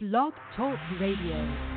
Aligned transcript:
Blog 0.00 0.32
Talk 0.56 0.78
Radio. 0.98 1.69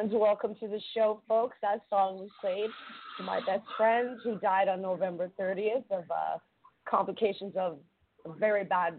And 0.00 0.10
welcome 0.10 0.56
to 0.56 0.66
the 0.66 0.80
show, 0.92 1.22
folks. 1.28 1.56
That 1.62 1.82
song 1.88 2.18
was 2.18 2.30
played 2.40 2.70
to 3.16 3.22
my 3.22 3.38
best 3.46 3.62
friend 3.76 4.18
who 4.24 4.40
died 4.40 4.66
on 4.66 4.82
November 4.82 5.30
30th 5.38 5.84
of 5.92 6.02
uh, 6.10 6.38
complications 6.84 7.54
of 7.56 7.78
a 8.26 8.32
very 8.32 8.64
bad 8.64 8.98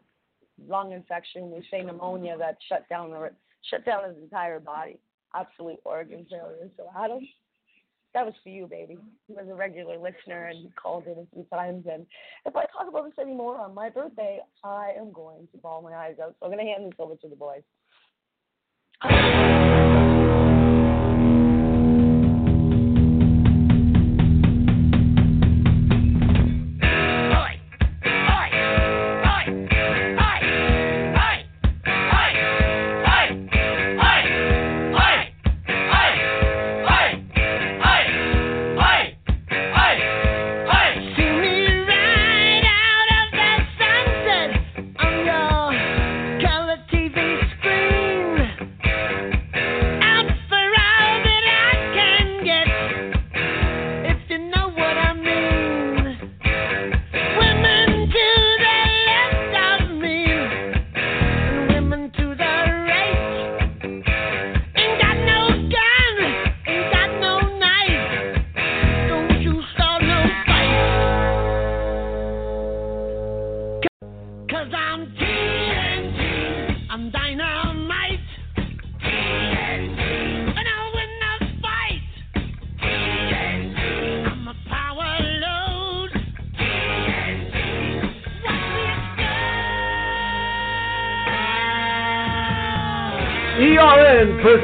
lung 0.70 0.94
infection. 0.94 1.52
We 1.52 1.68
say 1.70 1.84
pneumonia 1.84 2.38
that 2.38 2.56
shut 2.70 2.88
down 2.88 3.10
the 3.10 3.32
shut 3.70 3.84
down 3.86 4.08
his 4.08 4.16
entire 4.24 4.62
body, 4.62 4.98
absolute 5.34 5.80
organ 5.84 6.26
failure. 6.32 6.70
So 6.78 6.88
Adam, 6.98 7.28
that 8.14 8.26
was 8.26 8.36
for 8.42 8.50
you, 8.50 8.66
baby. 8.66 8.98
He 9.28 9.34
was 9.34 9.48
a 9.52 9.54
regular 9.54 9.98
listener 9.98 10.46
and 10.46 10.60
he 10.60 10.70
called 10.82 11.08
in 11.08 11.20
a 11.20 11.28
few 11.34 11.46
times. 11.52 11.88
And 11.92 12.06
if 12.46 12.56
I 12.56 12.68
talk 12.68 12.88
about 12.88 13.04
this 13.04 13.20
anymore 13.20 13.60
on 13.60 13.76
my 13.76 13.90
birthday, 13.90 14.40
I 14.64 14.92
am 14.98 15.12
going 15.12 15.50
to 15.52 15.58
ball 15.58 15.82
my 15.82 15.94
eyes 15.94 16.16
out. 16.24 16.36
So 16.40 16.46
I'm 16.46 16.54
going 16.54 16.66
to 16.66 16.72
hand 16.72 16.86
this 16.86 17.00
over 17.00 17.16
to 17.18 17.28
the 17.28 17.36
boys. 17.36 17.64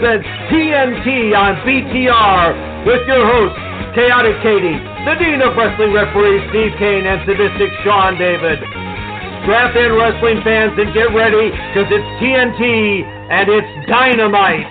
Presents 0.02 0.26
TNT 0.50 1.38
on 1.38 1.62
BTR 1.62 2.88
with 2.90 3.06
your 3.06 3.22
hosts, 3.22 3.62
Khaotic 3.94 4.34
Katie, 4.42 4.82
the 5.06 5.14
Dean 5.22 5.46
of 5.46 5.54
Wrestling 5.54 5.94
Referee 5.94 6.42
Steve 6.50 6.74
Cain, 6.82 7.06
and 7.06 7.22
Sadistic 7.22 7.70
Sean 7.86 8.18
David. 8.18 8.58
Strap 9.46 9.78
in, 9.78 9.94
wrestling 9.94 10.42
fans, 10.42 10.74
and 10.82 10.92
get 10.98 11.14
ready 11.14 11.54
because 11.54 11.86
it's 11.94 12.10
TNT 12.18 13.06
and 13.30 13.46
it's 13.46 13.70
dynamite. 13.86 14.66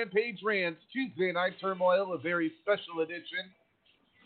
Rampage 0.00 0.38
Rants 0.42 0.80
Tuesday 0.94 1.30
Night 1.30 1.52
Turmoil, 1.60 2.14
a 2.14 2.18
very 2.18 2.52
special 2.62 3.02
edition. 3.02 3.52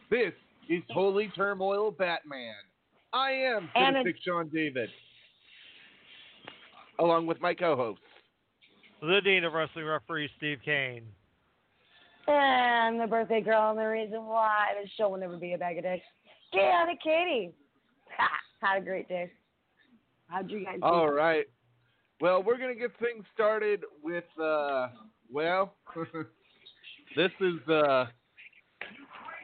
This 0.08 0.32
is 0.68 0.84
Holy 0.90 1.32
Turmoil 1.34 1.90
Batman. 1.90 2.54
I 3.12 3.32
am 3.32 3.68
And 3.74 3.96
Cynic 3.98 4.14
Sean 4.24 4.48
David, 4.54 4.88
along 7.00 7.26
with 7.26 7.40
my 7.40 7.54
co-host. 7.54 8.00
The 9.00 9.20
Dean 9.24 9.42
of 9.42 9.52
Wrestling 9.52 9.86
Referee, 9.86 10.30
Steve 10.36 10.58
Cain. 10.64 11.02
And 12.28 13.00
the 13.00 13.08
birthday 13.08 13.40
girl 13.40 13.70
and 13.70 13.78
the 13.78 13.84
reason 13.84 14.24
why 14.26 14.66
this 14.80 14.88
show 14.96 15.08
will 15.08 15.18
never 15.18 15.36
be 15.36 15.54
a 15.54 15.58
bag 15.58 15.78
of 15.78 15.82
dicks. 15.82 16.04
Khaotic 16.54 17.00
Katie. 17.02 17.52
Ha, 18.16 18.28
had 18.60 18.80
a 18.80 18.84
great 18.84 19.08
day. 19.08 19.28
How'd 20.28 20.52
you 20.52 20.64
guys 20.64 20.76
do? 20.76 20.86
All 20.86 21.10
right. 21.10 21.46
Well, 22.20 22.44
we're 22.44 22.58
gonna 22.58 22.76
get 22.76 22.92
things 23.00 23.24
started 23.34 23.82
with 24.04 24.22
uh, 24.40 24.86
well, 25.34 25.74
this 27.16 27.30
is 27.40 27.68
uh, 27.68 28.06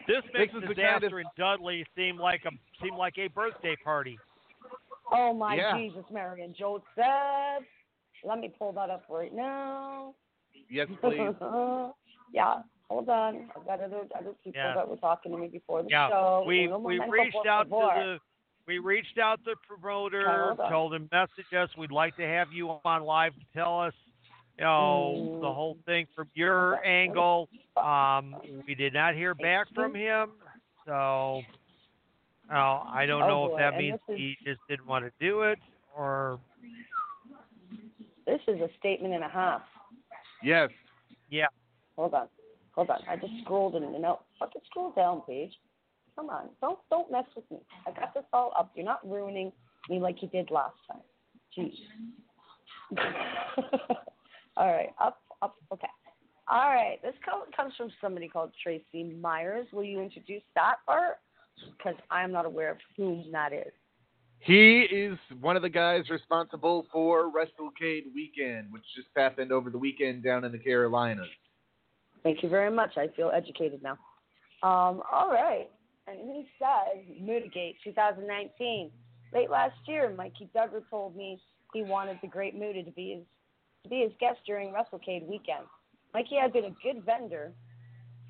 This 0.06 0.22
This 0.22 0.32
makes 0.32 0.54
is 0.54 0.60
the 0.62 0.74
disaster 0.74 1.00
kind 1.10 1.12
of- 1.12 1.18
in 1.18 1.24
Dudley 1.36 1.84
seem 1.96 2.16
like 2.16 2.42
a 2.46 2.50
seem 2.82 2.94
like 2.96 3.18
a 3.18 3.26
birthday 3.28 3.76
party. 3.84 4.18
Oh 5.12 5.34
my 5.34 5.56
Yeah. 5.56 5.76
Jesus, 5.76 6.04
Mary 6.10 6.42
and 6.42 6.54
Joseph. 6.56 7.66
Let 8.24 8.38
me 8.38 8.52
pull 8.58 8.72
that 8.72 8.90
up 8.90 9.04
right 9.10 9.34
now. 9.34 10.14
yes, 10.70 10.86
please. 11.00 11.34
yeah, 12.32 12.62
hold 12.88 13.08
on. 13.08 13.50
I've 13.56 13.64
got 13.66 13.80
other 13.80 14.02
other 14.16 14.32
people 14.44 14.52
Yeah. 14.62 14.74
that 14.74 14.88
were 14.88 14.96
talking 14.96 15.32
to 15.32 15.38
me 15.38 15.48
before 15.48 15.82
the 15.82 15.88
Yeah, 15.90 16.08
show. 16.08 16.44
we 16.46 16.68
we 16.68 17.00
reached 17.08 17.46
out 17.48 17.64
to 17.64 17.70
the 17.70 18.18
we 18.66 18.78
reached 18.78 19.18
out 19.18 19.42
to 19.44 19.50
the 19.52 19.56
promoter, 19.66 20.54
told 20.68 20.94
him 20.94 21.08
message 21.10 21.52
us. 21.58 21.68
We'd 21.76 21.90
like 21.90 22.16
to 22.18 22.22
have 22.26 22.52
you 22.52 22.68
on 22.84 23.02
live 23.02 23.34
to 23.34 23.40
tell 23.52 23.80
us, 23.80 23.94
you 24.60 24.66
know, 24.66 25.14
Mm. 25.16 25.40
the 25.40 25.52
whole 25.52 25.78
thing 25.86 26.06
from 26.14 26.28
your 26.34 26.84
angle. 26.84 27.48
Um, 27.78 28.36
we 28.66 28.74
did 28.74 28.92
not 28.92 29.14
hear 29.14 29.34
back 29.34 29.68
from 29.74 29.94
him, 29.94 30.32
so 30.84 31.40
uh, 32.52 32.82
I 32.86 33.06
don't 33.06 33.22
Oh, 33.22 33.28
know 33.28 33.46
boy, 33.48 33.52
if 33.54 33.58
that 33.58 33.72
and 33.74 33.78
means 33.82 34.00
is- 34.08 34.16
he 34.18 34.36
just 34.44 34.60
didn't 34.68 34.86
want 34.86 35.06
to 35.06 35.12
do 35.18 35.42
it 35.42 35.58
or 35.96 36.38
This 38.26 38.40
is 38.48 38.60
a 38.60 38.68
statement 38.78 39.14
and 39.14 39.24
a 39.24 39.28
half. 39.28 39.62
Yes. 40.42 40.70
Yeah. 41.30 41.46
Hold 41.96 42.12
on. 42.14 42.28
Hold 42.74 42.90
on. 42.90 43.02
I 43.08 43.16
just 43.16 43.32
scrolled 43.42 43.74
in 43.76 43.82
and 43.82 44.04
out. 44.04 44.24
Fucking 44.38 44.62
scroll 44.66 44.90
down, 44.92 45.22
page. 45.22 45.58
Come 46.16 46.28
on. 46.30 46.50
Don't 46.60 46.78
don't 46.90 47.10
mess 47.10 47.24
with 47.34 47.50
me. 47.50 47.58
I 47.86 47.92
got 47.92 48.12
this 48.14 48.24
all 48.32 48.52
up. 48.56 48.70
You're 48.76 48.84
not 48.84 49.00
ruining 49.08 49.52
me 49.88 49.98
like 50.00 50.22
you 50.22 50.28
did 50.28 50.50
last 50.50 50.76
time. 50.86 51.02
Jeez. 51.56 51.74
all 54.60 54.66
right. 54.66 54.90
Up, 55.00 55.18
up. 55.40 55.56
Okay. 55.72 55.88
All 56.46 56.68
right. 56.68 56.98
This 57.02 57.14
comes 57.24 57.72
from 57.76 57.90
somebody 58.00 58.28
called 58.28 58.50
Tracy 58.62 59.04
Myers. 59.20 59.66
Will 59.72 59.84
you 59.84 60.02
introduce 60.02 60.42
that 60.54 60.76
part? 60.84 61.16
Because 61.78 61.98
I'm 62.10 62.30
not 62.30 62.44
aware 62.44 62.70
of 62.70 62.76
whom 62.96 63.24
that 63.32 63.54
is. 63.54 63.72
He 64.40 64.80
is 64.82 65.18
one 65.40 65.56
of 65.56 65.62
the 65.62 65.68
guys 65.68 66.04
responsible 66.10 66.86
for 66.92 67.30
WrestleCade 67.30 68.04
weekend, 68.14 68.70
which 68.70 68.82
just 68.94 69.08
happened 69.16 69.50
over 69.50 69.70
the 69.70 69.78
weekend 69.78 70.22
down 70.22 70.44
in 70.44 70.52
the 70.52 70.58
Carolinas. 70.58 71.26
Thank 72.22 72.42
you 72.42 72.48
very 72.50 72.70
much. 72.70 72.96
I 72.96 73.08
feel 73.16 73.30
educated 73.34 73.82
now. 73.82 73.98
Um, 74.62 75.02
all 75.10 75.30
right. 75.30 75.70
And 76.06 76.18
he 76.18 76.46
says, 76.58 77.04
Mudagate 77.22 77.76
2019. 77.84 78.90
Late 79.32 79.50
last 79.50 79.76
year, 79.86 80.12
Mikey 80.14 80.50
Duggar 80.54 80.82
told 80.90 81.16
me 81.16 81.40
he 81.72 81.82
wanted 81.82 82.18
the 82.20 82.28
Great 82.28 82.54
Muta 82.54 82.82
to 82.82 82.90
be 82.90 83.14
his 83.14 83.24
to 83.82 83.88
be 83.88 84.00
his 84.00 84.12
guest 84.20 84.38
during 84.46 84.72
WrestleCade 84.72 85.26
weekend. 85.26 85.64
Mikey 86.12 86.36
had 86.40 86.52
been 86.52 86.64
a 86.64 86.74
good 86.82 87.04
vendor 87.04 87.52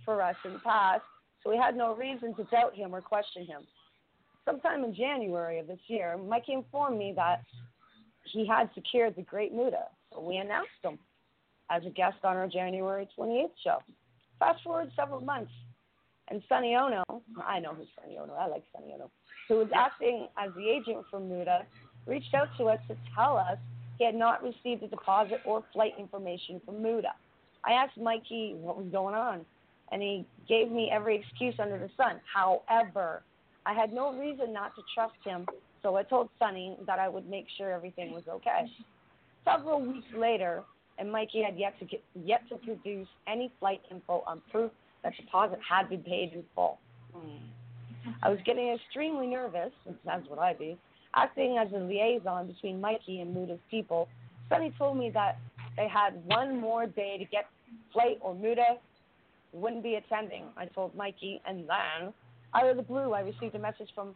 for 0.04 0.23
us 0.23 0.37
in 0.45 0.54
the 0.54 0.59
past, 0.61 1.02
so 1.42 1.50
we 1.50 1.57
had 1.57 1.76
no 1.76 1.95
reason 1.95 2.35
to 2.35 2.45
doubt 2.45 2.75
him 2.75 2.95
or 2.95 3.00
question 3.00 3.47
him. 3.47 3.62
Sometime 4.45 4.85
in 4.85 4.95
January 4.95 5.59
of 5.59 5.66
this 5.66 5.80
year, 5.87 6.16
Mikey 6.16 6.52
informed 6.52 6.99
me 6.99 7.12
that 7.16 7.42
he 8.33 8.47
had 8.47 8.71
secured 8.75 9.14
the 9.16 9.23
Great 9.23 9.52
Muta, 9.52 9.85
so 10.12 10.21
we 10.21 10.37
announced 10.37 10.71
him 10.83 10.99
as 11.71 11.85
a 11.87 11.90
guest 11.90 12.16
on 12.25 12.37
our 12.37 12.49
January 12.49 13.09
28th 13.19 13.50
show. 13.62 13.78
Fast 14.38 14.62
forward 14.62 14.90
several 14.97 15.21
months, 15.21 15.52
and 16.28 16.42
Sonny 16.49 16.75
Onoo, 16.75 17.02
I 17.45 17.61
know 17.61 17.75
who's 17.75 17.88
Sonny 18.00 18.19
Onoo, 18.19 18.33
I 18.33 18.47
like 18.47 18.62
Sonny 18.73 18.92
Onoo, 18.92 19.11
who 19.49 19.57
was 19.57 19.69
acting 19.75 20.28
as 20.38 20.50
the 20.54 20.69
agent 20.69 21.04
for 21.11 21.21
Muta, 21.21 21.66
reached 22.07 22.35
out 22.35 22.49
to 22.59 22.64
us 22.64 22.78
to 22.88 22.97
tell 23.14 23.37
us 23.37 23.59
he 24.00 24.07
had 24.07 24.14
not 24.14 24.42
received 24.42 24.83
a 24.83 24.88
deposit 24.88 25.40
or 25.45 25.62
flight 25.75 25.92
information 25.99 26.59
from 26.64 26.83
Muta. 26.83 27.12
I 27.66 27.73
asked 27.73 27.99
Mikey 27.99 28.54
what 28.59 28.78
was 28.78 28.87
going 28.90 29.14
on, 29.14 29.45
and 29.92 30.00
he 30.00 30.25
gave 30.49 30.73
me 30.73 30.90
every 30.90 31.16
excuse 31.21 31.54
under 31.59 31.78
the 31.78 31.90
sun. 31.99 32.19
However, 32.33 33.23
I 33.66 33.75
had 33.75 33.92
no 33.92 34.14
reason 34.14 34.54
not 34.54 34.75
to 34.76 34.83
trust 34.95 35.16
him, 35.23 35.47
so 35.83 35.97
I 35.97 36.04
told 36.04 36.30
Sonny 36.38 36.78
that 36.87 36.99
I 36.99 37.11
would 37.11 37.28
make 37.28 37.45
sure 37.59 37.71
everything 37.73 38.12
was 38.12 38.23
okay. 38.26 38.73
Several 39.45 39.83
weeks 39.83 40.07
later, 40.16 40.62
and 40.97 41.12
Mikey 41.12 41.42
had 41.42 41.59
yet 41.59 41.78
to 41.80 41.85
get, 41.85 42.02
yet 42.25 42.49
to 42.49 42.57
produce 42.57 43.09
any 43.28 43.52
flight 43.61 43.83
info 43.90 44.25
on 44.26 44.40
proof 44.50 44.71
that 45.02 45.12
the 45.14 45.25
deposit 45.25 45.59
had 45.69 45.90
been 45.90 46.02
paid 46.02 46.33
in 46.33 46.42
full. 46.54 46.78
Hmm. 47.12 48.12
I 48.23 48.30
was 48.30 48.38
getting 48.47 48.71
extremely 48.71 49.26
nervous, 49.26 49.73
that's 50.07 50.26
what 50.26 50.38
I 50.38 50.54
be, 50.54 50.78
acting 51.14 51.59
as 51.59 51.69
a 51.75 51.79
liaison 51.79 52.47
between 52.47 52.81
Mikey 52.81 53.21
and 53.21 53.35
Muta's 53.35 53.61
people. 53.71 54.09
Sonny 54.49 54.73
told 54.79 54.97
me 54.97 55.11
that 55.11 55.38
they 55.76 55.88
had 55.88 56.25
one 56.26 56.61
more 56.61 56.87
day 56.87 57.19
to 57.19 57.25
get 57.25 57.47
flight 57.93 58.19
or 58.21 58.35
Muta 58.35 58.79
wouldn't 59.52 59.83
be 59.83 59.97
attending. 59.97 60.45
I 60.57 60.67
told 60.67 60.95
Mikey, 60.95 61.40
and 61.47 61.69
then 61.69 62.12
out 62.55 62.69
of 62.69 62.76
the 62.76 62.83
blue, 62.83 63.12
I 63.12 63.21
received 63.21 63.55
a 63.55 63.59
message 63.59 63.88
from 63.95 64.14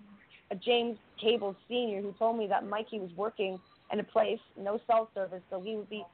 a 0.51 0.55
James 0.55 0.97
Cable 1.21 1.57
Sr. 1.69 2.01
who 2.01 2.15
told 2.19 2.39
me 2.39 2.47
that 2.49 2.67
Mikey 2.67 3.01
was 3.01 3.11
working 3.17 3.59
in 3.93 4.01
a 4.01 4.05
place, 4.05 4.39
no 4.59 4.81
cell 4.87 5.09
service, 5.15 5.43
so 5.51 5.61
he 5.61 5.77
would 5.77 5.91
be 5.91 6.05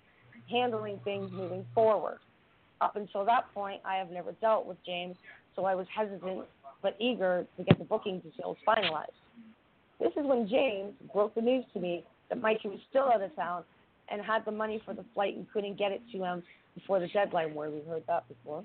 handling 0.51 0.99
things 1.05 1.31
moving 1.33 1.65
forward. 1.75 2.19
Up 2.81 2.97
until 2.97 3.25
that 3.27 3.53
point, 3.53 3.81
I 3.85 3.97
have 3.97 4.11
never 4.11 4.33
dealt 4.41 4.67
with 4.67 4.79
James, 4.85 5.17
so 5.55 5.65
I 5.65 5.75
was 5.75 5.87
hesitant 5.95 6.47
but 6.83 6.97
eager 6.99 7.47
to 7.59 7.65
get 7.65 7.79
the 7.79 7.85
booking 7.85 8.21
details 8.21 8.57
finalized. 8.67 9.09
This 10.01 10.13
is 10.17 10.27
when 10.27 10.49
James 10.49 10.95
broke 11.13 11.35
the 11.35 11.43
news 11.43 11.65
to 11.75 11.81
me 11.81 12.05
that 12.29 12.41
Mikey 12.41 12.69
was 12.69 12.79
still 12.89 13.05
out 13.05 13.23
of 13.23 13.35
town 13.37 13.65
and 14.11 14.23
had 14.23 14.45
the 14.45 14.51
money 14.51 14.83
for 14.85 14.95
the 14.95 15.05
flight 15.15 15.37
and 15.37 15.47
couldn't 15.53 15.79
get 15.79 15.93
it 15.93 16.01
to 16.13 16.25
him 16.25 16.43
before 16.75 16.99
the 17.01 17.09
deadline. 17.09 17.55
Where 17.55 17.71
we 17.71 17.81
heard 17.89 18.03
that 18.09 18.25
before. 18.29 18.65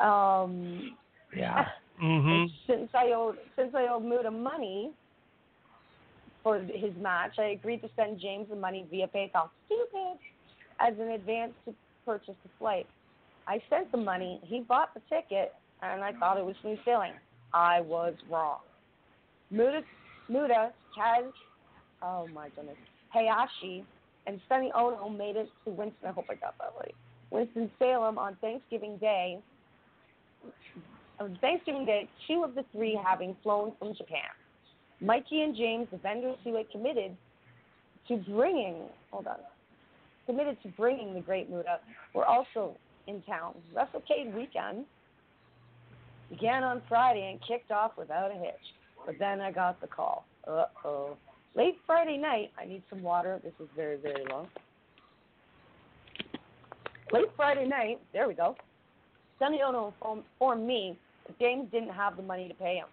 Um, 0.00 0.96
Yeah. 1.36 1.66
Mm-hmm. 2.02 2.46
Since 2.66 2.88
I 2.94 3.12
owed 3.14 3.36
since 3.54 3.74
I 3.76 3.86
owed 3.88 4.02
Muta 4.02 4.30
money 4.30 4.90
for 6.42 6.58
his 6.58 6.92
match, 7.00 7.32
I 7.38 7.50
agreed 7.50 7.82
to 7.82 7.88
send 7.94 8.18
James 8.18 8.48
the 8.48 8.56
money 8.56 8.86
via 8.90 9.06
PayPal. 9.06 9.50
Stupid. 9.66 10.18
As 10.80 10.94
an 10.98 11.10
advance 11.10 11.52
to 11.66 11.74
purchase 12.04 12.34
the 12.42 12.50
flight. 12.58 12.86
I 13.46 13.60
sent 13.70 13.92
the 13.92 13.98
money. 13.98 14.40
He 14.42 14.60
bought 14.60 14.94
the 14.94 15.00
ticket, 15.08 15.54
and 15.82 16.02
I 16.02 16.12
thought 16.12 16.38
it 16.38 16.44
was 16.44 16.56
smooth 16.62 16.78
sailing. 16.84 17.12
I 17.52 17.80
was 17.82 18.14
wrong. 18.28 18.58
Muta, 19.50 19.82
Muta, 20.28 20.72
Kaz, 20.96 21.30
oh 22.02 22.28
my 22.28 22.48
goodness, 22.50 22.76
Hayashi, 23.10 23.84
and 24.26 24.40
Sonny 24.48 24.70
Onoo 24.74 25.16
made 25.16 25.36
it 25.36 25.48
to 25.64 25.70
Winston. 25.70 26.08
I 26.08 26.12
hope 26.12 26.26
I 26.30 26.34
got 26.34 26.56
that 26.58 26.72
right. 26.78 26.94
Winston 27.30 27.70
Salem 27.78 28.18
on 28.18 28.36
Thanksgiving 28.40 28.98
Day. 28.98 29.38
On 31.18 31.36
Thanksgiving 31.40 31.84
Day, 31.84 32.08
two 32.26 32.44
of 32.44 32.54
the 32.54 32.64
three 32.72 32.98
having 33.04 33.36
flown 33.42 33.72
from 33.78 33.94
Japan. 33.94 34.30
Mikey 35.00 35.42
and 35.42 35.56
James, 35.56 35.88
the 35.90 35.98
vendors 35.98 36.36
who 36.44 36.56
had 36.56 36.70
committed 36.70 37.16
to 38.08 38.16
bringing, 38.28 38.76
hold 39.10 39.26
on, 39.26 39.36
committed 40.26 40.56
to 40.62 40.68
bringing 40.70 41.14
the 41.14 41.20
Great 41.20 41.50
Muta, 41.50 41.80
were 42.14 42.24
also 42.24 42.76
in 43.06 43.22
town. 43.22 43.54
WrestleCade 43.74 44.34
weekend 44.34 44.84
began 46.30 46.62
on 46.62 46.82
Friday 46.88 47.30
and 47.30 47.40
kicked 47.46 47.70
off 47.70 47.92
without 47.98 48.30
a 48.30 48.34
hitch. 48.34 48.54
But 49.06 49.18
then 49.18 49.40
I 49.40 49.50
got 49.50 49.80
the 49.80 49.86
call. 49.86 50.24
Uh 50.46 50.64
oh. 50.84 51.16
Late 51.54 51.76
Friday 51.86 52.16
night, 52.16 52.50
I 52.58 52.64
need 52.64 52.82
some 52.88 53.02
water. 53.02 53.40
This 53.44 53.52
is 53.60 53.68
very, 53.76 53.96
very 53.96 54.24
long. 54.30 54.48
Late 57.12 57.26
Friday 57.36 57.66
night, 57.66 58.00
there 58.12 58.26
we 58.26 58.34
go. 58.34 58.56
Sonny 59.38 59.60
Onoo 59.60 59.88
informed- 59.88 60.66
me 60.66 60.96
that 61.26 61.38
James 61.38 61.70
didn't 61.70 61.90
have 61.90 62.16
the 62.16 62.22
money 62.22 62.48
to 62.48 62.54
pay 62.54 62.76
him. 62.76 62.86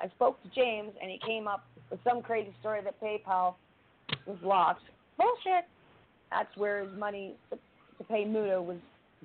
I 0.00 0.08
spoke 0.08 0.42
to 0.42 0.48
James, 0.54 0.92
and 1.00 1.10
he 1.10 1.18
came 1.18 1.46
up 1.46 1.66
with 1.90 2.00
some 2.04 2.22
crazy 2.22 2.54
story 2.60 2.80
that 2.82 2.98
PayPal 3.00 3.54
was 4.26 4.38
locked. 4.42 4.82
Bullshit. 5.18 5.66
That's 6.30 6.56
where 6.56 6.84
his 6.84 6.98
money 6.98 7.34
to, 7.50 7.58
to 7.98 8.04
pay 8.04 8.24
Muta 8.24 8.62
was 8.62 8.78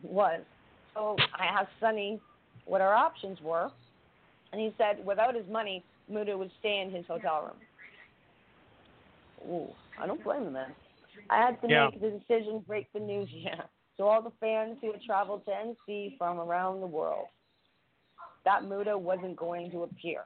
was. 0.04 0.42
So 0.94 1.16
I 1.34 1.46
asked 1.46 1.72
Sonny 1.80 2.20
what 2.66 2.82
our 2.82 2.94
options 2.94 3.40
were, 3.42 3.70
and 4.52 4.60
he 4.60 4.74
said 4.78 5.06
without 5.06 5.36
his 5.36 5.48
money, 5.50 5.84
Muta 6.10 6.38
would 6.38 6.52
stay 6.60 6.80
in 6.82 6.92
his 6.92 7.06
hotel 7.08 7.44
room. 7.44 7.68
Ooh, 9.50 9.74
I 10.02 10.08
don't 10.08 10.24
blame 10.24 10.44
him, 10.44 10.54
man. 10.54 10.76
I 11.30 11.38
had 11.38 11.62
to 11.62 11.68
Yeah. 11.68 11.86
make 11.86 12.02
the 12.02 12.12
decision, 12.12 12.60
break 12.68 12.92
the 12.94 13.00
news, 13.00 13.30
yeah, 13.32 13.62
to 13.98 14.04
all 14.04 14.22
the 14.22 14.32
fans 14.40 14.78
who 14.82 14.92
had 14.92 15.02
traveled 15.04 15.46
to 15.46 15.52
NC 15.52 16.18
from 16.18 16.40
around 16.40 16.82
the 16.82 16.88
world. 16.88 17.28
That 18.44 18.64
Muta 18.64 18.98
wasn't 18.98 19.36
going 19.36 19.72
to 19.72 19.84
appear 19.84 20.26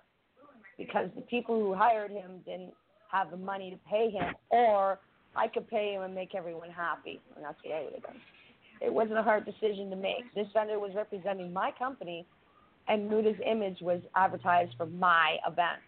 because 0.77 1.09
the 1.15 1.21
people 1.21 1.59
who 1.59 1.73
hired 1.73 2.11
him 2.11 2.41
didn't 2.45 2.73
have 3.11 3.31
the 3.31 3.37
money 3.37 3.71
to 3.71 3.77
pay 3.89 4.09
him, 4.09 4.35
or 4.49 4.99
I 5.35 5.47
could 5.47 5.69
pay 5.69 5.93
him 5.93 6.01
and 6.01 6.13
make 6.13 6.35
everyone 6.35 6.69
happy, 6.69 7.21
and 7.35 7.43
that's 7.43 7.57
what 7.63 7.75
I 7.75 7.83
would 7.83 7.93
have 7.93 8.03
done. 8.03 8.21
It 8.81 8.93
wasn't 8.93 9.19
a 9.19 9.23
hard 9.23 9.45
decision 9.45 9.89
to 9.89 9.95
make. 9.95 10.33
This 10.35 10.47
vendor 10.53 10.79
was 10.79 10.91
representing 10.95 11.51
my 11.51 11.71
company, 11.77 12.25
and 12.87 13.09
Muta's 13.09 13.39
image 13.45 13.81
was 13.81 14.01
advertised 14.15 14.73
for 14.77 14.85
my 14.87 15.37
events. 15.45 15.83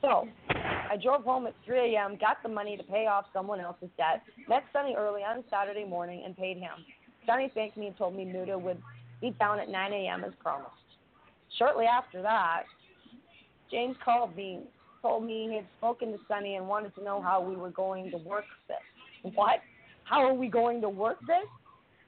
So, 0.00 0.28
I 0.50 0.96
drove 1.02 1.24
home 1.24 1.46
at 1.46 1.54
3 1.64 1.94
a.m., 1.94 2.16
got 2.20 2.42
the 2.42 2.48
money 2.48 2.76
to 2.76 2.82
pay 2.84 3.06
off 3.06 3.24
someone 3.32 3.60
else's 3.60 3.88
debt, 3.96 4.22
met 4.48 4.62
Sonny 4.72 4.94
early 4.96 5.22
on 5.22 5.42
Saturday 5.50 5.84
morning, 5.84 6.22
and 6.24 6.36
paid 6.36 6.58
him. 6.58 6.70
Sonny 7.26 7.50
thanked 7.54 7.76
me 7.76 7.88
and 7.88 7.96
told 7.96 8.14
me 8.14 8.24
Muta 8.24 8.56
would 8.56 8.80
be 9.20 9.30
down 9.38 9.58
at 9.58 9.68
9 9.68 9.92
a.m. 9.92 10.22
as 10.24 10.32
promised. 10.38 10.70
Shortly 11.58 11.86
after 11.86 12.22
that, 12.22 12.64
James 13.70 13.96
called 14.04 14.36
me, 14.36 14.60
told 15.02 15.24
me 15.24 15.48
he 15.48 15.56
had 15.56 15.66
spoken 15.78 16.12
to 16.12 16.18
Sonny 16.28 16.56
and 16.56 16.68
wanted 16.68 16.94
to 16.96 17.02
know 17.02 17.20
how 17.20 17.40
we 17.40 17.56
were 17.56 17.70
going 17.70 18.10
to 18.10 18.18
work 18.18 18.44
this. 18.68 19.32
What? 19.34 19.58
How 20.04 20.24
are 20.24 20.34
we 20.34 20.48
going 20.48 20.80
to 20.82 20.88
work 20.88 21.18
this? 21.20 21.48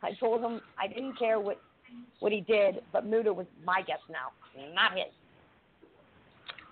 I 0.03 0.13
told 0.21 0.41
him 0.41 0.61
I 0.79 0.87
didn't 0.87 1.19
care 1.19 1.41
what 1.41 1.61
what 2.21 2.33
he 2.33 2.41
did, 2.41 2.83
but 2.93 3.07
Muta 3.07 3.33
was 3.33 3.47
my 3.65 3.83
guest 3.83 4.03
now, 4.11 4.33
not 4.75 4.93
his. 4.93 5.13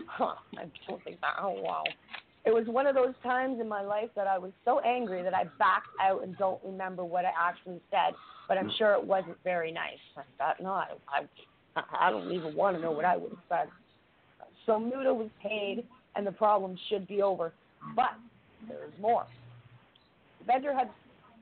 Huh, 0.06 0.34
I 0.58 0.64
don't 0.88 1.02
think 1.04 1.20
that. 1.20 1.34
Oh 1.40 1.60
wow. 1.60 1.84
It 2.44 2.54
was 2.54 2.66
one 2.68 2.86
of 2.86 2.94
those 2.94 3.14
times 3.24 3.60
in 3.60 3.68
my 3.68 3.82
life 3.82 4.08
that 4.14 4.28
I 4.28 4.38
was 4.38 4.52
so 4.64 4.78
angry 4.80 5.22
that 5.22 5.34
I 5.34 5.44
backed 5.58 5.88
out 6.00 6.22
and 6.22 6.36
don't 6.38 6.60
remember 6.64 7.04
what 7.04 7.24
I 7.24 7.32
actually 7.36 7.80
said, 7.90 8.14
but 8.46 8.56
I'm 8.56 8.68
mm. 8.68 8.78
sure 8.78 8.92
it 8.92 9.04
wasn't 9.04 9.36
very 9.42 9.72
nice. 9.72 9.98
I 10.16 10.22
thought, 10.38 10.62
no, 10.62 10.70
I, 10.70 10.86
I, 11.76 11.82
I 11.98 12.10
don't 12.10 12.30
even 12.30 12.54
want 12.54 12.76
to 12.76 12.82
know 12.82 12.92
what 12.92 13.04
I 13.04 13.16
would 13.16 13.30
have 13.30 13.38
said. 13.48 13.68
So 14.64 14.78
Muta 14.78 15.12
was 15.12 15.28
paid, 15.42 15.84
and 16.14 16.24
the 16.24 16.32
problem 16.32 16.78
should 16.88 17.08
be 17.08 17.20
over. 17.20 17.52
But 17.96 18.12
there's 18.68 18.92
more. 19.00 19.26
The 20.38 20.44
vendor 20.44 20.72
had 20.72 20.88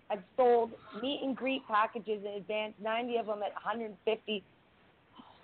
had 0.08 0.22
sold 0.36 0.70
meet 1.02 1.20
and 1.22 1.36
greet 1.36 1.66
packages 1.66 2.22
in 2.24 2.34
advance, 2.34 2.74
90 2.82 3.16
of 3.18 3.26
them 3.26 3.42
at 3.42 3.52
150, 3.54 4.44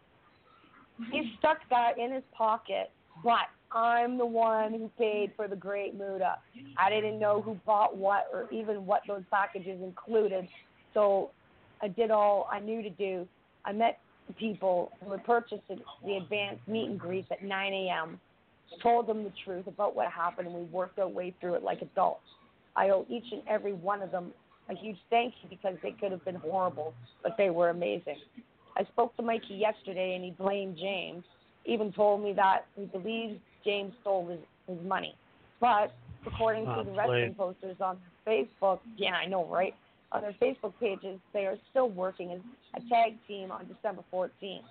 He 1.11 1.31
stuck 1.37 1.59
that 1.69 1.99
in 1.99 2.11
his 2.11 2.23
pocket, 2.35 2.89
but 3.23 3.45
I'm 3.71 4.17
the 4.17 4.25
one 4.25 4.71
who 4.73 4.89
paid 4.97 5.31
for 5.35 5.47
the 5.47 5.55
great 5.55 5.93
Muta. 5.93 6.37
I 6.77 6.89
didn't 6.89 7.19
know 7.19 7.41
who 7.41 7.59
bought 7.65 7.97
what 7.97 8.27
or 8.33 8.47
even 8.51 8.85
what 8.85 9.01
those 9.07 9.23
packages 9.29 9.81
included, 9.83 10.47
so 10.93 11.31
I 11.81 11.89
did 11.89 12.11
all 12.11 12.47
I 12.51 12.59
knew 12.59 12.81
to 12.81 12.89
do. 12.89 13.27
I 13.65 13.73
met 13.73 13.99
people 14.39 14.91
who 15.03 15.11
had 15.11 15.25
purchased 15.25 15.63
the 15.67 16.15
advanced 16.15 16.67
meet 16.67 16.89
and 16.89 16.99
greets 16.99 17.27
at 17.31 17.43
9 17.43 17.73
a.m. 17.73 18.19
Told 18.81 19.07
them 19.07 19.23
the 19.23 19.31
truth 19.45 19.67
about 19.67 19.95
what 19.95 20.11
happened, 20.11 20.47
and 20.47 20.55
we 20.55 20.63
worked 20.63 20.99
our 20.99 21.07
way 21.07 21.33
through 21.39 21.55
it 21.55 21.63
like 21.63 21.81
adults. 21.81 22.21
I 22.75 22.89
owe 22.89 23.05
each 23.09 23.25
and 23.31 23.41
every 23.49 23.73
one 23.73 24.01
of 24.01 24.11
them 24.11 24.31
a 24.69 24.75
huge 24.75 24.97
thank 25.09 25.33
you 25.41 25.49
because 25.49 25.75
they 25.81 25.91
could 25.91 26.11
have 26.11 26.23
been 26.25 26.35
horrible, 26.35 26.93
but 27.23 27.35
they 27.37 27.49
were 27.49 27.69
amazing. 27.69 28.17
I 28.77 28.83
spoke 28.85 29.15
to 29.17 29.23
Mikey 29.23 29.55
yesterday, 29.55 30.15
and 30.15 30.23
he 30.23 30.31
blamed 30.31 30.77
James. 30.77 31.23
Even 31.65 31.91
told 31.91 32.23
me 32.23 32.33
that 32.33 32.65
he 32.75 32.85
believes 32.85 33.39
James 33.63 33.93
stole 34.01 34.27
his, 34.27 34.39
his 34.67 34.85
money. 34.87 35.15
But 35.59 35.93
according 36.25 36.65
to 36.65 36.77
Oh, 36.79 36.83
the 36.83 36.91
wrestling 36.91 37.35
posters 37.35 37.77
on 37.81 37.97
Facebook, 38.25 38.79
yeah, 38.97 39.13
I 39.13 39.25
know, 39.25 39.45
right? 39.45 39.73
On 40.11 40.21
their 40.21 40.35
Facebook 40.41 40.73
pages, 40.79 41.19
they 41.33 41.45
are 41.45 41.57
still 41.69 41.89
working 41.89 42.31
as 42.31 42.39
a 42.75 42.89
tag 42.89 43.15
team 43.27 43.51
on 43.51 43.67
December 43.67 44.03
14th. 44.13 44.61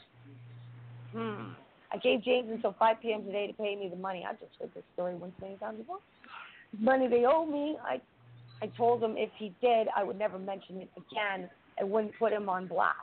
Hmm. 1.12 1.52
I 1.92 1.98
gave 1.98 2.22
James 2.24 2.48
until 2.50 2.74
5 2.78 2.96
p.m. 3.00 3.24
today 3.24 3.46
to 3.46 3.52
pay 3.52 3.76
me 3.76 3.88
the 3.88 3.96
money. 3.96 4.24
I 4.28 4.32
just 4.32 4.52
heard 4.58 4.70
this 4.74 4.82
story 4.94 5.14
once 5.14 5.32
many 5.40 5.56
times 5.56 5.78
before. 5.78 5.98
Money 6.78 7.08
they 7.08 7.24
owe 7.26 7.46
me. 7.46 7.76
I, 7.82 8.00
I 8.62 8.66
told 8.76 9.02
him 9.02 9.14
if 9.16 9.30
he 9.38 9.54
did, 9.60 9.88
I 9.96 10.02
would 10.04 10.18
never 10.18 10.38
mention 10.38 10.78
it 10.78 10.90
again. 10.96 11.48
I 11.80 11.84
wouldn't 11.84 12.18
put 12.18 12.32
him 12.32 12.48
on 12.48 12.66
blast. 12.66 12.96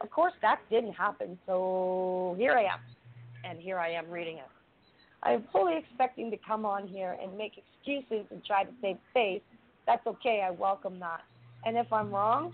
Of 0.00 0.10
course, 0.10 0.32
that 0.42 0.60
didn't 0.70 0.94
happen. 0.94 1.38
So 1.46 2.34
here 2.38 2.52
I 2.52 2.64
am, 2.64 2.80
and 3.44 3.58
here 3.60 3.78
I 3.78 3.90
am 3.92 4.10
reading 4.10 4.38
it. 4.38 4.44
I 5.24 5.32
am 5.32 5.44
fully 5.52 5.74
expecting 5.78 6.30
to 6.30 6.36
come 6.46 6.66
on 6.66 6.86
here 6.86 7.16
and 7.22 7.36
make 7.36 7.52
excuses 7.56 8.26
and 8.30 8.44
try 8.44 8.64
to 8.64 8.70
save 8.82 8.98
face. 9.14 9.42
That's 9.86 10.06
okay. 10.06 10.44
I 10.46 10.50
welcome 10.50 10.98
that. 11.00 11.20
And 11.64 11.76
if 11.76 11.90
I'm 11.92 12.10
wrong, 12.10 12.52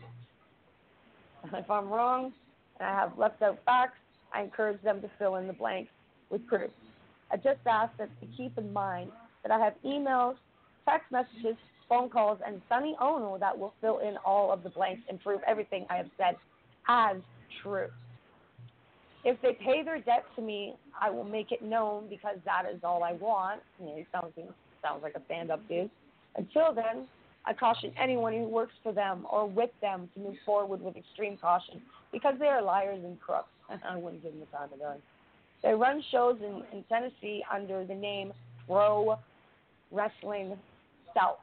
if 1.52 1.70
I'm 1.70 1.88
wrong 1.88 2.32
and 2.78 2.88
I 2.88 2.94
have 2.94 3.18
left 3.18 3.42
out 3.42 3.58
facts, 3.64 3.98
I 4.32 4.42
encourage 4.42 4.80
them 4.82 5.00
to 5.02 5.10
fill 5.18 5.36
in 5.36 5.48
the 5.48 5.52
blanks 5.52 5.90
with 6.30 6.46
proof. 6.46 6.70
I 7.32 7.36
just 7.36 7.58
ask 7.66 7.96
them 7.96 8.08
to 8.20 8.26
keep 8.36 8.56
in 8.56 8.72
mind 8.72 9.10
that 9.42 9.52
I 9.52 9.58
have 9.58 9.74
emails, 9.84 10.36
text 10.88 11.10
messages, 11.10 11.56
phone 11.88 12.08
calls, 12.08 12.38
and 12.46 12.60
Sonny 12.68 12.96
Onoo 13.00 13.38
that 13.40 13.58
will 13.58 13.74
fill 13.80 13.98
in 13.98 14.16
all 14.24 14.52
of 14.52 14.62
the 14.62 14.70
blanks 14.70 15.02
and 15.08 15.20
prove 15.20 15.40
everything 15.46 15.86
I 15.90 15.96
have 15.96 16.10
said 16.16 16.36
as 16.88 17.16
true. 17.62 17.88
If 19.24 19.40
they 19.42 19.52
pay 19.52 19.82
their 19.82 19.98
debt 19.98 20.24
to 20.36 20.42
me, 20.42 20.74
I 21.00 21.10
will 21.10 21.24
make 21.24 21.52
it 21.52 21.62
known 21.62 22.08
because 22.08 22.36
that 22.44 22.64
is 22.72 22.80
all 22.82 23.02
I 23.02 23.12
want. 23.12 23.60
You 23.78 23.86
know, 23.86 23.96
he 23.96 24.06
sounds, 24.12 24.32
sounds 24.82 25.02
like 25.02 25.14
a 25.14 25.22
stand 25.26 25.50
up 25.50 25.66
dude. 25.68 25.90
Until 26.36 26.72
then, 26.74 27.06
I 27.44 27.52
caution 27.52 27.92
anyone 28.00 28.32
who 28.32 28.44
works 28.44 28.72
for 28.82 28.92
them 28.92 29.26
or 29.30 29.46
with 29.46 29.70
them 29.80 30.08
to 30.14 30.20
move 30.20 30.36
forward 30.44 30.80
with 30.80 30.96
extreme 30.96 31.36
caution 31.36 31.82
because 32.12 32.34
they 32.38 32.46
are 32.46 32.62
liars 32.62 33.00
and 33.04 33.20
crooks. 33.20 33.48
I 33.88 33.96
wouldn't 33.96 34.22
give 34.22 34.32
them 34.32 34.40
the 34.40 34.56
time 34.56 34.72
of 34.72 34.78
day. 34.78 35.02
They 35.62 35.72
run 35.72 36.02
shows 36.10 36.38
in, 36.40 36.62
in 36.72 36.84
Tennessee 36.84 37.44
under 37.52 37.84
the 37.84 37.94
name 37.94 38.32
Pro 38.66 39.18
Wrestling 39.90 40.56
South. 41.14 41.38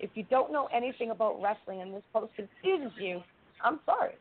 If 0.00 0.10
you 0.14 0.24
don't 0.30 0.52
know 0.52 0.68
anything 0.72 1.10
about 1.10 1.40
wrestling 1.42 1.80
and 1.80 1.94
this 1.94 2.02
post 2.12 2.32
confuses 2.36 2.92
you, 2.98 3.22
I'm 3.64 3.80
sorry. 3.84 4.12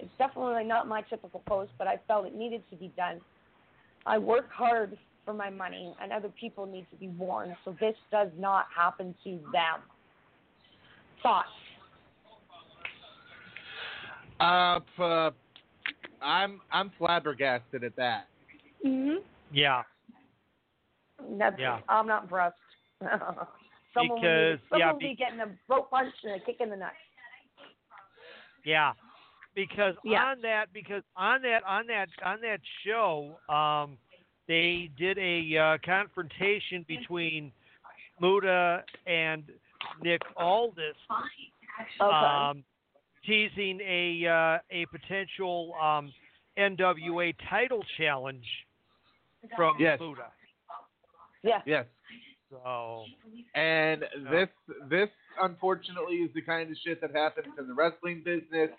It's 0.00 0.10
definitely 0.18 0.64
not 0.64 0.88
my 0.88 1.02
typical 1.02 1.42
post, 1.46 1.70
but 1.78 1.86
I 1.86 1.98
felt 2.08 2.26
it 2.26 2.34
needed 2.34 2.62
to 2.70 2.76
be 2.76 2.88
done. 2.96 3.20
I 4.06 4.18
work 4.18 4.50
hard 4.50 4.96
for 5.24 5.34
my 5.34 5.50
money, 5.50 5.94
and 6.02 6.12
other 6.12 6.30
people 6.40 6.64
need 6.66 6.86
to 6.90 6.96
be 6.96 7.08
warned, 7.08 7.54
so 7.64 7.76
this 7.80 7.94
does 8.10 8.28
not 8.38 8.66
happen 8.74 9.14
to 9.24 9.30
them. 9.52 9.80
Thoughts? 11.22 11.48
Uh, 14.40 14.80
uh, 15.02 15.30
I'm 16.22 16.60
I'm 16.72 16.90
flabbergasted 16.98 17.84
at 17.84 17.94
that. 17.96 18.26
Mm-hmm. 18.84 19.16
Yeah. 19.52 19.82
That's, 21.38 21.56
Yeah. 21.58 21.80
I'm 21.88 22.06
not 22.06 22.22
impressed. 22.22 22.56
someone 23.02 23.28
will, 24.08 24.16
Because- 24.16 24.58
be, 24.58 24.62
someone 24.70 24.80
yeah, 24.80 24.92
will 24.92 24.98
be- 24.98 25.08
be 25.08 25.14
getting 25.14 25.40
a 25.40 25.46
throat 25.66 25.90
punch 25.90 26.14
and 26.24 26.40
a 26.40 26.44
kick 26.44 26.56
in 26.60 26.70
the 26.70 26.76
nuts. 26.76 26.94
Yeah, 28.64 28.92
because 29.54 29.94
Yeah. 30.04 30.24
on 30.26 30.40
that, 30.42 30.72
because 30.72 31.02
on 31.16 31.42
that, 31.42 31.64
on 31.64 31.86
that, 31.86 32.08
on 32.22 32.40
that 32.40 32.60
show, 32.84 33.38
um, 33.48 33.98
they 34.46 34.90
did 34.96 35.18
a 35.18 35.56
uh, 35.56 35.78
confrontation 35.84 36.82
between 36.88 37.52
Muta 38.20 38.84
and 39.06 39.44
Nick 40.02 40.22
Aldis, 40.36 40.96
Okay. 42.00 42.04
um, 42.04 42.64
teasing 43.24 43.80
a 43.80 44.26
uh, 44.26 44.58
a 44.70 44.86
potential 44.86 45.74
um, 45.80 46.12
NWA 46.58 47.34
title 47.48 47.84
challenge 47.96 48.46
from 49.56 49.76
Yes. 49.78 49.98
Muta. 50.00 50.30
yeah. 51.42 51.62
Yes. 51.64 51.86
So 52.50 53.04
And 53.54 54.04
this 54.30 54.48
this 54.88 55.08
unfortunately 55.40 56.16
is 56.16 56.32
the 56.34 56.42
kind 56.42 56.70
of 56.70 56.76
shit 56.84 57.00
that 57.00 57.12
happens 57.14 57.46
in 57.58 57.68
the 57.68 57.74
wrestling 57.74 58.22
business. 58.24 58.70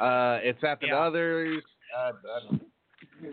Uh, 0.00 0.38
it's 0.42 0.60
happened 0.60 0.90
to 0.90 0.96
Yeah. 0.96 1.02
others. 1.02 1.62
Uh, 1.96 2.12
uh, 2.52 2.56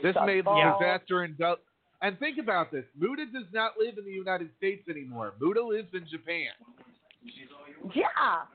this 0.01 0.13
Suck 0.13 0.25
made 0.25 0.45
balls. 0.45 0.79
disaster 0.79 1.23
and 1.23 1.37
du- 1.37 1.57
and 2.01 2.17
think 2.19 2.37
about 2.37 2.71
this. 2.71 2.85
Muta 2.97 3.25
does 3.27 3.51
not 3.53 3.77
live 3.77 3.97
in 3.97 4.05
the 4.05 4.11
United 4.11 4.49
States 4.57 4.87
anymore. 4.89 5.33
Muta 5.39 5.61
lives 5.63 5.93
in 5.93 6.05
Japan. 6.07 6.51
Yeah. 7.93 8.45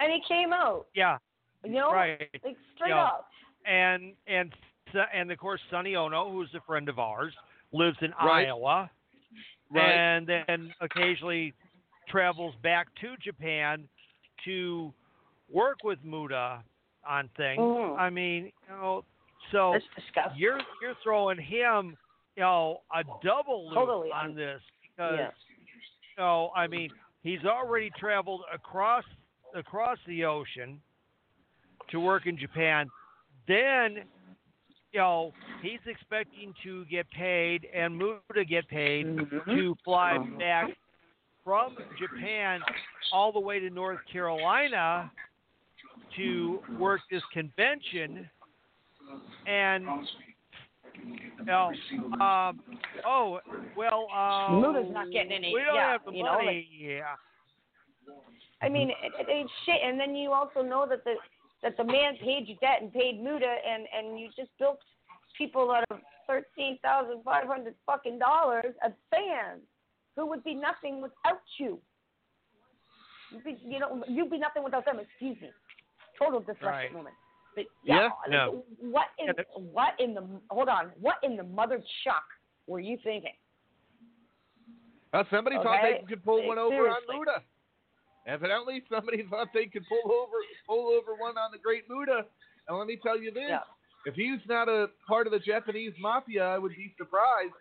And 0.00 0.12
he 0.12 0.20
came 0.26 0.52
out, 0.52 0.86
yeah, 0.94 1.18
you 1.64 1.72
know, 1.72 1.92
right. 1.92 2.28
like 2.44 2.56
straight 2.74 2.90
Yeah. 2.90 3.04
up. 3.04 3.28
and 3.64 4.14
and 4.26 4.52
and 5.14 5.30
of 5.30 5.38
course 5.38 5.60
Sonny 5.70 5.94
Onoo, 5.94 6.30
who's 6.32 6.52
a 6.54 6.60
friend 6.62 6.88
of 6.88 6.98
ours, 6.98 7.34
lives 7.72 7.96
in 8.00 8.10
Right. 8.12 8.46
Iowa, 8.48 8.90
Right. 9.70 9.90
and 9.90 10.26
then 10.26 10.74
occasionally 10.80 11.52
travels 12.08 12.54
back 12.56 12.92
to 12.96 13.16
Japan 13.18 13.88
to 14.44 14.92
work 15.52 15.78
with 15.84 15.98
Muta 16.02 16.62
on 17.06 17.28
things. 17.36 17.60
Mhm. 17.60 17.98
I 17.98 18.10
mean, 18.10 18.44
you 18.46 18.68
know, 18.68 19.04
so 19.50 19.78
you're 20.34 20.60
you're 20.80 20.94
throwing 21.02 21.38
him, 21.38 21.96
you 22.36 22.42
know, 22.42 22.82
a 22.94 23.04
double 23.22 23.66
loop 23.68 23.74
Totally 23.74 24.12
on 24.12 24.34
this 24.34 24.62
because 24.80 25.18
Yeah. 25.18 25.30
you 26.16 26.22
know, 26.22 26.52
I 26.54 26.66
mean, 26.66 26.90
he's 27.22 27.44
already 27.44 27.90
traveled 27.90 28.44
across 28.52 29.04
across 29.54 29.98
the 30.06 30.24
ocean 30.24 30.80
to 31.88 32.00
work 32.00 32.26
in 32.26 32.38
Japan. 32.38 32.90
Then, 33.46 34.08
you 34.92 35.00
know, 35.00 35.34
he's 35.60 35.80
expecting 35.86 36.54
to 36.62 36.84
get 36.86 37.10
paid 37.10 37.66
and 37.66 38.00
to 38.34 38.44
get 38.44 38.66
paid 38.68 39.06
Mhm. 39.06 39.44
to 39.44 39.74
fly 39.84 40.16
Mhm. 40.18 40.38
back 40.38 40.76
from 41.44 41.76
Japan 41.98 42.62
all 43.10 43.32
the 43.32 43.40
way 43.40 43.58
to 43.58 43.68
North 43.68 44.04
Carolina 44.06 45.10
to 46.16 46.60
work 46.78 47.00
this 47.10 47.22
convention. 47.32 48.28
And 49.46 49.84
know, 51.44 51.72
um, 52.20 52.60
oh 53.06 53.40
well, 53.76 54.06
um, 54.14 54.62
Muta's 54.62 54.92
not 54.92 55.10
getting 55.10 55.32
any- 55.32 55.52
We 55.52 55.60
don't 55.60 55.74
yeah, 55.74 55.92
have 55.92 56.04
the 56.04 56.12
you 56.12 56.22
know, 56.24 56.34
money. 56.34 56.68
yeah, 56.78 57.14
I 58.62 58.68
mean, 58.68 58.90
it, 58.90 59.12
it, 59.18 59.26
it's 59.28 59.50
shit. 59.66 59.80
And 59.84 59.98
then 59.98 60.14
you 60.14 60.32
also 60.32 60.62
know 60.62 60.86
that 60.88 61.04
the 61.04 61.14
that 61.62 61.76
the 61.76 61.84
man 61.84 62.16
paid 62.22 62.48
you 62.48 62.56
debt 62.56 62.78
and 62.80 62.92
paid 62.92 63.22
Muta, 63.22 63.56
and 63.66 63.86
and 63.96 64.18
you 64.18 64.28
just 64.36 64.50
built 64.58 64.78
people 65.36 65.70
out 65.70 65.84
of 65.90 65.98
thirteen 66.26 66.78
thousand 66.82 67.22
five 67.24 67.46
hundred 67.46 67.74
fucking 67.86 68.18
dollars 68.18 68.74
of 68.84 68.92
fans 69.10 69.62
who 70.16 70.26
would 70.26 70.44
be 70.44 70.54
nothing 70.54 71.00
without 71.00 71.40
you. 71.58 71.78
You'd 73.30 73.44
be, 73.44 73.58
you 73.66 73.78
know, 73.78 74.04
you'd 74.06 74.30
be 74.30 74.38
nothing 74.38 74.62
without 74.62 74.84
them. 74.84 74.98
Excuse 75.00 75.40
me. 75.40 75.50
Total 76.18 76.40
dyslexic 76.40 76.62
Right. 76.62 76.92
moment. 76.92 77.14
But 77.54 77.66
Yeah, 77.82 78.04
like, 78.04 78.12
yeah. 78.30 78.46
What 78.46 79.08
in 79.18 79.26
Yeah, 79.26 79.32
what 79.56 80.00
in 80.00 80.14
the 80.14 80.26
hold 80.50 80.68
on? 80.68 80.90
What 81.00 81.16
in 81.22 81.36
the 81.36 81.42
mother 81.44 81.82
chuck 82.04 82.24
were 82.66 82.80
you 82.80 82.96
thinking? 83.04 83.34
Well, 85.12 85.26
somebody 85.30 85.56
thought 85.56 85.80
they 85.82 86.02
could 86.08 86.24
pull 86.24 86.46
one 86.46 86.58
over 86.58 86.74
Seriously. 86.74 87.14
on 87.14 87.16
Muta. 87.18 87.42
Evidently, 88.26 88.82
somebody 88.90 89.22
thought 89.30 89.48
they 89.52 89.66
could 89.66 89.84
pull 89.88 90.10
over 90.12 90.32
pull 90.66 90.88
over 90.88 91.14
one 91.14 91.36
on 91.36 91.50
the 91.52 91.58
Great 91.58 91.84
Muta. 91.90 92.24
And 92.68 92.78
let 92.78 92.86
me 92.86 92.96
tell 93.02 93.18
you 93.20 93.30
this: 93.32 93.44
Yeah. 93.48 93.60
if 94.06 94.14
he's 94.14 94.40
not 94.48 94.68
a 94.68 94.88
part 95.06 95.26
of 95.26 95.32
the 95.32 95.40
Japanese 95.40 95.92
mafia, 96.00 96.44
I 96.44 96.58
would 96.58 96.72
be 96.74 96.94
surprised. 96.96 97.52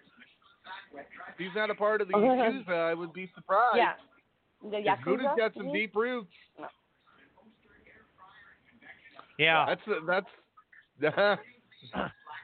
If 0.94 1.38
he's 1.38 1.56
not 1.56 1.70
a 1.70 1.76
part 1.76 2.00
of 2.02 2.08
the 2.08 2.14
Yakuza, 2.16 2.70
I 2.70 2.94
would 2.94 3.12
be 3.12 3.30
surprised. 3.36 3.78
Yeah. 3.78 3.94
The 4.64 4.78
Yakuza. 4.78 5.06
Muta's 5.06 5.36
got 5.38 5.54
some 5.56 5.68
Mhm. 5.68 5.74
deep 5.74 5.96
roots. 5.96 6.32
Yeah, 9.42 9.66
That's 9.68 9.82
that's. 10.08 10.32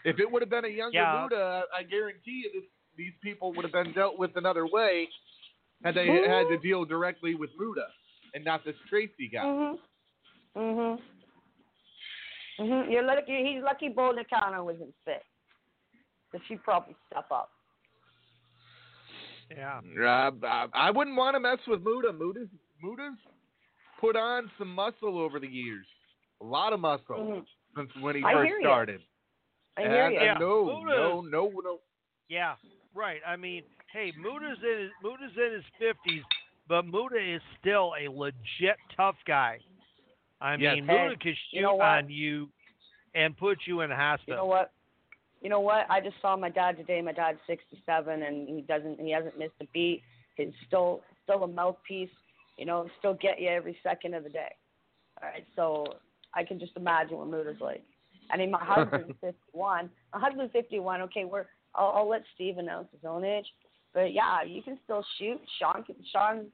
if 0.06 0.20
it 0.20 0.32
would 0.32 0.42
have 0.42 0.50
been 0.50 0.66
a 0.66 0.70
younger 0.70 0.98
Yeah. 0.98 1.22
Muta, 1.22 1.64
I 1.74 1.80
I 1.80 1.84
guarantee 1.84 2.44
you 2.46 2.52
this, 2.62 2.70
these 2.98 3.14
people 3.22 3.54
would 3.54 3.64
have 3.64 3.72
been 3.72 3.94
dealt 3.94 4.18
with 4.18 4.32
another 4.36 4.66
way 4.66 5.08
had 5.84 5.94
they 5.94 6.08
had 6.08 6.48
to 6.50 6.58
deal 6.58 6.86
directly 6.86 7.36
with 7.36 7.52
Muta 7.60 7.86
and 8.34 8.44
not 8.44 8.66
this 8.66 8.76
Tracy 8.90 9.30
guy. 9.32 9.44
Mhm. 9.46 9.80
Mhm. 10.56 11.02
Mhm. 12.60 12.92
You're 12.92 13.04
lucky. 13.04 13.46
He's 13.46 13.62
lucky. 13.64 13.90
Bull 13.90 14.14
Nakano 14.16 14.64
wasn't 14.64 14.94
fit. 15.06 15.24
Cause 16.32 16.42
she'd 16.48 16.64
probably 16.64 16.96
step 17.12 17.28
up. 17.32 17.52
yeah. 19.52 19.80
Uh, 20.00 20.32
I- 20.44 20.68
I 20.88 20.92
wouldn't 20.92 21.16
want 21.16 21.36
to 21.36 21.40
mess 21.40 21.60
with 21.68 21.82
Muta. 21.84 22.12
Muta's 22.12 22.50
Muta's 22.82 23.18
put 24.00 24.16
on 24.16 24.52
some 24.58 24.74
muscle 24.74 25.18
over 25.20 25.40
the 25.40 25.48
years, 25.48 25.88
a 26.42 26.44
lot 26.46 26.74
of 26.74 26.80
muscle 26.80 27.18
Mhm. 27.18 27.46
since 27.76 27.96
when 27.98 28.16
he 28.16 28.24
I 28.24 28.34
first 28.34 28.48
hear 28.48 28.60
ya. 28.60 28.68
started. 28.68 29.04
I 29.78 29.82
hear 29.82 30.06
and, 30.06 30.14
you. 30.14 30.20
Yeah. 30.22 30.32
and 30.32 30.40
no, 30.40 30.84
no, 30.84 31.22
no, 31.22 31.50
no. 31.50 31.80
Yeah, 32.30 32.56
right. 32.94 33.22
I 33.26 33.36
mean, 33.36 33.64
hey, 33.92 34.12
Muta's 34.18 34.62
in 34.64 34.80
his, 34.80 34.92
Muta's 35.02 35.38
in 35.38 35.52
his 35.54 35.66
fifties, 35.78 36.24
but 36.68 36.86
Muta 36.86 37.20
is 37.20 37.42
still 37.60 37.94
a 38.00 38.08
legit 38.08 38.78
tough 38.96 39.16
guy. 39.26 39.60
I 40.42 40.56
Yes. 40.56 40.76
mean, 40.76 40.88
Hey, 40.88 41.04
Muta 41.08 41.18
can 41.18 41.34
shoot 41.36 41.58
you 41.58 41.62
know 41.62 41.80
on 41.82 42.10
you 42.10 42.52
and 43.16 43.36
put 43.38 43.66
you 43.66 43.82
in 43.82 43.92
a 43.92 43.96
hospital. 43.96 44.34
You 44.34 44.38
know 44.38 44.46
what? 44.46 44.72
You 45.42 45.50
know 45.50 45.60
what? 45.60 45.86
I 45.90 46.02
just 46.02 46.20
saw 46.22 46.36
my 46.36 46.50
dad 46.50 46.78
today. 46.78 47.02
My 47.02 47.12
dad's 47.12 47.40
67, 47.46 48.24
and 48.24 48.48
he 48.50 48.62
doesn't. 48.62 49.00
He 49.00 49.12
hasn't 49.12 49.38
missed 49.38 49.54
a 49.62 49.66
beat. 49.66 50.04
He's 50.36 50.54
still 50.66 51.04
still 51.24 51.44
a 51.44 51.48
mouthpiece. 51.48 52.10
You 52.58 52.66
know, 52.66 52.90
still 52.98 53.14
get 53.14 53.40
you 53.40 53.50
every 53.50 53.78
second 53.84 54.16
of 54.16 54.24
the 54.24 54.30
day. 54.32 54.56
All 55.22 55.30
right, 55.30 55.46
so 55.56 56.00
I 56.34 56.44
can 56.44 56.60
just 56.60 56.74
imagine 56.76 57.18
what 57.18 57.30
Muta's 57.30 57.62
like. 57.62 57.84
I 58.32 58.38
mean, 58.38 58.52
my 58.52 58.64
husband's 58.64 59.14
51. 59.22 59.90
My 60.14 60.20
husband's 60.20 60.52
51. 60.54 61.02
Okay, 61.04 61.26
we're. 61.26 61.46
I'll, 61.76 61.94
I'll 61.96 62.10
let 62.10 62.24
Steve 62.36 62.58
announce 62.58 62.88
his 62.92 63.02
own 63.08 63.24
age, 63.24 63.46
but 63.94 64.14
yeah, 64.14 64.44
you 64.44 64.62
can 64.64 64.80
still 64.84 65.06
shoot. 65.18 65.40
Sean, 65.60 65.84
can, 65.84 65.96
Sean. 66.12 66.46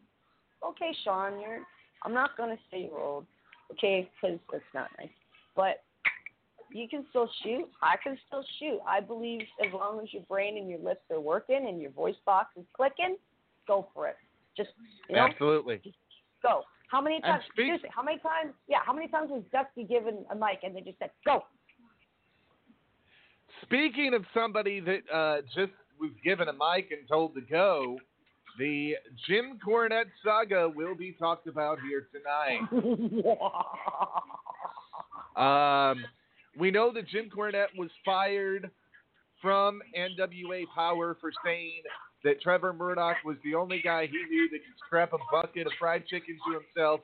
Okay, 0.66 0.92
Sean, 1.04 1.40
you're. 1.40 1.60
I'm 2.04 2.14
not 2.14 2.36
gonna 2.38 2.58
say 2.70 2.90
you're 2.90 3.00
old, 3.00 3.26
okay, 3.72 4.10
because 4.22 4.40
that's 4.52 4.64
not 4.74 4.90
nice. 5.00 5.10
But 5.56 5.84
you 6.74 6.90
can 6.90 7.06
still 7.10 7.30
shoot. 7.44 7.66
I 7.82 7.96
can 8.04 8.18
still 8.28 8.44
shoot. 8.60 8.80
I 8.88 9.00
believe 9.00 9.42
as 9.66 9.72
long 9.74 10.02
as 10.02 10.12
your 10.12 10.24
brain 10.24 10.58
and 10.58 10.68
your 10.70 10.80
lips 10.80 11.04
are 11.12 11.20
working 11.22 11.68
and 11.70 11.80
your 11.80 11.92
voice 11.92 12.16
box 12.26 12.50
is 12.58 12.66
clicking, 12.76 13.16
go 13.68 13.88
for 13.94 14.08
it. 14.08 14.16
Just 14.58 14.70
you 15.10 15.16
know, 15.16 15.28
Absolutely. 15.28 15.82
go. 16.42 16.64
How 16.94 17.02
many 17.02 17.20
times? 17.22 17.44
speak- 17.52 17.66
seriously, 17.66 17.90
how 17.92 18.04
many 18.04 18.20
times? 18.20 18.54
Yeah, 18.68 18.78
how 18.86 18.94
many 18.94 19.08
times 19.08 19.32
was 19.32 19.42
Dusty 19.52 19.84
given 19.84 20.24
a 20.30 20.36
mic 20.36 20.60
and 20.62 20.76
they 20.76 20.82
just 20.82 21.00
said 21.00 21.10
go? 21.26 21.44
Speaking 23.64 24.14
of 24.14 24.24
somebody 24.32 24.80
that 24.80 25.02
uh, 25.12 25.42
just 25.56 25.72
was 26.00 26.12
given 26.24 26.50
a 26.50 26.54
mic 26.54 26.92
and 26.92 27.08
told 27.10 27.34
to 27.34 27.42
go, 27.42 27.98
the 28.60 28.94
Jim 29.28 29.58
Cornette 29.66 30.12
saga 30.24 30.70
will 30.70 30.96
be 30.96 31.14
talked 31.14 31.48
about 31.48 31.80
here 31.82 32.08
tonight. 32.14 32.62
Um, 35.36 36.06
we 36.60 36.70
know 36.70 36.94
that 36.94 37.08
Jim 37.08 37.28
Cornette 37.36 37.76
was 37.76 37.90
fired 38.06 38.70
from 39.42 39.82
NWA 39.98 40.66
Power 40.76 41.18
for 41.20 41.32
saying 41.44 41.82
that 42.24 42.42
Trevor 42.42 42.74
Murdoch 42.74 43.18
was 43.26 43.36
the 43.44 43.56
only 43.56 43.82
guy 43.84 44.06
he 44.08 44.18
knew 44.30 44.50
that 44.50 44.60
could 44.60 44.78
strap 44.88 45.14
a 45.14 45.18
bucket 45.32 45.68
of 45.68 45.74
fried 45.80 46.06
chicken 46.08 46.38
to 46.48 46.60
himself, 46.60 47.02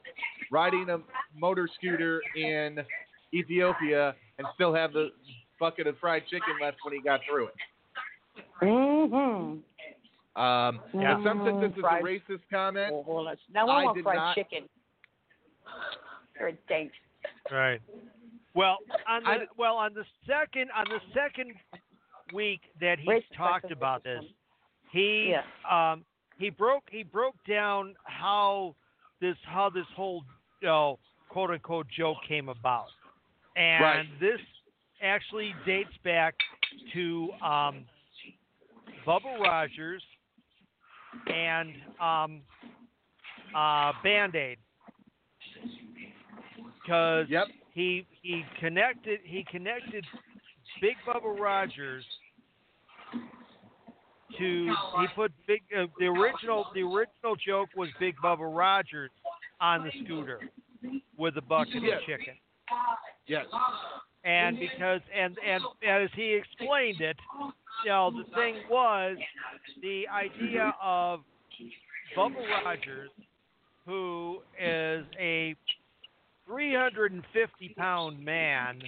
riding 0.52 0.90
a 0.90 1.00
motor 1.38 1.68
scooter 1.76 2.22
in 2.36 2.80
Ethiopia, 3.34 4.16
and 4.38 4.48
still 4.56 4.74
have 4.74 4.94
the 4.94 5.10
bucket 5.60 5.88
of 5.88 5.98
fried 6.00 6.24
chicken 6.28 6.54
left 6.62 6.78
when 6.84 6.94
he 6.94 7.02
got 7.02 7.20
through 7.30 7.48
it. 7.48 7.54
Mm-hmm. 8.62 10.42
Um, 10.42 10.80
Yeah. 10.94 11.16
and 11.16 11.24
some 11.24 11.44
said 11.46 11.70
this 11.70 11.76
is 11.76 11.82
Fried- 11.82 12.02
a 12.02 12.06
racist 12.06 12.42
comment. 12.50 12.94
Hold 13.06 13.28
on. 13.28 13.36
Now 13.54 13.68
I 13.68 13.82
I 13.82 13.84
want 13.86 13.96
did 13.98 14.04
fried 14.04 14.16
not- 14.18 14.36
chicken. 14.36 14.70
You're 16.40 16.50
a 16.50 16.54
dank. 16.70 16.92
Right. 17.52 17.82
Well, 18.56 18.78
on 19.08 19.24
the 19.24 19.30
I- 19.30 19.48
well 19.58 19.76
on 19.76 19.94
the 19.94 20.06
second 20.26 20.72
on 20.76 20.86
the 20.90 21.00
second 21.14 21.54
week 22.34 22.62
that 22.80 23.00
he 23.00 23.20
talked 23.36 23.72
about 23.72 24.04
this, 24.04 24.24
racism. 24.24 24.34
He 24.92 25.30
Yeah. 25.30 25.44
um 25.70 26.06
he 26.38 26.50
broke 26.50 26.84
he 26.90 27.04
broke 27.04 27.36
down 27.48 27.96
how 28.04 28.76
this 29.22 29.38
how 29.44 29.70
this 29.70 29.86
whole 29.96 30.24
you 30.62 30.68
know, 30.68 31.00
quote 31.30 31.52
unquote 31.52 31.88
joke 31.90 32.18
came 32.28 32.50
about, 32.50 32.88
and 33.56 33.84
Right. 33.84 34.20
this 34.20 34.40
actually 35.02 35.54
dates 35.66 35.96
back 36.04 36.36
to 36.94 37.32
um, 37.42 37.86
Bubba 39.08 39.40
Rogers 39.40 40.04
and 41.28 41.76
um, 42.02 42.42
uh, 43.56 43.94
Band 44.04 44.36
Aid 44.36 44.58
because 46.82 47.30
Yep. 47.30 47.48
he 47.74 48.06
he 48.22 48.44
connected 48.60 49.20
he 49.24 49.44
connected 49.50 50.06
Big 50.82 50.96
Bubba 51.08 51.40
Rogers 51.40 52.06
to 54.40 54.74
he 55.02 55.08
put 55.16 55.32
big 55.48 55.62
uh, 55.78 55.86
the 56.00 56.06
original 56.08 56.66
the 56.74 56.82
original 56.82 57.36
joke 57.46 57.70
was 57.76 57.90
Big 58.00 58.16
Bubba 58.24 58.56
Rogers 58.56 59.12
on 59.62 59.84
the 59.84 59.92
scooter 60.04 60.40
with 61.18 61.38
a 61.38 61.42
bucket 61.42 61.84
Yes. 61.84 62.00
of 62.02 62.06
chicken 62.08 62.34
Yes. 63.28 63.46
and 64.24 64.58
because 64.60 65.02
and 65.16 65.38
and 65.46 65.64
as 65.88 66.10
he 66.16 66.34
explained 66.34 67.02
it 67.02 67.18
you 67.86 67.92
know 67.92 68.12
the 68.12 68.24
thing 68.36 68.56
was 68.70 69.18
the 69.82 70.08
idea 70.08 70.74
of 70.82 71.22
Bubba 72.18 72.36
Rogers 72.66 73.10
who 73.86 74.40
is 74.60 75.06
a 75.20 75.56
350 76.48 77.70
pound 77.78 78.24
man 78.24 78.82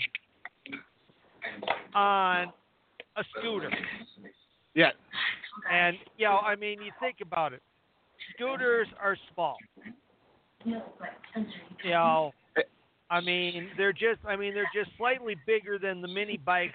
on 1.93 2.51
a 3.17 3.23
scooter 3.37 3.69
Yeah. 4.73 4.91
And 5.71 5.97
you 6.17 6.25
know 6.25 6.37
I 6.37 6.55
mean 6.55 6.81
you 6.81 6.91
think 6.99 7.17
about 7.21 7.53
it 7.53 7.61
scooters 8.35 8.87
are 9.01 9.17
small 9.33 9.57
you 10.65 11.91
know 11.91 12.33
I 13.11 13.19
mean, 13.19 13.67
they're 13.75 13.91
just 13.91 14.19
I 14.25 14.37
mean, 14.37 14.53
they're 14.53 14.71
just 14.73 14.95
slightly 14.97 15.35
bigger 15.45 15.77
than 15.77 16.01
the 16.01 16.07
mini 16.07 16.37
bikes 16.37 16.73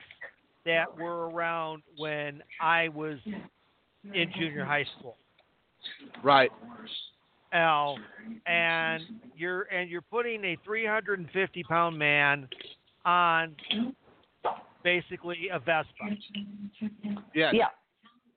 that 0.67 0.85
were 0.97 1.31
around 1.31 1.83
when 1.97 2.43
I 2.61 2.89
was 2.89 3.17
in 4.13 4.31
junior 4.39 4.65
high 4.65 4.85
school. 4.99 5.17
Right. 6.23 6.51
Now, 7.53 7.97
and 8.47 9.03
you're 9.35 9.63
and 9.63 9.89
you're 9.89 10.03
putting 10.03 10.45
a 10.45 10.59
350 10.63 11.63
pound 11.65 11.99
man 11.99 12.49
on 13.07 13.57
basically 14.85 15.49
a 15.51 15.59
Vespa. 15.59 15.87
Yes. 17.35 17.55
Yeah. 17.55 17.69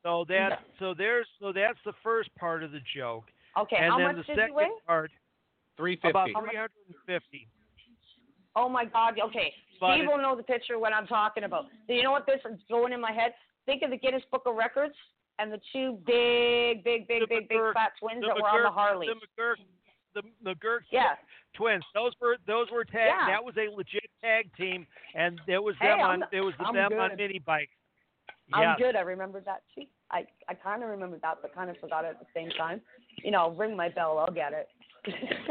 So 0.04 0.26
that 0.30 0.60
so 0.80 0.94
there's 0.94 1.28
so 1.42 1.52
that's 1.52 1.80
the 1.86 1.94
first 2.04 2.34
part 2.36 2.64
of 2.64 2.72
the 2.72 2.80
joke, 2.96 3.26
Okay. 3.58 3.76
and 3.78 3.92
How 3.92 3.98
then 3.98 4.08
much 4.08 4.16
the 4.18 4.24
did 4.24 4.36
second 4.38 4.48
you 4.50 4.54
weigh? 4.56 4.70
part 4.88 5.12
Three 5.78 5.96
fifty. 5.96 6.10
about 6.10 6.30
350. 6.32 7.48
Oh 8.56 8.70
my 8.70 8.86
God. 8.86 9.20
Okay. 9.20 9.54
But 9.80 9.96
Steve 9.96 10.08
will 10.08 10.18
know 10.18 10.36
the 10.36 10.44
picture 10.44 10.78
what 10.80 10.94
I'm 10.94 11.08
talking 11.08 11.44
about. 11.44 11.66
Do 11.88 11.94
you 11.94 12.04
know 12.04 12.12
what 12.12 12.26
this 12.26 12.40
is 12.50 12.60
going 12.70 12.92
in 12.94 13.00
my 13.00 13.12
head? 13.12 13.34
Think 13.66 13.82
of 13.84 13.92
the 13.92 13.98
Guinness 13.98 14.24
Book 14.32 14.44
of 14.46 14.56
Records 14.56 14.96
and 15.38 15.52
the 15.52 15.60
two 15.72 16.00
big, 16.06 16.84
big, 16.84 17.08
big, 17.08 17.22
The 17.22 17.28
big, 17.28 17.48
big 17.50 17.60
fat 17.74 17.92
twins 18.00 18.22
the 18.22 18.28
that 18.28 18.36
were 18.36 18.50
on 18.50 18.64
the 18.64 18.72
Harley. 18.72 19.08
The 19.08 19.16
McGuire, 19.42 19.56
the 20.16 20.24
McGuire 20.44 20.80
Yeah. 20.92 21.16
twins. 21.54 21.84
Those 21.94 22.12
were 22.20 22.38
those 22.48 22.70
were 22.72 22.84
tag. 22.84 23.08
Yeah. 23.08 23.28
That 23.28 23.44
was 23.44 23.56
a 23.58 23.70
legit 23.70 24.10
tag 24.22 24.54
team, 24.58 24.86
and 25.14 25.40
it 25.48 25.60
was 25.64 25.76
Hey, 25.80 25.88
them 25.88 26.00
I'm- 26.02 26.24
on. 26.24 26.28
It 26.34 26.42
was 26.42 26.54
I'm 26.60 26.74
them 26.76 26.94
on 27.00 27.16
mini 27.16 27.40
bikes. 27.40 27.72
I'm 28.54 28.62
Yes. 28.64 28.78
good. 28.80 28.96
I 28.96 29.02
remembered 29.02 29.46
that 29.46 29.62
too. 29.76 29.84
I 30.12 30.26
I 30.48 30.54
kind 30.56 30.84
of 30.84 30.90
remembered 30.90 31.22
that, 31.22 31.38
but 31.42 31.54
kind 31.54 31.70
of 31.70 31.78
forgot 31.78 32.06
it 32.06 32.10
at 32.10 32.20
the 32.20 32.26
same 32.34 32.50
time. 32.52 32.82
You 33.24 33.32
know, 33.32 33.40
I'll 33.40 33.52
ring 33.56 33.76
my 33.76 33.90
bell. 33.90 34.18
I'll 34.18 34.34
get 34.34 34.54
it. 34.54 34.70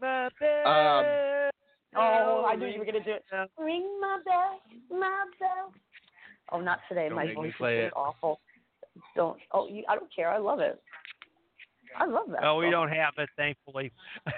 My 0.00 0.26
Um, 0.26 0.32
bell, 0.38 1.50
oh, 1.96 2.44
I 2.48 2.54
knew 2.54 2.66
you 2.66 2.78
were 2.78 2.84
gonna 2.84 3.02
do 3.02 3.12
it. 3.12 3.24
Yeah. 3.32 3.46
Ring 3.58 4.00
my 4.00 4.18
bell, 4.24 4.60
my 4.90 5.24
bell. 5.40 5.72
Oh, 6.52 6.60
not 6.60 6.80
today. 6.88 7.08
Don't 7.08 7.16
my 7.16 7.32
voice 7.34 7.48
is 7.48 7.54
it. 7.60 7.92
awful. 7.96 8.40
Don't. 9.16 9.38
Oh, 9.52 9.66
you, 9.68 9.84
I 9.88 9.96
don't 9.96 10.14
care. 10.14 10.30
I 10.30 10.38
love 10.38 10.60
it. 10.60 10.80
I 11.96 12.06
love 12.06 12.26
that. 12.30 12.44
Oh, 12.44 12.56
we 12.58 12.70
don't 12.70 12.88
have 12.90 13.14
it, 13.18 13.28
thankfully. 13.36 13.92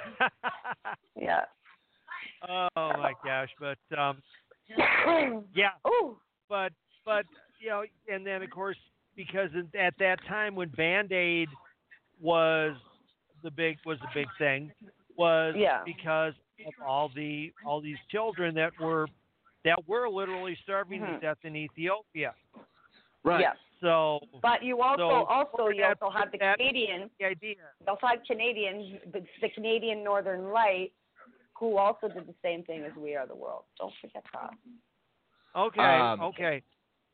Yeah. 1.18 1.44
oh 2.48 2.68
my 2.76 3.12
gosh, 3.24 3.48
but 3.58 3.78
um, 3.98 4.22
yeah, 5.54 5.70
oh. 5.84 6.18
but 6.48 6.72
but 7.06 7.24
you 7.60 7.70
know, 7.70 7.84
and 8.12 8.26
then 8.26 8.42
of 8.42 8.50
course 8.50 8.76
because 9.16 9.48
at 9.78 9.94
that 9.98 10.18
time 10.28 10.54
when 10.54 10.68
Band 10.68 11.10
Aid 11.12 11.48
was 12.20 12.74
the 13.42 13.50
big 13.50 13.78
was 13.86 13.98
the 14.00 14.08
big 14.12 14.26
thing 14.38 14.70
was 15.16 15.54
Yeah. 15.56 15.82
because 15.86 16.34
of 16.66 16.74
all 16.86 17.08
the 17.14 17.52
all 17.64 17.80
these 17.80 17.96
children 18.10 18.54
that 18.56 18.72
were 18.78 19.06
that 19.64 19.78
were 19.88 20.08
literally 20.10 20.56
starving 20.62 21.00
Mhm. 21.00 21.14
to 21.14 21.20
death 21.20 21.38
in 21.44 21.56
Ethiopia. 21.56 22.34
Right. 23.24 23.40
Yeah. 23.40 23.54
So 23.80 24.20
But 24.42 24.62
you 24.62 24.80
also 24.82 25.08
So, 25.08 25.24
also 25.26 25.68
you 25.68 25.82
that- 25.82 26.00
also 26.02 26.10
had 26.16 26.30
the 26.32 26.38
that- 26.38 26.58
Canadian 26.58 27.10
the 27.18 27.24
idea, 27.26 27.56
you 27.80 27.86
also 27.88 28.06
had 28.06 28.24
Canadians 28.26 29.00
the, 29.12 29.26
the 29.40 29.48
Canadian 29.50 30.02
Northern 30.04 30.50
Light 30.50 30.92
who 31.58 31.76
also 31.78 32.08
did 32.08 32.26
the 32.26 32.34
same 32.42 32.62
thing 32.64 32.84
as 32.84 32.94
We 32.96 33.16
Are 33.16 33.26
the 33.26 33.34
World. 33.34 33.64
Don't 33.78 33.94
forget 34.00 34.24
that. 34.34 34.54
okay, 35.54 35.80
Um, 35.80 36.20
okay, 36.20 36.62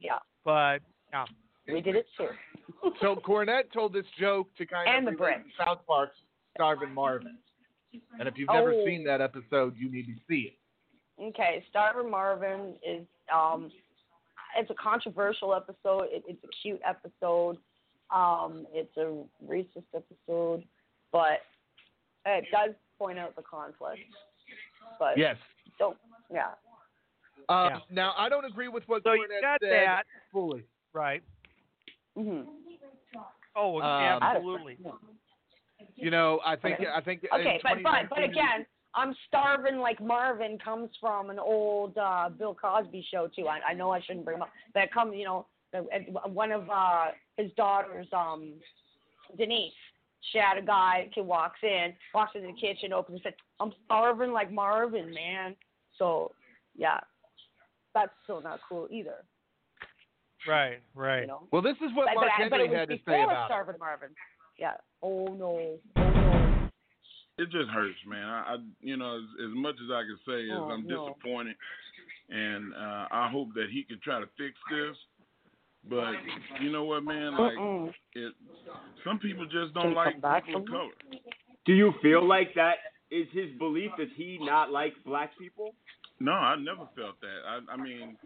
Yeah. 0.02 0.18
but 0.44 0.80
yeah, 1.12 1.24
We 1.72 1.80
did 1.80 1.96
it 1.96 2.06
too. 2.16 2.28
So 3.00 3.16
Cornette 3.16 3.70
told 3.72 3.92
this 3.92 4.06
joke 4.18 4.48
to 4.58 4.66
kind 4.66 4.88
And 4.88 5.06
of 5.08 5.16
the 5.16 5.22
Brits. 5.22 5.42
South 5.58 5.80
Park's 5.86 6.16
Starvin' 6.54 6.92
Marvin. 6.92 7.38
And 8.18 8.26
if 8.28 8.36
you've 8.38 8.48
never 8.48 8.72
Oh. 8.72 8.84
seen 8.84 9.04
that 9.04 9.20
episode, 9.20 9.76
you 9.76 9.90
need 9.90 10.06
to 10.06 10.14
see 10.28 10.52
it. 10.52 11.22
Okay, 11.22 11.64
Starver 11.72 12.08
Marvin 12.08 12.74
is 12.86 13.06
um, 13.32 13.70
it's 14.58 14.70
a 14.70 14.74
controversial 14.74 15.54
episode. 15.54 16.04
It, 16.10 16.24
it's 16.26 16.42
a 16.44 16.48
cute 16.62 16.80
episode. 16.86 17.58
Um, 18.10 18.66
it's 18.72 18.96
a 18.96 19.22
racist 19.46 19.84
episode, 19.94 20.64
but 21.12 21.40
it 22.26 22.44
does 22.50 22.74
point 22.98 23.18
out 23.18 23.36
the 23.36 23.42
conflict. 23.42 24.00
But 24.98 25.16
Yes. 25.18 25.36
don't, 25.78 25.96
yeah. 26.32 26.50
Um, 27.48 27.68
Yeah. 27.68 27.78
Now 27.90 28.14
I 28.16 28.28
don't 28.28 28.44
agree 28.44 28.68
with 28.68 28.84
what 28.86 29.02
so 29.02 29.12
you 29.12 29.26
Cornette 29.28 29.40
got 29.40 29.60
said 29.60 29.70
that 29.86 30.06
fully. 30.30 30.64
right. 30.92 31.22
hmm 32.16 32.42
Oh, 33.54 33.80
Um, 33.82 34.22
absolutely. 34.22 34.78
You 35.96 36.10
know, 36.10 36.40
I 36.44 36.56
think 36.56 36.78
I 36.80 37.00
think 37.00 37.24
Okay, 37.32 37.60
but 37.62 37.82
but 37.82 38.08
but 38.08 38.24
again, 38.24 38.66
I'm 38.94 39.14
starving 39.28 39.78
like 39.78 40.00
Marvin 40.00 40.58
comes 40.58 40.90
from 41.00 41.30
an 41.30 41.38
old 41.38 41.96
uh, 41.98 42.28
Bill 42.28 42.54
Cosby 42.54 43.04
show 43.10 43.28
too. 43.34 43.46
I, 43.48 43.60
I 43.70 43.74
know 43.74 43.90
I 43.90 44.00
shouldn't 44.00 44.24
bring 44.24 44.36
him 44.36 44.42
up, 44.42 44.50
but 44.74 44.84
it 44.84 44.92
comes, 44.92 45.14
you 45.16 45.24
know, 45.24 45.46
the- 45.72 45.82
one 46.28 46.52
of 46.52 46.68
uh, 46.70 47.06
his 47.36 47.50
daughters, 47.56 48.06
um, 48.12 48.54
Denise. 49.36 49.72
She 50.30 50.38
had 50.38 50.56
a 50.56 50.62
guy 50.62 51.10
who 51.14 51.24
walks 51.24 51.58
in, 51.62 51.94
walks 52.14 52.32
into 52.36 52.46
the 52.48 52.52
kitchen, 52.60 52.92
opens 52.92 53.16
and 53.16 53.22
said, 53.24 53.34
"I'm 53.58 53.72
starving 53.84 54.30
like 54.32 54.52
Marvin, 54.52 55.12
man." 55.12 55.56
So, 55.98 56.32
yeah, 56.76 57.00
that's 57.94 58.12
still 58.24 58.40
not 58.42 58.60
cool 58.68 58.88
either, 58.90 59.24
Right, 60.46 60.78
right. 60.94 61.20
you 61.22 61.26
know. 61.28 61.46
Well, 61.52 61.62
this 61.62 61.76
is 61.76 61.94
what 61.94 62.06
But, 62.06 62.14
Mark 62.16 62.30
but, 62.38 62.50
but 62.50 62.58
Henry 62.60 62.66
it 62.66 62.70
was 62.70 62.78
had 62.78 62.88
to 62.88 62.94
say 62.96 62.98
before 63.06 63.24
about 63.24 63.44
it. 63.44 63.48
starving 63.48 63.78
Marvin. 63.78 64.08
Yeah. 64.58 64.74
Oh 65.02 65.24
no. 65.26 65.78
Oh 65.96 66.10
no. 66.10 66.68
It 67.38 67.44
just 67.50 67.70
hurts, 67.70 67.98
man. 68.06 68.24
I, 68.24 68.54
I 68.54 68.56
you 68.80 68.96
know, 68.96 69.16
as, 69.16 69.22
as 69.48 69.54
much 69.54 69.76
as 69.82 69.90
I 69.90 70.02
can 70.02 70.18
say 70.26 70.42
is 70.44 70.52
Oh, 70.54 70.70
I'm 70.70 70.86
no. 70.86 71.08
disappointed, 71.08 71.56
and 72.28 72.74
uh, 72.74 73.06
I 73.10 73.28
hope 73.32 73.54
that 73.54 73.66
he 73.72 73.84
can 73.84 73.98
try 74.02 74.20
to 74.20 74.26
fix 74.36 74.54
this. 74.70 74.96
But 75.88 76.12
you 76.60 76.70
know 76.70 76.84
what, 76.84 77.02
man? 77.04 77.32
Like 77.32 77.54
Mm-mm. 77.58 77.92
it, 78.14 78.34
some 79.04 79.18
people 79.18 79.44
just 79.46 79.74
don't 79.74 79.94
like 79.94 80.12
come 80.14 80.20
back 80.20 80.46
people 80.46 80.60
of 80.62 80.66
color. 80.68 80.90
Do 81.66 81.72
you 81.72 81.92
feel 82.02 82.26
like 82.26 82.54
that 82.54 82.74
is 83.10 83.26
his 83.32 83.50
belief? 83.58 83.90
Does 83.98 84.08
he 84.16 84.38
not 84.40 84.70
like 84.70 84.92
black 85.04 85.36
people? 85.38 85.74
No, 86.22 86.32
I 86.32 86.54
never 86.56 86.86
felt 86.94 87.20
that. 87.20 87.40
I, 87.46 87.74
I 87.74 87.76
mean, 87.76 88.16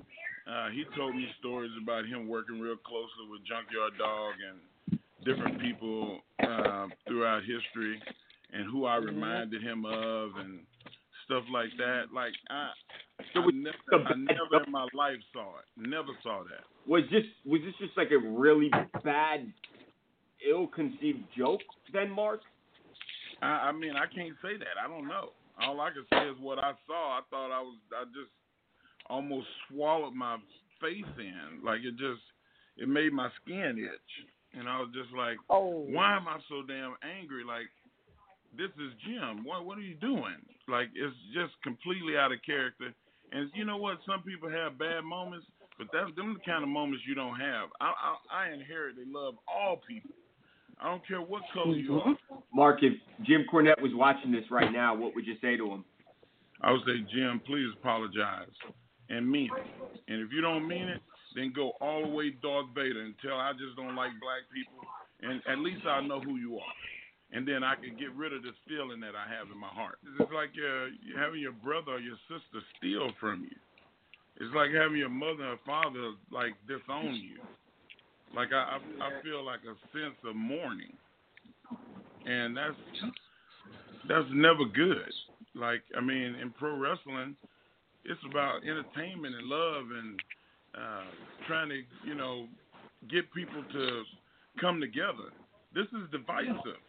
Uh, 0.47 0.69
he 0.71 0.85
told 0.97 1.17
me 1.17 1.27
stories 1.41 1.73
about 1.83 2.07
him 2.07 2.29
working 2.29 2.61
real 2.61 2.77
closely 2.77 3.27
with 3.31 3.43
Junkyard 3.51 3.99
Dog 3.99 4.35
and 4.39 5.01
different 5.25 5.61
people 5.61 6.21
uh, 6.39 6.87
throughout 7.09 7.41
history, 7.43 8.01
and 8.53 8.71
who 8.71 8.87
I 8.87 8.97
reminded 8.97 9.61
him 9.61 9.85
of, 9.85 10.37
and 10.39 10.61
stuff 11.25 11.43
like 11.53 11.71
that. 11.79 12.15
Like 12.15 12.31
I, 12.49 12.71
So 13.35 13.41
I 13.41 13.51
never, 13.51 14.07
I 14.07 14.15
never 14.15 14.65
in 14.65 14.71
my 14.71 14.87
life 14.95 15.19
saw 15.33 15.59
it. 15.59 15.67
Never 15.77 16.15
saw 16.23 16.45
that. 16.45 16.63
Was 16.87 17.03
this 17.11 17.25
was 17.45 17.61
this 17.65 17.75
just 17.81 17.97
like 17.97 18.13
a 18.13 18.19
really 18.19 18.71
bad, 19.03 19.53
ill-conceived 20.49 21.25
joke 21.37 21.63
then, 21.93 22.09
Mark? 22.09 22.41
I, 23.43 23.47
I 23.47 23.73
mean, 23.73 23.95
I 23.97 24.07
can't 24.07 24.37
say 24.43 24.57
that. 24.59 24.79
I 24.79 24.87
don't 24.87 25.09
know. 25.09 25.31
All 25.61 25.81
I 25.81 25.91
can 25.91 26.05
say 26.13 26.29
is 26.29 26.37
what 26.41 26.59
I 26.59 26.73
saw. 26.87 27.19
I 27.19 27.21
thought 27.31 27.51
I 27.51 27.61
was. 27.61 27.77
I 27.95 28.05
just 28.07 28.31
almost 29.09 29.47
swallowed 29.69 30.15
my 30.15 30.37
face 30.81 31.05
in. 31.19 31.65
Like 31.65 31.81
it 31.81 31.97
just, 31.97 32.21
it 32.77 32.89
made 32.89 33.13
my 33.13 33.31
skin 33.43 33.79
itch, 33.79 34.13
and 34.59 34.69
I 34.69 34.81
was 34.81 34.91
just 34.93 35.15
like, 35.17 35.39
Oh. 35.49 35.87
why 35.89 36.17
am 36.17 36.29
I 36.29 36.39
so 36.49 36.63
damn 36.67 36.95
angry? 37.03 37.45
Like, 37.45 37.67
this 38.57 38.71
is 38.77 38.93
Jim. 39.07 39.45
What 39.45 39.65
what 39.65 39.79
are 39.79 39.83
you 39.87 39.95
doing? 39.97 40.41
Like, 40.69 40.89
it's 40.95 41.17
just 41.33 41.55
completely 41.63 42.17
out 42.17 42.33
of 42.33 42.39
character. 42.45 42.93
And 43.33 43.51
you 43.55 43.65
know 43.65 43.77
what? 43.77 43.99
Some 44.07 44.23
people 44.23 44.49
have 44.51 44.79
bad 44.79 45.03
moments, 45.05 45.47
but 45.79 45.89
that's 45.93 46.15
them 46.17 46.35
the 46.39 46.45
kind 46.45 46.63
of 46.63 46.69
moments 46.69 47.05
you 47.09 47.15
don't 47.15 47.41
have. 47.41 47.69
I 47.81 47.93
I, 47.97 48.45
I 48.49 48.53
inherently 48.53 49.05
love 49.07 49.35
all 49.49 49.81
people. 49.89 50.11
I 50.81 50.91
don't 50.91 51.07
care 51.07 51.21
what 51.21 51.43
color 51.55 51.75
you 51.75 51.99
are. 52.01 52.15
Mark, 52.53 52.83
if 52.83 52.93
Jim 53.25 53.47
Cornette 53.53 53.81
was 53.81 53.93
watching 53.95 54.31
this 54.31 54.45
right 54.51 54.71
now, 54.71 54.95
what 54.95 55.15
would 55.15 55.27
you 55.27 55.37
say 55.41 55.57
to 55.57 55.67
him? 55.67 55.85
I 56.61 56.73
would 56.73 56.83
say, 56.83 57.05
Jim, 57.13 57.41
please 57.47 57.69
apologize 57.79 58.53
and 59.09 59.31
mean 59.31 59.51
it. 59.57 59.93
And 60.09 60.21
if 60.21 60.33
you 60.33 60.41
don't 60.41 60.67
mean 60.67 60.89
it, 60.89 61.01
then 61.35 61.53
go 61.55 61.73
all 61.81 62.03
the 62.03 62.09
way 62.09 62.31
Darth 62.43 62.67
Vader 62.75 63.03
and 63.03 63.15
tell 63.21 63.37
I 63.37 63.53
just 63.53 63.77
don't 63.77 63.95
like 63.95 64.11
black 64.21 64.49
people, 64.53 64.81
and 65.21 65.41
at 65.47 65.59
least 65.61 65.87
I 65.87 66.01
know 66.01 66.21
who 66.21 66.37
you 66.37 66.57
are. 66.57 66.75
And 67.33 67.47
then 67.47 67.65
I 67.65 67.75
can 67.75 67.99
get 67.99 68.15
rid 68.15 68.33
of 68.33 68.43
this 68.43 68.57
feeling 68.69 69.01
that 69.01 69.19
I 69.19 69.29
have 69.29 69.51
in 69.53 69.59
my 69.59 69.69
heart. 69.69 69.99
It's 70.19 70.33
like 70.33 70.55
uh, 70.57 70.95
you 71.03 71.19
having 71.19 71.41
your 71.41 71.53
brother 71.53 71.99
or 71.99 72.01
your 72.01 72.17
sister 72.31 72.63
steal 72.79 73.11
from 73.19 73.43
you. 73.43 73.57
It's 74.39 74.55
like 74.55 74.71
having 74.71 74.97
your 74.97 75.11
mother 75.11 75.57
or 75.57 75.59
father 75.67 76.15
like 76.31 76.55
disown 76.69 77.17
you. 77.17 77.43
Like 78.35 78.53
I, 78.53 78.79
I, 78.79 79.07
I 79.07 79.23
feel 79.23 79.45
like 79.45 79.61
a 79.61 79.75
sense 79.93 80.17
of 80.25 80.37
mourning, 80.37 80.93
and 82.27 82.57
that's 82.57 82.77
that's 84.09 84.29
never 84.33 84.65
good. 84.65 85.11
Like 85.55 85.83
I 85.97 86.01
mean, 86.01 86.35
in 86.37 86.51
pro 86.59 86.77
wrestling, 86.77 87.37
it's 88.05 88.21
about 88.29 88.63
entertainment 88.63 89.35
and 89.35 89.47
love 89.47 89.85
and 89.97 90.21
uh, 90.75 91.05
trying 91.47 91.69
to 91.71 91.83
you 92.05 92.15
know 92.15 92.47
get 93.11 93.33
people 93.33 93.63
to 93.73 94.03
come 94.61 94.81
together. 94.81 95.33
This 95.75 95.87
is 95.93 96.11
divisive. 96.11 96.81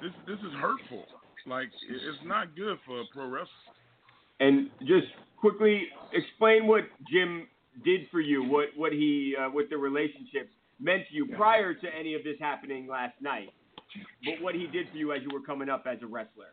This 0.00 0.12
this 0.26 0.38
is 0.38 0.52
hurtful. 0.60 1.04
Like 1.46 1.68
it's 1.88 2.24
not 2.24 2.56
good 2.56 2.78
for 2.86 3.04
pro 3.12 3.26
wrestling. 3.26 3.48
And 4.40 4.70
just 4.80 5.06
quickly 5.38 5.84
explain 6.12 6.66
what 6.66 6.84
Jim 7.10 7.46
did 7.84 8.08
for 8.10 8.20
you, 8.20 8.44
what 8.44 8.68
what 8.76 8.92
he 8.92 9.34
uh, 9.38 9.48
what 9.48 9.70
the 9.70 9.76
relationships 9.76 10.50
meant 10.80 11.02
to 11.08 11.14
you 11.14 11.26
prior 11.36 11.74
to 11.74 11.86
any 11.98 12.14
of 12.14 12.24
this 12.24 12.36
happening 12.40 12.86
last 12.86 13.14
night. 13.20 13.50
But 14.24 14.42
what 14.42 14.54
he 14.54 14.66
did 14.66 14.88
for 14.90 14.96
you 14.96 15.12
as 15.12 15.22
you 15.22 15.30
were 15.32 15.44
coming 15.44 15.68
up 15.68 15.86
as 15.86 15.98
a 16.02 16.06
wrestler. 16.06 16.52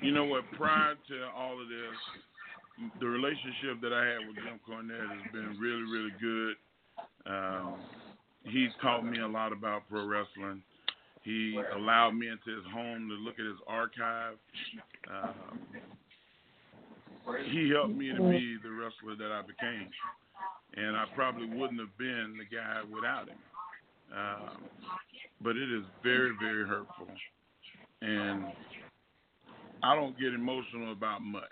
You 0.00 0.12
know 0.12 0.24
what? 0.24 0.44
Prior 0.56 0.94
to 0.94 1.26
all 1.36 1.60
of 1.60 1.68
this, 1.68 2.90
the 3.00 3.06
relationship 3.06 3.80
that 3.82 3.92
I 3.92 4.04
had 4.06 4.28
with 4.28 4.36
Jim 4.36 4.60
Cornette 4.68 5.22
has 5.22 5.32
been 5.32 5.58
really, 5.60 5.82
really 5.82 6.14
good. 6.20 6.54
Um, 7.26 7.74
he 8.44 8.68
taught 8.80 9.04
me 9.04 9.20
a 9.20 9.28
lot 9.28 9.52
about 9.52 9.82
pro 9.88 10.06
wrestling. 10.06 10.62
He 11.22 11.58
allowed 11.76 12.12
me 12.12 12.28
into 12.28 12.56
his 12.56 12.64
home 12.72 13.08
to 13.08 13.14
look 13.14 13.38
at 13.38 13.46
his 13.46 13.58
archive. 13.68 14.34
Um, 15.08 15.60
he 17.52 17.70
helped 17.70 17.94
me 17.94 18.08
to 18.08 18.18
be 18.18 18.56
the 18.62 18.70
wrestler 18.70 19.14
that 19.16 19.30
I 19.30 19.42
became, 19.42 19.88
and 20.76 20.96
I 20.96 21.04
probably 21.14 21.46
wouldn't 21.46 21.80
have 21.80 21.96
been 21.98 22.36
the 22.38 22.44
guy 22.56 22.80
without 22.92 23.28
him. 23.28 23.38
Um, 24.16 24.62
but 25.40 25.56
it 25.56 25.72
is 25.72 25.84
very, 26.02 26.32
very 26.40 26.66
hurtful, 26.66 27.08
and 28.02 28.44
I 29.82 29.94
don't 29.94 30.18
get 30.18 30.34
emotional 30.34 30.92
about 30.92 31.22
much, 31.22 31.42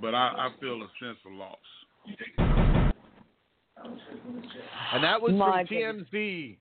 but 0.00 0.14
I, 0.14 0.48
I 0.48 0.50
feel 0.60 0.82
a 0.82 0.88
sense 1.00 1.18
of 1.24 1.32
loss. 1.32 1.56
And 4.92 5.04
that 5.04 5.22
was 5.22 5.32
My 5.32 5.64
from 5.64 5.76
goodness. 5.76 6.06
TMZ. 6.12 6.56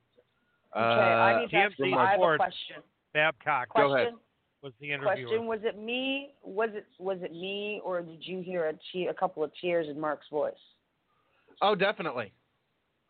Okay, 0.76 0.80
I 0.80 1.34
Uh, 1.34 1.40
need 1.40 1.50
to 1.50 1.56
TMZ 1.56 1.66
ask 1.66 1.80
you, 1.80 1.96
I 1.96 2.12
have 2.12 2.22
a 2.22 2.36
question. 2.38 2.76
Babcock 3.14 3.68
Go 3.76 3.96
ahead. 3.96 4.14
Was 4.62 4.74
the 4.82 4.92
interviewer. 4.92 5.28
Question: 5.28 5.48
Was 5.48 5.60
it 5.64 5.80
me? 5.80 6.34
Was 6.44 6.70
it 6.74 6.86
was 7.00 7.18
it 7.22 7.32
me, 7.32 7.82
or 7.84 8.02
did 8.02 8.20
you 8.26 8.42
hear 8.42 8.68
a 8.68 8.74
te- 8.92 9.08
a 9.08 9.14
couple 9.14 9.42
of 9.44 9.52
tears 9.62 9.88
in 9.90 9.98
Mark's 10.00 10.28
voice? 10.30 10.54
Oh, 11.62 11.76
definitely. 11.76 12.32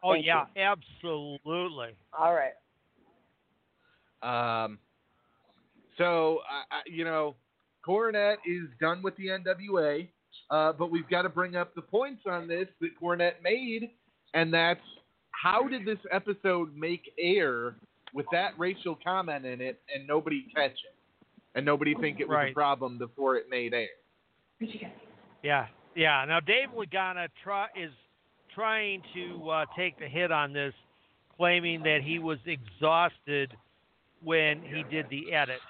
oh 0.03 0.13
Thank 0.13 0.25
yeah, 0.25 0.45
absolutely. 0.55 1.95
All 2.17 2.33
right. 2.33 2.53
Um, 4.21 4.79
so, 5.97 6.39
I, 6.49 6.75
I, 6.75 6.81
you 6.85 7.05
know, 7.05 7.35
Cornette 7.85 8.37
is 8.45 8.67
done 8.79 9.01
with 9.01 9.15
the 9.17 9.27
NWA, 9.27 10.07
uh, 10.51 10.73
but 10.73 10.91
we've 10.91 11.09
got 11.09 11.23
to 11.23 11.29
bring 11.29 11.55
up 11.55 11.73
the 11.75 11.81
points 11.81 12.23
on 12.27 12.47
this 12.47 12.67
that 12.81 12.89
Cornette 13.01 13.41
made, 13.43 13.91
and 14.33 14.53
that's 14.53 14.81
how 15.31 15.67
did 15.67 15.85
this 15.85 15.99
episode 16.11 16.75
make 16.75 17.11
air 17.19 17.75
with 18.13 18.25
that 18.31 18.51
racial 18.57 18.97
comment 19.03 19.45
in 19.45 19.61
it 19.61 19.81
and 19.93 20.05
nobody 20.07 20.45
catch 20.53 20.71
it? 20.71 20.95
And 21.55 21.65
nobody 21.65 21.95
think 21.95 22.19
it 22.19 22.27
was 22.27 22.49
a 22.51 22.53
problem 22.53 22.97
before 22.97 23.35
it 23.35 23.45
made 23.49 23.73
air. 23.73 23.87
Yeah, 25.43 25.67
yeah. 25.95 26.23
Now 26.27 26.39
Dave 26.39 26.69
Lagana 26.77 27.27
try, 27.43 27.67
is 27.75 27.91
trying 28.53 29.01
to 29.13 29.49
uh, 29.49 29.65
take 29.75 29.97
the 29.99 30.07
hit 30.07 30.31
on 30.31 30.53
this, 30.53 30.73
claiming 31.37 31.81
that 31.83 32.01
he 32.03 32.19
was 32.19 32.39
exhausted 32.45 33.51
when 34.23 34.61
he 34.61 34.83
did 34.89 35.05
the 35.09 35.31
edit. 35.33 35.61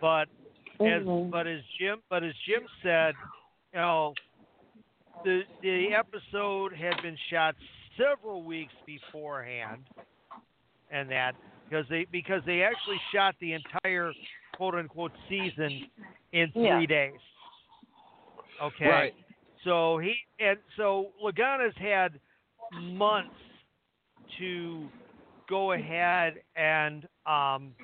But 0.00 0.28
as 0.80 1.02
Mhm. 1.02 1.30
but 1.30 1.46
as 1.46 1.62
Jim 1.78 2.02
but 2.08 2.22
as 2.22 2.34
Jim 2.46 2.66
said, 2.82 3.14
you 3.72 3.80
know, 3.80 4.14
the 5.24 5.44
the 5.62 5.92
episode 5.94 6.72
had 6.72 7.00
been 7.02 7.16
shot 7.30 7.56
several 7.96 8.42
weeks 8.42 8.72
beforehand, 8.86 9.84
and 10.90 11.10
that 11.10 11.34
because 11.68 11.88
they 11.88 12.04
because 12.04 12.44
they 12.44 12.62
actually 12.62 13.00
shot 13.12 13.34
the 13.40 13.54
entire 13.54 14.12
quote 14.56 14.74
unquote 14.74 15.12
season 15.28 15.82
in 16.32 16.50
three 16.52 16.62
Yeah. 16.62 16.86
days. 16.86 17.20
Okay. 18.60 18.88
Right. 18.88 19.14
So 19.64 19.98
he 19.98 20.14
and 20.40 20.58
so 20.76 21.12
Lagana's 21.22 21.76
had 21.78 22.20
months 22.72 23.34
to 24.38 24.92
go 25.48 25.72
ahead 25.72 26.34
and 26.56 27.06
um 27.26 27.74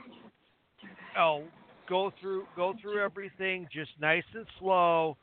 oh 1.16 1.52
go 1.88 2.10
through 2.20 2.46
go 2.54 2.74
through 2.80 3.02
everything 3.02 3.68
just 3.72 3.90
nice 4.00 4.24
and 4.34 4.46
slow 4.58 5.16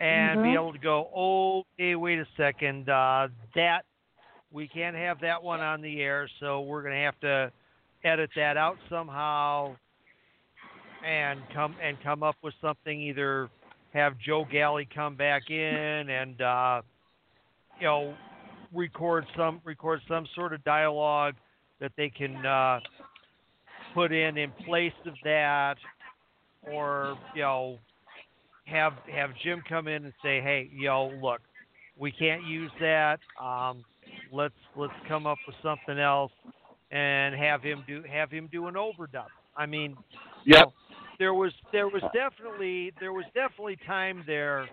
and 0.00 0.40
be 0.42 0.54
Mhm. 0.54 0.54
able 0.54 0.72
to 0.72 0.78
go, 0.78 1.10
oh 1.14 1.64
hey 1.76 1.94
wait 1.96 2.18
a 2.18 2.26
second, 2.36 2.88
uh 2.88 3.28
that 3.54 3.84
we 4.50 4.68
can't 4.68 4.96
have 4.96 5.20
that 5.20 5.42
one 5.42 5.60
on 5.60 5.80
the 5.82 6.00
air, 6.00 6.28
so 6.40 6.60
we're 6.62 6.82
gonna 6.82 6.96
have 7.04 7.18
to 7.20 7.52
edit 8.04 8.30
that 8.36 8.56
out 8.56 8.78
somehow 8.88 9.76
and 11.02 11.40
come 11.52 11.76
and 11.82 12.00
come 12.02 12.22
up 12.22 12.36
with 12.42 12.54
something 12.60 13.00
either 13.00 13.50
have 13.92 14.14
Joe 14.18 14.44
Galli 14.50 14.88
come 14.92 15.16
back 15.16 15.50
in 15.50 15.56
and 16.10 16.40
uh, 16.40 16.82
you 17.80 17.86
know 17.86 18.14
record 18.72 19.24
some 19.36 19.60
record 19.64 20.00
some 20.08 20.26
sort 20.34 20.52
of 20.52 20.62
dialogue 20.64 21.34
that 21.80 21.92
they 21.96 22.10
can 22.10 22.44
uh, 22.44 22.80
put 23.94 24.12
in 24.12 24.36
in 24.36 24.52
place 24.66 24.92
of 25.06 25.14
that, 25.24 25.76
or 26.62 27.16
you 27.34 27.42
know 27.42 27.78
have 28.66 28.94
have 29.12 29.30
Jim 29.42 29.62
come 29.68 29.88
in 29.88 30.04
and 30.04 30.14
say, 30.22 30.40
hey, 30.40 30.70
yo, 30.72 31.12
look, 31.22 31.40
we 31.96 32.12
can't 32.12 32.44
use 32.44 32.70
that. 32.80 33.18
Um, 33.42 33.84
let's 34.32 34.54
let's 34.76 34.92
come 35.06 35.26
up 35.26 35.38
with 35.46 35.56
something 35.62 35.98
else 35.98 36.32
and 36.90 37.34
have 37.34 37.62
him 37.62 37.84
do 37.86 38.02
have 38.10 38.30
him 38.30 38.48
do 38.50 38.66
an 38.66 38.74
overdub. 38.74 39.26
I 39.56 39.66
mean, 39.66 39.96
you 40.44 40.54
know, 40.54 40.72
there 41.18 41.34
was 41.34 41.52
there 41.72 41.88
was 41.88 42.02
definitely 42.12 42.92
there 43.00 43.12
was 43.12 43.24
definitely 43.34 43.76
time 43.86 44.22
there 44.26 44.68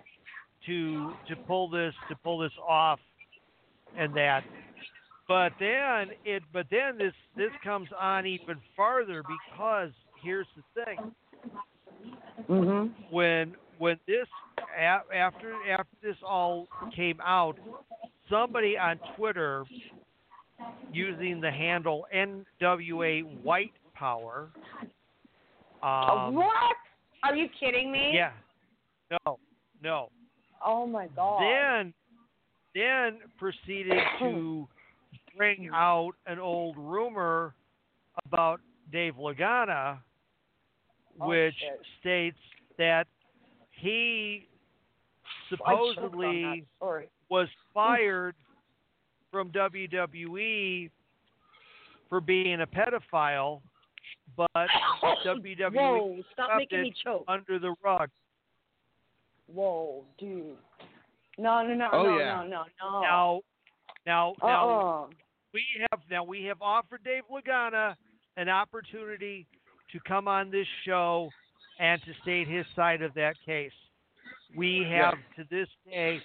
to 0.66 1.12
to 1.28 1.36
pull 1.46 1.68
this 1.68 1.94
to 2.08 2.16
pull 2.16 2.38
this 2.38 2.52
off 2.66 3.00
and 3.96 4.14
that 4.14 4.44
but 5.28 5.52
then 5.58 6.10
it 6.24 6.42
but 6.52 6.66
then 6.70 6.98
this 6.98 7.14
this 7.36 7.50
comes 7.62 7.88
on 7.98 8.26
even 8.26 8.56
farther 8.76 9.22
because 9.22 9.90
here's 10.22 10.46
the 10.56 10.84
thing 10.84 11.12
Mhm. 12.48 12.92
when 13.10 13.56
when 13.78 13.98
this 14.06 14.28
after 14.76 15.54
after 15.68 15.94
this 16.02 16.16
all 16.22 16.68
came 16.94 17.20
out, 17.20 17.58
somebody 18.28 18.78
on 18.78 18.98
Twitter 19.16 19.64
using 20.92 21.40
the 21.40 21.50
handle 21.50 22.06
NWA 22.14 23.22
White 23.42 23.72
Power. 23.94 24.50
Um, 25.82 26.34
what? 26.34 26.76
Are 27.22 27.34
you 27.34 27.48
kidding 27.58 27.90
me? 27.90 28.12
Yeah. 28.14 28.32
No. 29.10 29.38
No. 29.82 30.10
Oh 30.64 30.86
my 30.86 31.08
god. 31.14 31.42
Then 31.42 31.94
then 32.74 33.18
proceeded 33.38 33.98
to 34.20 34.66
bring 35.36 35.70
out 35.72 36.12
an 36.26 36.38
old 36.38 36.76
rumor 36.76 37.54
about 38.26 38.60
Dave 38.92 39.14
Lagana, 39.14 39.98
Oh, 41.20 41.28
which 41.28 41.54
shit. 41.58 41.80
states 42.00 42.38
that 42.76 43.06
he 43.70 44.46
I 45.52 45.56
choked 45.56 45.62
on 45.68 45.94
supposedly 45.96 46.64
was 47.30 47.48
fired 47.72 48.34
from 49.30 49.50
WWE 49.50 50.90
for 52.08 52.20
being 52.20 52.60
a 52.60 52.66
pedophile, 52.66 53.60
but 54.36 54.48
WWE 55.24 55.74
Whoa! 55.74 56.16
Stop 56.32 56.50
making 56.58 56.82
me 56.82 56.94
choke. 57.04 57.24
under 57.28 57.58
the 57.58 57.74
rug. 57.84 58.08
Whoa, 59.52 60.04
dude. 60.18 60.56
No, 61.38 61.66
no, 61.66 61.74
no, 61.74 61.88
Oh, 61.92 62.02
no, 62.04 62.18
yeah. 62.18 62.34
no, 62.36 62.42
no, 62.42 62.64
no. 62.80 63.00
Now, 63.00 63.40
now, 64.06 64.34
now, 64.42 64.68
Uh-uh. 64.68 65.06
we 65.52 65.62
have 65.90 66.00
now 66.10 66.24
we 66.24 66.44
have 66.44 66.60
offered 66.62 67.04
Dave 67.04 67.22
Lagana 67.30 67.94
an 68.36 68.48
opportunity 68.48 69.46
to 69.92 70.00
come 70.06 70.28
on 70.28 70.50
this 70.50 70.66
show 70.84 71.28
and 71.78 72.00
to 72.02 72.12
state 72.22 72.48
his 72.48 72.64
side 72.74 73.02
of 73.02 73.12
that 73.14 73.34
case. 73.44 73.72
We 74.56 74.86
have 74.90 75.14
to 75.36 75.44
this 75.50 75.68
day 75.90 76.20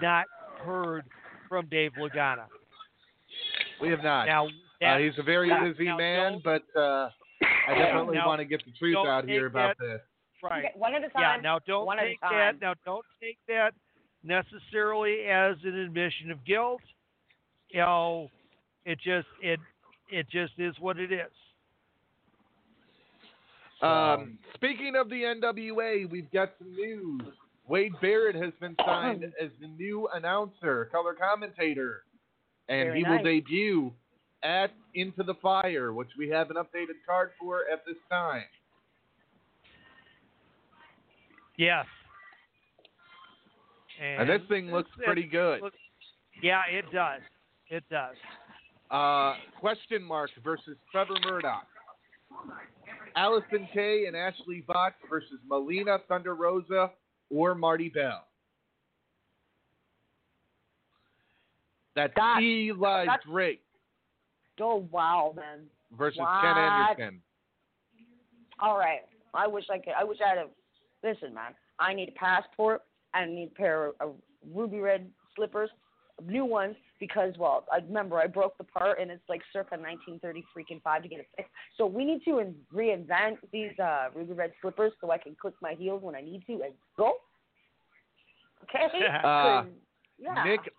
not 0.00 0.26
heard 0.64 1.04
from 1.48 1.66
Dave 1.66 1.92
Lagana. 1.98 2.44
We 3.80 3.88
have 3.90 4.02
not. 4.02 4.26
Now, 4.26 4.46
Uh, 4.80 4.98
he's 4.98 5.18
a 5.18 5.22
very 5.22 5.48
busy 5.70 5.84
now 5.86 5.96
man, 5.96 6.40
but 6.44 6.62
uh, 6.78 7.08
I 7.68 7.74
definitely 7.78 8.16
Now, 8.16 8.26
want 8.26 8.40
to 8.40 8.44
get 8.44 8.64
the 8.64 8.72
truth 8.72 8.96
out 8.96 9.24
here 9.28 9.42
take 9.42 9.50
about 9.50 9.78
that- 9.78 9.84
this. 9.86 10.00
right. 10.42 10.64
Okay, 10.66 10.74
one 10.78 10.94
at 10.94 11.04
a 11.04 11.08
time. 11.10 11.22
Yeah, 11.22 11.40
now 11.42 11.58
don't 11.60 11.86
one 11.86 11.98
take 11.98 12.20
that. 12.20 12.60
Now 12.60 12.74
don't 12.84 13.04
take 13.20 13.38
that 13.48 13.74
necessarily 14.24 15.24
as 15.26 15.56
an 15.64 15.76
admission 15.76 16.30
of 16.30 16.44
guilt. 16.44 16.80
You 17.70 17.80
know, 17.80 18.30
it 18.84 18.98
just 19.00 19.28
it 19.40 19.60
it 20.10 20.28
just 20.28 20.52
is 20.58 20.78
what 20.80 20.98
it 20.98 21.12
is. 21.12 21.30
Um, 23.80 24.38
speaking 24.54 24.94
of 24.96 25.08
the 25.08 25.22
NWA, 25.24 26.08
we've 26.08 26.30
got 26.30 26.52
some 26.58 26.72
news. 26.72 27.22
Wade 27.66 27.92
Barrett 28.00 28.36
has 28.36 28.52
been 28.60 28.76
signed 28.84 29.24
as 29.40 29.50
the 29.60 29.66
new 29.66 30.08
announcer, 30.14 30.84
color 30.92 31.14
commentator, 31.14 32.04
and 32.68 32.88
Very 32.88 32.98
he 32.98 33.02
nice. 33.02 33.18
will 33.18 33.24
debut 33.24 33.92
at 34.42 34.72
Into 34.94 35.22
the 35.22 35.34
Fire, 35.34 35.92
which 35.92 36.08
we 36.18 36.28
have 36.28 36.50
an 36.50 36.56
updated 36.56 36.98
card 37.06 37.30
for 37.40 37.60
at 37.72 37.84
this 37.86 37.96
time. 38.10 38.44
Yes. 41.56 41.86
And 44.00 44.28
this 44.28 44.40
thing 44.48 44.72
looks 44.72 44.90
pretty 45.04 45.22
good. 45.24 45.60
look- 45.62 45.74
Yeah, 46.42 46.62
it 46.70 46.90
does. 46.90 47.20
It 47.68 47.84
does. 47.88 48.16
Uh, 48.90 49.36
question 49.60 50.02
mark 50.02 50.30
versus 50.42 50.76
Trevor 50.90 51.14
Murdoch. 51.24 51.66
Allysin 53.16 53.70
Kay 53.72 54.06
and 54.06 54.16
Ashley 54.16 54.62
Vox 54.66 54.96
versus 55.08 55.38
Melina 55.46 55.98
Thunder 56.08 56.34
Rosa 56.34 56.90
or 57.30 57.54
Marti 57.54 57.88
Belle. 57.90 58.26
That's 61.94 62.14
That- 62.16 62.42
Eli 62.42 63.04
that's- 63.04 63.22
Drake 63.24 63.62
Oh 64.60 64.86
wow, 64.90 65.32
man. 65.36 65.60
versus 65.96 66.20
Ken 66.40 66.56
Anderson. 66.56 67.22
All 68.60 68.78
right. 68.78 69.00
I 69.34 69.46
wish 69.46 69.64
I 69.70 69.78
could. 69.78 69.94
I 69.98 70.04
wish 70.04 70.18
I 70.24 70.28
had 70.28 70.38
a. 70.38 70.46
Listen, 71.02 71.34
man. 71.34 71.52
I 71.80 71.94
need 71.94 72.10
a 72.10 72.12
passport. 72.12 72.82
I 73.14 73.24
need 73.26 73.50
a 73.52 73.54
pair 73.54 73.86
of, 73.86 73.94
of 74.00 74.14
ruby 74.52 74.78
red 74.78 75.10
slippers, 75.34 75.70
new 76.24 76.44
ones, 76.44 76.76
because 77.00 77.34
well, 77.38 77.64
I 77.72 77.78
remember 77.78 78.18
I 78.18 78.26
broke 78.26 78.56
the 78.58 78.64
part, 78.64 79.00
and 79.00 79.10
it's 79.10 79.22
like 79.28 79.40
circa 79.52 79.76
1930 79.76 80.44
freaking 80.56 80.82
five 80.82 81.02
to 81.02 81.08
get 81.08 81.20
it 81.20 81.26
fixed. 81.36 81.50
So 81.76 81.86
we 81.86 82.04
need 82.04 82.20
to 82.26 82.38
in- 82.38 82.54
reinvent 82.72 83.38
these 83.52 83.76
uh, 83.78 84.08
ruby 84.14 84.34
red 84.34 84.52
slippers 84.60 84.92
so 85.00 85.10
I 85.10 85.18
can 85.18 85.34
click 85.40 85.54
my 85.60 85.74
heels 85.74 86.02
when 86.02 86.14
I 86.14 86.20
need 86.20 86.42
to 86.46 86.52
and 86.52 86.74
go. 86.96 87.14
Okay. 88.64 88.86
Uh, 89.24 89.64
yeah. 90.18 90.44
Nick 90.44 90.72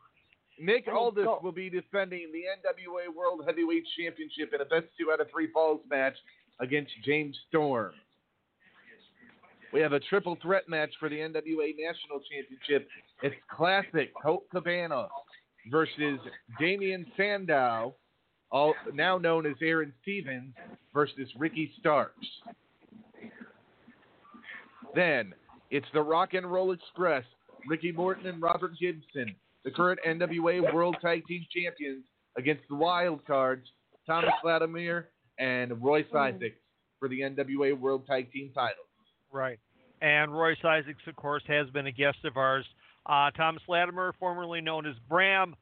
Nick 0.64 0.88
Aldis 0.88 1.28
will 1.42 1.52
be 1.52 1.70
defending 1.70 2.32
the 2.32 2.40
NWA 2.40 3.14
World 3.14 3.42
Heavyweight 3.46 3.84
Championship 4.00 4.54
in 4.54 4.62
a 4.62 4.66
best 4.66 4.86
two 4.98 5.12
out 5.12 5.20
of 5.20 5.30
three 5.30 5.52
falls 5.52 5.82
match 5.90 6.16
against 6.62 6.92
James 7.04 7.36
Storm. 7.50 7.92
We 9.74 9.82
have 9.82 9.92
a 9.92 10.00
triple 10.00 10.38
threat 10.42 10.70
match 10.70 10.92
for 11.00 11.10
the 11.10 11.18
NWA 11.18 11.74
National 11.78 12.22
Championship. 12.32 12.88
It's 13.24 13.36
classic 13.52 14.14
Colt 14.24 14.46
Cabana 14.52 15.08
versus 15.70 16.20
Damien 16.60 17.08
Sandow, 17.18 17.96
all 18.50 18.74
now 18.94 19.18
known 19.18 19.46
as 19.46 19.56
Aaron 19.62 19.92
Stevens, 20.02 20.54
versus 20.94 21.28
Ricky 21.38 21.74
Starks. 21.80 22.26
Then 24.96 25.34
it's 25.72 25.88
the 25.94 26.02
Rock 26.02 26.36
and 26.36 26.50
Roll 26.50 26.72
Express, 26.72 27.26
Ricky 27.68 27.92
Morton 27.92 28.28
and 28.28 28.42
Robert 28.42 28.74
Gibson, 28.80 29.36
the 29.64 29.72
current 29.72 30.00
NWA 30.08 30.74
World 30.74 30.98
Tag 31.02 31.24
Team 31.28 31.46
Champions, 31.52 32.04
against 32.38 32.64
the 32.70 32.76
Wild 32.76 33.26
Cards, 33.26 33.68
Thomas 34.06 34.34
Latimer 34.44 35.10
and 35.40 35.82
Royce 35.84 36.06
Isaacs 36.16 36.58
for 37.00 37.08
the 37.08 37.22
NWA 37.22 37.78
World 37.78 38.06
Tag 38.08 38.32
Team 38.32 38.52
titles. 38.54 38.88
Right. 39.32 39.60
And 40.02 40.38
Royce 40.38 40.58
Isaacs, 40.64 41.02
of 41.08 41.16
course, 41.16 41.44
has 41.48 41.70
been 41.70 41.88
a 41.88 41.92
guest 41.92 42.18
of 42.26 42.38
ours. 42.38 42.66
Uh, 43.06 43.32
Thomas 43.32 43.62
Latimer, 43.68 44.14
formerly 44.20 44.62
known 44.62 44.86
as 44.86 44.96
Bram. 45.10 45.56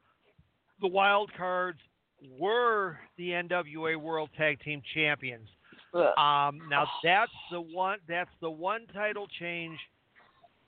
The 0.80 0.88
Wild 0.88 1.30
Cards 1.36 1.78
were 2.38 2.98
the 3.16 3.30
NWA 3.30 3.96
World 3.96 4.30
Tag 4.36 4.60
Team 4.64 4.82
Champions. 4.94 5.48
Um, 5.94 6.60
now 6.70 6.86
that's 7.04 7.32
the 7.50 7.60
one. 7.60 7.98
That's 8.08 8.30
the 8.40 8.50
one 8.50 8.86
title 8.94 9.26
change 9.38 9.78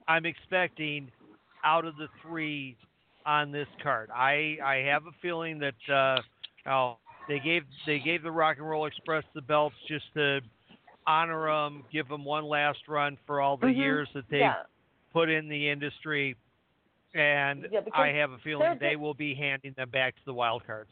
I'm 0.07 0.27
expecting 0.27 1.11
out 1.65 1.87
of 1.87 1.97
the 1.97 2.09
three 2.23 2.77
on 3.27 3.53
this 3.53 3.69
card. 3.83 4.11
I 4.15 4.59
I 4.65 4.77
have 4.87 5.07
a 5.07 5.13
feeling 5.23 5.59
that 5.61 5.93
uh, 5.93 6.21
oh, 6.71 6.97
they 7.29 7.39
gave 7.41 7.65
they 7.87 7.99
gave 7.99 8.23
the 8.23 8.31
Rock 8.31 8.59
and 8.59 8.69
Roll 8.69 8.87
Express 8.87 9.25
the 9.35 9.43
belts 9.43 9.77
just 9.89 10.05
to 10.15 10.41
honor 11.07 11.47
them, 11.47 11.85
give 11.93 12.09
them 12.09 12.25
one 12.25 12.45
last 12.45 12.81
run 12.89 13.19
for 13.27 13.41
all 13.41 13.57
the 13.57 13.67
Mhm. 13.67 13.77
years 13.77 14.09
that 14.15 14.25
they've 14.31 14.41
yeah. 14.41 14.63
put 15.13 15.29
in 15.29 15.49
the 15.49 15.69
industry, 15.69 16.35
and 17.15 17.69
Yeah, 17.71 17.81
I 17.93 18.09
have 18.09 18.33
a 18.33 18.39
feeling 18.39 18.79
they're- 18.79 18.99
will 18.99 19.15
be 19.15 19.35
handing 19.35 19.75
them 19.75 19.91
back 19.91 20.17
to 20.17 20.25
the 20.25 20.33
Wild 20.33 20.67
Cards. 20.67 20.91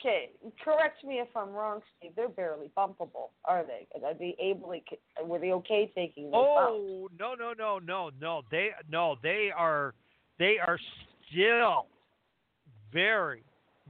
Okay, 0.00 0.30
correct 0.64 1.04
me 1.04 1.20
if 1.20 1.28
I'm 1.36 1.52
wrong, 1.52 1.82
Steve. 1.98 2.14
They're 2.16 2.30
barely 2.30 2.70
bumpable, 2.70 3.32
are 3.44 3.62
they? 3.64 3.86
Are 4.02 4.14
they 4.14 4.34
able? 4.38 4.70
To, 4.70 5.24
were 5.24 5.38
they 5.38 5.52
okay 5.52 5.88
taking 5.94 6.30
those 6.30 6.42
bumps? 6.42 6.72
Oh 6.72 7.10
no 7.18 7.34
no 7.34 7.52
no 7.52 7.78
no 7.78 8.10
no 8.18 8.42
they 8.50 8.70
no 8.88 9.16
they 9.22 9.50
are 9.50 9.94
they 10.38 10.58
are 10.58 10.78
still 11.30 11.86
very 12.92 13.42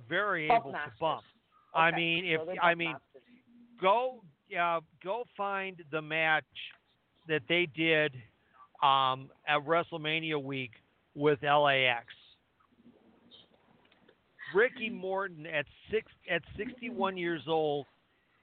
very 0.09 0.47
able 0.47 0.73
masters. 0.73 0.93
to 0.95 1.01
bump. 1.01 1.23
I 1.75 1.91
mean 1.91 2.25
if 2.27 2.41
they're 2.47 2.63
I 2.63 2.75
mean 2.75 2.93
masters. 2.93 3.23
go 3.81 4.23
yeah 4.49 4.81
go 5.03 5.25
find 5.37 5.83
the 5.91 6.03
match 6.03 6.45
that 7.29 7.43
they 7.49 7.67
did 7.77 8.15
um, 8.83 9.31
at 9.47 9.61
WrestleMania 9.67 10.43
week 10.43 10.73
with 11.15 11.39
LAX. 11.43 12.07
Ricky 14.55 14.91
Morton 14.91 15.47
at 15.47 15.65
six 15.91 16.07
at 16.31 16.43
61 16.57 17.17
years 17.17 17.43
old 17.47 17.87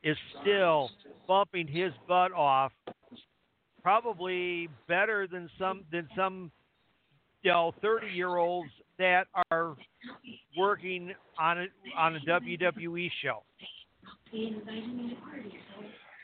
is 0.03 0.15
still 0.41 0.89
bumping 1.27 1.67
his 1.67 1.91
butt 2.07 2.31
off, 2.31 2.71
probably 3.83 4.69
better 4.87 5.27
than 5.27 5.49
some 5.59 5.83
than 5.91 6.07
some 6.15 6.51
you 7.41 7.51
know 7.51 7.73
30 7.81 8.07
year 8.07 8.37
olds 8.37 8.69
that 8.99 9.27
are 9.51 9.75
working 10.57 11.13
on 11.39 11.59
a 11.59 11.65
on 11.97 12.15
a 12.15 12.19
WWE 12.19 13.09
show. 13.21 13.43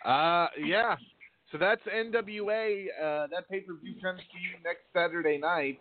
Uh, 0.06 0.48
yeah. 0.64 0.96
So 1.52 1.58
that's 1.58 1.82
NWA. 1.84 2.86
Uh, 3.02 3.28
that 3.28 3.48
pay 3.50 3.60
per 3.62 3.74
view 3.76 3.94
comes 4.02 4.20
to 4.20 4.38
you 4.40 4.50
next 4.64 4.82
Saturday 4.92 5.38
night, 5.38 5.80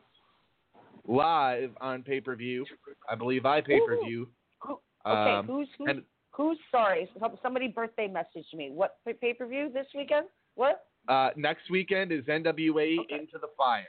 live 1.08 1.70
on 1.80 2.02
pay 2.02 2.20
per 2.20 2.36
view. 2.36 2.64
I 3.10 3.14
believe 3.14 3.46
I 3.46 3.60
pay 3.62 3.80
per 3.86 3.96
view. 4.04 4.28
Who, 4.60 4.78
okay, 5.06 5.30
Um, 5.32 5.46
who's 5.46 5.68
who's, 5.78 5.88
and- 5.88 6.02
who's 6.30 6.58
sorry? 6.70 7.08
Somebody 7.42 7.68
birthday 7.68 8.06
messaged 8.06 8.54
me. 8.54 8.70
What 8.70 8.98
pay 9.20 9.32
per 9.32 9.46
view 9.46 9.70
this 9.72 9.86
weekend? 9.94 10.26
What? 10.54 10.86
Uh, 11.08 11.30
next 11.36 11.70
weekend 11.70 12.12
is 12.12 12.24
NWA 12.26 12.98
Okay. 13.00 13.14
Into 13.14 13.38
the 13.40 13.48
Fire. 13.56 13.86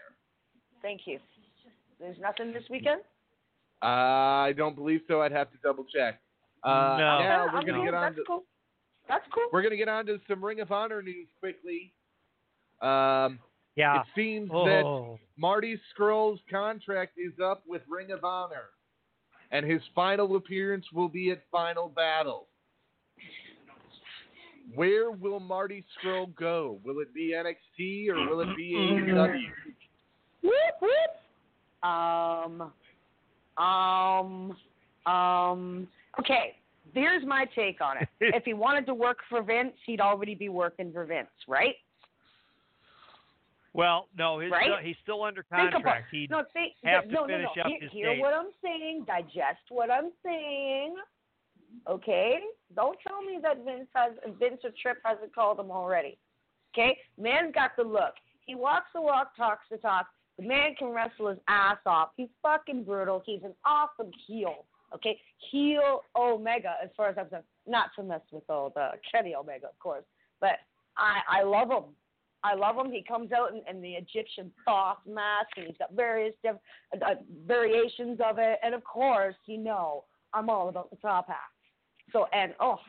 Thank 0.81 1.01
you. 1.05 1.19
There's 1.99 2.17
nothing 2.19 2.53
this 2.53 2.63
weekend. 2.69 3.01
I 3.81 4.53
don't 4.57 4.75
believe 4.75 5.01
so. 5.07 5.21
I'd 5.21 5.31
have 5.31 5.51
to 5.51 5.57
double 5.63 5.83
check. 5.85 6.19
Uh, 6.63 6.69
No. 6.69 6.97
Now 6.97 7.19
Yeah, 7.19 7.43
we're 7.45 7.51
gonna 7.61 7.73
cool. 7.73 7.83
get 7.85 7.93
on 7.93 8.01
That's 8.03 8.15
to 8.15 8.23
cool. 8.25 8.43
That's 9.07 9.25
cool. 9.33 9.47
we're 9.51 9.61
gonna 9.61 9.75
get 9.77 9.89
on 9.89 10.05
to 10.05 10.19
some 10.27 10.43
Ring 10.43 10.61
of 10.61 10.71
Honor 10.71 11.01
news 11.01 11.27
quickly. 11.39 11.93
Um, 12.81 13.39
Yeah. 13.75 14.01
It 14.01 14.07
seems 14.15 14.49
that 14.49 14.83
Oh. 14.85 15.19
Marty 15.35 15.79
Scurll's 15.93 16.39
contract 16.49 17.17
is 17.17 17.37
up 17.39 17.65
with 17.65 17.81
Ring 17.87 18.11
of 18.11 18.23
Honor, 18.23 18.69
and 19.51 19.65
his 19.65 19.81
final 19.95 20.35
appearance 20.35 20.85
will 20.93 21.09
be 21.09 21.31
at 21.31 21.43
Final 21.49 21.89
Battle. 21.89 22.47
Where 24.75 25.11
will 25.11 25.39
Marty 25.39 25.83
Scurll 25.97 26.33
go? 26.35 26.79
Will 26.83 26.99
it 26.99 27.13
be 27.13 27.33
NXT 27.33 28.09
or 28.09 28.15
will 28.29 28.39
it 28.41 28.55
be 28.55 28.73
AEW? 28.73 29.51
Whoop 30.41 30.53
whoop. 30.81 30.91
Um, 31.83 32.71
um, 33.57 34.55
um. 35.05 35.87
Okay, 36.19 36.55
here's 36.93 37.25
my 37.25 37.45
take 37.55 37.81
on 37.81 37.97
it. 37.97 38.07
if 38.19 38.43
he 38.45 38.53
wanted 38.53 38.85
to 38.85 38.93
work 38.93 39.17
for 39.29 39.41
Vince, 39.41 39.73
he'd 39.85 39.99
already 40.01 40.35
be 40.35 40.49
working 40.49 40.91
for 40.93 41.05
Vince, 41.05 41.27
right? 41.47 41.75
Well, 43.73 44.07
no, 44.15 44.39
he's, 44.39 44.51
Right? 44.51 44.69
he's 44.83 44.95
still 45.01 45.23
under 45.23 45.41
contract. 45.41 46.05
He 46.11 46.27
no, 46.29 46.43
think, 46.53 46.73
have 46.83 47.05
to 47.05 47.11
no, 47.11 47.21
no, 47.21 47.27
finish 47.27 47.49
no. 47.55 47.63
up 47.63 47.67
Hear, 47.67 47.79
his 47.81 47.91
hear 47.91 48.13
date. 48.13 48.21
what 48.21 48.33
I'm 48.33 48.51
saying. 48.63 49.05
Digest 49.07 49.65
what 49.69 49.89
I'm 49.89 50.11
saying. 50.23 50.95
Okay. 51.89 52.39
Don't 52.75 52.97
tell 53.05 53.23
me 53.23 53.39
that 53.41 53.65
Vince 53.65 53.87
has 53.95 54.11
Vince 54.39 54.61
or 54.63 54.69
Trip 54.79 54.97
hasn't 55.03 55.33
called 55.33 55.59
him 55.59 55.71
already. 55.71 56.19
Okay. 56.73 56.97
Man's 57.19 57.53
got 57.53 57.71
the 57.75 57.83
look. 57.83 58.13
He 58.45 58.53
walks 58.53 58.87
the 58.93 59.01
walk, 59.01 59.35
talks 59.35 59.65
the 59.71 59.77
talk. 59.77 60.05
The 60.39 60.47
man 60.47 60.75
can 60.77 60.89
wrestle 60.89 61.29
his 61.29 61.37
ass 61.47 61.77
off. 61.85 62.09
He's 62.15 62.29
fucking 62.41 62.83
brutal. 62.83 63.21
He's 63.25 63.43
an 63.43 63.53
awesome 63.65 64.11
heel. 64.27 64.65
Okay, 64.93 65.19
heel 65.51 66.01
Omega 66.15 66.75
as 66.83 66.89
far 66.95 67.09
as 67.09 67.15
I'm 67.17 67.25
concerned. 67.25 67.43
Not 67.65 67.89
to 67.95 68.03
mess 68.03 68.21
with 68.31 68.43
all 68.49 68.71
the 68.75 68.91
Kenny 69.11 69.35
Omega, 69.35 69.67
of 69.67 69.79
course, 69.79 70.03
but 70.41 70.59
I 70.97 71.39
I 71.39 71.43
love 71.43 71.69
him. 71.69 71.95
I 72.43 72.55
love 72.55 72.75
him. 72.75 72.91
He 72.91 73.01
comes 73.01 73.31
out 73.31 73.51
in, 73.53 73.61
in 73.73 73.81
the 73.81 73.93
Egyptian 73.93 74.51
thoth 74.65 74.97
mask, 75.07 75.49
and 75.55 75.67
he's 75.67 75.77
got 75.77 75.93
various 75.93 76.33
diff- 76.43 76.57
uh, 76.93 77.05
uh, 77.05 77.15
variations 77.47 78.19
of 78.23 78.37
it. 78.37 78.59
And 78.61 78.75
of 78.75 78.83
course, 78.83 79.35
you 79.45 79.57
know, 79.57 80.03
I'm 80.33 80.49
all 80.49 80.69
about 80.69 80.89
the 80.89 80.97
top 80.97 81.27
hat. 81.27 81.37
So 82.11 82.25
and 82.33 82.53
oh, 82.59 82.79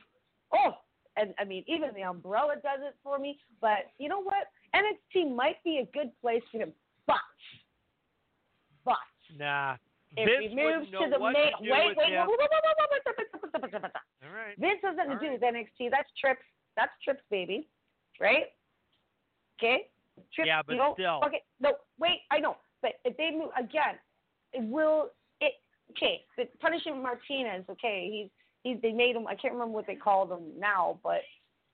oh, 0.53 0.72
and 1.16 1.34
I 1.38 1.45
mean, 1.45 1.64
even 1.68 1.90
the 1.95 2.03
umbrella 2.03 2.55
does 2.57 2.80
it 2.82 2.97
for 3.03 3.18
me. 3.18 3.38
But 3.61 3.90
you 3.99 4.09
know 4.09 4.20
what? 4.20 4.49
NXT 4.74 5.34
might 5.34 5.62
be 5.62 5.78
a 5.78 5.97
good 5.97 6.11
place 6.20 6.42
for 6.51 6.59
him, 6.59 6.72
but, 7.07 7.16
but. 8.84 8.96
Nah. 9.38 9.76
If 10.16 10.28
Vince 10.28 10.50
he 10.50 10.55
moves 10.55 10.90
to 10.92 11.11
the 11.11 11.18
main, 11.18 11.34
to 11.34 11.62
wait, 11.62 11.96
wait, 11.96 11.96
wait, 11.96 12.14
wait, 12.14 12.38
wait, 12.38 13.05
right. 14.34 14.59
Vince 14.59 14.80
doesn't 14.82 15.11
All 15.11 15.18
do 15.18 15.26
right. 15.26 15.40
NXT. 15.40 15.90
That's 15.90 16.09
Trips. 16.20 16.42
That's 16.76 16.92
Trips, 17.02 17.22
baby. 17.30 17.68
Right? 18.20 18.46
Okay. 19.59 19.88
Trips. 20.34 20.46
Yeah, 20.46 20.62
but 20.64 20.72
you 20.74 20.78
know, 20.78 20.94
still. 20.94 21.20
Okay. 21.26 21.42
No, 21.61 21.72
wait. 21.98 22.20
I 22.30 22.38
know, 22.38 22.57
but 22.82 22.92
if 23.05 23.16
they 23.16 23.30
move 23.32 23.50
again, 23.59 23.98
it 24.52 24.62
will. 24.62 25.11
It 25.40 25.55
okay. 25.90 26.24
The 26.36 26.46
punishing 26.61 27.02
Martinez. 27.02 27.64
Okay, 27.70 28.09
he's 28.12 28.30
he's. 28.62 28.80
They 28.82 28.92
made 28.92 29.16
him. 29.16 29.26
I 29.26 29.34
can't 29.34 29.55
remember 29.55 29.74
what 29.74 29.86
they 29.86 29.96
called 29.96 30.30
him 30.30 30.59
now, 30.59 31.00
but. 31.02 31.22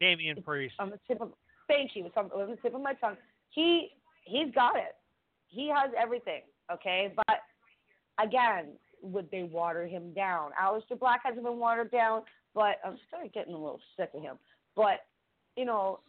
Damien 0.01 0.43
Priest. 0.43 0.75
On 0.79 0.89
the 0.89 0.99
tip 1.07 1.21
of. 1.21 1.33
Thank 1.69 1.91
you. 1.95 2.11
On 2.17 2.51
the 2.51 2.57
tip 2.63 2.75
of 2.75 2.81
my 2.81 2.95
tongue. 2.95 3.17
He 3.51 3.91
he's 4.25 4.53
got 4.55 4.77
it. 4.77 4.97
He 5.51 5.69
has 5.69 5.91
everything, 6.01 6.43
okay? 6.73 7.13
But 7.15 7.41
again, 8.23 8.73
would 9.03 9.31
they 9.31 9.43
water 9.43 9.87
him 9.87 10.13
down? 10.13 10.51
Aleister 10.61 10.99
Black 10.99 11.21
hasn't 11.25 11.45
been 11.45 11.59
watered 11.59 11.91
down, 11.91 12.23
but 12.55 12.77
I'm 12.85 12.97
starting 13.09 13.31
getting 13.35 13.55
a 13.55 13.59
little 13.59 13.81
sick 13.97 14.11
of 14.15 14.23
him. 14.23 14.37
But 14.77 15.01
you 15.57 15.65
know, 15.65 16.01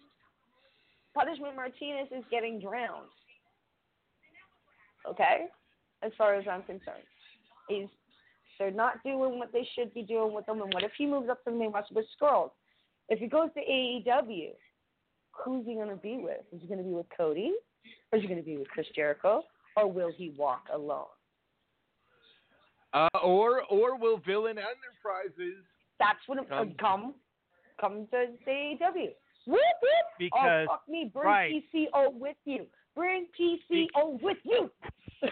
Punishment 1.14 1.56
Martinez 1.56 2.08
is 2.16 2.24
getting 2.30 2.60
drowned. 2.60 3.10
Okay, 5.10 5.48
as 6.04 6.12
far 6.18 6.36
as 6.36 6.46
I'm 6.50 6.62
concerned, 6.64 7.04
he's 7.68 7.88
they're 8.60 8.70
not 8.70 9.02
doing 9.04 9.40
what 9.40 9.52
they 9.52 9.68
should 9.76 9.92
be 9.94 10.04
doing 10.04 10.34
with 10.34 10.48
him. 10.48 10.62
And 10.62 10.72
what 10.72 10.84
if 10.84 10.92
he 10.96 11.08
moves 11.08 11.30
up 11.30 11.44
to 11.44 11.50
the 11.50 11.58
main 11.58 11.72
roster 11.72 11.96
with 11.96 12.06
Scurll's? 12.22 12.52
If 13.10 13.18
he 13.18 13.26
goes 13.26 13.50
to 13.56 13.60
AEW, 13.60 14.50
who's 15.32 15.66
he 15.66 15.74
going 15.74 15.90
to 15.90 15.96
be 15.96 16.20
with? 16.22 16.42
Is 16.54 16.62
he 16.62 16.68
going 16.68 16.78
to 16.78 16.84
be 16.84 16.94
with 16.94 17.08
Cody? 17.18 17.54
Or 18.12 18.18
is 18.18 18.22
he 18.22 18.28
going 18.28 18.40
to 18.40 18.46
be 18.46 18.58
with 18.58 18.68
Chris 18.70 18.88
Jericho? 18.96 19.44
Or 19.78 19.92
will 19.92 20.12
he 20.16 20.34
walk 20.38 20.64
alone? 20.74 21.06
Uh, 22.94 23.08
or 23.24 23.62
or 23.64 23.98
will 23.98 24.18
Villain 24.26 24.58
Enterprises? 24.58 25.64
That's 26.00 26.20
what 26.28 26.40
it 26.40 26.50
Come. 26.50 26.74
come 26.80 27.14
come 27.80 28.08
to 28.12 28.26
the 28.46 28.52
AEW. 28.52 29.10
Whoop 29.48 29.60
whoop! 29.82 30.08
Because- 30.20 30.68
oh 30.70 30.74
fuck 30.74 30.84
me, 30.90 31.10
bring 31.14 31.26
right. 31.26 31.64
PCO 31.74 32.14
with 32.14 32.36
you. 32.46 32.66
Bring 32.96 33.28
PCO 33.40 34.22
with 34.22 34.38
you. 34.44 34.70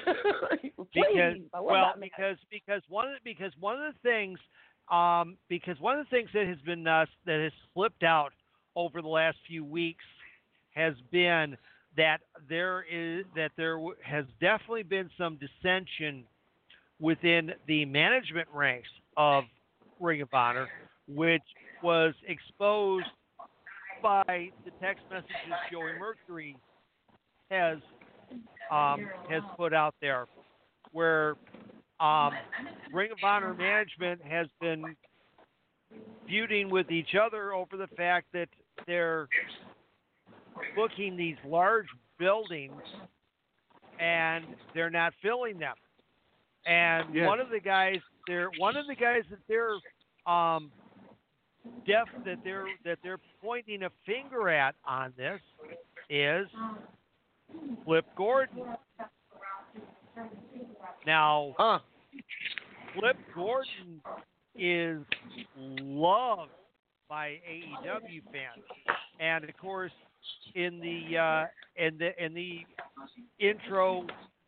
Because 0.93 1.37
well 1.61 1.93
because 1.99 2.37
because 2.51 2.81
one 2.89 3.07
of 3.07 3.13
the, 3.15 3.19
because 3.23 3.51
one 3.59 3.81
of 3.81 3.93
the 3.93 3.99
things 4.07 4.39
um 4.91 5.35
because 5.49 5.79
one 5.79 5.97
of 5.99 6.05
the 6.05 6.09
things 6.15 6.29
that 6.33 6.45
has 6.45 6.59
been 6.65 6.85
uh, 6.85 7.05
that 7.25 7.39
has 7.41 7.51
slipped 7.73 8.03
out 8.03 8.31
over 8.75 9.01
the 9.01 9.07
last 9.07 9.37
few 9.47 9.65
weeks 9.65 10.03
has 10.75 10.93
been 11.11 11.57
that 11.97 12.19
there 12.47 12.85
is 12.91 13.25
that 13.35 13.51
there 13.57 13.79
has 14.03 14.25
definitely 14.39 14.83
been 14.83 15.09
some 15.17 15.37
dissension 15.37 16.23
within 16.99 17.51
the 17.67 17.85
management 17.85 18.47
ranks 18.53 18.89
of 19.17 19.43
Ring 19.99 20.21
of 20.21 20.29
Honor, 20.33 20.67
which 21.07 21.41
was 21.83 22.13
exposed 22.27 23.05
by 24.01 24.49
the 24.65 24.71
text 24.81 25.03
messages 25.09 25.29
Joey 25.71 25.93
Mercury 25.99 26.55
has 27.49 27.77
um, 28.71 29.09
has 29.29 29.41
put 29.57 29.73
out 29.73 29.95
there, 30.01 30.27
where 30.91 31.35
um, 31.99 32.31
Ring 32.93 33.11
of 33.11 33.17
Honor 33.23 33.53
management 33.53 34.21
has 34.23 34.47
been 34.61 34.95
feuding 36.27 36.69
with 36.69 36.91
each 36.91 37.15
other 37.19 37.53
over 37.53 37.75
the 37.75 37.87
fact 37.97 38.27
that 38.33 38.47
they're 38.85 39.27
booking 40.75 41.15
these 41.15 41.37
large 41.45 41.87
buildings 42.17 42.81
and 43.99 44.45
they're 44.73 44.89
not 44.89 45.13
filling 45.21 45.59
them. 45.59 45.75
And 46.65 47.13
Yes. 47.13 47.27
one 47.27 47.39
of 47.39 47.49
the 47.49 47.59
guys, 47.59 47.99
they're 48.27 48.49
one 48.57 48.77
of 48.77 48.87
the 48.87 48.95
guys 48.95 49.23
that 49.29 49.39
they're 49.47 49.75
um, 50.25 50.71
def 51.85 52.07
that 52.25 52.37
they're 52.43 52.67
that 52.83 52.99
they're 53.03 53.19
pointing 53.41 53.83
a 53.83 53.89
finger 54.05 54.49
at 54.49 54.75
on 54.85 55.13
this 55.17 55.41
is 56.09 56.47
Flip 57.85 58.05
Gordon. 58.15 58.63
Now, 61.05 61.55
Huh? 61.57 61.79
Flip 62.93 63.17
Gordon 63.33 64.01
is 64.55 65.01
loved 65.57 66.51
by 67.07 67.39
AEW 67.49 68.21
fans, 68.31 68.63
and 69.19 69.43
of 69.43 69.55
course, 69.57 69.91
in 70.55 70.79
the 70.79 71.17
uh, 71.17 71.45
in 71.75 71.97
the 71.97 72.23
in 72.23 72.33
the 72.33 72.59
intro 73.39 74.05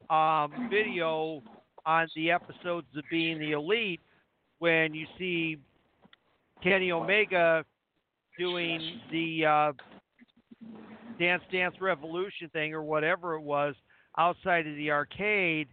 um, 0.10 0.68
video 0.70 1.42
on 1.86 2.08
the 2.16 2.32
episodes 2.32 2.88
of 2.96 3.04
Being 3.10 3.40
the 3.40 3.52
Elite, 3.52 4.02
when 4.60 4.94
you 4.94 5.06
see 5.18 5.58
Kenny 6.64 6.92
Omega 6.92 7.66
doing 8.38 9.00
the 9.12 9.46
uh, 9.46 9.72
Dance 11.20 11.44
Dance 11.52 11.76
Revolution 11.80 12.50
thing 12.54 12.74
or 12.74 12.84
whatever 12.84 13.36
it 13.36 13.42
was 13.42 13.76
outside 14.18 14.68
of 14.68 14.76
the 14.76 14.92
arcade. 14.92 15.68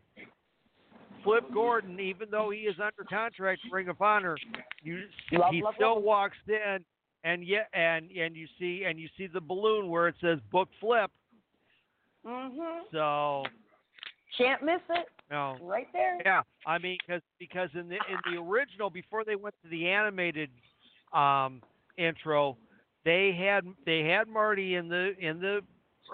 Flip 1.24 1.44
Gordon, 1.52 1.98
even 1.98 2.28
though 2.30 2.50
he 2.50 2.60
is 2.60 2.76
under 2.76 3.04
contract 3.08 3.62
to 3.62 3.74
Ring 3.74 3.88
of 3.88 4.00
Honor, 4.00 4.36
you, 4.82 5.02
he 5.30 5.62
still 5.74 6.00
walks 6.00 6.36
in, 6.46 6.78
and 7.28 7.46
yet, 7.46 7.68
and 7.74 8.10
and 8.10 8.34
you 8.34 8.46
see, 8.58 8.84
and 8.86 8.98
you 8.98 9.08
see 9.16 9.26
the 9.26 9.40
balloon 9.40 9.88
where 9.88 10.08
it 10.08 10.14
says 10.20 10.38
"Book 10.50 10.68
Flip." 10.80 11.10
Mhm. 12.24 12.80
So, 12.90 13.44
Can't 14.36 14.62
miss 14.62 14.80
it. 14.90 15.08
no, 15.30 15.56
Right 15.60 15.88
there. 15.92 16.18
yeah, 16.24 16.42
I 16.66 16.78
mean, 16.78 16.98
cause, 17.06 17.22
because 17.38 17.70
in 17.74 17.88
the 17.88 17.96
in 17.96 18.18
the 18.32 18.40
original, 18.40 18.88
before 18.90 19.24
they 19.24 19.36
went 19.36 19.54
to 19.62 19.68
the 19.68 19.88
animated 19.88 20.50
um, 21.12 21.62
intro, 21.96 22.56
they 23.04 23.32
had 23.32 23.64
they 23.84 24.04
had 24.04 24.28
Marty 24.28 24.76
in 24.76 24.88
the 24.88 25.14
in 25.18 25.38
the 25.40 25.60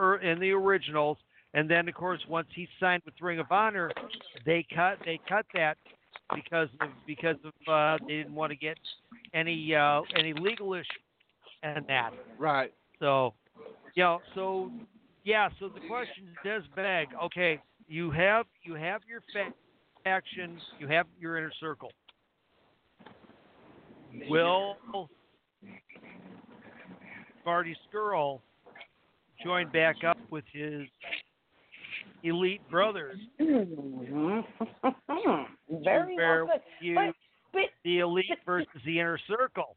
er, 0.00 0.16
in 0.16 0.40
the 0.40 0.50
originals, 0.50 1.18
and 1.54 1.70
then 1.70 1.88
of 1.88 1.94
course 1.94 2.20
once 2.28 2.48
he 2.54 2.68
signed 2.80 3.02
with 3.04 3.14
Ring 3.20 3.38
of 3.38 3.50
Honor, 3.52 3.90
they 4.44 4.66
cut 4.74 4.98
they 5.04 5.20
cut 5.28 5.46
that 5.54 5.78
because 6.34 6.68
of 6.80 6.88
because 7.06 7.36
of 7.44 7.52
uh, 7.68 7.98
they 8.06 8.14
didn't 8.14 8.34
want 8.34 8.50
to 8.50 8.56
get 8.56 8.78
any 9.34 9.74
uh, 9.74 10.00
any 10.16 10.32
legal 10.32 10.74
issue 10.74 10.84
and 11.62 11.86
that. 11.88 12.12
Right. 12.38 12.72
So, 13.00 13.34
yeah. 13.94 14.18
so 14.34 14.70
yeah, 15.24 15.48
so 15.58 15.68
the 15.68 15.80
question 15.88 16.28
does 16.44 16.62
beg, 16.76 17.08
okay, 17.22 17.60
you 17.88 18.10
have 18.10 18.46
you 18.62 18.74
have 18.74 19.02
your 19.08 19.20
fa- 19.32 19.54
faction, 20.04 20.58
you 20.78 20.86
have 20.88 21.06
your 21.18 21.36
inner 21.38 21.52
circle. 21.60 21.90
Will 24.28 24.76
Marty 27.44 27.76
Scurll 27.92 28.40
join 29.42 29.70
back 29.70 29.96
up 30.06 30.18
with 30.30 30.44
his 30.52 30.86
elite 32.22 32.60
brothers 32.70 33.18
Very 33.38 34.44
where 36.16 36.44
well 36.46 36.60
put. 36.96 37.14
But, 37.54 37.62
the 37.84 38.00
elite 38.00 38.26
but- 38.28 38.44
versus 38.44 38.82
the 38.84 39.00
inner 39.00 39.18
circle? 39.26 39.76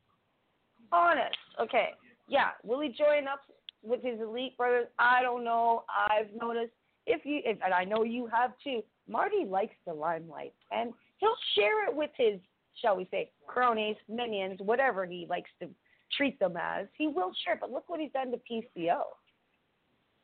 honest. 0.91 1.36
Okay. 1.61 1.89
Yeah. 2.28 2.49
Will 2.63 2.80
he 2.82 2.89
join 2.89 3.28
up 3.28 3.41
with 3.84 4.01
his 4.01 4.19
elite 4.21 4.57
brothers? 4.57 4.88
I 4.99 5.21
don't 5.21 5.43
know. 5.43 5.84
I've 6.09 6.34
noticed 6.41 6.71
if 7.05 7.25
you 7.25 7.41
if, 7.45 7.57
and 7.63 7.73
I 7.73 7.84
know 7.84 8.03
you 8.03 8.28
have 8.28 8.51
too. 8.63 8.82
Marty 9.09 9.45
likes 9.45 9.75
the 9.86 9.93
limelight, 9.93 10.53
and 10.71 10.93
he'll 11.17 11.36
share 11.55 11.88
it 11.88 11.95
with 11.95 12.09
his, 12.17 12.39
shall 12.82 12.95
we 12.97 13.07
say, 13.11 13.32
cronies, 13.47 13.95
minions, 14.09 14.59
whatever 14.61 15.05
he 15.05 15.25
likes 15.30 15.49
to 15.61 15.69
treat 16.15 16.39
them 16.39 16.55
as. 16.57 16.88
He 16.97 17.07
will 17.07 17.32
share. 17.43 17.55
it, 17.55 17.59
But 17.61 17.71
look 17.71 17.88
what 17.88 17.99
he's 17.99 18.11
done 18.11 18.32
to 18.32 18.38
PCO. 18.49 19.01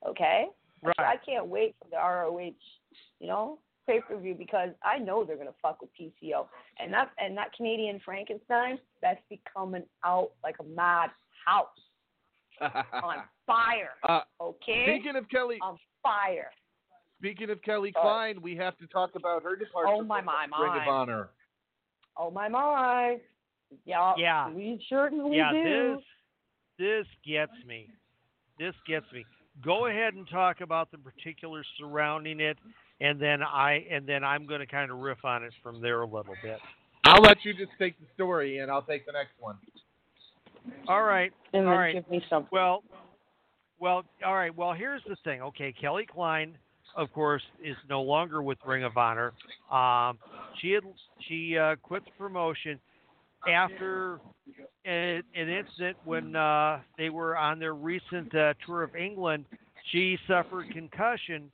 Okay. 0.08 0.48
Right. 0.82 0.96
I 1.00 1.16
can't 1.26 1.48
wait 1.48 1.76
for 1.82 1.90
the 1.90 1.96
ROH, 1.98 2.52
you 3.20 3.28
know, 3.28 3.60
pay 3.88 4.00
per 4.02 4.18
view 4.18 4.36
because 4.36 4.70
I 4.84 4.98
know 4.98 5.24
they're 5.24 5.38
gonna 5.38 5.52
fuck 5.62 5.82
with 5.82 5.90
PCO. 6.00 6.48
And 6.80 6.94
that 6.94 7.12
and 7.18 7.38
that 7.38 7.54
Canadian 7.54 8.00
Frankenstein, 8.04 8.80
that's 9.02 9.22
becoming 9.30 9.84
out 10.06 10.32
like 10.44 10.56
a 10.60 10.64
mad 10.64 11.10
house 11.46 11.68
on 12.62 13.18
fire. 13.46 13.92
uh, 14.08 14.22
Okay? 14.42 14.86
speaking 14.88 15.16
of 15.16 15.28
Kelly, 15.30 15.58
on 15.62 15.78
fire. 16.02 16.52
speaking 17.20 17.50
of 17.50 17.62
Kelly 17.62 17.92
Oh. 17.98 18.02
Klein, 18.02 18.42
we 18.42 18.56
have 18.56 18.78
to 18.78 18.88
talk 18.88 19.12
about 19.16 19.44
her 19.44 19.56
departure 19.56 19.90
Oh 19.90 20.04
my 20.04 20.22
my 20.22 20.48
from 20.50 20.62
Ring 20.72 20.82
of 20.82 20.88
Honor. 20.88 21.30
Oh 22.18 22.30
my 22.32 22.48
my. 22.48 23.18
Yeah. 23.86 24.14
Yeah. 24.18 24.50
We 24.52 24.86
certainly 24.88 25.38
yeah, 25.38 25.52
do. 25.52 25.96
this 25.98 26.04
this 26.80 27.08
gets 27.26 27.52
me. 27.68 27.90
This 28.60 28.76
gets 28.88 29.06
me. 29.12 29.26
Go 29.64 29.88
ahead 29.88 30.14
and 30.14 30.28
talk 30.30 30.62
about 30.62 30.92
the 30.92 30.98
particulars 30.98 31.66
surrounding 31.80 32.40
it, 32.40 32.58
and 33.04 33.20
then 33.20 33.44
I 33.44 33.86
and 33.92 34.08
then 34.08 34.24
I'm 34.24 34.48
going 34.48 34.62
to 34.62 34.66
kind 34.66 34.90
of 34.90 34.98
riff 34.98 35.24
on 35.26 35.44
it 35.44 35.52
from 35.62 35.82
there 35.82 36.02
a 36.02 36.06
little 36.06 36.36
bit. 36.42 36.58
I'll 37.04 37.22
let 37.22 37.44
you 37.44 37.54
just 37.54 37.72
take 37.78 38.00
the 38.00 38.06
story, 38.16 38.60
and 38.60 38.72
I'll 38.72 38.82
take 38.82 39.06
the 39.06 39.12
next 39.12 39.34
one. 39.40 39.58
All 40.88 41.04
right. 41.04 41.32
and 41.52 41.66
all 41.66 41.72
then 41.72 41.80
right. 41.80 41.94
give 41.96 42.10
me 42.10 42.24
something. 42.30 42.48
Well, 42.52 42.82
well, 43.78 44.06
all 44.26 44.36
right. 44.36 44.56
Well, 44.56 44.72
here's 44.72 45.02
the 45.08 45.18
thing. 45.26 45.42
Okay, 45.42 45.74
Kelly 45.80 46.08
Klein, 46.10 46.58
of 46.96 47.12
course, 47.12 47.42
is 47.62 47.76
no 47.90 48.02
longer 48.02 48.42
with 48.42 48.58
Ring 48.66 48.86
of 48.86 48.96
Honor. 48.96 49.34
Um, 49.70 50.18
she 50.62 50.72
had 50.72 50.84
she 51.28 51.58
uh, 51.58 51.76
quit 51.84 52.06
the 52.06 52.12
promotion 52.18 52.80
after 53.50 54.22
a, 54.88 55.22
an 55.36 55.50
incident 55.50 55.98
when 56.06 56.38
uh, 56.38 56.80
they 56.98 57.10
were 57.10 57.36
on 57.36 57.60
their 57.60 57.76
recent 57.76 58.34
uh, 58.34 58.54
tour 58.66 58.84
of 58.84 58.96
England. 58.96 59.44
She 59.92 60.18
suffered 60.26 60.72
concussion 60.72 61.52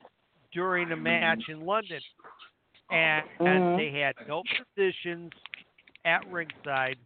during 0.53 0.91
a 0.91 0.95
match 0.95 1.43
in 1.49 1.65
London, 1.65 1.99
and, 2.89 3.23
and 3.39 3.47
mm-hmm. 3.47 3.77
they 3.77 3.99
had 3.99 4.15
no 4.27 4.43
physicians 4.75 5.31
at 6.05 6.25
ringside. 6.31 6.97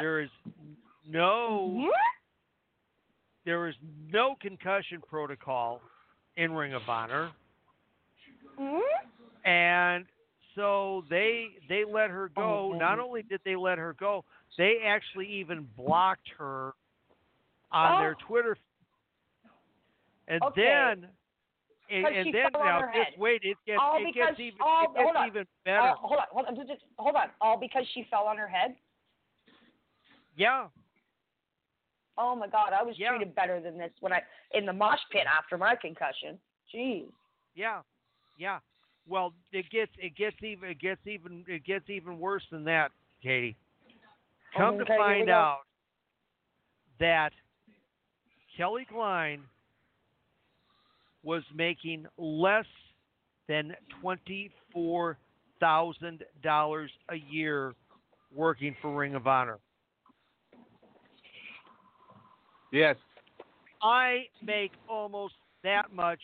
There 0.00 0.20
is 0.20 0.30
no 1.08 1.90
there 3.44 3.68
is 3.68 3.74
no 4.10 4.36
concussion 4.40 5.02
protocol 5.08 5.80
in 6.36 6.52
Ring 6.52 6.74
of 6.74 6.82
Honor, 6.88 7.30
mm-hmm. 8.58 9.48
and 9.48 10.04
so 10.54 11.04
they 11.10 11.48
they 11.68 11.84
let 11.90 12.10
her 12.10 12.30
go. 12.34 12.72
Oh, 12.74 12.78
Not 12.78 12.98
only 12.98 13.22
did 13.22 13.40
they 13.44 13.56
let 13.56 13.78
her 13.78 13.94
go, 13.98 14.24
they 14.58 14.78
actually 14.86 15.26
even 15.26 15.66
blocked 15.76 16.28
her 16.38 16.72
on 17.70 17.96
oh. 17.96 18.00
their 18.00 18.16
Oh. 18.20 18.26
Twitter. 18.26 18.56
And 20.28 20.42
Okay. 20.42 20.62
then, 20.62 21.08
and, 21.90 22.06
and 22.06 22.34
then 22.34 22.44
now 22.54 22.82
wait, 23.18 23.42
it 23.44 23.56
gets 23.66 23.78
All 23.80 23.96
it 23.98 24.04
because- 24.12 24.28
gets 24.30 24.40
even 24.40 24.58
all- 24.60 24.92
it 24.94 25.04
gets 25.14 25.26
even 25.26 25.46
better. 25.64 25.78
Uh, 25.80 25.94
hold 25.96 26.18
on, 26.20 26.26
hold 26.30 26.46
on, 26.46 26.66
just- 26.66 26.84
hold 26.98 27.16
on. 27.16 27.28
All 27.40 27.56
because 27.58 27.84
she 27.92 28.04
fell 28.10 28.24
on 28.26 28.36
her 28.38 28.48
head. 28.48 28.74
yeah, 30.36 30.68
Oh 32.18 32.36
my 32.36 32.46
God, 32.46 32.72
I 32.74 32.82
was 32.82 32.98
Yeah. 32.98 33.10
treated 33.16 33.34
better 33.34 33.58
than 33.60 33.78
this 33.78 33.90
when 34.00 34.12
I 34.12 34.22
in 34.52 34.66
the 34.66 34.72
mosh 34.72 35.00
pit 35.10 35.26
after 35.26 35.56
my 35.56 35.74
concussion. 35.74 36.38
Jeez. 36.72 37.10
Yeah, 37.54 37.80
yeah. 38.36 38.60
Well, 39.06 39.32
it 39.50 39.68
gets 39.70 39.92
it 39.98 40.14
gets 40.14 40.36
even 40.42 40.70
it 40.70 40.78
gets 40.78 41.06
even 41.06 41.44
it 41.48 41.64
gets 41.64 41.88
even 41.90 42.18
worse 42.18 42.46
than 42.50 42.64
that, 42.64 42.92
Katie. 43.22 43.56
Come 44.56 44.74
Okay, 44.76 44.84
to 44.84 44.96
find 44.98 45.30
out 45.30 45.60
that 46.98 47.32
Kelly 48.56 48.84
Klein 48.84 49.42
was 51.22 51.42
making 51.54 52.06
less 52.18 52.66
than 53.48 53.74
twenty 54.00 54.50
four 54.72 55.18
thousand 55.60 56.24
dollars 56.42 56.90
a 57.10 57.16
year 57.16 57.74
working 58.34 58.74
for 58.80 58.94
Ring 58.94 59.14
of 59.14 59.26
Honor. 59.26 59.58
Yes. 62.72 62.96
I 63.82 64.26
make 64.42 64.72
almost 64.88 65.34
that 65.62 65.92
much 65.92 66.20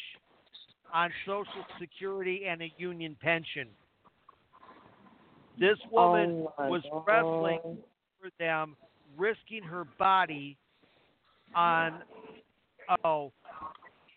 on 0.93 1.11
Social 1.27 1.65
Security 1.79 2.45
and 2.49 2.63
a 2.63 2.73
union 2.79 3.17
pension. 3.21 3.69
This 5.59 5.79
woman 5.91 6.47
Oh, 6.59 6.69
was 6.69 6.83
God. 6.91 7.05
wrestling 7.07 7.79
for 8.21 8.31
them, 8.39 8.77
risking 9.17 9.63
her 9.63 9.85
body 9.99 10.57
on 11.55 12.03
oh 13.05 13.33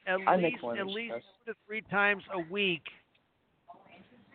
at 0.07 0.19
I 0.27 0.35
least 0.37 0.61
more 0.61 0.77
at 0.77 0.87
least 0.87 1.13
this. 1.15 1.23
two 1.45 1.51
to 1.51 1.57
three 1.67 1.81
times 1.83 2.23
a 2.33 2.39
week, 2.51 2.81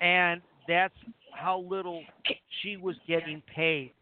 and 0.00 0.40
that's 0.68 0.94
how 1.32 1.60
little 1.60 2.02
she 2.62 2.76
was 2.76 2.96
getting 3.06 3.42
paid. 3.54 3.92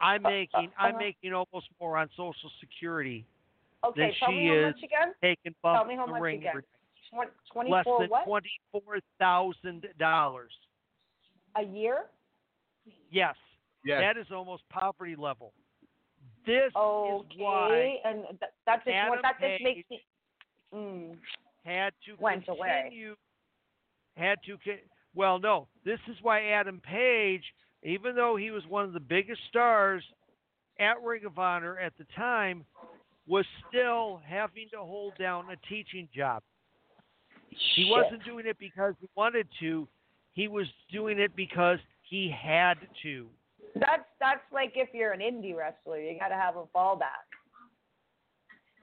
I'm 0.00 0.22
making 0.22 0.70
I'm 0.78 0.96
Uh, 0.96 0.98
making 0.98 1.32
almost 1.32 1.68
more 1.80 1.96
on 1.96 2.08
Social 2.16 2.50
Security 2.60 3.24
Okay, 3.84 4.00
then 4.00 4.12
tell 4.18 4.28
she 4.30 4.34
me 4.36 4.48
how 4.48 4.54
is 4.54 4.74
much 4.74 4.82
again. 4.82 5.14
taking 5.22 5.54
Tell 5.62 5.84
me 5.84 5.94
how 5.96 6.06
the 6.06 6.12
much 6.12 6.22
ring 6.22 6.38
again. 6.38 6.48
every 6.50 6.62
Twen- 7.52 7.68
less 7.70 7.84
than 7.84 8.08
twenty 8.24 8.50
four 8.72 8.98
thousand 9.18 9.86
dollars. 9.98 10.52
a 11.56 11.62
year? 11.62 12.06
Yes, 13.10 13.36
Yes. 13.84 14.00
that 14.00 14.16
is 14.20 14.30
almost 14.32 14.68
poverty 14.68 15.14
level. 15.16 15.52
This 16.44 16.66
is 16.68 16.74
why 16.74 18.00
and 18.04 18.24
th- 18.40 18.50
that 18.66 18.84
just 18.84 18.88
Adam 18.88 19.20
that 19.22 19.40
just 19.40 19.62
makes 19.62 19.88
me. 19.88 20.04
Mm. 20.74 21.16
had 21.64 21.92
to 22.06 22.20
Went 22.20 22.48
away. 22.48 22.82
continue. 22.82 23.14
Had 24.16 24.38
to 24.46 24.56
well, 25.14 25.38
no. 25.38 25.68
This 25.84 26.00
is 26.08 26.16
why 26.22 26.50
Adam 26.50 26.80
Page, 26.80 27.42
even 27.82 28.16
though 28.16 28.36
he 28.36 28.50
was 28.50 28.64
one 28.68 28.84
of 28.84 28.92
the 28.92 29.00
biggest 29.00 29.40
stars 29.48 30.02
at 30.80 31.00
Ring 31.02 31.24
of 31.24 31.38
Honor 31.38 31.78
at 31.78 31.92
the 31.98 32.06
time, 32.16 32.64
was 33.26 33.46
still 33.68 34.20
having 34.26 34.68
to 34.72 34.78
hold 34.78 35.14
down 35.18 35.46
a 35.50 35.68
teaching 35.68 36.08
job. 36.14 36.42
He 37.76 37.88
wasn't 37.88 38.24
doing 38.24 38.46
it 38.46 38.58
because 38.58 38.94
he 39.00 39.08
wanted 39.16 39.46
to. 39.60 39.86
He 40.32 40.48
was 40.48 40.66
doing 40.92 41.20
it 41.20 41.36
because 41.36 41.78
he 42.02 42.28
had 42.28 42.74
to. 43.04 43.28
That's 43.76 44.04
that's 44.20 44.42
like 44.52 44.72
if 44.74 44.88
you're 44.92 45.12
an 45.12 45.20
indie 45.20 45.56
wrestler, 45.56 46.00
you 46.00 46.18
got 46.18 46.28
to 46.28 46.34
have 46.34 46.56
a 46.56 46.64
fallback. 46.76 47.26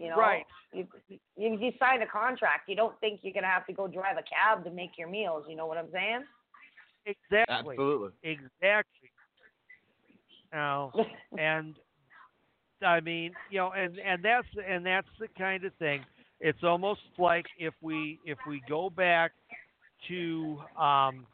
You 0.02 0.10
know, 0.10 0.18
Right. 0.18 0.46
You, 0.74 0.88
you 1.10 1.20
you 1.60 1.72
sign 1.80 2.02
a 2.02 2.08
contract. 2.08 2.68
You 2.68 2.76
don't 2.76 3.00
think 3.00 3.20
you're 3.22 3.34
gonna 3.34 3.48
have 3.48 3.68
to 3.68 3.74
go 3.74 3.88
drive 3.88 4.18
a 4.18 4.24
cab 4.24 4.64
to 4.64 4.72
make 4.72 4.92
your 4.98 5.08
meals. 5.08 5.46
You 5.48 5.56
know 5.56 5.68
what 5.68 5.78
I'm 5.78 5.92
saying? 5.92 6.24
Exactly. 7.06 7.76
Absolutely. 7.76 8.10
Exactly. 8.24 9.12
Now, 10.52 10.92
and 11.38 11.76
I 12.82 13.00
mean, 13.00 13.34
you 13.52 13.60
know, 13.60 13.74
and 13.74 14.00
and 14.00 14.24
that's 14.24 14.48
and 14.68 14.86
that's 14.86 15.08
the 15.20 15.28
kind 15.38 15.66
of 15.66 15.74
thing. 15.76 16.04
It's 16.40 16.64
almost 16.64 17.02
like 17.20 17.46
if 17.60 17.74
we 17.82 18.20
if 18.26 18.40
we 18.48 18.64
go 18.68 18.90
back 18.90 19.34
to 20.08 20.58
um, 20.80 21.28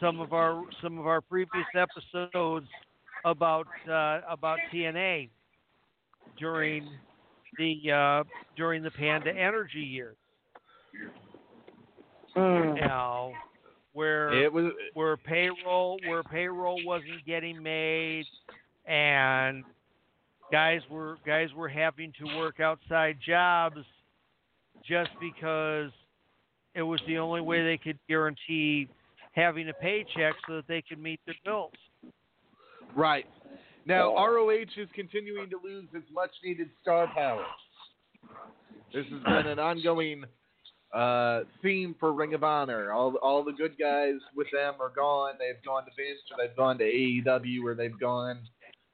some 0.00 0.20
of 0.20 0.32
our 0.32 0.62
some 0.82 0.98
of 0.98 1.06
our 1.06 1.20
previous 1.20 1.66
episodes 1.74 2.66
about 3.24 3.66
uh, 3.88 4.20
about 4.28 4.58
TNA 4.72 5.28
during 6.38 6.88
the 7.58 7.92
uh, 7.92 8.24
during 8.56 8.82
the 8.82 8.90
Panda 8.90 9.30
Energy 9.30 9.80
years. 9.80 10.16
Mm. 12.36 12.76
You 12.76 12.86
know, 12.88 13.32
where 13.92 14.32
It 14.32 14.52
was. 14.52 14.72
where 14.94 15.16
payroll 15.16 15.98
where 16.06 16.22
payroll 16.22 16.80
wasn't 16.84 17.24
getting 17.26 17.62
made 17.62 18.24
and 18.86 19.64
guys 20.50 20.80
were 20.90 21.16
guys 21.24 21.48
were 21.56 21.68
having 21.68 22.12
to 22.18 22.36
work 22.36 22.60
outside 22.60 23.18
jobs 23.24 23.78
just 24.86 25.10
because 25.20 25.90
it 26.74 26.82
was 26.82 27.00
the 27.06 27.18
only 27.18 27.40
way 27.40 27.64
they 27.64 27.78
could 27.78 27.98
guarantee 28.08 28.88
having 29.32 29.68
a 29.68 29.74
paycheck 29.74 30.34
so 30.46 30.56
that 30.56 30.66
they 30.68 30.82
could 30.82 30.98
meet 30.98 31.20
their 31.26 31.34
bills. 31.44 31.72
Right. 32.96 33.26
Now, 33.86 34.14
ROH 34.14 34.62
is 34.76 34.88
continuing 34.94 35.50
to 35.50 35.60
lose 35.62 35.86
its 35.92 36.06
much 36.12 36.30
needed 36.42 36.70
star 36.80 37.06
power. 37.14 37.44
This 38.92 39.04
has 39.10 39.22
been 39.22 39.50
an 39.50 39.58
ongoing 39.58 40.24
uh, 40.94 41.40
theme 41.62 41.94
for 41.98 42.12
Ring 42.12 42.34
of 42.34 42.44
Honor. 42.44 42.92
All, 42.92 43.14
all 43.16 43.44
the 43.44 43.52
good 43.52 43.76
guys 43.78 44.14
with 44.34 44.46
them 44.52 44.74
are 44.80 44.92
gone. 44.94 45.34
They've 45.38 45.62
gone 45.64 45.84
to 45.84 45.90
Vince, 45.96 46.20
or 46.30 46.46
they've 46.46 46.56
gone 46.56 46.78
to 46.78 46.84
AEW, 46.84 47.64
or 47.64 47.74
they've 47.74 47.98
gone 47.98 48.38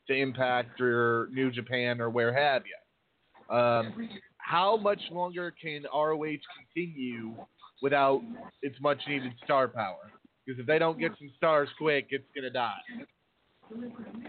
to 0.08 0.14
Impact, 0.14 0.80
or 0.80 1.28
New 1.32 1.50
Japan, 1.52 2.00
or 2.00 2.10
where 2.10 2.32
have 2.32 2.62
you. 2.66 3.54
Um, 3.54 4.08
how 4.38 4.76
much 4.76 5.00
longer 5.12 5.52
can 5.62 5.84
ROH 5.94 6.38
continue 6.74 7.34
without 7.82 8.22
its 8.62 8.76
much 8.80 8.98
needed 9.06 9.32
star 9.44 9.68
power? 9.68 10.10
Because 10.44 10.58
if 10.58 10.66
they 10.66 10.78
don't 10.78 10.98
get 10.98 11.12
some 11.18 11.30
stars 11.36 11.68
quick, 11.78 12.06
it's 12.10 12.24
going 12.34 12.44
to 12.44 12.50
die. 12.50 12.78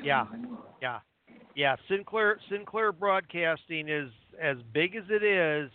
Yeah, 0.03 0.25
yeah, 0.81 0.99
yeah. 1.55 1.75
Sinclair 1.89 2.39
Sinclair 2.49 2.91
Broadcasting 2.91 3.87
is 3.89 4.09
as 4.41 4.57
big 4.73 4.95
as 4.95 5.03
it 5.09 5.23
is, 5.23 5.69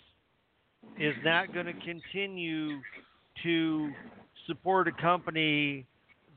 is 0.99 1.15
not 1.25 1.53
going 1.53 1.67
to 1.67 1.73
continue 1.75 2.81
to 3.43 3.93
support 4.47 4.89
a 4.89 4.93
company 4.93 5.87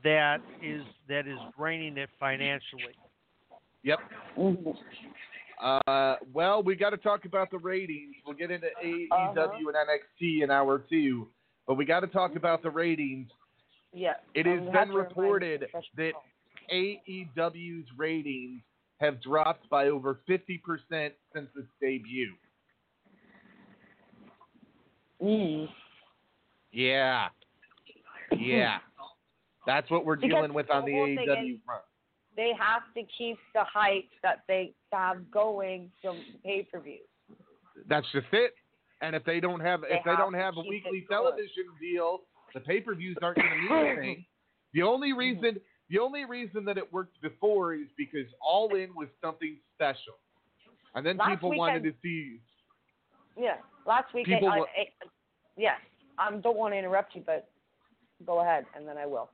that 0.04 0.38
is 0.62 0.82
that 1.08 1.26
is 1.26 1.38
draining 1.58 1.96
it 1.98 2.08
financially. 2.18 2.94
Yep. 3.82 3.98
Uh, 5.62 6.16
well, 6.32 6.62
we 6.62 6.74
got 6.74 6.90
to 6.90 6.96
talk 6.96 7.24
about 7.26 7.50
the 7.50 7.58
ratings. 7.58 8.14
We'll 8.26 8.36
get 8.36 8.50
into 8.50 8.68
AEW 8.82 9.08
Uh-huh. 9.10 9.68
and 9.68 9.76
NXT 9.76 10.42
in 10.42 10.50
hour 10.50 10.78
two, 10.90 11.28
but 11.66 11.74
we 11.74 11.84
got 11.84 12.00
to 12.00 12.06
talk 12.06 12.34
about 12.36 12.62
the 12.62 12.70
ratings. 12.70 13.30
Yeah. 13.92 14.14
It 14.34 14.46
has 14.46 14.60
been 14.72 14.90
reported 14.92 15.60
professional- 15.60 15.82
that 15.96 16.12
AEW's 16.72 17.86
ratings 17.96 18.62
have 19.00 19.20
dropped 19.22 19.68
by 19.70 19.88
over 19.88 20.20
50% 20.28 20.60
since 20.90 21.48
its 21.56 21.68
debut. 21.80 22.34
Mm. 25.22 25.68
Yeah. 26.72 27.28
Yeah. 28.38 28.78
That's 29.66 29.90
what 29.90 30.04
we're 30.04 30.16
Because 30.16 30.30
dealing 30.30 30.54
with 30.54 30.70
on 30.70 30.84
the 30.84 30.92
the 30.92 31.32
AEW 31.32 31.60
front. 31.64 31.82
They 32.36 32.52
have 32.58 32.82
to 32.94 33.02
keep 33.18 33.38
the 33.54 33.64
hype 33.64 34.08
that 34.22 34.40
they 34.48 34.72
have 34.92 35.30
going 35.30 35.90
from 36.00 36.16
pay 36.44 36.66
per 36.72 36.80
views. 36.80 37.00
That's 37.88 38.06
just 38.12 38.26
it. 38.32 38.54
And 39.02 39.16
if 39.16 39.24
they 39.24 39.40
don't 39.40 39.60
have 39.60 39.82
They 39.82 39.88
if 39.88 40.04
they 40.04 40.10
have 40.10 40.18
don't 40.18 40.34
have 40.34 40.56
a 40.56 40.60
weekly 40.60 41.06
television 41.10 41.66
deal, 41.80 42.20
the 42.54 42.60
pay 42.60 42.80
per 42.80 42.94
views 42.94 43.16
aren't 43.20 43.36
going 43.36 43.50
to 43.50 43.74
mean 43.74 43.86
anything. 43.86 44.24
The 44.72 44.82
only 44.82 45.12
reason 45.12 45.60
the 45.90 45.98
only 45.98 46.24
reason 46.24 46.64
that 46.66 46.78
it 46.78 46.92
worked 46.92 47.20
before 47.20 47.74
is 47.74 47.88
because 47.98 48.26
All 48.40 48.74
In 48.74 48.94
was 48.94 49.08
something 49.22 49.56
special, 49.74 50.14
and 50.94 51.04
then 51.04 51.16
Last 51.16 51.30
people 51.30 51.56
wanted 51.56 51.82
to 51.82 51.92
see. 52.02 52.40
Yeah. 53.38 53.56
Last 53.86 54.12
week, 54.14 54.26
People 54.26 54.48
I, 54.48 54.58
wa- 54.58 54.66
I, 54.76 54.86
yes. 55.56 55.78
I 56.18 56.30
don't 56.30 56.56
want 56.56 56.74
to 56.74 56.78
interrupt 56.78 57.14
you, 57.14 57.22
but 57.24 57.48
go 58.26 58.40
ahead, 58.40 58.66
and 58.76 58.86
then 58.86 58.98
I 58.98 59.06
will. 59.06 59.30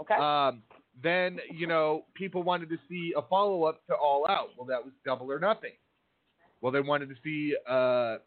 Okay. 0.00 0.14
Um, 0.14 0.62
then 1.02 1.38
you 1.50 1.66
know 1.66 2.04
people 2.14 2.42
wanted 2.42 2.68
to 2.70 2.76
see 2.88 3.12
a 3.16 3.22
follow 3.22 3.64
up 3.64 3.84
to 3.86 3.94
All 3.94 4.26
Out. 4.28 4.48
Well, 4.56 4.66
that 4.66 4.84
was 4.84 4.92
Double 5.04 5.30
or 5.32 5.38
Nothing. 5.38 5.72
Well, 6.60 6.72
they 6.72 6.80
wanted 6.80 7.08
to 7.08 7.14
see 7.24 7.54
uh, 7.68 8.18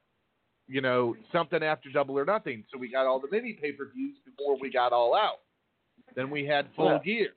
you 0.67 0.81
know 0.81 1.15
something 1.31 1.61
after 1.63 1.89
Double 1.91 2.17
or 2.17 2.25
Nothing, 2.25 2.63
so 2.71 2.77
we 2.79 2.91
got 2.91 3.05
all 3.05 3.19
the 3.19 3.27
mini 3.31 3.53
pay 3.53 3.71
per 3.71 3.89
views 3.93 4.17
before 4.25 4.57
we 4.59 4.71
got 4.71 4.91
All 4.91 5.15
Out. 5.15 5.39
Then 6.15 6.29
we 6.31 6.45
had 6.45 6.67
Full 6.75 6.85
Yeah. 6.87 6.99
Gear. 7.03 7.29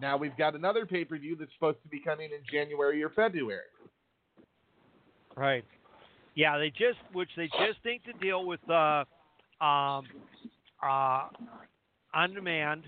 Now 0.00 0.16
we've 0.16 0.36
got 0.36 0.54
another 0.54 0.86
pay 0.86 1.04
per 1.04 1.18
view 1.18 1.36
that's 1.36 1.52
supposed 1.54 1.82
to 1.82 1.88
be 1.88 2.00
coming 2.00 2.30
in 2.32 2.40
January 2.50 3.02
or 3.02 3.10
February. 3.10 3.60
Right. 5.36 5.64
Yeah, 6.34 6.58
they 6.58 6.70
just 6.70 6.98
which 7.12 7.28
they 7.36 7.46
just 7.46 7.84
inked 7.84 8.06
to 8.06 8.12
deal 8.14 8.46
with 8.46 8.60
uh 8.68 9.04
um 9.62 10.04
uh 10.82 11.28
on 12.14 12.34
demand 12.34 12.84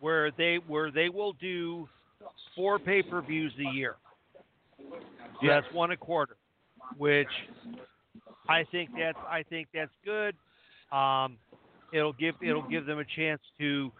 where 0.00 0.30
they 0.32 0.58
where 0.66 0.90
they 0.90 1.08
will 1.08 1.32
do 1.34 1.88
four 2.54 2.78
pay 2.78 3.02
per 3.02 3.20
views 3.20 3.52
a 3.58 3.74
year. 3.74 3.96
So 4.78 5.46
That's 5.46 5.66
one 5.72 5.90
a 5.90 5.96
quarter. 5.96 6.36
Which 6.96 7.28
I 8.48 8.64
think 8.70 8.90
that's 8.96 9.18
I 9.28 9.42
think 9.42 9.68
that's 9.74 9.90
good. 10.04 10.34
Um 10.96 11.38
it'll 11.92 12.12
give 12.12 12.34
it'll 12.42 12.68
give 12.68 12.86
them 12.86 12.98
a 12.98 13.04
chance 13.16 13.40
to 13.58 13.90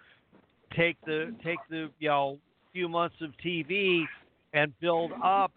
take 0.76 0.96
the 1.06 1.34
take 1.44 1.58
the 1.70 1.90
you 1.98 2.08
know 2.08 2.38
few 2.72 2.88
months 2.88 3.16
of 3.22 3.30
TV 3.44 4.02
and 4.52 4.72
build 4.80 5.10
up 5.24 5.52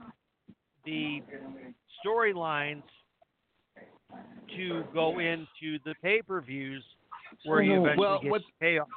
the 0.85 1.21
storylines 2.05 2.83
to 4.55 4.83
go 4.93 5.19
into 5.19 5.77
the 5.85 5.93
pay 6.01 6.21
per 6.21 6.41
views 6.41 6.83
where 7.45 7.61
you 7.61 7.73
eventually 7.81 7.97
Well, 7.97 8.19
get 8.21 8.31
what- 8.31 8.41
the 8.41 8.51
payoff. 8.59 8.87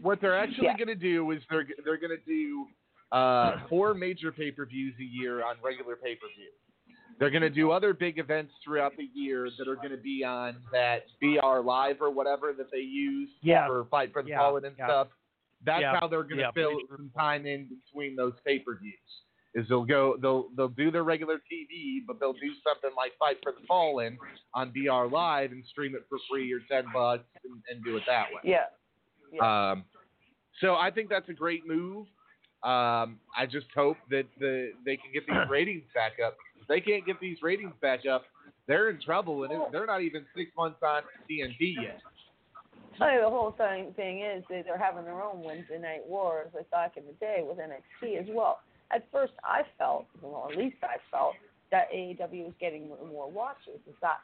What 0.00 0.20
they're 0.22 0.38
actually 0.38 0.64
Yeah. 0.68 0.76
going 0.78 0.88
to 0.88 0.94
do 0.94 1.30
is 1.32 1.42
they're 1.50 1.66
they're 1.84 1.98
going 1.98 2.16
to 2.16 2.24
do 2.26 2.66
uh, 3.12 3.66
four 3.68 3.92
major 3.92 4.32
pay 4.32 4.50
per 4.50 4.64
views 4.64 4.94
a 4.98 5.04
year 5.04 5.44
on 5.44 5.56
regular 5.62 5.96
pay 5.96 6.14
per 6.14 6.26
view. 6.34 6.48
They're 7.18 7.28
going 7.30 7.42
to 7.42 7.50
do 7.50 7.70
other 7.70 7.92
big 7.92 8.18
events 8.18 8.54
throughout 8.64 8.96
the 8.96 9.10
year 9.12 9.50
that 9.58 9.68
are 9.68 9.74
going 9.76 9.90
to 9.90 9.98
be 9.98 10.24
on 10.24 10.56
that 10.72 11.04
BR 11.20 11.58
Live 11.60 12.00
or 12.00 12.08
whatever 12.10 12.54
that 12.54 12.70
they 12.70 12.78
use 12.78 13.28
Yeah. 13.42 13.66
for 13.66 13.84
Fight 13.90 14.12
for 14.12 14.22
the 14.22 14.30
Yeah, 14.30 14.38
Fallen 14.38 14.64
and 14.64 14.74
yeah. 14.78 14.86
stuff. 14.86 15.08
That's 15.64 15.82
Yeah, 15.82 15.98
how 16.00 16.08
they're 16.08 16.22
going 16.22 16.36
to 16.36 16.42
yeah, 16.42 16.50
fill 16.52 16.78
some 16.90 17.10
time 17.16 17.46
in 17.46 17.68
between 17.68 18.16
those 18.16 18.32
pay 18.46 18.58
per 18.58 18.78
views. 18.78 18.94
Is 19.54 19.66
they'll 19.68 19.84
go 19.84 20.16
they'll 20.22 20.48
they'll 20.56 20.68
do 20.68 20.90
their 20.90 21.02
regular 21.02 21.36
TV, 21.36 21.98
but 22.06 22.20
they'll 22.20 22.32
do 22.34 22.52
something 22.62 22.90
like 22.96 23.12
Fight 23.18 23.36
for 23.42 23.52
the 23.52 23.66
Fallen 23.66 24.16
on 24.54 24.70
BR 24.70 25.12
Live 25.12 25.50
and 25.50 25.64
stream 25.70 25.94
it 25.96 26.04
for 26.08 26.18
free 26.30 26.52
or 26.52 26.60
ten 26.70 26.84
bucks 26.94 27.24
and, 27.44 27.60
and 27.68 27.84
do 27.84 27.96
it 27.96 28.04
that 28.06 28.26
way. 28.32 28.40
yeah. 28.44 28.66
Yeah. 29.32 29.70
Um, 29.72 29.84
so 30.60 30.74
I 30.74 30.90
think 30.90 31.08
that's 31.08 31.28
a 31.28 31.32
great 31.32 31.66
move. 31.66 32.06
Um, 32.62 33.18
I 33.36 33.46
just 33.50 33.66
hope 33.74 33.96
that 34.10 34.24
the 34.38 34.72
they 34.84 34.96
can 34.96 35.12
get 35.12 35.26
these 35.26 35.48
ratings 35.48 35.84
back 35.94 36.12
up. 36.24 36.36
If 36.60 36.68
they 36.68 36.80
can't 36.80 37.06
get 37.06 37.18
these 37.20 37.38
ratings 37.42 37.72
back 37.80 38.06
up, 38.06 38.24
they're 38.66 38.90
in 38.90 39.00
trouble, 39.00 39.44
and 39.44 39.52
it, 39.52 39.58
they're 39.72 39.86
not 39.86 40.02
even 40.02 40.26
six 40.36 40.50
months 40.56 40.78
on 40.82 41.02
TNT 41.28 41.74
yet. 41.80 42.00
The 42.98 43.28
whole 43.28 43.52
thing 43.56 43.92
thing 43.94 44.20
is 44.22 44.44
that 44.50 44.64
they're 44.66 44.78
having 44.78 45.04
their 45.04 45.22
own 45.22 45.42
Wednesday 45.42 45.78
night 45.78 46.06
wars 46.06 46.48
like 46.54 46.70
back 46.70 46.96
in 46.96 47.04
the 47.06 47.12
day 47.14 47.42
with 47.42 47.58
NXT 47.58 48.18
as 48.20 48.26
well. 48.28 48.60
At 48.92 49.06
first, 49.12 49.32
I 49.44 49.62
felt, 49.78 50.06
well, 50.20 50.48
at 50.50 50.56
least 50.58 50.76
I 50.82 50.96
felt 51.10 51.34
that 51.70 51.90
AEW 51.92 52.44
was 52.44 52.52
getting 52.60 52.88
more, 52.88 53.30
watchers. 53.30 53.78
Is 53.88 53.94
that 54.02 54.18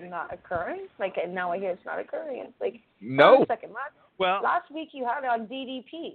not 0.00 0.32
occurring? 0.32 0.86
Like, 0.98 1.16
and 1.22 1.34
now 1.34 1.52
I 1.52 1.58
hear 1.58 1.70
it's 1.70 1.84
not 1.84 1.98
occurring. 1.98 2.44
It's 2.46 2.60
like, 2.60 2.80
No, 3.00 3.44
second, 3.48 3.70
last, 3.72 3.92
Well, 4.18 4.40
last 4.42 4.70
week 4.72 4.90
you 4.92 5.04
had 5.04 5.24
it 5.24 5.26
on 5.26 5.46
DDP, 5.46 6.14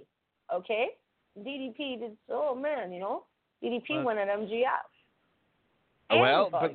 okay? 0.52 0.88
DDP 1.38 2.00
did, 2.00 2.16
oh 2.30 2.54
man, 2.54 2.92
you 2.92 3.00
know, 3.00 3.24
DDP 3.62 4.00
Uh, 4.00 4.02
went 4.02 4.18
at 4.18 4.28
MGF. 4.28 4.88
well, 6.10 6.48
but 6.50 6.74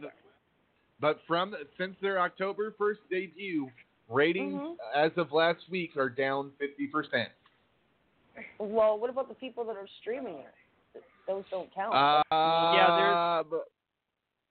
but 1.00 1.20
from 1.28 1.56
since 1.78 1.96
their 2.02 2.20
October 2.20 2.74
first 2.78 3.02
debut, 3.10 3.70
ratings 4.10 4.54
Mhm. 4.62 4.76
as 4.94 5.12
of 5.18 5.32
last 5.32 5.70
week 5.70 5.96
are 5.98 6.10
down 6.10 6.52
fifty 6.60 6.88
percent. 6.88 7.30
well, 8.58 8.98
what 8.98 9.10
about 9.12 9.28
the 9.30 9.36
people 9.36 9.64
that 9.66 9.76
are 9.78 9.88
streaming 10.02 10.38
it? 10.40 11.04
Those 11.28 11.44
don't 11.52 11.72
count. 11.74 11.94
Uh, 11.94 12.24
Yeah, 12.32 13.44
but- 13.50 13.70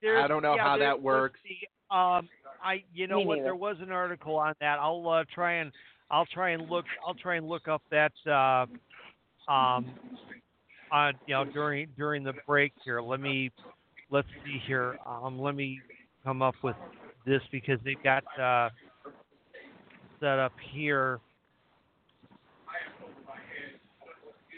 there's- 0.01 0.25
I 0.25 0.29
don't 0.29 0.43
know 0.43 0.55
yeah, 0.55 0.63
how 0.63 0.77
that 0.79 1.01
works. 1.01 1.41
let's 1.45 1.65
Um, 1.91 2.29
I, 2.63 2.85
you 2.95 3.07
know 3.09 3.19
Me 3.19 3.27
what? 3.27 3.35
neither. 3.37 3.45
There 3.49 3.57
was 3.57 3.81
an 3.81 3.91
article 3.93 4.37
on 4.37 4.55
that. 4.61 4.79
I'll 4.79 5.07
uh, 5.09 5.25
try 5.25 5.55
and 5.55 5.73
I'll 6.11 6.27
try 6.27 6.51
and 6.51 6.69
look. 6.71 6.87
I'll 7.07 7.15
try 7.15 7.35
and 7.37 7.49
look 7.49 7.67
up 7.69 7.83
that. 7.91 8.13
Uh, 8.27 8.67
um, 9.51 9.99
on 10.93 11.15
you 11.27 11.35
know 11.35 11.45
during 11.45 11.89
during 11.97 12.23
the 12.23 12.35
break 12.47 12.73
here. 12.85 13.01
Let 13.03 13.19
me 13.21 13.51
let's 14.11 14.29
see 14.45 14.59
here. 14.67 14.99
Um, 15.05 15.39
let 15.41 15.55
me 15.55 15.81
come 16.23 16.41
up 16.43 16.55
with 16.63 16.77
this 17.27 17.43
because 17.51 17.81
they've 17.83 18.03
got 18.03 18.25
uh, 18.39 18.71
set 20.23 20.39
up 20.39 20.53
here. 20.73 21.19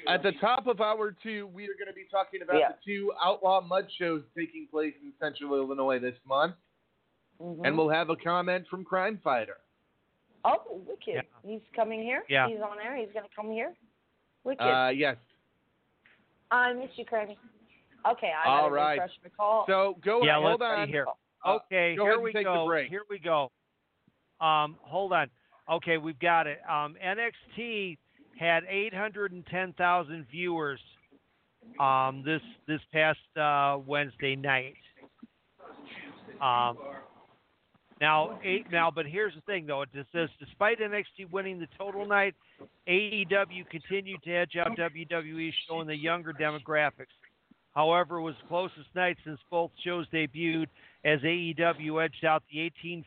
At 0.06 0.22
the 0.22 0.32
top 0.38 0.66
of 0.66 0.82
hour 0.82 1.16
two, 1.22 1.46
we 1.54 1.64
are 1.64 1.72
going 1.78 1.88
to 1.88 1.94
be 1.94 2.04
talking 2.10 2.42
about 2.42 2.56
Yeah. 2.58 2.68
the 2.72 2.76
two 2.84 3.10
outlaw 3.24 3.62
mud 3.62 3.86
shows 3.98 4.22
taking 4.36 4.66
place 4.70 4.92
in 5.02 5.14
Central 5.18 5.54
Illinois 5.54 5.98
this 5.98 6.14
month, 6.26 6.56
Mhm. 7.40 7.66
and 7.66 7.78
we'll 7.78 7.88
have 7.88 8.10
a 8.10 8.16
comment 8.16 8.68
from 8.68 8.84
Crime 8.84 9.16
Fighter. 9.24 9.56
Oh, 10.44 10.82
wicked. 10.86 11.14
Yeah. 11.14 11.22
He's 11.42 11.62
coming 11.74 12.02
here. 12.02 12.22
Yeah. 12.28 12.48
He's 12.48 12.60
on 12.60 12.78
air. 12.78 12.96
He's 12.96 13.10
gonna 13.12 13.30
come 13.34 13.50
here. 13.50 13.74
Wicked. 14.44 14.60
Uh, 14.62 14.88
yes. 14.94 15.16
I 16.50 16.74
miss 16.74 16.90
you, 16.98 17.06
Craig. 17.06 17.38
Okay, 18.04 18.30
I 18.30 18.44
All 18.46 18.62
gotta 18.64 18.74
right. 18.74 18.92
refresh 19.00 19.18
my 19.22 19.30
call. 19.30 19.64
So 19.66 19.94
go 20.02 20.22
Yeah, 20.22 20.32
ahead. 20.32 20.42
Hold 20.42 20.60
let's 20.60 20.78
on. 20.80 20.88
here. 20.88 21.06
Uh, 21.42 21.54
Okay, 21.56 21.96
go 21.96 22.02
here 22.02 22.10
ahead 22.10 22.14
and 22.16 22.22
we 22.24 22.32
take 22.34 22.44
the 22.44 22.52
go. 22.52 22.66
break. 22.66 22.90
Here 22.90 23.04
we 23.08 23.18
go. 23.18 23.50
Um, 24.38 24.76
hold 24.82 25.14
on. 25.14 25.30
Okay, 25.70 25.96
we've 25.96 26.18
got 26.18 26.46
it. 26.46 26.58
Um, 26.68 26.96
NXT 27.02 27.96
had 28.38 28.64
810,000 28.68 30.26
viewers 30.30 30.80
um, 31.80 32.22
this 32.24 32.42
this 32.68 32.80
past 32.92 33.18
uh, 33.40 33.78
Wednesday 33.86 34.36
night. 34.36 34.74
Um, 36.42 36.76
now, 38.00 38.38
eight, 38.44 38.66
now, 38.70 38.90
but 38.90 39.06
here's 39.06 39.34
the 39.34 39.40
thing, 39.42 39.66
though. 39.66 39.82
It 39.82 39.88
says, 40.12 40.28
despite 40.38 40.80
NXT 40.80 41.30
winning 41.30 41.58
the 41.58 41.68
total 41.78 42.06
night, 42.06 42.34
AEW 42.88 43.68
continued 43.70 44.22
to 44.24 44.30
edge 44.32 44.56
out 44.58 44.76
WWE, 44.76 45.50
showing 45.66 45.86
the 45.86 45.96
younger 45.96 46.32
demographics. 46.32 47.14
However, 47.74 48.18
it 48.18 48.22
was 48.22 48.34
the 48.42 48.48
closest 48.48 48.94
night 48.94 49.16
since 49.24 49.38
both 49.50 49.70
shows 49.84 50.06
debuted, 50.12 50.66
as 51.04 51.20
AEW 51.20 52.04
edged 52.04 52.24
out 52.24 52.42
the 52.52 52.60
18 52.60 53.04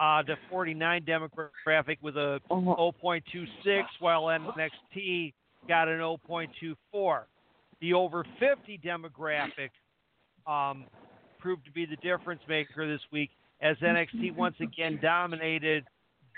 uh, 0.00 0.22
to 0.24 0.36
49 0.50 1.04
demographic 1.04 1.96
with 2.02 2.16
a 2.16 2.40
0.26, 2.50 3.82
while 4.00 4.22
NXT 4.24 5.32
got 5.68 5.88
an 5.88 5.98
0.24. 6.00 7.22
The 7.80 7.92
over 7.94 8.24
50 8.38 8.80
demographic 8.84 9.70
um, 10.46 10.84
proved 11.38 11.64
to 11.64 11.70
be 11.72 11.84
the 11.86 11.96
difference 11.96 12.40
maker 12.48 12.90
this 12.90 13.00
week, 13.12 13.30
as 13.60 13.76
NXT 13.78 14.34
once 14.36 14.56
again 14.60 14.98
dominated 15.02 15.84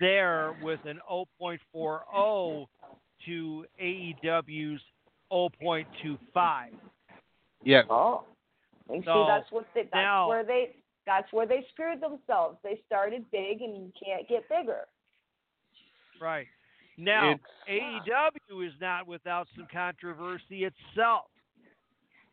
there 0.01 0.57
with 0.62 0.80
an 0.84 1.01
0.40 1.11 2.66
to 3.26 3.64
AEW's 3.82 4.80
0.25. 5.32 6.66
Yeah. 7.62 7.82
Oh, 7.88 8.24
and 8.88 9.03
see, 9.03 9.07
So, 9.07 9.24
that's 9.26 9.51
what 9.51 9.66
they, 9.74 9.82
that's 9.82 9.95
now- 9.95 10.28
where 10.28 10.45
they 10.45 10.76
that's 11.07 11.32
where 11.32 11.46
they 11.46 11.64
screwed 11.72 12.00
themselves. 12.00 12.59
They 12.62 12.80
started 12.86 13.24
big 13.30 13.61
and 13.62 13.76
you 13.76 13.92
can't 14.02 14.28
get 14.28 14.48
bigger. 14.48 14.82
Right. 16.20 16.46
Now, 16.96 17.32
It's- 17.32 17.50
AEW 17.68 18.61
is 18.66 18.72
not 18.80 19.07
without 19.07 19.48
some 19.57 19.66
controversy 19.72 20.64
itself. 20.64 21.26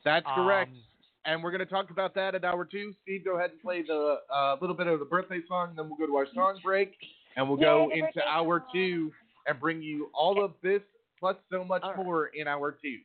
That's 0.03 0.26
correct. 0.36 0.72
Um, 0.72 0.84
and 1.26 1.43
we're 1.43 1.51
going 1.51 1.59
to 1.59 1.65
talk 1.65 1.89
about 1.91 2.13
that 2.15 2.34
at 2.36 2.43
hour 2.45 2.65
two. 2.65 2.93
Steve, 3.03 3.24
go 3.26 3.38
ahead 3.38 3.51
and 3.51 3.61
play 3.61 3.82
the 3.84 4.22
uh, 4.34 4.57
little 4.61 4.76
bit 4.76 4.88
of 4.88 4.99
the 4.99 5.05
birthday 5.05 5.41
song, 5.47 5.74
then 5.76 5.88
we'll 5.89 5.97
go 5.97 6.07
to 6.07 6.15
our 6.15 6.28
song 6.34 6.59
break, 6.63 6.95
and 7.36 7.47
we'll 7.47 7.57
go 7.57 7.84
Yay, 7.84 7.88
the 7.88 7.93
into 7.93 8.05
birthday 8.15 8.22
hour 8.30 8.59
song. 8.59 8.69
two 8.74 9.11
and 9.47 9.59
bring 9.59 9.82
you 9.82 10.09
all 10.13 10.43
of 10.43 10.53
this 10.63 10.82
plus 11.19 11.36
so 11.51 11.63
much 11.63 11.82
All 11.84 11.93
right. 11.93 12.03
more 12.05 12.28
in 12.28 12.47
hour 12.47 12.72
two. 12.82 12.97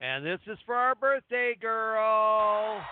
And 0.00 0.24
this 0.26 0.40
is 0.46 0.58
for 0.66 0.74
our 0.74 0.94
birthday 0.94 1.54
girl. 1.60 2.82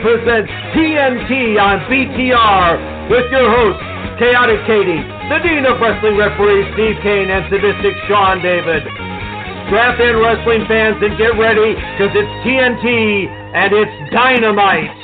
Presents 0.00 0.48
TNT 0.72 1.60
on 1.60 1.84
BTR 1.92 3.10
with 3.12 3.28
your 3.28 3.52
host, 3.52 3.76
Khaotic 4.16 4.64
Katie, 4.64 5.04
the 5.28 5.38
Dean 5.44 5.68
of 5.68 5.76
Wrestling 5.76 6.16
Referees 6.16 6.64
Steve 6.72 6.96
Cain, 7.04 7.28
and 7.28 7.44
Sadistic 7.52 7.92
Sean 8.08 8.40
David. 8.40 8.80
Strap 9.68 10.00
in, 10.00 10.16
wrestling 10.16 10.64
fans, 10.66 10.96
and 11.04 11.18
get 11.20 11.36
ready 11.36 11.76
because 11.76 12.16
it's 12.16 12.32
TNT 12.40 13.28
and 13.52 13.76
it's 13.76 13.92
dynamite. 14.10 14.99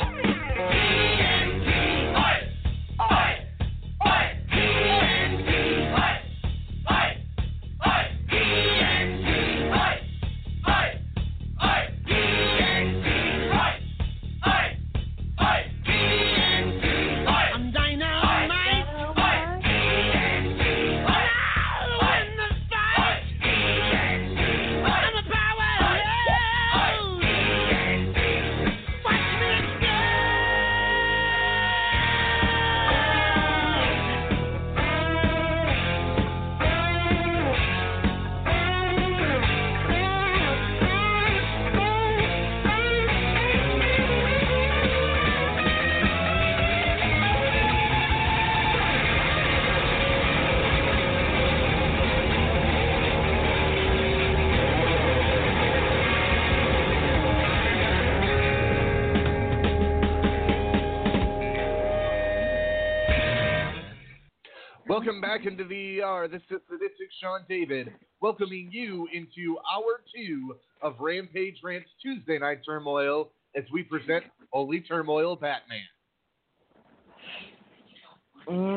Welcome 65.07 65.20
back 65.20 65.46
into 65.46 65.62
the 65.62 66.00
ER. 66.02 66.26
This 66.26 66.42
is 66.50 66.59
Sadistic 66.68 67.11
Sean 67.22 67.42
David, 67.48 67.92
welcoming 68.20 68.70
you 68.72 69.07
into 69.14 69.57
hour 69.72 70.00
two 70.12 70.57
of 70.82 70.96
Rampage 70.98 71.59
Rants 71.62 71.88
Tuesday 72.02 72.40
Night 72.40 72.59
Turmoil 72.66 73.30
as 73.54 73.62
we 73.72 73.84
present 73.84 74.24
Holy 74.52 74.80
Turmoil 74.80 75.36
Batman. 75.36 75.78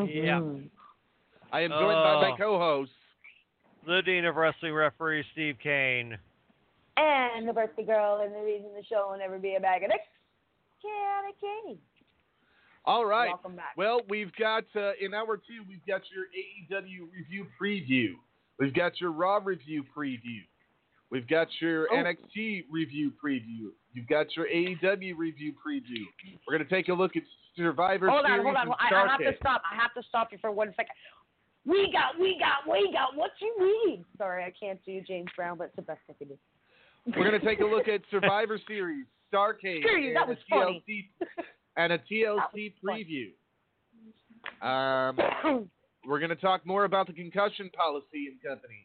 Yeah. 0.08 0.42
I 1.52 1.62
am 1.62 1.72
joined 1.72 1.96
by 1.96 2.22
my 2.22 2.32
Oh. 2.34 2.38
co-host. 2.38 2.92
The 3.88 4.04
Dean 4.04 4.26
of 4.26 4.36
Wrestling 4.36 4.76
Referee 4.76 5.26
Steve 5.32 5.58
Cain. 5.58 6.16
And 6.98 7.48
the 7.48 7.54
birthday 7.54 7.86
girl 7.86 8.22
and 8.24 8.36
the 8.36 8.42
reason 8.42 8.72
the 8.76 8.84
show 8.84 9.10
will 9.10 9.18
never 9.18 9.40
be 9.40 9.56
a 9.56 9.60
bag 9.60 9.82
of 9.82 9.90
dicks. 9.90 10.06
Khaotic 10.86 11.40
Katie. 11.42 11.82
All 12.86 13.06
right. 13.06 13.28
Welcome 13.30 13.56
back. 13.56 13.76
Well, 13.78 14.02
we've 14.10 14.32
got 14.40 14.64
uh, 14.76 14.92
in 15.00 15.14
hour 15.14 15.38
two, 15.38 15.64
we've 15.68 15.86
got 15.88 16.02
your 16.14 16.26
AEW 16.82 17.08
review 17.16 17.46
preview. 17.62 18.14
We've 18.60 18.74
got 18.74 19.00
your 19.00 19.12
Raw 19.12 19.40
review 19.44 19.84
preview. 19.96 20.42
We've 21.12 21.28
got 21.28 21.48
your 21.60 21.88
Oh. 21.92 21.96
NXT 21.96 22.66
review 22.70 23.12
preview. 23.24 23.72
You've 23.94 24.08
got 24.08 24.28
your 24.36 24.48
AEW 24.48 25.18
review 25.18 25.54
preview. 25.54 26.04
We're 26.48 26.58
going 26.58 26.68
to 26.68 26.74
take 26.74 26.90
a 26.90 26.94
look 26.94 27.16
at 27.16 27.24
Survivor 27.56 28.10
hold 28.10 28.26
on, 28.26 28.32
Series 28.32 28.44
hold 28.44 28.56
on. 28.58 28.62
and 28.68 28.74
I, 28.80 29.04
I 29.04 29.08
have 29.08 29.20
to 29.20 29.34
stop. 29.40 29.62
I 29.70 29.76
have 29.76 29.94
to 29.96 30.04
stop 30.08 30.30
you 30.32 30.38
for 30.40 30.52
one 30.52 30.70
second. 30.78 30.94
We 31.66 31.92
got, 31.92 32.20
we 32.20 32.40
got, 32.40 32.72
we 32.72 32.92
got. 32.94 33.16
What 33.16 33.32
you 33.42 33.54
mean? 33.60 34.06
Sorry, 34.18 34.44
I 34.44 34.54
can't 34.58 34.80
do 34.86 35.02
James 35.02 35.30
Brown, 35.36 35.58
but 35.58 35.66
it's 35.66 35.76
the 35.76 35.82
best 35.82 36.00
I 36.10 36.14
can 36.14 36.30
do. 36.30 36.38
We're 37.08 37.28
going 37.30 37.40
to 37.40 37.46
take 37.46 37.60
a 37.60 37.66
look 37.66 37.88
at 37.88 38.02
Survivor 38.12 38.60
Series, 38.68 39.06
Starrcade, 39.34 39.82
Screw 39.82 40.00
you, 40.00 40.14
that 40.14 40.28
was 40.28 40.38
funny. 40.50 40.84
And 41.80 41.94
a 41.94 41.98
TLC 41.98 42.74
preview. 42.84 43.30
Um, 44.62 45.18
we're 46.06 46.20
going 46.20 46.30
to 46.30 46.36
talk 46.36 46.66
more 46.66 46.84
about 46.84 47.08
the 47.08 47.14
concussion 47.14 47.70
policy 47.74 48.28
in 48.28 48.36
companies. 48.46 48.84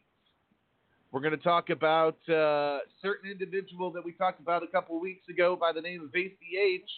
We're 1.11 1.19
going 1.19 1.37
to 1.37 1.43
talk 1.43 1.69
about 1.71 2.17
uh, 2.29 2.79
certain 3.01 3.29
individual 3.29 3.91
that 3.91 4.05
we 4.05 4.13
talked 4.13 4.39
about 4.39 4.63
a 4.63 4.67
couple 4.67 4.97
weeks 5.01 5.27
ago 5.27 5.57
by 5.59 5.73
the 5.73 5.81
name 5.81 6.03
of 6.03 6.09
ACH, 6.15 6.89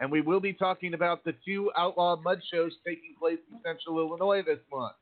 and 0.00 0.10
we 0.10 0.20
will 0.20 0.40
be 0.40 0.52
talking 0.52 0.94
about 0.94 1.22
the 1.22 1.34
two 1.44 1.70
Outlaw 1.78 2.16
Mud 2.16 2.40
shows 2.52 2.72
taking 2.84 3.14
place 3.16 3.38
in 3.52 3.60
Central 3.64 4.00
Illinois 4.00 4.42
this 4.42 4.58
month. 4.72 4.96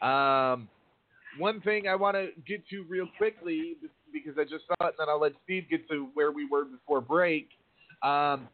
Um, 0.00 0.68
one 1.38 1.60
thing 1.62 1.88
I 1.88 1.96
want 1.96 2.16
to 2.16 2.28
get 2.46 2.68
to 2.68 2.84
real 2.88 3.08
quickly 3.18 3.74
because 4.12 4.38
I 4.38 4.44
just 4.44 4.68
saw 4.68 4.86
it, 4.86 4.94
and 4.96 5.00
then 5.00 5.08
I'll 5.08 5.20
let 5.20 5.32
Steve 5.42 5.64
get 5.68 5.88
to 5.88 6.08
where 6.14 6.30
we 6.30 6.46
were 6.48 6.66
before 6.66 7.00
break. 7.00 7.48
Um, 8.04 8.48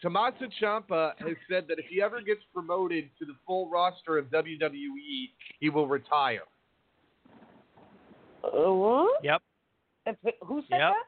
Tommaso 0.00 0.46
Ciampa 0.60 1.12
has 1.18 1.36
said 1.50 1.66
that 1.68 1.78
if 1.78 1.86
he 1.86 2.00
ever 2.00 2.20
gets 2.20 2.40
promoted 2.54 3.10
to 3.18 3.24
the 3.24 3.34
full 3.46 3.68
roster 3.68 4.16
of 4.16 4.26
WWE, 4.26 5.30
he 5.58 5.70
will 5.70 5.88
retire. 5.88 6.42
Uh, 8.44 8.72
what? 8.72 9.24
Yep. 9.24 9.42
If, 10.06 10.16
who 10.42 10.62
said 10.62 10.78
Yep. 10.78 10.92
that? 10.92 11.04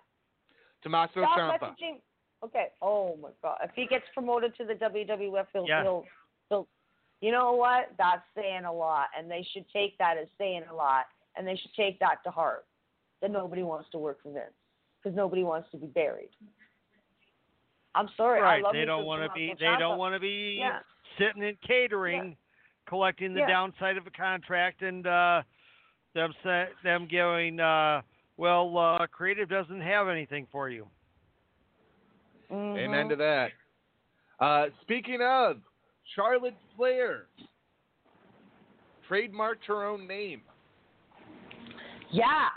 Tommaso 0.82 1.20
Stop 1.22 1.38
Ciampa. 1.38 1.60
messaging. 1.60 2.00
Okay. 2.44 2.68
Oh 2.82 3.16
my 3.16 3.28
God. 3.42 3.58
If 3.62 3.70
he 3.76 3.86
gets 3.86 4.04
promoted 4.14 4.56
to 4.56 4.64
the 4.64 4.74
WWF, 4.74 5.46
he'll, 5.52 5.66
Yeah. 5.68 5.82
he'll, 5.82 6.04
he'll. 6.48 6.68
You 7.20 7.32
know 7.32 7.52
what? 7.52 7.90
That's 7.98 8.22
saying 8.34 8.64
a 8.64 8.72
lot, 8.72 9.08
and 9.16 9.30
they 9.30 9.46
should 9.52 9.66
take 9.72 9.96
that 9.98 10.16
as 10.16 10.26
saying 10.38 10.64
a 10.70 10.74
lot, 10.74 11.04
and 11.36 11.46
they 11.46 11.54
should 11.56 11.74
take 11.74 11.98
that 12.00 12.22
to 12.24 12.30
heart. 12.30 12.64
That 13.20 13.30
nobody 13.30 13.62
wants 13.62 13.90
to 13.90 13.98
work 13.98 14.22
for 14.22 14.32
Vince 14.32 14.54
because 15.02 15.14
nobody 15.14 15.44
wants 15.44 15.70
to 15.72 15.76
be 15.76 15.86
buried. 15.86 16.30
I'm 17.94 18.08
sorry. 18.16 18.40
I 18.40 18.44
Right. 18.44 18.62
love 18.62 18.72
They 18.72 18.84
don't 18.84 19.04
want 19.04 19.22
to 19.22 19.30
be. 19.34 19.54
They 19.58 19.76
don't 19.78 19.98
want 19.98 20.14
to 20.14 20.20
be 20.20 20.56
Yeah. 20.58 20.80
sitting 21.18 21.42
in 21.42 21.56
catering, 21.56 22.36
collecting 22.86 23.34
the 23.34 23.40
Yeah. 23.40 23.48
downside 23.48 23.96
of 23.96 24.06
a 24.06 24.10
contract, 24.10 24.82
and 24.82 25.06
uh, 25.06 25.42
them 26.14 26.34
sa- 26.42 26.66
them 26.82 27.06
going. 27.08 27.58
Uh, 27.60 28.02
well, 28.36 28.76
uh, 28.78 29.06
creative 29.08 29.48
doesn't 29.48 29.80
have 29.80 30.08
anything 30.08 30.46
for 30.46 30.68
you. 30.68 30.88
Mhm. 32.50 32.78
Amen 32.78 33.08
to 33.08 33.16
that. 33.16 33.52
Uh, 34.38 34.70
speaking 34.82 35.20
of, 35.20 35.60
Charlotte 36.14 36.56
Flair 36.76 37.26
trademarked 39.08 39.64
her 39.66 39.84
own 39.84 40.06
name. 40.06 40.42
Yeah. 42.10 42.50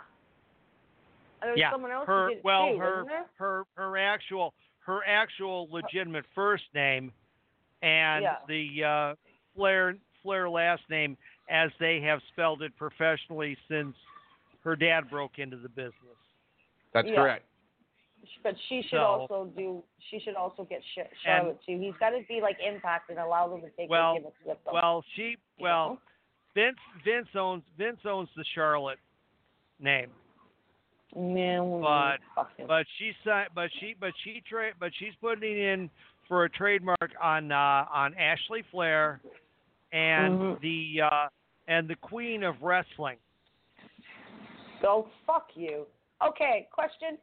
There's 1.42 1.60
yeah. 1.60 1.72
someone 1.72 1.92
else 1.92 2.08
her 2.08 2.30
who 2.30 2.36
did 2.36 2.44
well, 2.44 2.72
too, 2.72 2.78
her 2.80 3.26
her 3.36 3.66
her 3.76 3.98
actual 3.98 4.54
her 4.86 5.02
actual 5.06 5.68
legitimate 5.72 6.26
first 6.36 6.64
name, 6.74 7.12
and 7.82 8.24
Yeah. 8.24 8.38
the 8.48 8.84
uh, 8.84 9.16
Flair 9.56 9.96
Flair 10.22 10.50
last 10.50 10.84
name 10.90 11.18
as 11.50 11.70
they 11.80 12.00
have 12.02 12.22
spelled 12.32 12.62
it 12.62 12.76
professionally 12.78 13.58
since 13.68 13.96
her 14.64 14.76
dad 14.76 15.10
broke 15.10 15.38
into 15.40 15.58
the 15.58 15.68
business. 15.70 15.94
That's 16.94 17.08
Yeah. 17.08 17.16
correct. 17.16 17.46
But 18.42 18.56
she 18.70 18.82
should 18.84 18.92
So- 18.92 19.04
also 19.04 19.46
do. 19.48 19.84
She 20.10 20.20
should 20.20 20.36
also 20.36 20.64
get 20.64 20.82
Sh- 20.96 21.00
Charlotte 21.24 21.62
too. 21.66 21.78
He's 21.78 21.96
got 21.98 22.12
to 22.12 22.24
be 22.30 22.40
like 22.40 22.58
Impact 22.62 23.10
and 23.10 23.20
allow 23.20 23.50
them 23.50 23.60
to 23.62 23.70
take 23.72 23.90
Well, 23.90 24.14
their 24.14 24.22
gimmicks 24.22 24.46
with 24.46 24.64
them. 24.64 24.74
Well, 24.74 25.04
she 25.14 25.32
you 25.32 25.38
well 25.60 25.90
know? 25.90 26.00
Vince 26.56 26.80
Vince 27.04 27.28
owns 27.36 27.64
Vince 27.78 28.00
owns 28.06 28.30
the 28.36 28.46
Charlotte 28.46 29.00
name, 29.80 30.12
Man, 31.16 31.80
but- 31.80 32.20
but 32.68 32.88
she 32.97 33.14
si- 33.24 33.47
but 33.53 33.72
she 33.80 33.93
but 33.99 34.14
she 34.24 34.41
tra- 34.41 34.74
but 34.80 34.91
she's 34.95 35.14
putting 35.22 35.57
in 35.57 35.89
for 36.28 36.45
a 36.45 36.49
trademark 36.49 37.11
on 37.22 37.51
uh, 37.51 37.86
on 37.91 38.16
Ashley 38.16 38.64
Flair 38.72 39.22
and 39.91 40.39
Mhm. 40.39 40.59
the 40.61 41.01
uh, 41.01 41.30
and 41.68 41.88
the 41.88 41.95
Queen 41.97 42.43
of 42.43 42.61
Wrestling. 42.64 43.18
Go 44.82 45.07
fuck 45.28 45.55
you. 45.55 45.86
Okay, 46.22 46.68
question. 46.72 47.18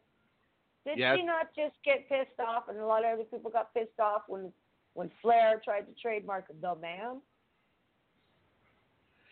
Did 0.85 0.99
Yes. 0.99 1.19
she 1.19 1.23
not 1.25 1.53
just 1.55 1.75
get 1.83 2.09
pissed 2.09 2.39
off, 2.39 2.69
and 2.69 2.79
a 2.79 2.87
lot 2.87 3.05
of 3.05 3.13
other 3.15 3.25
people 3.25 3.51
got 3.51 3.75
pissed 3.75 3.99
off 3.99 4.23
when 4.29 4.53
when 4.95 5.11
Flair 5.21 5.61
tried 5.65 5.87
to 5.87 5.95
trademark 6.01 6.47
the 6.61 6.75
man? 6.77 7.21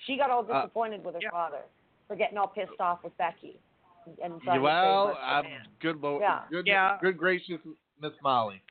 She 0.01 0.17
got 0.17 0.31
all 0.31 0.41
Uh, 0.51 0.63
disappointed 0.63 1.05
with 1.05 1.15
her 1.15 1.21
yeah. 1.23 1.31
father 1.31 1.63
for 2.07 2.17
getting 2.17 2.39
all 2.39 2.49
pissed 2.49 2.81
off 2.81 3.03
with 3.05 3.17
Becky. 3.19 3.61
And 4.23 4.41
trying 4.43 4.63
well, 4.63 5.15
trademark 5.15 5.45
the 5.45 5.51
um, 5.51 5.63
good, 5.81 6.01
Lo- 6.01 6.21
Yeah. 6.21 6.41
good, 6.51 6.67
Yeah. 6.67 6.99
good 7.01 7.17
gracious 7.19 7.61
Miss 8.01 8.13
Molly. 8.23 8.63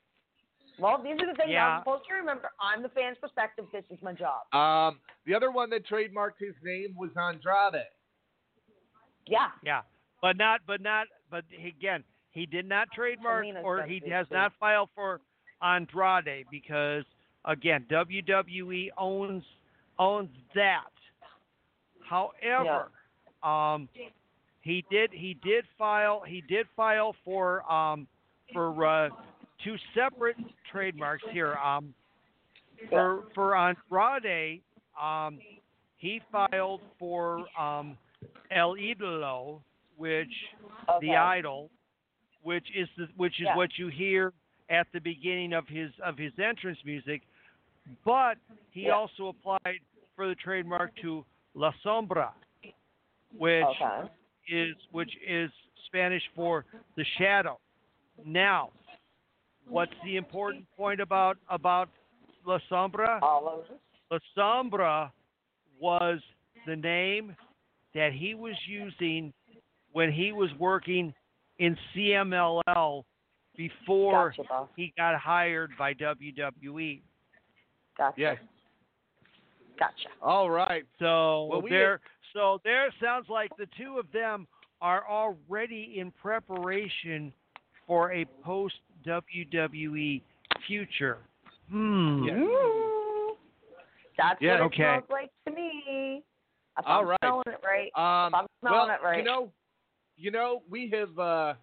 Well, 0.80 1.02
these 1.02 1.14
are 1.20 1.26
the 1.26 1.34
things 1.34 1.50
Yeah. 1.50 1.68
I'm 1.78 1.82
supposed 1.82 2.08
to 2.08 2.14
remember. 2.14 2.52
I'm 2.62 2.84
the 2.84 2.90
fan's 2.90 3.18
perspective. 3.20 3.66
This 3.72 3.84
is 3.90 4.00
my 4.02 4.14
job. 4.14 4.54
Um, 4.54 5.00
the 5.26 5.34
other 5.34 5.52
one 5.52 5.70
that 5.72 5.86
trademarked 5.88 6.38
his 6.40 6.54
name 6.64 6.96
was 6.96 7.10
Andrade. 7.18 7.84
Yeah. 9.26 9.48
Yeah, 9.64 9.82
but 10.22 10.38
not 10.38 10.62
but 10.66 10.82
not 10.82 11.08
but 11.30 11.44
again 11.66 12.04
He 12.32 12.46
did 12.46 12.66
not 12.66 12.90
trademark 12.94 13.44
Tamina's 13.44 13.64
or 13.66 13.84
he 13.84 14.00
has 14.12 14.28
too. 14.30 14.36
not 14.36 14.54
filed 14.60 14.90
for 14.96 15.20
Andrade 15.62 16.46
because 16.52 17.04
again 17.46 17.86
WWE 17.90 18.90
owns 18.98 19.44
owns 20.00 20.30
that. 20.54 20.84
However, 22.08 22.92
um, 23.44 23.90
he 24.68 24.84
did 24.92 25.10
he 25.14 25.38
did 25.44 25.64
file 25.78 26.22
he 26.28 26.42
did 26.42 26.68
file 26.76 27.16
for 27.24 27.70
um 27.72 28.06
for 28.54 28.86
uh, 28.86 29.10
two 29.64 29.76
separate 29.96 30.36
trademarks 30.70 31.24
here. 31.32 31.56
Um, 31.56 31.94
for 32.90 33.24
for 33.34 33.56
Andrade, 33.56 34.62
um, 35.02 35.40
he 35.98 36.22
filed 36.32 36.82
for 37.00 37.46
um, 37.60 37.98
El 38.52 38.76
Idolo, 38.76 39.62
which 39.96 40.28
Okay. 40.90 41.08
the 41.08 41.16
idol, 41.16 41.70
which 42.44 42.66
is 42.76 42.90
the, 42.98 43.08
which 43.16 43.40
is 43.40 43.46
Yeah. 43.46 43.56
what 43.56 43.70
you 43.78 43.88
hear 43.88 44.34
at 44.70 44.88
the 44.94 45.00
beginning 45.00 45.54
of 45.54 45.66
his 45.68 45.92
of 46.04 46.18
his 46.18 46.34
entrance 46.40 46.80
music. 46.84 47.22
But 48.04 48.38
he 48.72 48.88
Yeah. 48.88 48.96
also 48.96 49.30
applied 49.30 49.80
for 50.16 50.28
the 50.28 50.36
trademark 50.36 50.92
to 51.02 51.26
La 51.54 51.72
Sombra, 51.86 52.32
which 53.38 53.66
Okay. 53.82 54.10
Is 54.48 54.76
which 54.92 55.12
is 55.28 55.50
Spanish 55.88 56.24
for 56.36 56.66
the 56.96 57.06
shadow. 57.18 57.60
Now, 58.26 58.72
what's 59.68 59.94
the 60.04 60.16
important 60.16 60.66
point 60.76 61.00
about 61.00 61.38
about 61.50 61.90
La 62.46 62.60
Sombra? 62.72 63.22
All 63.22 63.48
of 63.48 63.66
it. 63.72 63.80
La 64.12 64.20
Sombra 64.38 65.12
was 65.80 66.20
the 66.66 66.76
name 66.76 67.36
that 67.94 68.14
he 68.14 68.36
was 68.36 68.56
using 68.68 69.34
when 69.92 70.12
he 70.12 70.32
was 70.32 70.50
working 70.60 71.14
in 71.60 71.78
CMLL 71.96 73.04
before 73.56 74.34
Gotcha, 74.38 74.68
he 74.76 74.94
got 74.96 75.16
hired 75.20 75.72
by. 75.78 75.94
WWE. 75.94 77.02
Gotcha. 77.98 78.14
Yes. 78.20 78.38
Gotcha. 79.80 80.10
All 80.22 80.50
right. 80.50 80.84
So 81.00 81.46
Well, 81.46 81.62
we 81.62 81.70
there, 81.70 82.00
so 82.34 82.60
there 82.64 82.92
sounds 83.02 83.28
like 83.30 83.52
the 83.58 83.68
two 83.78 83.98
of 84.00 84.06
them 84.12 84.48
are 84.82 85.08
already 85.08 85.96
in 86.00 86.12
preparation 86.12 87.34
for 87.88 88.12
a 88.14 88.26
post 88.44 88.76
WWE 89.06 90.22
future. 90.68 91.18
Hmm. 91.70 92.24
Yeah. 92.26 92.44
That's 94.18 94.42
Yeah, 94.42 94.54
what 94.54 94.60
it 94.62 94.64
okay. 94.66 94.76
smells 94.78 95.04
like 95.10 95.32
to 95.48 95.52
me. 95.54 96.24
If 96.80 96.86
All 96.86 97.02
I'm 97.02 97.08
right. 97.08 97.18
smelling 97.22 97.44
it 97.48 97.60
right. 97.64 97.92
Um, 98.26 98.34
If 98.34 98.40
I'm 98.40 98.48
smelling 98.62 98.88
well, 98.88 98.96
it 98.96 99.04
right. 99.04 99.18
you 99.18 99.24
know, 99.24 99.52
you 100.16 100.32
know, 100.32 100.62
we 100.70 100.90
have 100.92 101.18
uh, 101.20 101.54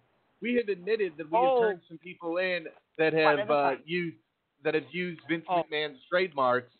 we 0.41 0.55
have 0.55 0.67
admitted 0.69 1.13
that 1.17 1.29
we 1.31 1.37
Oh. 1.37 1.61
have 1.61 1.69
turned 1.69 1.81
some 1.87 1.97
people 1.97 2.37
in 2.37 2.65
that 2.97 3.13
have 3.13 3.49
uh, 3.49 3.71
used 3.85 4.17
that 4.63 4.73
have 4.73 4.83
used 4.91 5.21
Vince 5.29 5.45
Oh. 5.49 5.63
McMahon's 5.63 5.99
trademarks. 6.09 6.71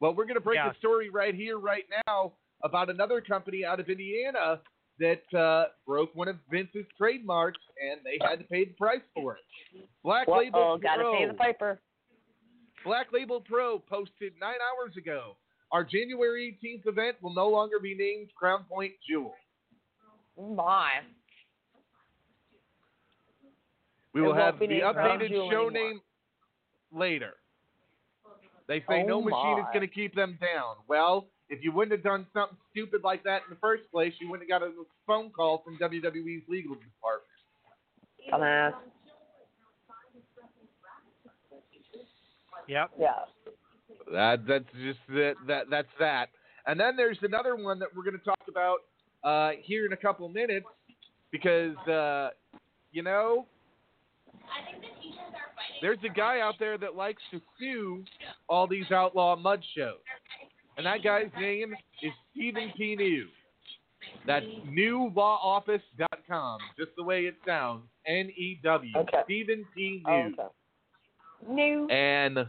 Well, 0.00 0.14
we're 0.14 0.24
going 0.24 0.34
to 0.36 0.40
break 0.40 0.56
Yes. 0.56 0.74
a 0.74 0.78
story 0.78 1.08
right 1.10 1.34
here, 1.34 1.58
right 1.58 1.84
now, 2.06 2.32
about 2.64 2.90
another 2.90 3.20
company 3.20 3.64
out 3.64 3.78
of 3.78 3.88
Indiana 3.88 4.60
that 4.98 5.38
uh, 5.38 5.66
broke 5.86 6.14
one 6.14 6.28
of 6.28 6.36
Vince's 6.50 6.86
trademarks, 6.96 7.60
and 7.80 8.00
they 8.04 8.18
had 8.26 8.38
to 8.38 8.44
pay 8.44 8.64
the 8.64 8.72
price 8.72 9.02
for 9.14 9.34
it. 9.34 9.86
Black 10.02 10.26
Well, 10.26 10.38
Label 10.38 10.58
oh, 10.74 10.78
gotta 10.78 11.02
Pro. 11.02 11.18
pay 11.18 11.26
the 11.26 11.34
piper. 11.34 11.80
Black 12.84 13.08
Label 13.12 13.40
Pro 13.40 13.78
posted 13.78 14.32
nine 14.40 14.56
hours 14.60 14.96
ago. 14.96 15.36
Our 15.72 15.84
January 15.84 16.56
18th 16.62 16.86
event 16.86 17.16
will 17.20 17.34
no 17.34 17.48
longer 17.48 17.78
be 17.80 17.94
named 17.94 18.28
Crown 18.36 18.64
Point 18.68 18.92
Jewel. 19.08 19.34
My. 20.38 20.90
We 24.12 24.22
will 24.22 24.34
have 24.34 24.58
the 24.60 24.66
updated 24.66 25.30
show 25.30 25.68
anymore. 25.68 25.70
name 25.72 26.00
later. 26.92 27.34
They 28.68 28.80
say 28.88 29.02
Oh 29.02 29.06
no 29.06 29.20
machine 29.20 29.58
is 29.58 29.66
going 29.72 29.86
to 29.86 29.92
keep 29.92 30.14
them 30.14 30.38
down. 30.40 30.76
Well, 30.88 31.26
if 31.54 31.62
you 31.62 31.72
wouldn't 31.72 31.92
have 31.92 32.02
done 32.02 32.26
something 32.32 32.56
stupid 32.70 33.02
like 33.04 33.22
that 33.24 33.42
in 33.48 33.50
the 33.50 33.60
first 33.60 33.84
place, 33.92 34.12
you 34.20 34.28
wouldn't 34.28 34.50
have 34.50 34.60
got 34.60 34.66
a 34.66 34.72
phone 35.06 35.30
call 35.30 35.62
from 35.64 35.78
WWE's 35.78 36.42
legal 36.48 36.74
department. 36.74 37.30
Dumbass. 38.32 38.72
Yep. 42.66 42.90
Yeah. 42.98 43.08
That 44.12 44.46
that's 44.46 44.64
just 44.82 44.98
that, 45.08 45.34
that 45.46 45.64
that's 45.70 45.88
that. 45.98 46.28
And 46.66 46.80
then 46.80 46.96
there's 46.96 47.18
another 47.22 47.56
one 47.56 47.78
that 47.78 47.88
we're 47.94 48.04
going 48.04 48.18
to 48.18 48.24
talk 48.24 48.40
about 48.48 48.78
uh, 49.22 49.52
here 49.62 49.86
in 49.86 49.92
a 49.92 49.96
couple 49.96 50.28
minutes 50.28 50.66
because 51.30 51.76
uh, 51.88 52.30
you 52.92 53.02
know 53.02 53.46
there's 55.82 55.98
a 56.04 56.12
guy 56.12 56.40
out 56.40 56.54
there 56.58 56.78
that 56.78 56.94
likes 56.94 57.22
to 57.30 57.40
sue 57.58 58.04
all 58.48 58.66
these 58.66 58.90
outlaw 58.90 59.36
mud 59.36 59.62
shows, 59.76 59.98
and 60.76 60.86
that 60.86 61.02
guy's 61.02 61.30
name 61.38 61.74
is 62.02 62.12
Stephen 62.32 62.72
P. 62.76 62.96
New. 62.96 63.26
That's 64.26 64.46
newlawoffice.com, 64.66 66.58
just 66.78 66.90
the 66.96 67.02
way 67.02 67.22
it 67.22 67.36
sounds. 67.46 67.84
N 68.06 68.30
E 68.36 68.60
W. 68.62 68.92
Okay. 68.96 69.18
Stephen 69.24 69.64
P. 69.74 70.02
New. 70.06 70.34
Oh, 70.38 70.42
okay. 70.42 70.48
New. 71.48 71.88
And 71.88 72.46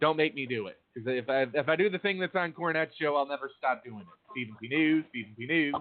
don't 0.00 0.16
make 0.16 0.34
me 0.34 0.46
do 0.46 0.66
it. 0.66 0.78
Because 0.94 1.12
if 1.12 1.28
I 1.28 1.46
if 1.54 1.68
I 1.68 1.76
do 1.76 1.88
the 1.88 1.98
thing 1.98 2.18
that's 2.18 2.34
on 2.34 2.52
Cornette's 2.52 2.94
show, 3.00 3.16
I'll 3.16 3.26
never 3.26 3.50
stop 3.58 3.84
doing 3.84 4.00
it. 4.00 4.06
Stephen 4.32 4.56
P. 4.60 4.68
News, 4.68 5.04
Stephen 5.10 5.34
P. 5.36 5.46
News. 5.46 5.74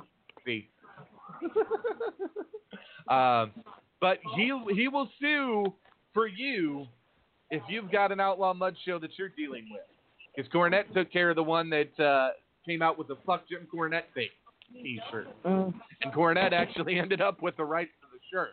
See. 0.46 0.70
um, 3.10 3.52
but 4.00 4.20
he 4.36 4.52
he 4.74 4.88
will 4.88 5.10
sue 5.20 5.74
for 6.14 6.28
you 6.28 6.88
if 7.50 7.62
you've 7.68 7.92
got 7.92 8.12
an 8.12 8.20
outlaw 8.20 8.54
mud 8.54 8.76
show 8.86 9.00
that 9.00 9.12
you're 9.18 9.30
dealing 9.30 9.68
with. 9.72 9.82
Because 10.36 10.52
Cornette 10.52 10.94
took 10.94 11.12
care 11.12 11.30
of 11.30 11.36
the 11.36 11.44
one 11.44 11.70
that 11.72 12.00
uh, 12.00 12.30
came 12.66 12.82
out 12.82 12.98
with 12.98 13.08
the 13.08 13.18
fuck 13.26 13.48
Jim 13.50 13.68
Cornette 13.74 14.12
thing 14.14 14.30
T-shirt, 14.74 15.28
Mm. 15.44 15.74
and 16.02 16.14
Cornette 16.14 16.54
actually 16.54 16.98
ended 16.98 17.20
up 17.20 17.42
with 17.42 17.58
the 17.58 17.66
rights 17.66 17.92
to 18.02 18.08
the 18.12 18.20
shirt. 18.32 18.52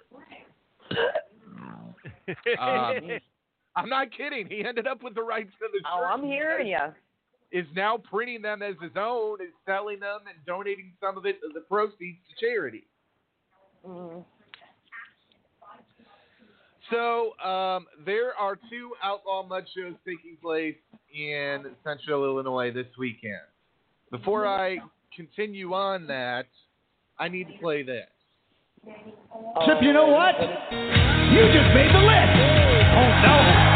Um, 2.60 3.18
I'm 3.76 3.88
not 3.88 4.08
kidding. 4.14 4.48
He 4.48 4.64
ended 4.64 4.86
up 4.86 5.02
with 5.02 5.14
the 5.14 5.22
rights 5.22 5.50
to 5.60 5.66
the 5.72 5.78
Oh, 5.86 6.00
shirt. 6.00 6.08
Oh, 6.10 6.12
I'm 6.12 6.24
hearing 6.24 6.66
you. 6.66 6.78
Is 7.52 7.66
now 7.74 7.96
printing 7.96 8.42
them 8.42 8.60
as 8.60 8.74
his 8.82 8.90
own, 8.96 9.40
is 9.40 9.48
selling 9.64 10.00
them, 10.00 10.20
and 10.28 10.36
donating 10.46 10.92
some 11.00 11.16
of 11.16 11.24
it, 11.24 11.40
to 11.40 11.48
the 11.54 11.60
proceeds 11.60 12.18
to 12.28 12.46
charity. 12.46 12.84
Mm. 13.86 14.24
So 16.90 17.38
um, 17.44 17.86
there 18.06 18.34
are 18.34 18.56
two 18.70 18.92
outlaw 19.02 19.46
mud 19.46 19.64
shows 19.76 19.94
taking 20.06 20.36
place 20.40 20.76
in 21.14 21.66
Central 21.84 22.24
Illinois 22.24 22.72
this 22.72 22.86
weekend. 22.98 23.34
Before 24.10 24.46
I 24.46 24.78
continue 25.14 25.74
on 25.74 26.06
that, 26.06 26.46
I 27.18 27.28
need 27.28 27.48
to 27.48 27.58
play 27.60 27.82
this. 27.82 28.06
Chip, 29.66 29.78
you 29.82 29.92
know 29.92 30.06
what? 30.06 30.34
You 30.38 31.44
just 31.52 31.74
made 31.74 31.92
the 31.92 32.00
list. 32.00 32.38
Oh 32.96 33.22
no. 33.22 33.67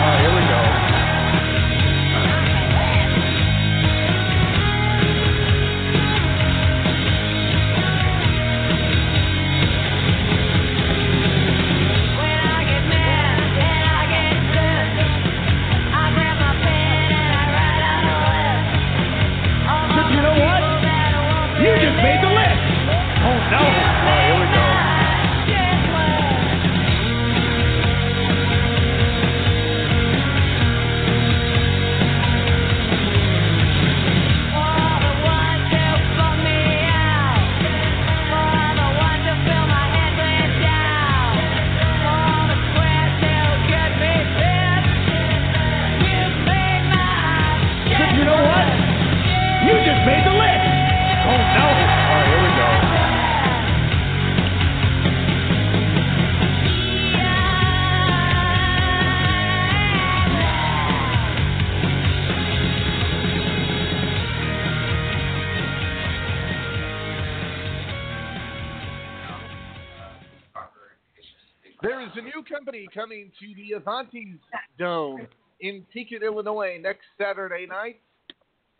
New 72.43 72.55
company 72.57 72.89
coming 72.95 73.31
to 73.41 73.55
the 73.55 73.79
Avanti's 73.79 74.41
Dome 74.79 75.27
in 75.61 75.85
Pekin, 75.93 76.23
Illinois 76.23 76.79
next 76.81 77.03
Saturday 77.21 77.67
night. 77.67 78.01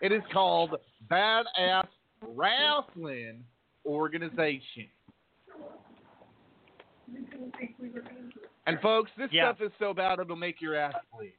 It 0.01 0.13
is 0.13 0.23
called 0.33 0.77
Badass 1.11 1.87
Wrestling 2.27 3.45
Organization. 3.87 4.89
And 8.67 8.81
folks, 8.81 9.11
this 9.17 9.31
Yeah. 9.33 9.53
stuff 9.53 9.61
is 9.61 9.73
so 9.79 9.93
bad 9.95 10.19
it'll 10.19 10.37
make 10.37 10.61
your 10.61 10.75
ass 10.75 10.95
bleed. 11.13 11.35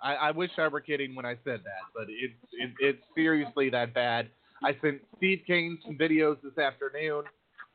I, 0.00 0.14
I 0.14 0.30
wish 0.30 0.50
I 0.58 0.68
were 0.68 0.80
kidding 0.80 1.14
when 1.14 1.26
I 1.26 1.36
said 1.44 1.62
that, 1.64 1.82
but 1.94 2.06
it's 2.08 2.34
it, 2.52 2.70
it's 2.78 3.02
seriously 3.14 3.68
that 3.70 3.92
bad. 3.94 4.30
I 4.62 4.76
sent 4.80 5.00
Steve 5.16 5.42
Cain 5.46 5.78
some 5.84 5.96
videos 5.96 6.40
this 6.42 6.56
afternoon. 6.58 7.24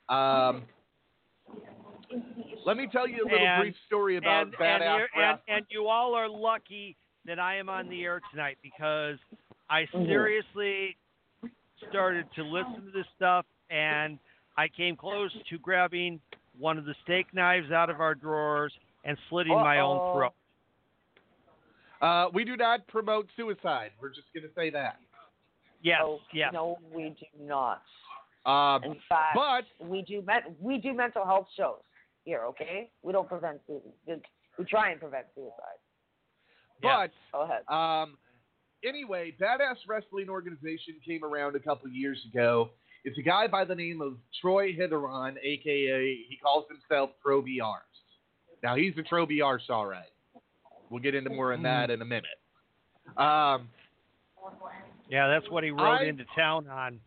Um, 0.10 0.64
let 2.66 2.78
me 2.78 2.88
tell 2.92 3.08
you 3.08 3.24
a 3.24 3.28
little 3.30 3.46
And- 3.48 3.62
brief 3.62 3.76
story 3.88 4.18
about 4.18 4.48
and, 4.48 4.54
badass 4.56 4.82
and, 4.82 5.00
you're- 5.00 5.24
and, 5.24 5.40
and 5.48 5.66
you 5.70 5.88
all 5.88 6.14
are 6.16 6.28
lucky 6.30 6.96
that 7.26 7.40
I 7.40 7.56
am 7.56 7.70
on 7.70 7.88
the 7.90 8.04
air 8.04 8.22
tonight 8.32 8.58
because 8.62 9.18
I 9.70 9.86
Mhm. 9.86 10.06
seriously 10.08 10.98
started 11.90 12.32
to 12.34 12.44
listen 12.44 12.86
to 12.86 12.92
this 12.92 13.08
stuff 13.16 13.46
and 13.70 14.20
I 14.58 14.68
came 14.68 14.96
close 14.96 15.32
to 15.50 15.58
grabbing 15.58 16.22
one 16.58 16.78
of 16.78 16.86
the 16.86 16.94
steak 17.04 17.34
knives 17.34 17.72
out 17.72 17.90
of 17.90 18.00
our 18.00 18.14
drawers 18.16 18.78
and 19.04 19.18
slitting 19.30 19.54
my 19.56 19.80
own 19.80 20.14
throat. 20.16 20.34
Uh, 22.02 22.30
we 22.34 22.44
do 22.44 22.58
not 22.58 22.86
promote 22.88 23.30
suicide. 23.36 23.92
We're 24.02 24.10
just 24.10 24.32
going 24.34 24.48
to 24.48 24.54
say 24.54 24.70
that. 24.72 25.00
Yes, 25.82 26.00
no, 26.02 26.20
yes. 26.34 26.54
no, 26.54 26.78
we 26.92 27.10
do 27.10 27.26
not. 27.40 27.82
Um, 28.46 28.84
In 28.84 29.00
fact, 29.08 29.36
but 29.36 29.66
we 29.80 30.02
do 30.02 30.22
men- 30.22 30.56
we 30.60 30.78
do 30.78 30.94
mental 30.94 31.26
health 31.26 31.48
shows 31.56 31.82
here. 32.24 32.44
Okay, 32.50 32.90
we 33.02 33.12
don't 33.14 33.28
prevent 33.28 33.60
suicide. 33.68 34.22
We 34.58 34.66
try 34.66 34.92
and 34.92 35.00
prevent 35.00 35.26
suicide. 35.36 35.80
but 36.82 37.12
Go 37.32 37.42
ahead. 37.44 37.64
Um, 37.68 38.18
anyway, 38.84 39.34
Badass 39.42 39.78
Wrestling 39.88 40.30
Organization 40.30 40.96
came 41.06 41.24
around 41.24 41.56
a 41.56 41.60
couple 41.60 41.90
years 41.90 42.20
ago. 42.32 42.70
It's 43.06 43.18
a 43.18 43.22
guy 43.22 43.48
by 43.48 43.66
the 43.66 43.76
name 43.76 44.02
of 44.02 44.14
Troy 44.42 44.74
Hideron, 44.74 45.36
aka 45.44 46.16
he 46.30 46.38
calls 46.42 46.66
himself 46.70 47.10
Troby 47.26 47.62
Arse. 47.64 47.82
Now 48.64 48.76
he's 48.76 48.94
a 48.98 49.02
Troby 49.02 49.44
Arse, 49.44 49.64
all 49.70 49.86
right. 49.86 50.06
We'll 50.90 51.02
get 51.02 51.16
into 51.16 51.30
more 51.32 51.52
on 51.54 51.64
that 51.64 51.90
in 51.90 52.02
a 52.02 52.06
minute. 52.06 52.26
Um, 53.18 53.70
Yeah, 55.10 55.28
that's 55.28 55.50
what 55.50 55.64
he 55.64 55.72
rode 55.72 56.02
I- 56.02 56.04
into 56.06 56.24
town 56.36 56.68
on. 56.70 57.00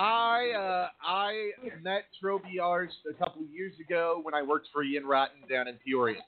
I 0.00 0.50
uh, 0.56 0.88
I 1.06 1.50
met 1.82 2.04
Troby 2.22 2.58
Arse 2.62 2.94
a 3.10 3.12
couple 3.22 3.42
of 3.42 3.50
years 3.50 3.74
ago 3.78 4.20
when 4.22 4.32
I 4.32 4.40
worked 4.42 4.68
for 4.72 4.82
Ian 4.82 5.04
Rotten 5.04 5.40
down 5.50 5.68
in 5.68 5.74
Peoria, 5.84 6.20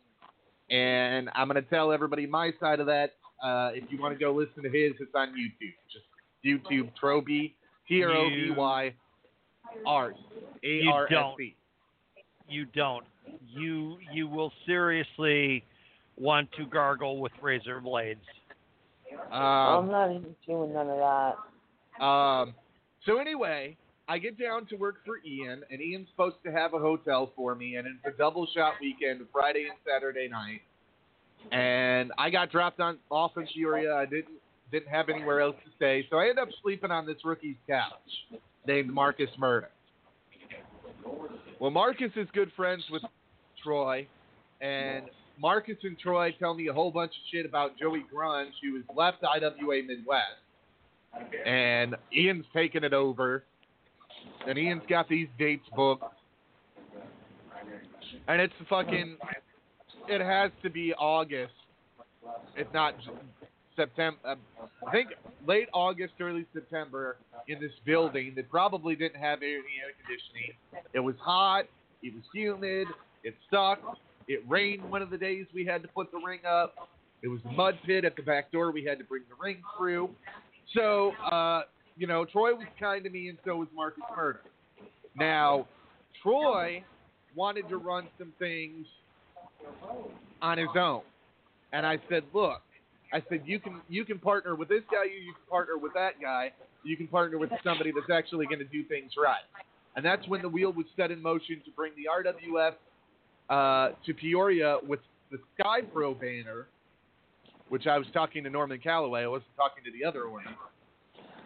and 0.71 1.31
I'm 1.35 1.49
going 1.49 1.63
to 1.63 1.69
tell 1.71 1.91
everybody 1.91 2.27
my 2.27 2.53
side 2.61 2.81
of 2.81 2.87
that. 2.87 3.15
Uh, 3.43 3.71
if 3.73 3.85
you 3.91 3.99
want 3.99 4.13
to 4.17 4.23
go 4.23 4.33
listen 4.33 4.63
to 4.63 4.69
his, 4.69 4.93
it's 5.01 5.15
on 5.15 5.29
YouTube. 5.29 5.73
Just 5.91 6.05
YouTube 6.45 6.91
Troby 7.03 7.55
T 7.89 8.03
R 8.03 8.11
O 8.11 8.29
B 8.29 8.51
Y 8.55 8.95
Arse 9.87 10.17
A 10.65 10.81
R 10.93 11.07
S 11.11 11.41
E. 11.41 11.57
You 12.49 12.67
don't. 12.67 13.07
You 13.49 13.97
you 14.13 14.29
will 14.29 14.53
seriously 14.67 15.65
want 16.19 16.51
to 16.59 16.67
gargle 16.67 17.21
with 17.21 17.33
razor 17.41 17.81
blades. 17.81 18.21
I'm 19.31 19.87
Um, 19.87 19.91
not 19.91 20.11
even 20.11 20.37
doing 20.47 20.75
none 20.75 20.89
of 20.91 20.99
that. 20.99 22.05
um, 22.05 22.55
so 23.07 23.19
anyway, 23.19 23.77
I 24.09 24.19
get 24.19 24.39
down 24.39 24.67
to 24.67 24.77
work 24.77 24.97
for 25.05 25.19
Ian, 25.25 25.63
and 25.71 25.81
Ian's 25.81 26.09
supposed 26.11 26.37
to 26.45 26.53
have 26.53 26.75
a 26.75 26.79
hotel 26.79 27.33
for 27.37 27.55
me, 27.55 27.77
and 27.77 27.87
it's 27.87 28.15
a 28.15 28.17
double 28.17 28.47
shot 28.55 28.75
weekend, 28.81 29.21
Friday 29.33 29.67
and 29.69 29.79
Saturday 29.87 30.29
night. 30.29 30.61
And 31.51 32.13
I 32.19 32.31
got 32.31 32.51
dropped 32.51 32.81
on 32.81 32.99
off 33.11 33.33
in 33.37 33.47
Peoria. 33.47 33.95
I 33.95 34.07
didn't 34.07 34.39
didn't 34.71 34.89
have 34.89 35.09
anywhere 35.09 35.41
else 35.41 35.57
to 35.65 35.71
stay, 35.77 36.07
so 36.09 36.17
I 36.17 36.29
ended 36.29 36.39
up 36.39 36.49
sleeping 36.63 36.91
on 36.91 37.05
this 37.05 37.19
rookie's 37.25 37.57
couch 37.69 38.39
named 38.67 38.91
Marcus 38.93 39.29
Murder. 39.39 39.69
Well, 41.59 41.71
Marcus 41.71 42.11
is 42.17 42.27
good 42.33 42.51
friends 42.57 42.83
with 42.91 43.03
Troy, 43.63 44.07
and 44.61 45.07
Marcus 45.39 45.77
and 45.83 45.99
Troy 45.99 46.35
tell 46.39 46.55
me 46.55 46.69
a 46.69 46.73
whole 46.73 46.91
bunch 46.91 47.11
of 47.11 47.23
shit 47.31 47.45
about 47.45 47.79
Joey 47.79 48.05
Grunge, 48.13 48.53
who 48.63 48.77
has 48.77 48.85
left 48.97 49.19
IWA 49.23 49.83
Midwest 49.87 50.41
and 51.47 51.97
Ian's 52.17 52.45
taking 52.55 52.85
it 52.85 52.93
over. 52.93 53.45
And 54.47 54.59
Ian's 54.59 54.83
got 54.89 55.09
these 55.09 55.29
dates 55.39 55.67
booked. 55.75 56.05
And 58.29 58.41
it's 58.41 58.55
fucking. 58.69 59.17
It 60.09 60.21
has 60.21 60.51
to 60.63 60.71
be 60.71 60.93
August, 60.95 61.55
if 62.57 62.67
not 62.73 62.95
September. 63.77 64.19
Uh, 64.25 64.35
I 64.87 64.91
think 64.91 65.11
late 65.47 65.69
August, 65.73 66.15
early 66.21 66.47
September 66.53 67.17
in 67.49 67.61
this 67.61 67.73
building 67.85 68.33
that 68.37 68.51
probably 68.51 68.95
didn't 68.97 69.21
have 69.21 69.39
any 69.39 69.53
air 69.53 69.93
conditioning. 70.05 70.53
It 70.93 71.01
was 71.01 71.15
hot. 71.21 71.65
It 72.03 72.15
was 72.15 72.25
humid. 72.33 72.89
It 73.25 73.35
sucked. 73.51 73.99
It 74.29 74.43
rained 74.49 74.89
one 74.91 75.03
of 75.03 75.11
the 75.11 75.19
days 75.19 75.47
we 75.55 75.65
had 75.65 75.83
to 75.83 75.89
put 75.89 76.11
the 76.11 76.19
ring 76.19 76.41
up. 76.49 76.89
It 77.23 77.29
was 77.29 77.41
a 77.49 77.53
mud 77.53 77.79
pit 77.87 78.05
at 78.05 78.17
the 78.17 78.23
back 78.23 78.51
door. 78.51 78.73
We 78.73 78.85
had 78.85 78.99
to 78.99 79.05
bring 79.05 79.23
the 79.29 79.37
ring 79.41 79.63
through. 79.77 80.11
So, 80.75 81.13
uh, 81.31 81.63
you 81.97 82.07
know, 82.07 82.25
Troy 82.25 82.55
was 82.55 82.67
kind 82.81 83.05
to 83.05 83.11
me, 83.11 83.29
and 83.29 83.39
so 83.45 83.57
was 83.57 83.69
Marcus 83.75 84.03
Murder. 84.17 84.41
Now, 85.17 85.67
Troy 86.23 86.83
wanted 87.35 87.69
to 87.69 87.77
run 87.77 88.09
some 88.19 88.33
things 88.39 88.87
on 90.41 90.59
his 90.59 90.69
own, 90.77 91.03
and 91.73 91.87
I 91.87 91.99
said, 92.09 92.25
"Look, 92.33 92.63
I 93.13 93.23
said 93.29 93.43
you 93.45 93.61
can 93.61 93.81
you 93.89 94.05
can 94.05 94.19
partner 94.19 94.55
with 94.55 94.69
this 94.69 94.83
guy, 94.91 95.05
you, 95.05 95.21
you 95.21 95.35
can 95.35 95.45
partner 95.51 95.77
with 95.77 95.93
that 95.95 96.21
guy, 96.21 96.53
you 96.83 96.97
can 96.97 97.09
partner 97.09 97.39
with 97.39 97.51
somebody 97.63 97.93
that's 97.93 98.11
actually 98.11 98.47
going 98.47 98.61
to 98.61 98.65
do 98.65 98.85
things 98.85 99.13
right." 99.23 99.45
And 99.95 100.05
that's 100.05 100.27
when 100.29 100.41
the 100.41 100.49
wheel 100.49 100.73
was 100.73 100.87
set 100.97 101.11
in 101.11 101.21
motion 101.21 101.61
to 101.65 101.71
bring 101.73 101.93
the 101.97 102.09
RWF 102.09 102.73
uh, 103.51 103.95
to 104.07 104.15
Peoria 104.15 104.79
with 104.87 105.01
the 105.31 105.39
Sky 105.59 105.83
Pro 105.83 106.15
banner, 106.15 106.67
which 107.73 107.87
I 107.87 107.97
was 107.97 108.07
talking 108.13 108.45
to 108.45 108.51
Norman 108.51 108.81
Calloway. 108.81 109.23
I 109.23 109.29
wasn't 109.29 109.57
talking 109.57 109.83
to 109.85 109.91
the 109.91 110.05
other 110.05 110.29
one. 110.29 110.45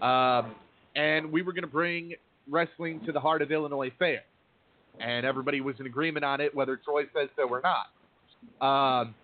Um, 0.02 0.56
and 0.96 1.30
we 1.30 1.42
were 1.42 1.52
going 1.52 1.62
to 1.62 1.68
bring 1.68 2.14
wrestling 2.50 3.00
to 3.06 3.12
the 3.12 3.20
heart 3.20 3.42
of 3.42 3.52
Illinois 3.52 3.92
Fair. 3.96 4.22
And 4.98 5.24
everybody 5.24 5.60
was 5.60 5.76
in 5.78 5.86
agreement 5.86 6.24
on 6.24 6.40
it, 6.40 6.52
whether 6.52 6.76
Troy 6.78 7.04
says 7.14 7.28
so 7.36 7.48
or 7.48 7.62
not. 7.62 7.86
Um, 8.60 9.14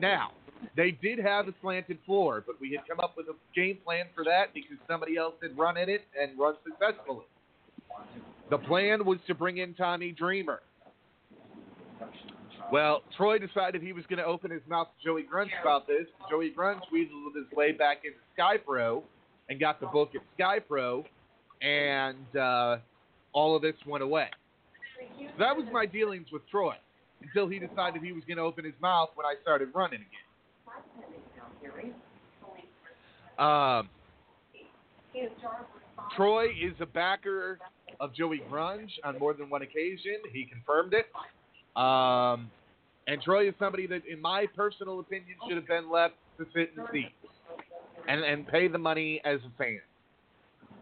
now, 0.00 0.32
they 0.76 0.90
did 0.90 1.20
have 1.20 1.46
a 1.46 1.54
slanted 1.62 1.98
floor, 2.04 2.42
but 2.44 2.60
we 2.60 2.72
had 2.72 2.80
come 2.88 2.98
up 2.98 3.16
with 3.16 3.26
a 3.28 3.34
game 3.54 3.78
plan 3.84 4.06
for 4.12 4.24
that 4.24 4.52
because 4.52 4.78
somebody 4.88 5.16
else 5.16 5.34
had 5.40 5.56
run 5.56 5.76
in 5.76 5.88
it 5.88 6.02
and 6.20 6.36
run 6.36 6.54
successfully. 6.64 7.24
The 8.50 8.58
plan 8.58 9.04
was 9.04 9.18
to 9.28 9.34
bring 9.36 9.58
in 9.58 9.74
Tommy 9.74 10.10
Dreamer. 10.10 10.60
Well, 12.72 13.02
Troy 13.16 13.38
decided 13.38 13.82
he 13.82 13.92
was 13.92 14.04
going 14.06 14.18
to 14.18 14.24
open 14.24 14.50
his 14.50 14.62
mouth 14.68 14.88
to 14.98 15.04
Joey 15.04 15.22
Grunge 15.22 15.50
about 15.60 15.86
this. 15.86 16.06
Joey 16.28 16.52
Grunge 16.56 16.80
weaseled 16.92 17.36
his 17.36 17.50
way 17.56 17.72
back 17.72 17.98
into 18.04 18.18
SkyPro 18.36 19.02
and 19.48 19.60
got 19.60 19.80
the 19.80 19.86
book 19.86 20.10
at 20.14 20.22
SkyPro, 20.38 21.04
and 21.62 22.36
uh, 22.36 22.78
all 23.32 23.54
of 23.54 23.62
this 23.62 23.74
went 23.86 24.02
away. 24.02 24.28
So 25.18 25.32
that 25.38 25.56
was 25.56 25.66
my 25.72 25.86
dealings 25.86 26.26
with 26.32 26.42
Troy 26.50 26.74
until 27.22 27.48
he 27.48 27.58
decided 27.58 28.02
he 28.02 28.12
was 28.12 28.24
going 28.26 28.38
to 28.38 28.42
open 28.42 28.64
his 28.64 28.74
mouth 28.80 29.10
when 29.14 29.26
I 29.26 29.34
started 29.42 29.68
running 29.74 30.00
again. 30.00 30.10
Um, 33.38 33.88
Troy 36.16 36.46
is 36.46 36.74
a 36.80 36.86
backer 36.86 37.58
of 38.00 38.14
Joey 38.14 38.42
Grunge 38.50 38.90
on 39.04 39.18
more 39.18 39.34
than 39.34 39.50
one 39.50 39.62
occasion. 39.62 40.16
He 40.32 40.44
confirmed 40.44 40.94
it. 40.94 41.06
Um, 41.76 42.50
and 43.06 43.22
Troy 43.22 43.48
is 43.48 43.54
somebody 43.58 43.86
that, 43.86 44.02
in 44.06 44.20
my 44.20 44.46
personal 44.56 45.00
opinion, 45.00 45.36
should 45.46 45.56
have 45.56 45.68
been 45.68 45.90
left 45.90 46.14
to 46.38 46.46
sit 46.54 46.72
in 46.76 46.84
seats 46.92 47.12
and 48.08 48.24
and 48.24 48.46
pay 48.48 48.68
the 48.68 48.78
money 48.78 49.20
as 49.24 49.40
a 49.40 49.58
fan. 49.58 49.80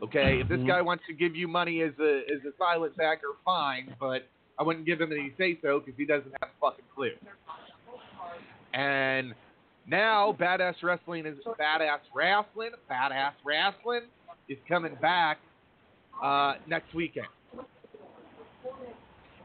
Okay, 0.03 0.41
if 0.41 0.49
this 0.49 0.61
guy 0.67 0.83
wants 0.83 1.05
to 1.09 1.15
give 1.15 1.35
you 1.35 1.49
money 1.49 1.83
as 1.83 1.93
a 2.01 2.23
as 2.33 2.41
a 2.47 2.57
silent 2.59 2.97
backer, 2.97 3.29
fine, 3.45 3.95
but 3.99 4.27
I 4.59 4.63
wouldn't 4.63 4.87
give 4.87 5.01
him 5.01 5.13
any 5.13 5.33
say 5.37 5.59
so 5.63 5.81
because 5.81 5.95
he 5.99 6.07
doesn't 6.07 6.33
have 6.41 6.51
a 6.51 6.61
fucking 6.61 6.85
clue. 6.95 7.13
And 8.73 9.35
now, 9.87 10.37
badass 10.39 10.83
wrestling 10.83 11.27
is 11.27 11.39
badass 11.61 12.01
wrestling. 12.15 12.71
Badass 12.91 13.33
wrestling 13.45 14.03
is 14.49 14.59
coming 14.69 14.97
back 15.01 15.39
uh, 16.23 16.55
next 16.67 16.95
weekend 16.95 17.27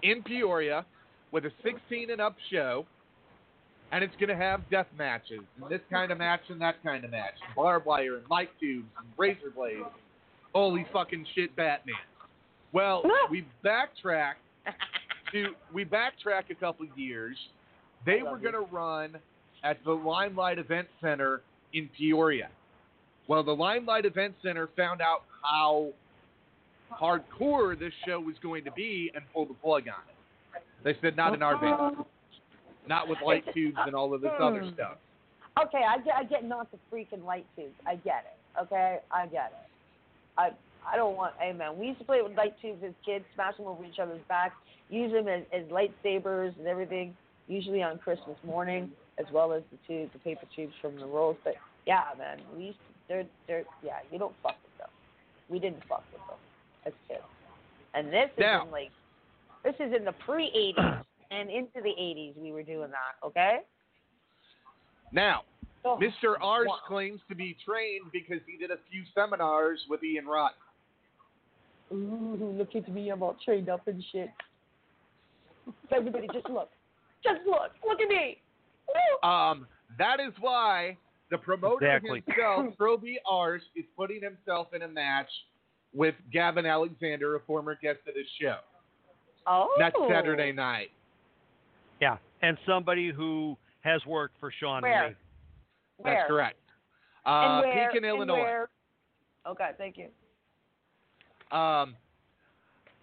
in 0.02 0.24
Peoria 0.24 0.86
with 1.32 1.46
a 1.46 1.52
16 1.64 2.12
and 2.12 2.22
up 2.22 2.36
show, 2.52 2.86
and 3.92 4.04
it's 4.04 4.16
going 4.20 4.30
to 4.30 4.36
have 4.36 4.70
death 4.70 4.88
matches, 4.98 5.42
and 5.62 5.70
this 5.70 5.82
kind 5.90 6.12
of 6.12 6.18
match 6.18 6.42
and 6.50 6.62
that 6.62 6.82
kind 6.84 7.04
of 7.04 7.12
match, 7.12 7.34
and 7.46 7.56
barbed 7.56 7.86
wire 7.86 8.18
and 8.18 8.30
light 8.30 8.50
tubes 8.60 8.88
and 8.98 9.08
razor 9.18 9.52
blades. 9.56 9.84
Holy 10.54 10.86
fucking 10.92 11.26
shit, 11.36 11.56
Batman! 11.56 11.96
Well, 12.72 13.04
we 13.32 13.46
backtracked 13.64 14.40
to 15.32 15.54
we 15.74 15.86
backtrack 15.86 16.50
a 16.50 16.56
couple 16.56 16.86
years. 16.96 17.38
They 18.06 18.22
were 18.24 18.38
going 18.38 18.54
to 18.54 18.68
run 18.72 19.16
at 19.64 19.84
the 19.84 19.92
Limelight 19.92 20.58
Event 20.58 20.88
Center 21.02 21.42
in 21.74 21.90
Peoria. 21.98 22.50
Well, 23.28 23.44
the 23.44 23.56
Limelight 23.56 24.06
Event 24.06 24.36
Center 24.42 24.70
found 24.76 25.02
out 25.02 25.24
how 25.44 25.90
hardcore 27.00 27.78
this 27.78 27.94
show 28.08 28.20
was 28.20 28.36
going 28.42 28.64
to 28.64 28.72
be 28.72 29.12
and 29.14 29.24
pulled 29.34 29.50
the 29.50 29.54
plug 29.56 29.84
on 29.84 30.02
it. 30.10 30.16
They 30.84 30.96
said 31.02 31.16
not 31.16 31.34
in 31.34 31.44
our 31.44 31.58
venue, 31.58 32.06
not 32.88 33.08
with 33.08 33.20
light 33.26 33.44
tubes 33.54 33.78
and 33.86 33.96
all 33.96 34.14
of 34.14 34.22
this 34.22 34.32
other 34.40 34.64
Hmm. 34.64 34.74
stuff. 34.74 34.98
Okay, 35.60 35.84
I 35.84 35.98
get, 36.00 36.16
I 36.16 36.24
get 36.24 36.46
not 36.46 36.72
the 36.72 36.78
freaking 36.92 37.26
light 37.26 37.46
tubes. 37.56 37.74
I 37.86 37.96
get 37.98 38.26
it. 38.26 38.62
Okay, 38.62 39.00
I 39.12 39.26
get 39.28 39.52
it. 39.52 39.70
I 40.38 40.52
I 40.88 40.96
don't 40.96 41.16
want. 41.18 41.36
Hey 41.40 41.52
man, 41.52 41.78
we 41.78 41.88
used 41.88 42.00
to 42.00 42.06
play 42.06 42.22
with 42.22 42.36
light 42.38 42.56
tubes 42.62 42.82
as 42.84 42.94
kids, 43.06 43.26
smash 43.36 43.58
them 43.58 43.68
over 43.68 43.84
each 43.84 44.00
other's 44.00 44.22
backs, 44.30 44.56
use 44.90 45.12
them 45.12 45.28
as, 45.28 45.44
as 45.52 45.64
lightsabers 45.66 46.58
and 46.58 46.68
everything. 46.68 47.16
Usually 47.48 47.82
on 47.84 47.98
Christmas 47.98 48.38
morning, 48.46 48.92
as 49.18 49.26
well 49.34 49.52
as 49.52 49.64
the 49.72 49.78
tubes, 49.88 50.14
the 50.14 50.20
paper 50.20 50.46
tubes 50.56 50.74
from 50.82 50.96
the 50.98 51.06
rolls. 51.06 51.36
But 51.44 51.56
yeah, 51.86 52.04
man, 52.18 52.40
we 52.56 52.66
used 52.66 52.78
to. 52.80 52.86
They're 53.08 53.26
they're 53.48 53.64
yeah. 53.84 54.00
You 54.12 54.20
don't 54.20 54.36
fuck 54.42 54.56
with 54.64 54.78
them. 54.78 54.90
We 55.50 55.60
didn't 55.60 55.84
fuck 55.90 56.04
with 56.14 56.22
them 56.28 56.38
as 56.86 56.94
kids. 57.08 57.24
And 57.94 58.08
this 58.14 58.30
is 58.38 58.44
in 58.64 58.72
like 58.72 58.92
this 59.64 59.76
is 59.80 59.94
in 59.98 60.06
the 60.06 60.14
pre 60.26 60.74
'80s 60.78 61.04
and 61.32 61.50
into 61.50 61.82
the 61.82 61.90
'80s. 62.00 62.38
We 62.38 62.52
were 62.52 62.64
doing 62.64 62.90
that. 62.92 63.26
Okay. 63.26 63.60
Now, 65.12 65.42
So, 65.84 65.98
Mr. 66.00 66.36
Arse 66.42 66.68
wow. 66.68 66.78
claims 66.88 67.20
to 67.30 67.36
be 67.36 67.58
trained 67.66 68.12
because 68.14 68.40
he 68.46 68.58
did 68.58 68.70
a 68.72 68.78
few 68.92 69.04
seminars 69.16 69.80
with 69.90 70.04
Ian 70.04 70.28
Rotten. 70.28 70.58
Ooh, 71.92 72.54
look 72.56 72.76
at 72.76 72.88
me, 72.94 73.10
I'm 73.10 73.24
all 73.24 73.36
trained 73.44 73.70
up 73.70 73.88
and 73.88 74.04
shit. 74.12 74.30
Everybody 75.92 76.28
just 76.32 76.48
look. 76.50 76.70
Just 77.24 77.40
look. 77.48 77.72
Look 77.88 78.00
at 78.02 78.08
me. 78.08 78.38
Woo! 78.88 79.28
Um, 79.30 79.66
that 79.98 80.20
is 80.20 80.34
why 80.40 80.96
the 81.32 81.38
promoter 81.40 81.86
Exactly. 81.88 82.24
himself, 82.28 82.74
Troby 82.80 83.16
Arse, 83.28 83.64
is 83.76 83.86
putting 83.98 84.22
himself 84.22 84.68
in 84.76 84.84
a 84.84 84.88
match 84.88 85.30
with 85.94 86.14
Gavin 86.32 86.68
Alexander, 86.68 87.36
a 87.36 87.40
former 87.42 87.76
guest 87.82 88.00
of 88.08 88.14
this 88.14 88.28
show, 88.40 88.58
Oh. 89.48 89.70
next 89.80 90.00
Saturday 90.10 90.52
night. 90.52 90.92
Yeah, 92.00 92.18
and 92.42 92.58
somebody 92.66 93.12
who 93.12 93.58
has 93.82 94.06
worked 94.06 94.36
for 94.40 94.52
Sean 94.60 94.82
Where? 94.82 95.10
Lee. 95.10 95.16
Where? 95.98 96.14
That's 96.16 96.28
correct. 96.28 96.60
And 97.26 97.46
Uh, 97.46 97.62
where? 97.68 97.88
Pekin, 97.88 98.04
and 98.04 98.16
Illinois. 98.16 98.42
where? 98.42 98.70
Okay, 99.46 99.72
thank 99.78 99.98
you. 99.98 100.10
Um, 101.56 101.96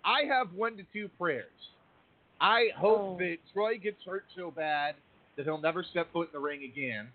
I 0.04 0.22
have 0.28 0.52
one 0.54 0.76
to 0.76 0.84
two 0.92 1.08
prayers. 1.18 1.50
I 2.40 2.68
hope 2.76 3.00
Oh. 3.00 3.16
that 3.18 3.38
Troy 3.52 3.78
gets 3.78 4.02
hurt 4.04 4.24
so 4.36 4.50
bad 4.50 4.94
that 5.36 5.44
he'll 5.44 5.58
never 5.58 5.82
step 5.82 6.10
foot 6.12 6.28
in 6.28 6.32
the 6.32 6.38
ring 6.38 6.62
again, 6.64 7.10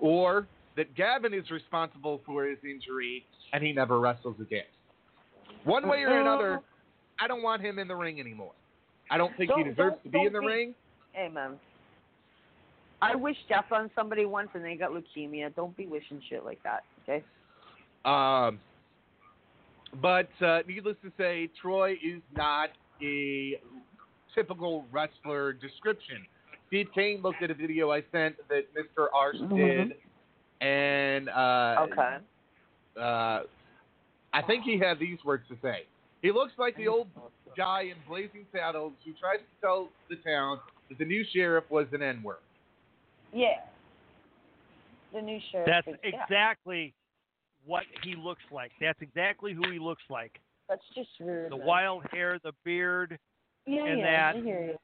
or 0.00 0.46
that 0.76 0.94
Gavin 0.94 1.34
is 1.34 1.50
responsible 1.50 2.18
for 2.24 2.44
his 2.44 2.62
injury 2.64 3.24
and 3.52 3.62
he 3.62 3.72
never 3.72 3.98
wrestles 4.00 4.38
again. 4.40 4.64
One 5.64 5.88
way 5.88 6.02
or 6.04 6.20
another, 6.20 6.62
I 7.20 7.26
don't 7.26 7.42
want 7.42 7.62
him 7.62 7.78
in 7.78 7.88
the 7.88 7.96
ring 7.96 8.20
anymore. 8.20 8.52
I 9.10 9.18
don't 9.18 9.34
think 9.36 9.50
he 9.54 9.62
Don't- 9.62 9.70
deserves 9.74 9.96
to 10.02 10.08
be 10.10 10.24
in 10.26 10.32
the 10.32 10.40
be- 10.40 10.46
ring. 10.46 10.74
Amen. 11.16 11.58
I 13.00 13.14
wished 13.14 13.46
death 13.48 13.70
on 13.72 13.90
somebody 13.94 14.24
once 14.24 14.48
and 14.54 14.64
they 14.64 14.74
got 14.74 14.90
leukemia. 14.90 15.54
Don't 15.54 15.76
be 15.76 15.86
wishing 15.86 16.20
shit 16.28 16.44
like 16.44 16.62
that, 16.62 16.84
okay? 17.02 17.22
Um, 18.04 18.58
but 20.00 20.28
uh, 20.42 20.60
needless 20.66 20.96
to 21.02 21.12
say, 21.18 21.48
Troy 21.60 21.92
is 22.02 22.20
not 22.34 22.70
a 23.02 23.60
typical 24.34 24.84
wrestler 24.90 25.52
description. 25.52 26.26
Steve 26.68 26.88
Cain 26.94 27.22
looked 27.22 27.42
at 27.42 27.50
a 27.50 27.54
video 27.54 27.90
I 27.92 28.02
sent 28.12 28.36
that 28.48 28.64
Mr. 28.74 29.06
Arse 29.14 29.36
Mhm. 29.36 29.56
did, 29.56 29.96
and 30.60 31.28
uh, 31.28 31.86
Okay. 31.90 32.16
uh, 32.98 33.42
I 34.32 34.42
think 34.42 34.64
he 34.64 34.78
had 34.78 34.98
these 34.98 35.22
words 35.24 35.46
to 35.48 35.56
say. 35.62 35.86
He 36.22 36.32
looks 36.32 36.52
like 36.58 36.76
the 36.76 36.88
old 36.88 37.08
guy 37.56 37.82
in 37.82 37.94
Blazing 38.08 38.46
Saddles 38.52 38.92
who 39.04 39.12
tried 39.12 39.38
to 39.38 39.44
tell 39.60 39.88
the 40.10 40.16
town 40.16 40.58
that 40.88 40.98
the 40.98 41.04
new 41.04 41.24
sheriff 41.32 41.64
was 41.70 41.86
an 41.92 42.02
N-word. 42.02 42.36
Yeah. 43.32 43.60
The 45.12 45.22
new 45.22 45.38
sheriff. 45.50 45.66
That's 45.68 45.86
is- 45.88 45.94
yeah, 46.12 46.22
exactly 46.24 46.94
what 47.64 47.84
he 48.02 48.14
looks 48.14 48.42
like. 48.50 48.72
That's 48.80 49.00
exactly 49.00 49.52
who 49.52 49.70
he 49.70 49.78
looks 49.78 50.02
like. 50.10 50.40
That's 50.68 50.82
just 50.94 51.10
rude. 51.20 51.52
The 51.52 51.56
man. 51.56 51.66
wild 51.66 52.04
hair, 52.10 52.38
the 52.42 52.52
beard. 52.64 53.18
yeah, 53.66 53.84
and 53.84 54.00
yeah, 54.00 54.32
that- 54.32 54.36
I 54.36 54.44
hear 54.44 54.64
you. 54.64 54.76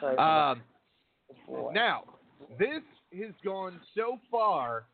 Sorry, 0.00 0.16
Um, 0.16 0.62
now, 1.72 2.04
this 2.56 2.82
has 3.18 3.34
gone 3.44 3.80
so 3.96 4.18
far. 4.30 4.84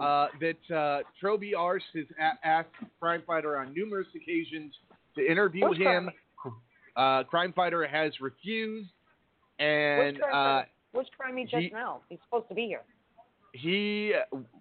Uh, 0.00 0.28
that 0.40 0.74
uh, 0.74 1.00
Troby 1.22 1.52
Arse 1.56 1.82
has 1.94 2.04
a- 2.18 2.46
asked 2.46 2.68
Crime 3.00 3.22
Fighter 3.26 3.56
on 3.58 3.72
numerous 3.74 4.06
occasions 4.14 4.72
to 5.16 5.26
interview 5.28 5.68
Which 5.68 5.78
him. 5.78 6.04
Crime- 6.36 6.54
Uh, 6.96 7.22
Crime 7.24 7.52
Fighter 7.52 7.86
has 7.86 8.12
refused, 8.20 8.90
and 9.58 10.14
Which 10.16 10.22
Crime 10.22 10.58
uh? 10.58 10.62
Which 10.92 11.06
crime 11.16 11.36
he 11.36 11.44
just 11.44 11.56
he- 11.56 11.70
now? 11.70 12.00
He's 12.08 12.18
supposed 12.24 12.48
to 12.48 12.54
be 12.54 12.66
here. 12.66 12.82
he 13.52 14.12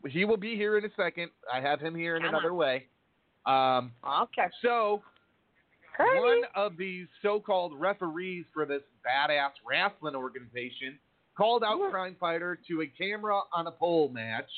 he 0.07 0.25
will 0.25 0.37
be 0.37 0.55
here 0.55 0.77
in 0.77 0.85
a 0.85 0.93
second. 0.95 1.31
I 1.51 1.59
have 1.59 1.79
him 1.81 1.95
here 1.95 2.15
in 2.17 2.21
Come 2.23 2.29
another 2.35 2.51
on. 2.51 2.57
way. 2.57 2.85
Um, 3.45 3.91
Okay. 4.23 4.47
so 4.61 5.01
Kirby. 5.97 6.19
one 6.19 6.41
of 6.55 6.77
these 6.77 7.07
so-called 7.23 7.73
referees 7.79 8.45
for 8.53 8.65
this 8.65 8.83
badass 9.05 9.51
wrestling 9.67 10.15
organization 10.15 10.99
called 11.35 11.63
out 11.63 11.79
Yeah. 11.79 11.89
Crime 11.89 12.15
Fighter 12.19 12.57
to 12.67 12.81
a 12.81 12.87
camera 12.87 13.41
on 13.51 13.65
a 13.67 13.71
pole 13.71 14.09
match. 14.09 14.49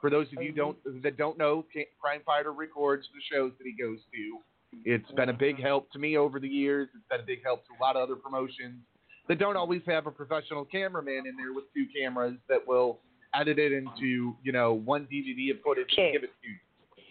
For 0.00 0.10
those 0.10 0.26
of 0.28 0.42
you 0.42 0.50
mm-hmm. 0.50 0.56
don't 0.56 1.02
that 1.02 1.16
don't 1.16 1.38
know, 1.38 1.64
Crime 2.00 2.20
Fighter 2.24 2.52
records 2.52 3.06
the 3.14 3.20
shows 3.34 3.52
that 3.58 3.64
he 3.64 3.72
goes 3.72 3.98
to. 4.12 4.38
It's 4.84 5.10
been 5.12 5.30
a 5.30 5.32
big 5.32 5.56
mm-hmm. 5.56 5.64
help 5.64 5.90
to 5.92 5.98
me 5.98 6.16
over 6.16 6.38
the 6.38 6.48
years. 6.48 6.88
It's 6.94 7.08
been 7.10 7.20
a 7.20 7.26
big 7.26 7.42
help 7.42 7.64
to 7.66 7.70
a 7.78 7.80
lot 7.82 7.96
of 7.96 8.02
other 8.02 8.16
promotions 8.16 8.80
that 9.28 9.38
don't 9.38 9.56
always 9.56 9.82
have 9.86 10.06
a 10.06 10.10
professional 10.10 10.64
cameraman 10.64 11.26
in 11.26 11.36
there 11.36 11.52
with 11.52 11.64
two 11.74 11.86
cameras 11.98 12.36
that 12.48 12.66
will 12.66 12.98
edit 13.34 13.58
it 13.58 13.72
into 13.72 14.34
you 14.42 14.52
know 14.52 14.72
one 14.72 15.06
DVD 15.12 15.50
of 15.50 15.60
footage 15.62 15.86
Okay. 15.92 16.04
and 16.04 16.12
give 16.12 16.24
it 16.24 16.32
to 16.42 16.48
you. 16.48 16.56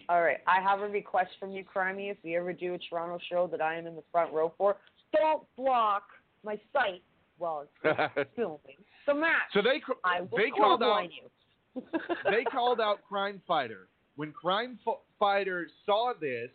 All 0.08 0.22
right. 0.22 0.38
I 0.46 0.60
have 0.62 0.80
a 0.80 0.88
request 0.88 1.30
from 1.38 1.52
you, 1.52 1.64
Crimey. 1.64 2.10
If 2.10 2.16
you 2.22 2.38
ever 2.38 2.52
do 2.52 2.74
a 2.74 2.78
Toronto 2.78 3.18
show 3.28 3.46
that 3.48 3.60
I 3.60 3.76
am 3.76 3.86
in 3.86 3.94
the 3.94 4.02
front 4.10 4.32
row 4.32 4.54
for, 4.56 4.76
don't 5.14 5.42
block 5.56 6.04
my 6.42 6.58
site 6.72 7.02
while 7.36 7.66
it's 7.84 8.30
filming 8.36 8.58
the 9.06 9.14
match. 9.14 9.52
so 9.52 9.60
they 9.62 9.80
cr- 9.80 9.92
I 10.04 10.22
will 10.22 10.38
they 10.38 10.50
called 10.50 10.82
out 10.82 11.04
you. 11.04 11.28
They 12.24 12.44
called 12.44 12.80
out 12.80 12.98
Crime 13.08 13.40
Fighter. 13.46 13.88
When 14.16 14.32
Crime 14.32 14.78
F- 14.86 14.96
Fighter 15.18 15.68
saw 15.86 16.12
this, 16.20 16.50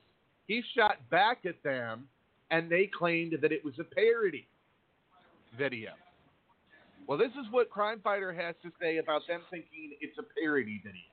he 0.48 0.62
shot 0.76 0.98
back 1.10 1.46
at 1.46 1.62
them, 1.64 2.08
and 2.52 2.70
they 2.70 2.88
claimed 2.88 3.38
that 3.42 3.52
it 3.52 3.64
was 3.64 3.76
a 3.80 3.84
parody 3.84 4.48
video. 5.58 5.92
Well, 7.08 7.18
this 7.18 7.32
is 7.32 7.52
what 7.52 7.70
Crime 7.70 8.00
Fighter 8.04 8.34
has 8.34 8.56
to 8.64 8.72
say 8.82 8.98
about 8.98 9.22
them 9.28 9.42
thinking 9.50 9.96
it's 10.02 10.18
a 10.18 10.24
parody 10.40 10.82
video. 10.84 11.13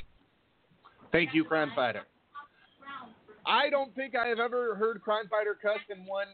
Thank 1.12 1.34
you, 1.34 1.44
Crime 1.44 1.72
Fighter. 1.76 2.04
I 3.46 3.70
don't 3.70 3.94
think 3.94 4.16
I 4.16 4.28
have 4.28 4.40
ever 4.40 4.76
heard 4.76 5.02
Crime 5.02 5.26
Fighter 5.30 5.58
cuss 5.62 5.80
in 5.90 6.06
one 6.06 6.28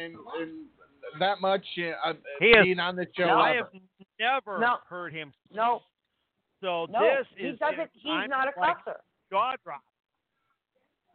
in, 0.00 0.12
in 0.42 0.64
that 1.18 1.40
much 1.40 1.64
uh, 2.06 2.12
He 2.38 2.46
is- 2.46 2.64
being 2.64 2.78
on 2.78 2.94
the 2.96 3.06
show. 3.16 3.24
I 3.24 3.56
ever. 3.56 3.68
have 3.72 3.82
never 4.46 4.60
No. 4.60 4.76
heard 4.88 5.12
him. 5.12 5.32
No, 5.52 5.80
So 6.62 6.86
no, 6.88 7.00
this 7.00 7.26
he 7.36 7.48
is 7.48 7.58
doesn't. 7.58 7.90
He's 7.94 8.12
I'm 8.12 8.30
not 8.30 8.46
a 8.46 8.52
like 8.60 8.76
cusser. 8.78 8.94
jaw 9.30 9.54
drop. 9.64 9.80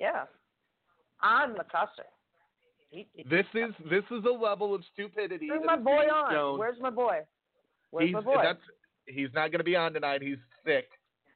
Yeah, 0.04 0.24
I'm 1.22 1.54
the 1.54 1.64
cusser. 1.64 2.04
He, 2.92 3.08
he, 3.14 3.24
This 3.24 3.46
is 3.54 3.74
this 3.90 4.04
is 4.12 4.26
a 4.26 4.32
level 4.32 4.76
of 4.76 4.84
stupidity. 4.92 5.48
Bring 5.48 5.66
my 5.66 5.78
boy 5.78 6.06
on. 6.12 6.34
shown. 6.34 6.60
Where's 6.60 6.80
my 6.82 6.90
boy? 6.90 7.20
Where's 7.92 8.08
he's 8.08 8.14
my 8.14 8.20
boy? 8.22 8.42
that's 8.44 8.60
he's 9.08 9.30
not 9.34 9.52
going 9.52 9.60
to 9.60 9.64
be 9.64 9.78
on 9.78 9.94
tonight. 9.94 10.22
He's 10.22 10.38
sick. 10.66 10.90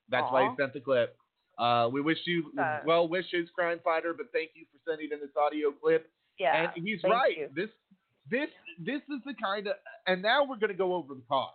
That's 0.10 0.30
why 0.32 0.50
he 0.50 0.56
sent 0.58 0.74
the 0.74 0.82
clip. 0.82 1.16
Uh, 1.58 1.90
we 1.92 2.02
wish 2.02 2.18
you 2.26 2.52
Uh, 2.60 2.80
well 2.86 3.08
wishes, 3.08 3.50
Crime 3.56 3.80
Fighter, 3.84 4.14
but 4.14 4.28
thank 4.34 4.52
you 4.54 4.66
for 4.72 4.92
sending 4.92 5.10
in 5.12 5.20
this 5.20 5.36
audio 5.42 5.72
clip. 5.72 6.10
yeah, 6.38 6.72
and 6.76 6.86
he's 6.86 7.00
right. 7.04 7.38
you. 7.38 7.50
This 7.56 7.70
this 8.30 8.50
this 8.84 9.02
is 9.10 9.22
the 9.26 9.34
kind 9.42 9.68
of 9.68 9.76
and 10.08 10.22
now 10.22 10.44
we're 10.44 10.58
going 10.58 10.76
to 10.76 10.78
go 10.78 10.94
over 10.94 11.14
the 11.14 11.24
card 11.30 11.54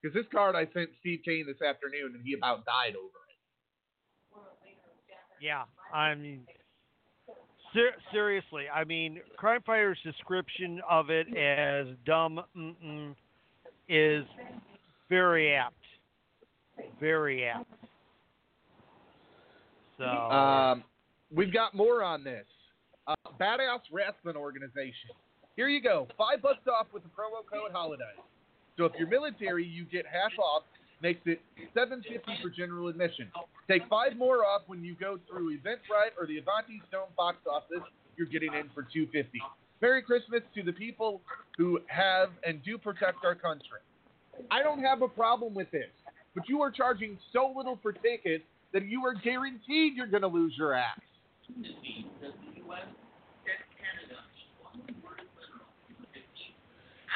because 0.00 0.14
this 0.14 0.26
card 0.30 0.54
I 0.56 0.68
sent 0.74 0.90
Steve 1.00 1.20
Cain 1.24 1.46
this 1.46 1.62
afternoon 1.66 2.12
and 2.14 2.22
he 2.24 2.34
about 2.34 2.64
died 2.66 2.96
over 2.96 3.06
it. 3.08 3.19
Yeah, 5.40 5.64
I 5.92 6.14
mean, 6.14 6.46
ser- 7.72 7.96
seriously, 8.12 8.64
I 8.72 8.84
mean, 8.84 9.20
Crime 9.36 9.62
Fighter's 9.64 9.98
description 10.04 10.80
of 10.88 11.10
it 11.10 11.34
as 11.36 11.86
dumb 12.04 12.40
is 13.88 14.24
very 15.08 15.54
apt. 15.54 15.74
Very 17.00 17.44
apt. 17.46 17.66
So, 19.98 20.04
Um, 20.06 20.84
we've 21.30 21.52
got 21.52 21.74
more 21.74 22.02
on 22.02 22.24
this. 22.24 22.46
Uh, 23.06 23.14
Badass 23.38 23.80
Wrestling 23.90 24.36
Organization. 24.36 25.10
Here 25.56 25.68
you 25.68 25.80
go. 25.80 26.06
Five 26.16 26.40
bucks 26.42 26.66
off 26.68 26.86
with 26.92 27.02
the 27.02 27.08
promo 27.10 27.44
code 27.50 27.72
Holiday. 27.72 28.14
So 28.76 28.84
if 28.84 28.92
you're 28.98 29.08
military, 29.08 29.64
you 29.64 29.84
get 29.84 30.06
half 30.06 30.32
off. 30.38 30.62
Makes 31.02 31.22
it 31.26 31.40
seven 31.72 32.02
fifty 32.02 32.32
for 32.42 32.50
general 32.50 32.88
admission. 32.88 33.28
Take 33.68 33.88
five 33.88 34.16
more 34.16 34.44
off 34.44 34.62
when 34.66 34.84
you 34.84 34.94
go 35.00 35.18
through 35.28 35.56
Eventbrite 35.56 36.12
or 36.18 36.26
the 36.26 36.36
Avanti's 36.36 36.84
Dome 36.92 37.08
box 37.16 37.38
office. 37.50 37.86
You're 38.16 38.26
getting 38.26 38.52
in 38.52 38.68
for 38.74 38.86
two 38.92 39.06
fifty. 39.12 39.40
Merry 39.80 40.02
Christmas 40.02 40.42
to 40.54 40.62
the 40.62 40.72
people 40.72 41.22
who 41.56 41.80
have 41.86 42.28
and 42.44 42.62
do 42.64 42.76
protect 42.76 43.24
our 43.24 43.34
country. 43.34 43.80
I 44.50 44.62
don't 44.62 44.80
have 44.80 45.00
a 45.02 45.08
problem 45.08 45.54
with 45.54 45.70
this, 45.70 45.88
but 46.34 46.48
you 46.48 46.60
are 46.60 46.70
charging 46.70 47.18
so 47.32 47.52
little 47.56 47.78
for 47.82 47.92
tickets 47.92 48.44
that 48.72 48.86
you 48.86 49.04
are 49.06 49.14
guaranteed 49.14 49.94
you're 49.94 50.06
going 50.06 50.22
to 50.22 50.28
lose 50.28 50.54
your 50.56 50.74
ass. 50.74 50.98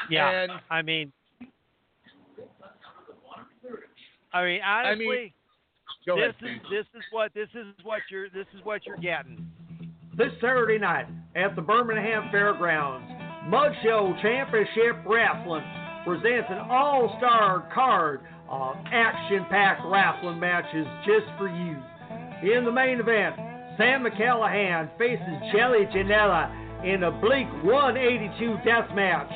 yeah, 0.09 0.29
And 0.29 0.51
I 0.69 0.81
mean, 0.81 1.11
I 4.35 4.43
mean, 4.43 4.59
honestly, 4.67 5.05
mean, 5.05 5.31
this 6.05 6.13
ahead. 6.13 6.35
is 6.41 6.61
this 6.69 6.85
is 6.93 7.03
what 7.11 7.33
this 7.33 7.47
is 7.55 7.67
what 7.83 8.01
you're 8.11 8.27
this 8.29 8.45
is 8.53 8.59
what 8.65 8.85
you're 8.85 8.97
getting. 8.97 9.49
This 10.17 10.31
Saturday 10.41 10.77
night 10.77 11.07
at 11.37 11.55
the 11.55 11.61
Birmingham 11.61 12.29
Fairgrounds, 12.31 13.09
Mud 13.47 13.71
Show 13.81 14.13
Championship 14.21 14.97
Wrestling 15.07 15.63
presents 16.03 16.47
an 16.49 16.67
all-star 16.69 17.71
card 17.73 18.21
of 18.49 18.75
action-packed 18.91 19.81
wrestling 19.85 20.39
matches 20.39 20.85
just 21.05 21.25
for 21.37 21.47
you. 21.47 21.77
In 22.43 22.65
the 22.65 22.71
main 22.71 22.99
event, 22.99 23.35
Sam 23.77 24.03
McCallahan 24.03 24.89
faces 24.97 25.25
Jelly 25.53 25.85
Janela 25.95 26.51
in 26.85 27.03
a 27.03 27.11
bleak 27.11 27.47
182 27.63 28.57
death 28.65 28.93
match. 28.93 29.31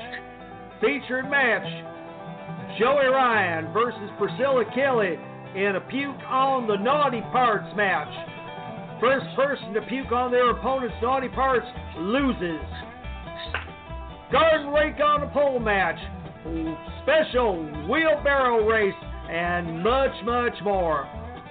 Featured 0.79 1.29
match, 1.29 1.65
Joey 2.79 3.07
Ryan 3.07 3.73
versus 3.73 4.09
Priscilla 4.17 4.63
Kelly 4.73 5.19
in 5.53 5.75
a 5.75 5.81
puke 5.81 6.15
on 6.29 6.65
the 6.65 6.77
naughty 6.77 7.19
parts 7.33 7.67
match. 7.75 8.07
First 9.01 9.25
person 9.35 9.73
to 9.73 9.81
puke 9.81 10.13
on 10.13 10.31
their 10.31 10.51
opponent's 10.51 10.95
naughty 11.01 11.27
parts 11.27 11.65
loses. 11.97 12.63
Garden 14.31 14.69
rake 14.69 14.95
on 15.03 15.23
a 15.23 15.27
pole 15.27 15.59
match, 15.59 15.99
special 17.03 17.65
wheelbarrow 17.89 18.65
race, 18.65 18.95
and 19.29 19.83
much, 19.83 20.15
much 20.23 20.55
more. 20.63 21.03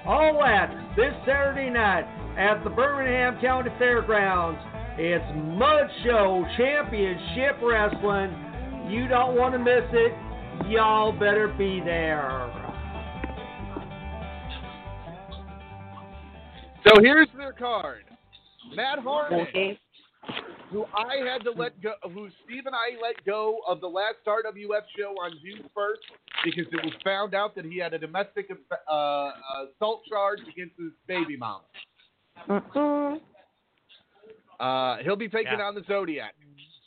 All 0.07 0.33
that 0.41 0.73
this 0.97 1.13
Saturday 1.27 1.69
night 1.69 2.09
at 2.39 2.65
the 2.65 2.71
Birmingham 2.71 3.39
County 3.43 3.71
Fairgrounds. 3.79 4.61
It's 4.97 5.25
Mud 5.35 5.91
Show 6.05 6.47
Championship 6.57 7.61
Wrestling. 7.63 8.33
You 8.89 9.09
don't 9.09 9.37
want 9.37 9.53
to 9.53 9.59
miss 9.59 9.85
it. 9.93 10.28
Y'all 10.67 11.13
better 11.13 11.49
be 11.57 11.81
there. 11.85 12.51
So 16.87 17.01
here's 17.03 17.29
their 17.37 17.53
card. 17.53 18.05
Matt 18.75 18.99
Harmon, 18.99 19.41
Okay. 19.41 19.79
who 20.71 20.85
I 20.95 21.17
had 21.31 21.43
to 21.45 21.51
let 21.51 21.81
go, 21.81 21.95
who 22.03 22.29
Steve 22.45 22.67
and 22.67 22.75
I 22.75 23.01
let 23.03 23.25
go 23.25 23.61
of 23.67 23.81
the 23.81 23.87
last 23.89 24.17
RWF 24.27 24.83
show 24.97 25.13
on 25.23 25.33
June 25.43 25.69
1st 25.75 26.03
because 26.45 26.67
it 26.73 26.85
was 26.85 26.93
found 27.03 27.35
out 27.35 27.55
that 27.57 27.65
he 27.65 27.79
had 27.79 27.95
a 27.95 27.99
domestic 27.99 28.51
uh, 28.91 29.31
assault 29.75 30.03
charge 30.09 30.41
against 30.51 30.77
his 30.79 30.93
baby 31.07 31.37
mom. 31.37 31.61
Uh, 34.61 34.97
he'll 34.99 35.17
be 35.17 35.29
taking 35.29 35.59
Yeah. 35.59 35.65
on 35.65 35.75
the 35.75 35.83
Zodiac. 35.89 36.35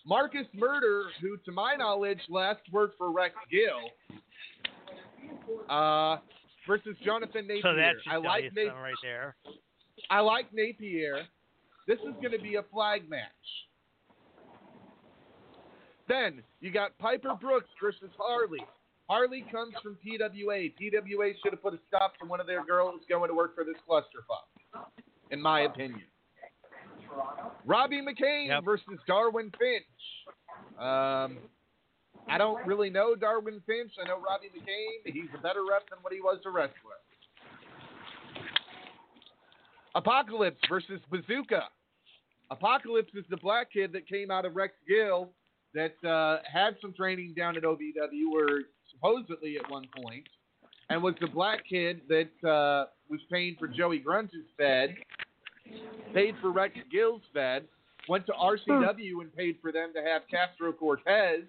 Marcus 0.06 0.48
Murder, 0.54 1.06
who 1.22 1.38
to 1.46 1.52
my 1.52 1.76
knowledge 1.76 2.20
last 2.30 2.62
worked 2.72 2.98
for 2.98 3.12
Rex 3.12 3.36
Gill, 3.52 3.92
uh, 5.70 6.18
versus 6.68 6.96
Jonathan 7.04 7.48
Napier. 7.48 7.62
So 7.62 7.76
that 7.76 7.94
should 8.04 8.14
I 8.14 8.18
like 8.18 8.44
Napier. 8.46 8.74
right 8.74 8.94
there. 9.04 9.36
I 10.10 10.20
like 10.20 10.54
Napier. 10.54 11.24
This 11.88 12.00
is 12.00 12.14
going 12.22 12.32
to 12.32 12.42
be 12.42 12.56
a 12.56 12.64
flag 12.72 13.10
match. 13.10 13.22
Then 16.08 16.44
you 16.60 16.72
got 16.72 16.98
Piper 16.98 17.36
Brooks 17.40 17.70
versus 17.82 18.10
Harley. 18.18 18.60
Harley 19.08 19.46
comes 19.52 19.74
from 19.84 19.98
PWA. 20.06 20.74
PWA 20.82 21.34
should 21.44 21.52
have 21.52 21.62
put 21.62 21.74
a 21.74 21.80
stop 21.88 22.18
to 22.20 22.26
one 22.26 22.40
of 22.40 22.48
their 22.48 22.64
girls 22.66 23.02
going 23.10 23.30
to 23.30 23.36
work 23.36 23.56
for 23.56 23.64
this 23.64 23.76
clusterfuck, 23.90 24.84
in 25.32 25.42
my 25.42 25.62
opinion. 25.62 26.04
Robbie 27.66 28.02
McCain 28.02 28.48
Yep. 28.48 28.64
versus 28.64 29.00
Darwin 29.08 29.52
Finch. 29.60 29.86
Um, 30.80 31.38
I 32.28 32.38
don't 32.38 32.66
really 32.66 32.90
know 32.90 33.16
Darwin 33.16 33.62
Finch. 33.66 33.92
I 34.04 34.08
know 34.08 34.20
Robbie 34.20 34.50
McCain. 34.56 35.14
He's 35.14 35.30
a 35.38 35.42
better 35.42 35.62
rep 35.70 35.90
than 35.90 36.00
what 36.02 36.14
he 36.14 36.22
was 36.22 36.40
a 36.46 36.50
wrestler. 36.50 37.00
Apocalypse 39.96 40.60
versus 40.70 41.02
Bazooka. 41.10 41.64
Apocalypse 42.50 43.12
is 43.14 43.26
the 43.30 43.38
black 43.38 43.72
kid 43.72 43.92
that 43.94 44.08
came 44.08 44.32
out 44.32 44.46
of 44.46 44.56
Rex 44.56 44.74
Gill 44.88 45.32
that 45.74 45.96
uh, 46.08 46.40
had 46.52 46.76
some 46.82 46.94
training 46.94 47.34
down 47.36 47.56
at 47.58 47.64
OVW, 47.64 48.32
or 48.34 48.62
supposedly 48.94 49.58
at 49.58 49.70
one 49.72 49.86
point, 50.04 50.28
and 50.90 51.02
was 51.02 51.16
the 51.22 51.28
black 51.28 51.62
kid 51.70 52.02
that 52.10 52.30
uh, 52.48 52.88
was 53.10 53.20
paying 53.32 53.56
for 53.58 53.68
Joey 53.68 54.00
Grunge's 54.00 54.46
Fed, 54.58 54.96
paid 56.14 56.36
for 56.42 56.52
Rex 56.52 56.76
Gill's 56.92 57.22
Fed, 57.34 57.66
went 58.08 58.26
to 58.28 58.34
hmm. 58.34 58.72
RCW 58.72 59.22
and 59.22 59.36
paid 59.36 59.58
for 59.62 59.72
them 59.72 59.92
to 59.94 60.02
have 60.02 60.24
Castro 60.30 60.72
Cortez, 60.72 61.44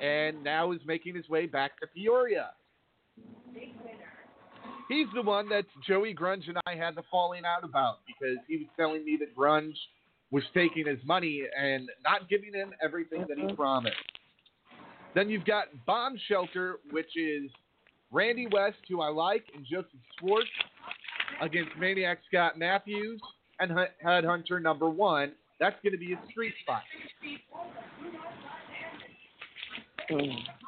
and 0.00 0.42
now 0.44 0.72
is 0.72 0.80
making 0.86 1.14
his 1.14 1.28
way 1.28 1.46
back 1.46 1.78
to 1.80 1.86
Peoria. 1.86 2.50
He's 4.88 5.06
the 5.14 5.22
one 5.22 5.48
that 5.50 5.66
Joey 5.86 6.14
Grunge 6.14 6.48
and 6.48 6.58
I 6.66 6.74
had 6.74 6.96
the 6.96 7.02
falling 7.10 7.42
out 7.44 7.64
about 7.64 7.98
because 8.06 8.38
he 8.48 8.56
was 8.56 8.66
telling 8.76 9.04
me 9.04 9.16
that 9.20 9.36
Grunge 9.36 9.76
was 10.32 10.42
taking 10.52 10.86
his 10.86 10.98
money 11.04 11.42
and 11.56 11.88
not 12.04 12.28
giving 12.28 12.52
him 12.52 12.72
everything 12.82 13.24
that 13.28 13.38
he 13.38 13.44
mm-hmm. 13.44 13.56
promised. 13.56 13.96
Then 15.14 15.28
you've 15.28 15.44
got 15.44 15.66
Bomb 15.86 16.16
Shelter, 16.28 16.78
which 16.90 17.16
is 17.16 17.50
Randy 18.12 18.46
West, 18.50 18.78
who 18.88 19.00
I 19.00 19.08
like, 19.08 19.44
and 19.54 19.64
Joseph 19.64 19.90
Schwartz 20.18 20.48
against 21.40 21.70
Maniac 21.78 22.18
Scott 22.28 22.58
Matthews 22.58 23.20
and 23.58 23.70
Headhunter 24.04 24.60
number 24.60 24.88
one. 24.88 25.32
That's 25.58 25.76
going 25.82 25.92
to 25.92 25.98
be 25.98 26.12
a 26.14 26.20
street 26.30 26.54
fight. 26.66 26.82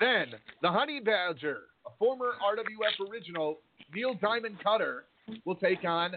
Then 0.00 0.26
the 0.60 0.70
Honey 0.70 1.00
Badger, 1.00 1.62
a 1.86 1.90
former 1.98 2.32
RWF 2.42 3.10
original, 3.10 3.58
Neil 3.94 4.14
Diamond 4.14 4.56
Cutter, 4.62 5.04
will 5.44 5.56
take 5.56 5.84
on 5.84 6.12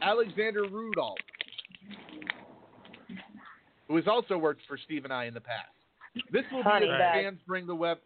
Alexander 0.00 0.62
Rudolph, 0.64 1.18
who 3.86 3.96
has 3.96 4.08
also 4.08 4.36
worked 4.36 4.62
for 4.66 4.78
Steve 4.84 5.04
and 5.04 5.12
I 5.12 5.26
in 5.26 5.34
the 5.34 5.40
past. 5.40 5.68
This 6.32 6.42
will 6.50 6.62
Honey 6.62 6.86
be 6.86 6.92
a 6.92 6.98
bag. 6.98 7.24
fans 7.24 7.38
bring 7.46 7.66
the 7.66 7.74
wep- 7.74 8.02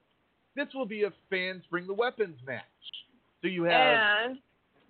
This 0.55 0.69
will 0.75 0.87
be 0.87 1.05
a 1.05 1.13
fans 1.31 1.63
bring 1.71 1.87
the 1.87 1.95
weapons 1.95 2.37
match. 2.47 2.63
So 3.43 3.49
you 3.49 3.65
have 3.65 3.73
And 3.73 4.39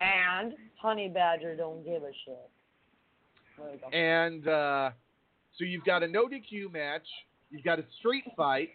and 0.01 0.55
Honey 0.81 1.09
Badger 1.09 1.57
don't 1.57 1.85
give 1.85 2.03
a 2.03 2.13
shit. 2.25 2.51
There 3.59 3.71
you 3.73 3.79
go. 3.79 3.89
and 3.89 4.47
uh, 4.49 4.91
so 5.59 5.65
you've 5.65 5.85
got 5.85 6.03
a 6.03 6.09
no 6.09 6.27
DQ 6.29 6.73
match. 6.73 7.07
You've 7.51 7.65
got 7.65 7.79
a 7.79 7.85
street 7.99 8.25
fight, 8.37 8.71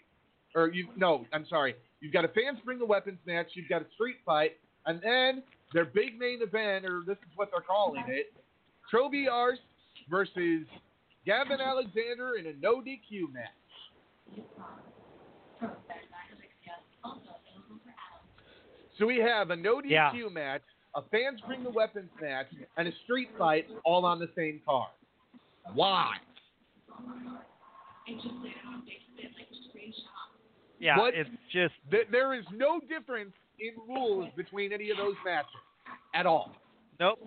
or 0.56 0.69
you 0.69 0.88
no, 0.95 1.26
I'm 1.34 1.45
sorry. 1.48 1.76
You've 1.99 2.14
got 2.14 2.26
a 2.26 2.30
fans 2.30 2.60
bring 2.65 2.80
the 2.80 2.85
weapons 2.85 3.19
match. 3.27 3.48
You've 3.53 3.69
got 3.69 3.81
a 3.81 3.85
street 3.93 4.18
fight, 4.26 4.57
and 4.88 4.99
then 5.03 5.43
their 5.73 5.85
big 5.85 6.18
main 6.18 6.41
event, 6.41 6.85
or 6.85 7.03
this 7.06 7.18
is 7.18 7.35
what 7.35 7.49
they're 7.52 7.61
calling 7.61 8.03
it, 8.07 8.34
Troby 8.91 9.30
Arse 9.31 9.60
versus 10.10 10.65
Gavin 11.26 11.61
Alexander 11.61 12.35
in 12.39 12.48
a 12.48 12.53
no 12.60 12.81
DQ 12.81 13.31
match. 13.31 13.48
So 18.98 19.06
we 19.06 19.18
have 19.18 19.49
a 19.52 19.56
no 19.56 19.77
DQ 19.81 19.89
Yeah. 19.89 20.30
match, 20.30 20.64
a 20.95 21.01
fans 21.03 21.39
bring 21.47 21.63
the 21.63 21.69
weapons 21.69 22.09
match, 22.22 22.47
and 22.77 22.88
a 22.88 22.91
street 23.03 23.30
fight 23.38 23.68
all 23.85 24.05
on 24.05 24.19
the 24.19 24.30
same 24.35 24.61
card. 24.65 24.89
Why? 25.73 26.15
Yeah, 30.80 30.97
What- 30.97 31.13
it's 31.13 31.30
just 31.51 31.76
Th- 31.91 32.07
there 32.09 32.34
is 32.34 32.45
no 32.51 32.80
difference 32.80 33.34
in 33.59 33.76
rules 33.88 34.34
between 34.35 34.73
any 34.73 34.89
of 34.89 34.97
those 34.97 35.15
matches 35.23 35.51
at 36.13 36.26
all. 36.26 36.55
nope, 36.99 37.19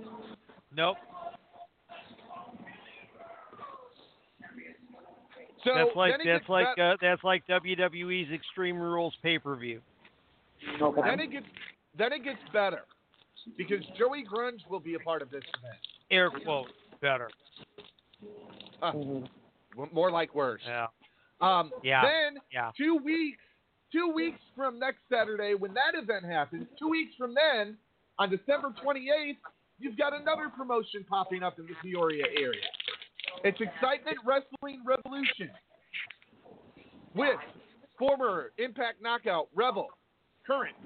nope. 0.73 0.99
So 5.62 5.73
that's 5.74 5.97
like 5.97 6.12
that's 6.12 6.24
gets 6.24 6.49
like 6.49 6.77
bet- 6.77 6.85
uh, 6.85 6.97
that's 7.01 7.24
like 7.24 7.47
WWE's 7.47 8.31
Extreme 8.32 8.77
Rules 8.78 9.15
pay 9.23 9.39
per 9.39 9.55
view. 9.57 9.81
then 10.78 11.20
it 11.20 11.31
gets 11.31 11.47
then 11.97 12.12
it 12.12 12.23
gets 12.24 12.41
better 12.53 12.82
because 13.57 13.85
Joey 13.99 14.25
Grunge 14.25 14.61
will 14.71 14.81
be 14.81 14.95
a 14.95 14.99
part 14.99 15.23
of 15.23 15.31
this 15.31 15.43
event. 15.59 15.79
Air 16.11 16.31
quote 16.31 16.69
better. 17.01 17.29
Uh, 18.83 18.93
more 19.93 20.11
like 20.11 20.35
worse. 20.35 20.62
Yeah, 20.66 20.87
Um, 21.41 21.73
Yeah. 21.83 22.03
Then 22.03 22.39
yeah. 22.53 22.71
two 22.77 22.97
weeks, 22.97 23.39
two 23.93 24.12
weeks 24.15 24.39
from 24.57 24.79
next 24.79 25.01
Saturday 25.11 25.55
when 25.55 25.75
that 25.75 25.95
event 25.95 26.25
happens, 26.25 26.66
two 26.79 26.89
weeks 26.89 27.15
from 27.16 27.35
then, 27.35 27.77
on 28.19 28.31
December 28.31 28.73
28th, 28.85 29.37
you've 29.79 29.99
got 29.99 30.12
another 30.15 30.49
promotion 30.57 31.05
popping 31.09 31.43
up 31.43 31.59
in 31.59 31.66
the 31.66 31.75
Peoria 31.83 32.25
area. 32.39 32.62
It's 33.43 33.61
Excitement 33.61 34.16
Wrestling 34.25 34.83
Revolution 34.87 35.51
with 37.15 37.37
former 37.99 38.53
Impact 38.59 39.03
Knockout 39.03 39.49
Rebel, 39.55 39.89
current 40.47 40.77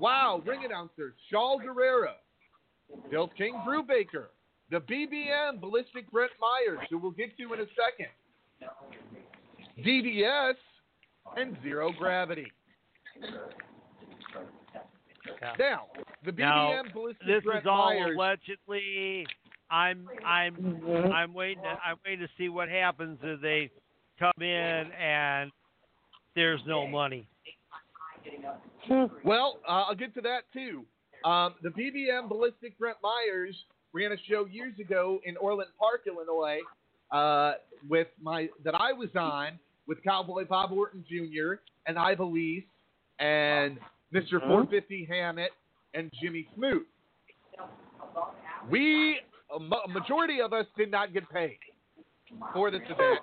Wow 0.00 0.42
ring 0.46 0.64
announcer 0.64 1.14
Shaul 1.32 1.60
Guerrero, 1.62 2.14
Bill 3.10 3.30
King 3.36 3.60
Brew 3.64 3.82
Baker, 3.82 4.30
the 4.70 4.78
BBM 4.80 5.60
Ballistic 5.60 6.10
Brent 6.10 6.32
Myers, 6.40 6.86
who 6.90 6.98
we'll 6.98 7.10
get 7.12 7.36
to 7.36 7.52
in 7.52 7.60
a 7.60 7.66
second. 7.76 8.08
DDS, 9.84 10.54
and 11.36 11.56
Zero 11.62 11.92
Gravity. 11.98 12.50
Yeah. 15.40 15.52
Now, 15.58 15.86
the 16.24 16.32
BBM 16.32 16.38
Now, 16.38 16.82
Ballistic 16.92 17.26
This 17.26 17.44
Brett 17.44 17.62
is 17.62 17.66
all 17.68 17.94
Myers. 17.94 18.16
allegedly. 18.16 19.26
I'm 19.70 20.06
I'm. 20.26 21.12
I'm 21.14 21.32
waiting. 21.32 21.62
To, 21.62 21.70
I'm 21.70 21.96
waiting 22.04 22.20
to 22.20 22.28
see 22.36 22.48
what 22.48 22.68
happens 22.68 23.18
if 23.22 23.40
they 23.40 23.70
come 24.18 24.32
in 24.40 24.46
and 24.92 25.50
there's 26.34 26.60
no 26.66 26.86
money. 26.86 27.26
Well, 29.24 29.60
uh, 29.68 29.84
I'll 29.88 29.94
get 29.94 30.14
to 30.14 30.20
that 30.22 30.42
too. 30.52 30.84
Um, 31.24 31.54
the 31.62 31.68
BBM 31.70 32.28
Ballistic 32.28 32.78
Brent 32.78 32.96
Myers 33.02 33.56
ran 33.92 34.12
a 34.12 34.16
show 34.28 34.46
years 34.46 34.74
ago 34.80 35.20
in 35.24 35.36
Orland 35.36 35.70
Park, 35.78 36.02
Illinois, 36.06 36.60
uh, 37.10 37.54
with 37.88 38.08
my 38.20 38.48
that 38.64 38.74
I 38.74 38.92
was 38.92 39.10
on 39.14 39.58
with 39.86 40.02
Cowboy 40.02 40.46
Bob 40.46 40.72
Orton 40.72 41.04
Jr. 41.08 41.54
and 41.86 41.96
Iva 41.96 42.24
and 43.18 43.78
Mr. 44.12 44.40
450 44.40 45.06
Hammett 45.10 45.50
and 45.94 46.10
Jimmy 46.20 46.46
Smoot. 46.54 46.86
We, 48.70 49.18
a 49.54 49.88
majority 49.88 50.40
of 50.40 50.52
us, 50.52 50.66
did 50.76 50.90
not 50.90 51.12
get 51.12 51.28
paid 51.30 51.58
for 52.52 52.70
this 52.70 52.82
event. 52.84 53.20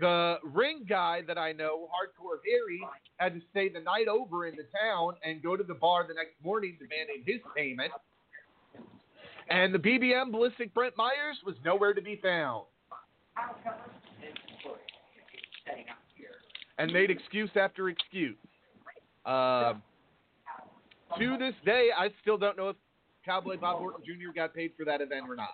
The 0.00 0.38
ring 0.42 0.84
guy 0.88 1.20
that 1.26 1.36
I 1.36 1.52
know, 1.52 1.88
Hardcore 1.88 2.38
Harry, 2.46 2.80
had 3.18 3.34
to 3.34 3.40
stay 3.50 3.68
the 3.68 3.80
night 3.80 4.08
over 4.08 4.46
in 4.46 4.56
the 4.56 4.64
town 4.82 5.14
and 5.22 5.42
go 5.42 5.56
to 5.56 5.62
the 5.62 5.74
bar 5.74 6.06
the 6.06 6.14
next 6.14 6.34
morning 6.42 6.78
demanding 6.78 7.24
his 7.26 7.40
payment. 7.54 7.92
And 9.50 9.74
the 9.74 9.78
BBM 9.78 10.32
Ballistic 10.32 10.72
Brent 10.72 10.94
Myers 10.96 11.36
was 11.44 11.56
nowhere 11.64 11.92
to 11.92 12.00
be 12.00 12.18
found. 12.22 12.64
And 16.78 16.92
made 16.92 17.10
excuse 17.10 17.50
after 17.54 17.90
excuse. 17.90 18.36
Um, 19.26 19.82
to 21.18 21.36
this 21.38 21.54
day, 21.64 21.90
I 21.96 22.08
still 22.22 22.38
don't 22.38 22.56
know 22.56 22.70
if 22.70 22.76
Cowboy 23.24 23.58
Bob 23.58 23.80
Orton 23.80 24.02
Jr. 24.04 24.32
got 24.34 24.54
paid 24.54 24.72
for 24.76 24.84
that 24.86 25.00
event 25.00 25.26
or 25.28 25.36
not. 25.36 25.50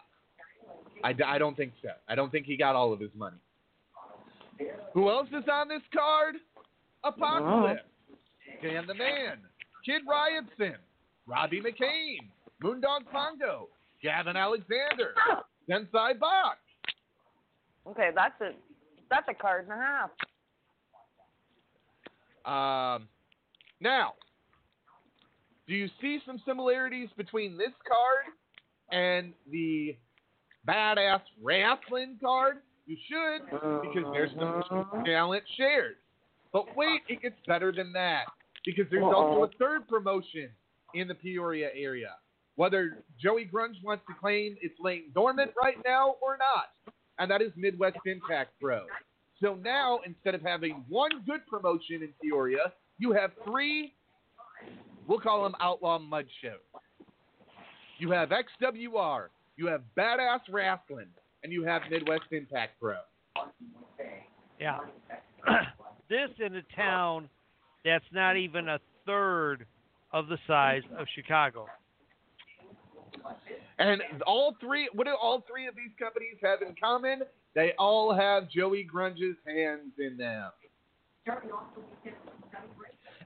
I, 1.02 1.14
I 1.26 1.38
don't 1.38 1.56
think 1.56 1.72
so. 1.82 1.90
I 2.08 2.14
don't 2.14 2.30
think 2.30 2.46
he 2.46 2.56
got 2.56 2.76
all 2.76 2.92
of 2.92 3.00
his 3.00 3.10
money. 3.16 3.36
Who 4.94 5.08
else 5.08 5.28
is 5.28 5.44
on 5.50 5.68
this 5.68 5.82
card? 5.92 6.36
Apocalypse, 7.04 7.82
Dan 8.62 8.86
the 8.86 8.94
Man, 8.94 9.38
Kid 9.84 10.02
Riotson, 10.08 10.76
Robbie 11.26 11.60
McCain, 11.60 12.28
Moondog 12.62 13.06
Pongo, 13.12 13.68
Gavin 14.02 14.36
Alexander, 14.36 15.14
Sensei 15.68 16.14
Bach. 16.18 16.58
Okay, 17.86 18.10
that's 18.14 18.40
a 18.40 18.50
that's 19.08 19.26
a 19.28 19.34
card 19.34 19.68
and 19.68 19.72
a 19.72 19.76
half. 19.76 20.10
Um, 22.44 23.08
now, 23.80 24.14
do 25.66 25.74
you 25.74 25.88
see 26.00 26.18
some 26.26 26.40
similarities 26.46 27.08
between 27.16 27.56
this 27.56 27.72
card 27.86 28.32
and 28.90 29.32
the 29.50 29.96
badass 30.66 31.20
wrestling 31.42 32.18
card? 32.22 32.58
You 32.88 32.96
should, 33.06 33.44
because 33.82 34.10
there's 34.14 34.30
some 34.38 34.62
uh-huh. 34.70 35.04
talent 35.04 35.44
shared. 35.58 35.96
But 36.54 36.74
wait, 36.74 37.02
it 37.06 37.20
gets 37.20 37.36
better 37.46 37.70
than 37.70 37.92
that. 37.92 38.22
Because 38.64 38.86
there's 38.90 39.04
also 39.04 39.44
a 39.44 39.48
third 39.58 39.86
promotion 39.86 40.48
in 40.94 41.06
the 41.06 41.14
Peoria 41.14 41.68
area. 41.76 42.14
Whether 42.56 43.04
Joey 43.22 43.44
Grunge 43.44 43.76
wants 43.84 44.04
to 44.08 44.14
claim 44.18 44.56
it's 44.62 44.74
laying 44.80 45.10
dormant 45.14 45.52
right 45.62 45.76
now 45.84 46.14
or 46.22 46.38
not, 46.38 46.94
and 47.18 47.30
that 47.30 47.42
is 47.42 47.52
Midwest 47.56 47.98
Impact 48.06 48.52
Pro. 48.58 48.86
So 49.42 49.54
now, 49.62 50.00
instead 50.06 50.34
of 50.34 50.40
having 50.40 50.82
one 50.88 51.10
good 51.26 51.46
promotion 51.46 52.02
in 52.02 52.08
Peoria, 52.22 52.72
you 52.98 53.12
have 53.12 53.32
three, 53.44 53.92
we'll 55.06 55.20
call 55.20 55.42
them 55.42 55.54
outlaw 55.60 55.98
mud 55.98 56.24
shows. 56.42 56.80
You 57.98 58.12
have 58.12 58.30
XWR, 58.30 59.26
you 59.58 59.66
have 59.66 59.82
Badass 59.96 60.40
Wrestling, 60.50 61.08
and 61.42 61.52
you 61.52 61.64
have 61.64 61.82
Midwest 61.90 62.24
Impact 62.32 62.80
Pro. 62.80 62.96
Yeah. 64.60 64.78
this 66.08 66.30
in 66.44 66.56
a 66.56 66.62
town 66.76 67.28
that's 67.84 68.04
not 68.12 68.36
even 68.36 68.68
a 68.68 68.78
third 69.06 69.66
of 70.12 70.28
the 70.28 70.38
size 70.46 70.82
of 70.98 71.06
Chicago. 71.14 71.66
And 73.78 74.02
all 74.26 74.56
three, 74.60 74.88
what 74.92 75.06
do 75.06 75.14
all 75.20 75.44
three 75.48 75.66
of 75.66 75.76
these 75.76 75.92
companies 75.98 76.36
have 76.42 76.62
in 76.62 76.74
common? 76.82 77.22
They 77.54 77.72
all 77.78 78.12
have 78.14 78.50
Joey 78.50 78.82
Grunge's 78.82 79.36
hands 79.46 79.92
in 79.98 80.16
them. 80.16 80.50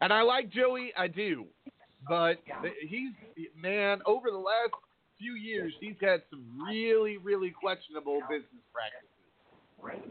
And 0.01 0.12
I 0.12 0.22
like 0.22 0.51
Joey, 0.51 0.93
I 0.97 1.09
do. 1.09 1.47
But 2.09 2.39
he's, 2.86 3.12
man, 3.56 4.01
over 4.05 4.30
the 4.30 4.36
last 4.36 4.72
few 5.22 5.34
years, 5.34 5.72
he's 5.80 5.94
had 6.00 6.22
some 6.30 6.44
really, 6.66 7.16
really 7.16 7.50
questionable 7.50 8.20
business 8.28 8.62
practices. 8.72 10.08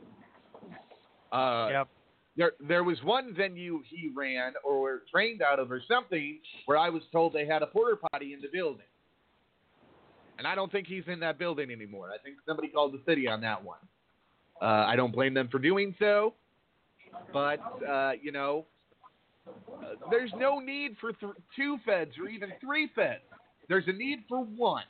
Uh, 1.31 1.69
Yep. 1.71 1.87
there 2.35 2.51
there 2.59 2.83
was 2.83 3.01
one 3.03 3.33
venue 3.33 3.81
he 3.89 4.09
ran 4.15 4.53
or 4.63 5.03
trained 5.11 5.41
out 5.41 5.59
of 5.59 5.71
or 5.71 5.81
something 5.87 6.39
where 6.65 6.77
I 6.77 6.89
was 6.89 7.03
told 7.11 7.33
they 7.33 7.45
had 7.45 7.61
a 7.61 7.67
porter 7.67 7.97
potty 8.11 8.33
in 8.33 8.41
the 8.41 8.47
building. 8.51 8.85
And 10.37 10.47
I 10.47 10.55
don't 10.55 10.71
think 10.71 10.87
he's 10.87 11.03
in 11.07 11.19
that 11.19 11.37
building 11.37 11.69
anymore. 11.71 12.09
I 12.13 12.17
think 12.23 12.37
somebody 12.47 12.67
called 12.69 12.93
the 12.93 13.01
city 13.05 13.27
on 13.27 13.41
that 13.41 13.63
one. 13.63 13.77
Uh, 14.61 14.65
I 14.65 14.95
don't 14.95 15.11
blame 15.13 15.33
them 15.33 15.47
for 15.49 15.59
doing 15.59 15.95
so, 15.99 16.33
but 17.31 17.59
uh, 17.87 18.13
you 18.21 18.31
know, 18.31 18.65
uh, 19.47 19.95
there's 20.09 20.31
no 20.37 20.59
need 20.59 20.97
for 20.99 21.13
th- 21.13 21.33
two 21.55 21.77
feds 21.85 22.11
or 22.19 22.27
even 22.27 22.51
three 22.59 22.89
feds. 22.95 23.21
There's 23.69 23.87
a 23.87 23.93
need 23.93 24.19
for 24.27 24.39
one, 24.43 24.83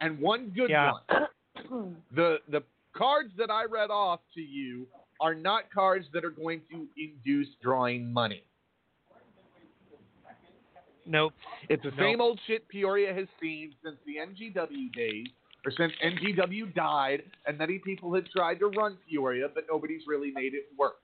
and 0.00 0.18
one 0.18 0.50
good 0.50 0.70
Yeah. 0.70 0.92
one. 0.92 2.02
The 2.12 2.38
the 2.48 2.62
cards 2.92 3.32
that 3.36 3.50
I 3.50 3.64
read 3.64 3.90
off 3.90 4.20
to 4.34 4.40
you 4.40 4.86
are 5.20 5.34
not 5.34 5.70
cards 5.70 6.06
that 6.12 6.24
are 6.24 6.30
going 6.30 6.62
to 6.70 6.88
induce 6.96 7.48
drawing 7.62 8.12
money. 8.12 8.42
Nope. 11.06 11.34
It's 11.68 11.82
the 11.82 11.90
Nope. 11.90 11.98
same 11.98 12.20
old 12.20 12.40
shit 12.46 12.66
Peoria 12.68 13.12
has 13.12 13.26
seen 13.40 13.74
since 13.82 13.96
the 14.06 14.16
NGW 14.16 14.92
days, 14.92 15.26
or 15.64 15.72
since 15.72 15.92
NGW 16.02 16.72
died, 16.74 17.22
and 17.46 17.58
many 17.58 17.78
people 17.78 18.14
have 18.14 18.28
tried 18.30 18.58
to 18.60 18.68
run 18.68 18.96
Peoria, 19.08 19.48
but 19.48 19.64
nobody's 19.68 20.06
really 20.06 20.30
made 20.30 20.54
it 20.54 20.68
work. 20.76 21.00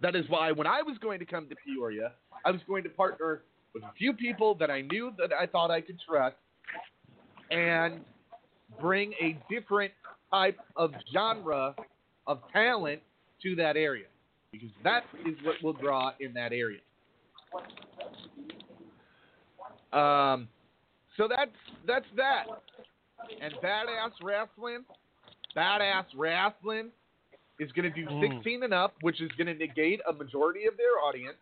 That 0.00 0.16
is 0.16 0.28
why 0.28 0.52
when 0.52 0.66
I 0.66 0.82
was 0.82 0.98
going 0.98 1.18
to 1.20 1.24
come 1.24 1.48
to 1.48 1.54
Peoria, 1.64 2.12
I 2.44 2.50
was 2.50 2.60
going 2.66 2.82
to 2.82 2.90
partner 2.90 3.42
with 3.74 3.82
a 3.82 3.92
few 3.98 4.12
people 4.12 4.54
that 4.56 4.70
I 4.70 4.82
knew 4.82 5.12
that 5.18 5.32
I 5.32 5.46
thought 5.46 5.70
I 5.70 5.80
could 5.80 6.00
trust, 6.06 6.36
and 7.50 8.00
bring 8.80 9.12
a 9.20 9.38
different 9.50 9.92
type 10.30 10.58
of 10.76 10.92
genre 11.12 11.74
of 12.26 12.40
talent 12.52 13.00
to 13.42 13.54
that 13.56 13.76
area 13.76 14.06
because 14.52 14.70
that 14.82 15.04
is 15.26 15.34
what 15.42 15.56
will 15.62 15.72
draw 15.72 16.12
in 16.20 16.32
that 16.34 16.52
area. 16.52 16.80
Um, 19.92 20.48
so 21.16 21.28
that's 21.28 21.50
that's 21.86 22.06
that. 22.16 22.44
And 23.40 23.54
badass 23.62 24.10
wrestling, 24.22 24.84
badass 25.56 26.06
wrestling 26.16 26.90
is 27.58 27.70
going 27.72 27.90
to 27.92 27.94
do 27.94 28.06
Mm. 28.08 28.34
16 28.36 28.64
and 28.64 28.74
up, 28.74 28.94
which 29.00 29.20
is 29.20 29.30
going 29.32 29.46
to 29.46 29.54
negate 29.54 30.00
a 30.08 30.12
majority 30.12 30.66
of 30.66 30.76
their 30.76 30.98
audience. 31.06 31.38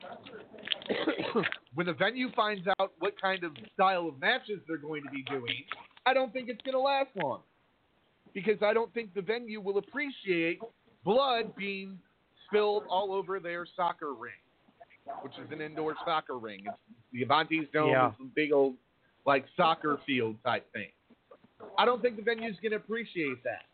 when 1.74 1.86
the 1.86 1.92
venue 1.92 2.30
finds 2.32 2.66
out 2.80 2.92
what 2.98 3.20
kind 3.20 3.44
of 3.44 3.52
style 3.74 4.08
of 4.08 4.18
matches 4.20 4.60
they're 4.66 4.76
going 4.76 5.02
to 5.02 5.10
be 5.10 5.22
doing, 5.24 5.64
I 6.06 6.14
don't 6.14 6.32
think 6.32 6.48
it's 6.48 6.60
going 6.62 6.74
to 6.74 6.80
last 6.80 7.10
long 7.22 7.40
because 8.34 8.62
I 8.62 8.72
don't 8.72 8.92
think 8.94 9.14
the 9.14 9.22
venue 9.22 9.60
will 9.60 9.78
appreciate 9.78 10.60
blood 11.04 11.54
being 11.56 11.98
spilled 12.46 12.84
all 12.88 13.12
over 13.12 13.40
their 13.40 13.66
soccer 13.76 14.14
ring, 14.14 14.32
which 15.22 15.32
is 15.44 15.50
an 15.52 15.60
indoor 15.60 15.94
soccer 16.04 16.38
ring. 16.38 16.64
It's 16.66 16.76
the 17.12 17.24
Avanti's 17.24 17.68
Dome 17.72 17.90
Yeah. 17.90 18.08
is 18.08 18.14
a 18.20 18.24
big 18.34 18.52
old 18.52 18.74
like 19.26 19.44
soccer 19.56 19.98
field 20.06 20.36
type 20.44 20.70
thing. 20.72 20.88
I 21.78 21.84
don't 21.84 22.00
think 22.00 22.16
the 22.16 22.22
venue's 22.22 22.56
going 22.62 22.70
to 22.72 22.78
appreciate 22.78 23.42
that. 23.44 23.66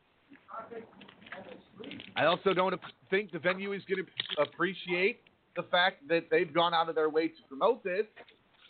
I 2.16 2.24
also 2.24 2.53
don't 2.53 2.74
think 3.11 3.31
the 3.31 3.39
venue 3.39 3.73
is 3.73 3.82
going 3.89 4.05
to 4.05 4.43
appreciate 4.43 5.20
the 5.57 5.65
fact 5.65 6.07
that 6.09 6.27
they've 6.31 6.53
gone 6.53 6.74
out 6.74 6.89
of 6.89 6.95
their 6.95 7.11
way 7.11 7.28
to 7.28 7.43
promote 7.49 7.83
this, 7.83 8.05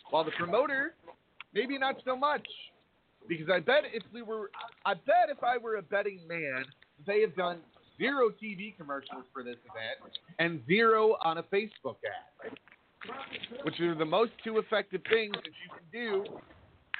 while 0.09 0.23
the 0.23 0.31
promoter, 0.31 0.93
maybe 1.53 1.77
not 1.77 1.95
so 2.05 2.15
much. 2.15 2.45
Because 3.27 3.47
I 3.53 3.59
bet 3.59 3.83
if 3.93 4.03
we 4.13 4.21
were, 4.21 4.49
I 4.85 4.93
bet 4.93 5.29
if 5.29 5.43
I 5.43 5.57
were 5.57 5.75
a 5.75 5.81
betting 5.81 6.21
man, 6.27 6.63
they 7.05 7.19
have 7.21 7.35
done 7.35 7.59
zero 7.97 8.29
TV 8.29 8.75
commercials 8.77 9.25
for 9.33 9.43
this 9.43 9.57
event 9.65 10.15
and 10.39 10.61
zero 10.65 11.17
on 11.23 11.39
a 11.39 11.43
Facebook 11.43 11.97
ad, 12.05 12.51
which 13.63 13.79
are 13.81 13.95
the 13.95 14.05
most 14.05 14.31
two 14.43 14.59
effective 14.59 15.01
things 15.09 15.35
that 15.35 15.45
you 15.45 15.69
can 15.69 15.85
do 15.91 16.25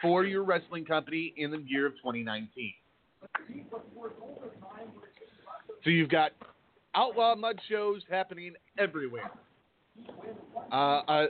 for 0.02 0.26
your 0.26 0.44
wrestling 0.44 0.86
company 0.86 1.34
in 1.38 1.50
the 1.50 1.64
year 1.66 1.86
of 1.86 1.94
2019. 1.94 2.74
So 5.84 5.90
you've 5.90 6.10
got 6.10 6.32
outlaw 6.96 7.36
mud 7.36 7.60
shows 7.70 8.02
happening 8.10 8.54
everywhere. 8.78 9.32
Uh, 10.72 10.76
uh, 10.76 11.26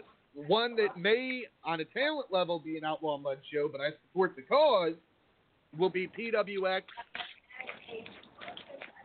one 0.47 0.75
that 0.75 0.97
may, 0.97 1.43
on 1.63 1.79
a 1.79 1.85
talent 1.85 2.27
level, 2.31 2.59
be 2.59 2.77
an 2.77 2.83
outlaw 2.83 3.17
mud 3.17 3.39
show, 3.51 3.67
but 3.71 3.81
I 3.81 3.89
support 4.07 4.35
the 4.35 4.43
cause, 4.43 4.93
will 5.77 5.89
be 5.89 6.07
PWX 6.07 6.83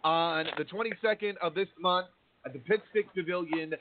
on 0.05 0.47
the 0.59 0.65
22nd 0.65 1.37
of 1.43 1.55
this 1.55 1.69
month 1.81 2.09
at 2.45 2.53
the 2.53 2.59
Pitstick 2.59 3.07
Pavilion 3.15 3.75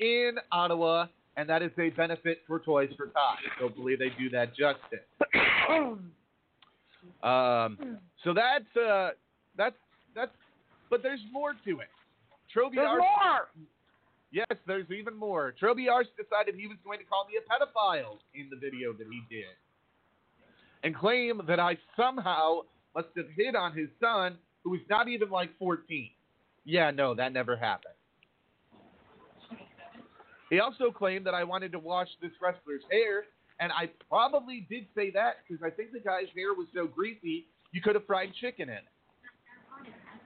in 0.00 0.32
Ottawa, 0.52 1.06
and 1.36 1.48
that 1.48 1.62
is 1.62 1.70
a 1.78 1.90
benefit 1.90 2.42
for 2.46 2.58
Toys 2.60 2.90
for 2.96 3.06
Tots. 3.06 3.40
Hopefully, 3.60 3.96
they 3.96 4.10
do 4.18 4.30
that 4.30 4.54
justice. 4.56 5.00
Um, 7.22 7.98
so 8.22 8.32
that's 8.34 8.76
uh, 8.76 9.10
that's 9.56 9.76
that's, 10.14 10.30
but 10.90 11.02
there's 11.02 11.20
more 11.32 11.54
to 11.64 11.80
it. 11.80 11.88
Trophy 12.52 12.76
There's 12.76 12.98
more. 12.98 13.48
Yes, 14.30 14.46
there's 14.66 14.90
even 14.90 15.16
more. 15.16 15.54
Troby 15.60 15.90
Arse 15.90 16.08
decided 16.16 16.54
he 16.54 16.66
was 16.66 16.76
going 16.84 16.98
to 16.98 17.04
call 17.04 17.26
me 17.26 17.38
a 17.38 17.42
pedophile 17.48 18.18
in 18.34 18.50
the 18.50 18.56
video 18.56 18.92
that 18.92 19.06
he 19.10 19.22
did, 19.34 19.56
and 20.84 20.94
claim 20.94 21.40
that 21.48 21.58
I 21.58 21.78
somehow 21.96 22.60
must 22.94 23.08
have 23.16 23.26
hit 23.36 23.56
on 23.56 23.74
his 23.76 23.88
son, 24.00 24.36
who 24.64 24.70
was 24.70 24.80
not 24.90 25.08
even 25.08 25.30
like 25.30 25.50
14. 25.58 26.10
Yeah, 26.64 26.90
no, 26.90 27.14
that 27.14 27.32
never 27.32 27.56
happened. 27.56 27.94
He 30.50 30.60
also 30.60 30.90
claimed 30.90 31.26
that 31.26 31.34
I 31.34 31.44
wanted 31.44 31.72
to 31.72 31.78
wash 31.78 32.08
this 32.20 32.32
wrestler's 32.40 32.82
hair, 32.90 33.24
and 33.60 33.72
I 33.72 33.90
probably 34.08 34.66
did 34.68 34.86
say 34.94 35.10
that 35.12 35.36
because 35.46 35.62
I 35.62 35.70
think 35.70 35.92
the 35.92 36.00
guy's 36.00 36.28
hair 36.34 36.54
was 36.54 36.66
so 36.74 36.86
greasy 36.86 37.46
you 37.72 37.80
could 37.80 37.94
have 37.94 38.06
fried 38.06 38.32
chicken 38.40 38.68
in 38.68 38.76
it. 38.76 38.84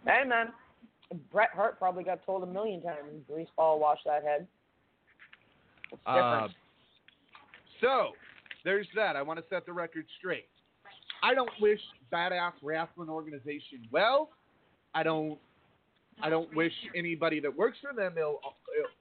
Man, 0.05 0.53
Bret 1.31 1.51
Hart 1.55 1.79
probably 1.79 2.05
got 2.05 2.25
told 2.25 2.43
a 2.43 2.47
million 2.47 2.83
times, 2.83 3.25
"Greaseball, 3.31 3.79
wash 3.79 3.99
that 4.05 4.23
head." 4.23 4.47
It's 5.91 6.03
different. 6.05 6.45
Uh, 6.45 6.49
so 7.81 8.13
there's 8.65 8.87
that. 8.95 9.17
I 9.17 9.23
want 9.23 9.39
to 9.39 9.45
set 9.49 9.67
the 9.67 9.73
record 9.73 10.07
straight. 10.19 10.49
I 11.23 11.35
don't 11.35 11.51
wish 11.61 11.81
badass 12.13 12.53
wrestling 12.63 13.09
organization 13.09 13.87
well. 13.91 14.31
I 14.95 15.03
don't. 15.03 15.39
I 16.23 16.31
don't 16.31 16.55
wish 16.55 16.73
anybody 16.95 17.41
that 17.41 17.57
works 17.57 17.79
for 17.81 17.95
them 17.95 18.17
ill, 18.19 18.41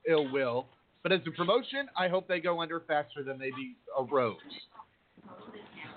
ill, 0.07 0.25
ill 0.25 0.31
will. 0.31 0.67
But 1.03 1.11
as 1.11 1.19
a 1.27 1.31
promotion, 1.31 1.87
I 1.97 2.07
hope 2.07 2.27
they 2.27 2.39
go 2.39 2.61
under 2.61 2.79
faster 2.81 3.23
than 3.23 3.37
they 3.37 3.51
be 3.51 3.75
a 3.97 4.03
rose. 4.03 4.37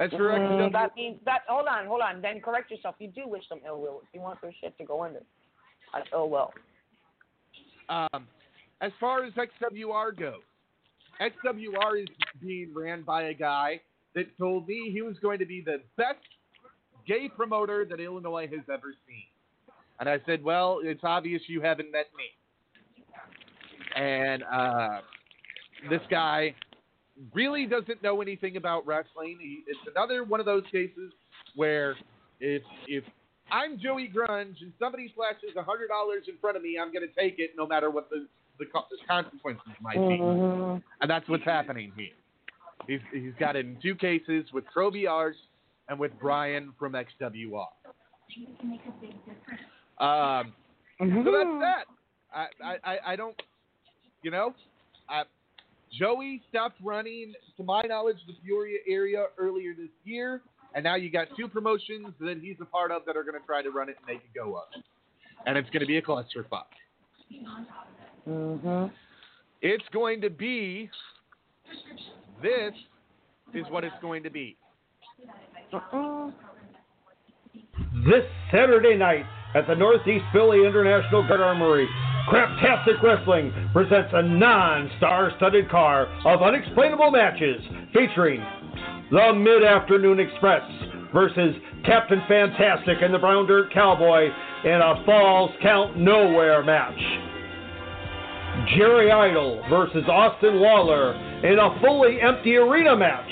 As 0.00 0.10
for 0.10 0.32
Mm, 0.32 0.72
that 0.72 0.96
means 0.96 1.20
that. 1.24 1.42
Hold 1.48 1.68
on, 1.68 1.86
hold 1.86 2.00
on. 2.00 2.20
Then 2.20 2.40
correct 2.40 2.70
yourself. 2.70 2.96
You 2.98 3.08
do 3.08 3.28
wish 3.28 3.48
them 3.48 3.60
ill 3.66 3.80
will 3.80 4.02
you 4.12 4.20
want 4.20 4.40
their 4.42 4.52
shit 4.60 4.76
to 4.78 4.84
go 4.84 5.04
under. 5.04 5.22
That's 5.94 6.08
ill 6.12 6.30
will. 6.30 6.52
um, 7.88 8.26
as 8.80 8.92
far 8.98 9.24
as 9.24 9.32
XWR 9.34 10.18
goes, 10.18 10.40
XWR 11.20 12.02
is 12.02 12.08
being 12.40 12.72
ran 12.74 13.02
by 13.02 13.24
a 13.24 13.34
guy 13.34 13.80
that 14.14 14.26
told 14.38 14.66
me 14.66 14.90
he 14.92 15.02
was 15.02 15.16
going 15.22 15.38
to 15.38 15.46
be 15.46 15.62
the 15.64 15.78
best 15.96 16.18
gay 17.06 17.28
promoter 17.34 17.84
that 17.88 18.00
Illinois 18.00 18.46
has 18.48 18.64
ever 18.72 18.94
seen. 19.06 19.24
And 20.00 20.08
I 20.08 20.18
said, 20.26 20.42
well, 20.42 20.80
it's 20.82 21.02
obvious 21.04 21.42
you 21.46 21.60
haven't 21.60 21.92
met 21.92 22.06
me. 22.16 24.02
And 24.02 24.42
uh, 24.42 25.00
this 25.88 26.00
guy 26.10 26.54
really 27.32 27.66
doesn't 27.66 28.02
know 28.02 28.20
anything 28.20 28.56
about 28.56 28.84
wrestling. 28.86 29.38
He, 29.40 29.62
it's 29.68 29.78
another 29.94 30.24
one 30.24 30.40
of 30.40 30.46
those 30.46 30.64
cases 30.72 31.12
where 31.54 31.94
if 32.40 32.62
if 32.88 33.04
I'm 33.50 33.78
Joey 33.78 34.10
Grunge 34.14 34.60
and 34.62 34.72
somebody 34.78 35.12
flashes 35.14 35.56
a 35.56 35.62
hundred 35.62 35.88
dollars 35.88 36.24
in 36.28 36.36
front 36.40 36.56
of 36.56 36.62
me, 36.62 36.78
I'm 36.80 36.92
going 36.92 37.06
to 37.06 37.14
take 37.20 37.38
it 37.38 37.50
no 37.56 37.66
matter 37.66 37.90
what 37.90 38.10
the 38.10 38.26
the 38.58 38.66
consequences 39.08 39.72
might 39.82 40.06
be, 40.08 40.18
Mhm. 40.18 40.80
and 41.00 41.10
that's 41.10 41.28
what's 41.28 41.44
happening 41.44 41.92
here. 41.96 42.14
He's 42.86 43.00
he's 43.12 43.34
got 43.34 43.56
it 43.56 43.66
in 43.66 43.76
two 43.82 43.96
cases 43.96 44.44
with 44.52 44.64
Troby 44.74 45.08
Arse 45.10 45.36
and 45.88 45.98
with 45.98 46.12
Brian 46.20 46.72
from 46.78 46.92
XWR. 46.92 47.66
Um, 49.98 50.54
so 50.98 51.04
Mm-hmm. 51.04 51.24
that's 51.24 51.60
that. 51.60 51.84
I, 52.32 52.46
I, 52.62 52.78
I, 52.84 52.98
I 53.12 53.16
don't, 53.16 53.40
you 54.22 54.30
know, 54.30 54.54
I, 55.08 55.24
Joey 55.92 56.40
stopped 56.48 56.76
running, 56.82 57.34
to 57.56 57.64
my 57.64 57.82
knowledge, 57.82 58.18
the 58.26 58.34
Peoria 58.44 58.78
area 58.88 59.26
earlier 59.36 59.74
this 59.74 59.90
year, 60.04 60.42
and 60.74 60.84
now 60.84 60.96
you 60.96 61.10
got 61.10 61.28
two 61.36 61.48
promotions 61.48 62.08
that 62.20 62.38
he's 62.40 62.56
a 62.60 62.64
part 62.64 62.90
of 62.90 63.04
that 63.06 63.16
are 63.16 63.22
going 63.22 63.38
to 63.38 63.46
try 63.46 63.62
to 63.62 63.70
run 63.70 63.88
it 63.88 63.96
and 63.98 64.06
make 64.06 64.24
it 64.24 64.34
go 64.34 64.54
up, 64.54 64.70
and 65.46 65.56
it's 65.56 65.70
going 65.70 65.80
to 65.80 65.86
be 65.86 65.98
a 65.98 66.02
clusterfuck. 66.02 66.66
Mhm. 68.28 68.90
It's 69.62 69.88
going 69.92 70.20
to 70.20 70.30
be. 70.30 70.90
This 72.42 72.74
is 73.54 73.64
what 73.70 73.84
it's 73.84 73.98
going 74.00 74.22
to 74.24 74.30
be. 74.30 74.56
Mhm. 75.72 76.32
This 78.06 78.24
Saturday 78.50 78.96
night 78.96 79.24
at 79.54 79.66
the 79.66 79.74
Northeast 79.74 80.24
Philly 80.32 80.66
International 80.66 81.26
Guard 81.26 81.40
Armory, 81.40 81.88
Craptastic 82.28 83.02
Wrestling 83.02 83.52
presents 83.72 84.10
a 84.12 84.22
non-star-studded 84.22 85.68
car 85.70 86.06
of 86.24 86.42
unexplainable 86.42 87.10
matches 87.10 87.62
featuring 87.92 88.44
the 89.10 89.32
Mid-Afternoon 89.34 90.20
Express 90.20 90.62
versus 91.12 91.54
Captain 91.84 92.22
Fantastic 92.26 92.98
and 93.02 93.12
the 93.12 93.18
Brown 93.18 93.46
Dirt 93.46 93.72
Cowboy 93.72 94.28
in 94.64 94.80
a 94.80 95.02
Falls 95.04 95.50
Count 95.62 95.96
Nowhere 95.96 96.62
match. 96.64 96.98
Jerry 98.76 99.10
Idol 99.10 99.62
versus 99.68 100.04
Austin 100.08 100.56
Lawler 100.60 101.14
in 101.44 101.58
a 101.58 101.80
fully 101.80 102.20
empty 102.20 102.56
arena 102.56 102.96
match. 102.96 103.30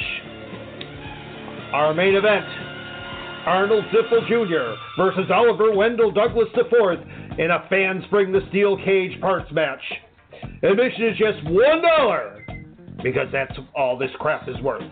Our 1.72 1.94
main 1.94 2.14
event, 2.14 2.44
Arnold 3.46 3.84
Ziffel 3.86 4.28
Jr. 4.28 4.74
versus 5.00 5.30
Oliver 5.32 5.72
Wendell 5.74 6.10
Douglas 6.10 6.48
IV 6.54 7.38
in 7.38 7.50
a 7.50 7.66
Fans 7.70 8.04
Bring 8.10 8.30
the 8.30 8.40
Steel 8.50 8.76
Cage 8.84 9.18
Parts 9.20 9.50
match. 9.52 9.80
Admission 10.62 11.06
is 11.06 11.18
just 11.18 11.44
$1 11.46 13.02
because 13.02 13.28
that's 13.32 13.56
all 13.74 13.96
this 13.96 14.10
crap 14.18 14.48
is 14.48 14.60
worth. 14.60 14.82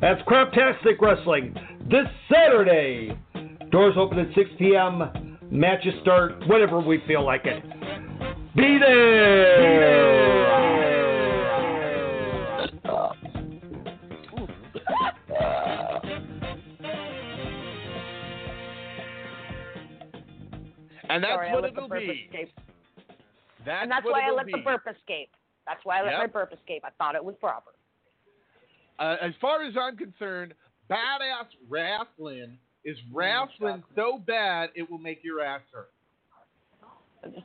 That's 0.00 0.20
Craptastic 0.22 1.00
Wrestling 1.00 1.54
this 1.90 2.06
Saturday. 2.32 3.18
Doors 3.70 3.94
open 3.98 4.18
at 4.18 4.34
6 4.34 4.50
p.m. 4.58 5.38
Matches 5.50 5.94
start 6.02 6.46
whenever 6.46 6.80
we 6.80 7.02
feel 7.06 7.24
like 7.24 7.42
it. 7.44 7.62
Be 8.54 8.78
there! 8.78 10.48
And 21.10 21.24
that's 21.24 21.32
Sorry, 21.34 21.52
what 21.52 21.64
it'll 21.64 21.88
be. 21.88 21.96
escape. 22.26 22.52
That's 23.64 23.82
and 23.82 23.90
that's 23.90 24.04
why 24.04 24.28
I 24.28 24.30
let 24.30 24.46
be. 24.46 24.52
the 24.52 24.58
burp 24.58 24.82
escape. 24.86 25.30
That's 25.66 25.80
why 25.84 26.00
I 26.00 26.02
let 26.02 26.10
Yep. 26.12 26.20
my 26.20 26.26
burp 26.26 26.52
escape. 26.52 26.84
I 26.84 26.90
thought 26.90 27.14
it 27.14 27.24
was 27.24 27.34
proper. 27.36 27.72
Uh, 28.98 29.16
as 29.20 29.32
far 29.40 29.62
as 29.62 29.74
I'm 29.80 29.96
concerned, 29.96 30.54
badass 30.90 31.46
wrestling 31.68 32.58
is 32.84 32.96
wrestling 33.12 33.82
so 33.94 34.18
bad 34.26 34.70
it 34.74 34.90
will 34.90 34.98
make 34.98 35.20
your 35.22 35.40
ass 35.42 35.60
hurt. 35.72 35.90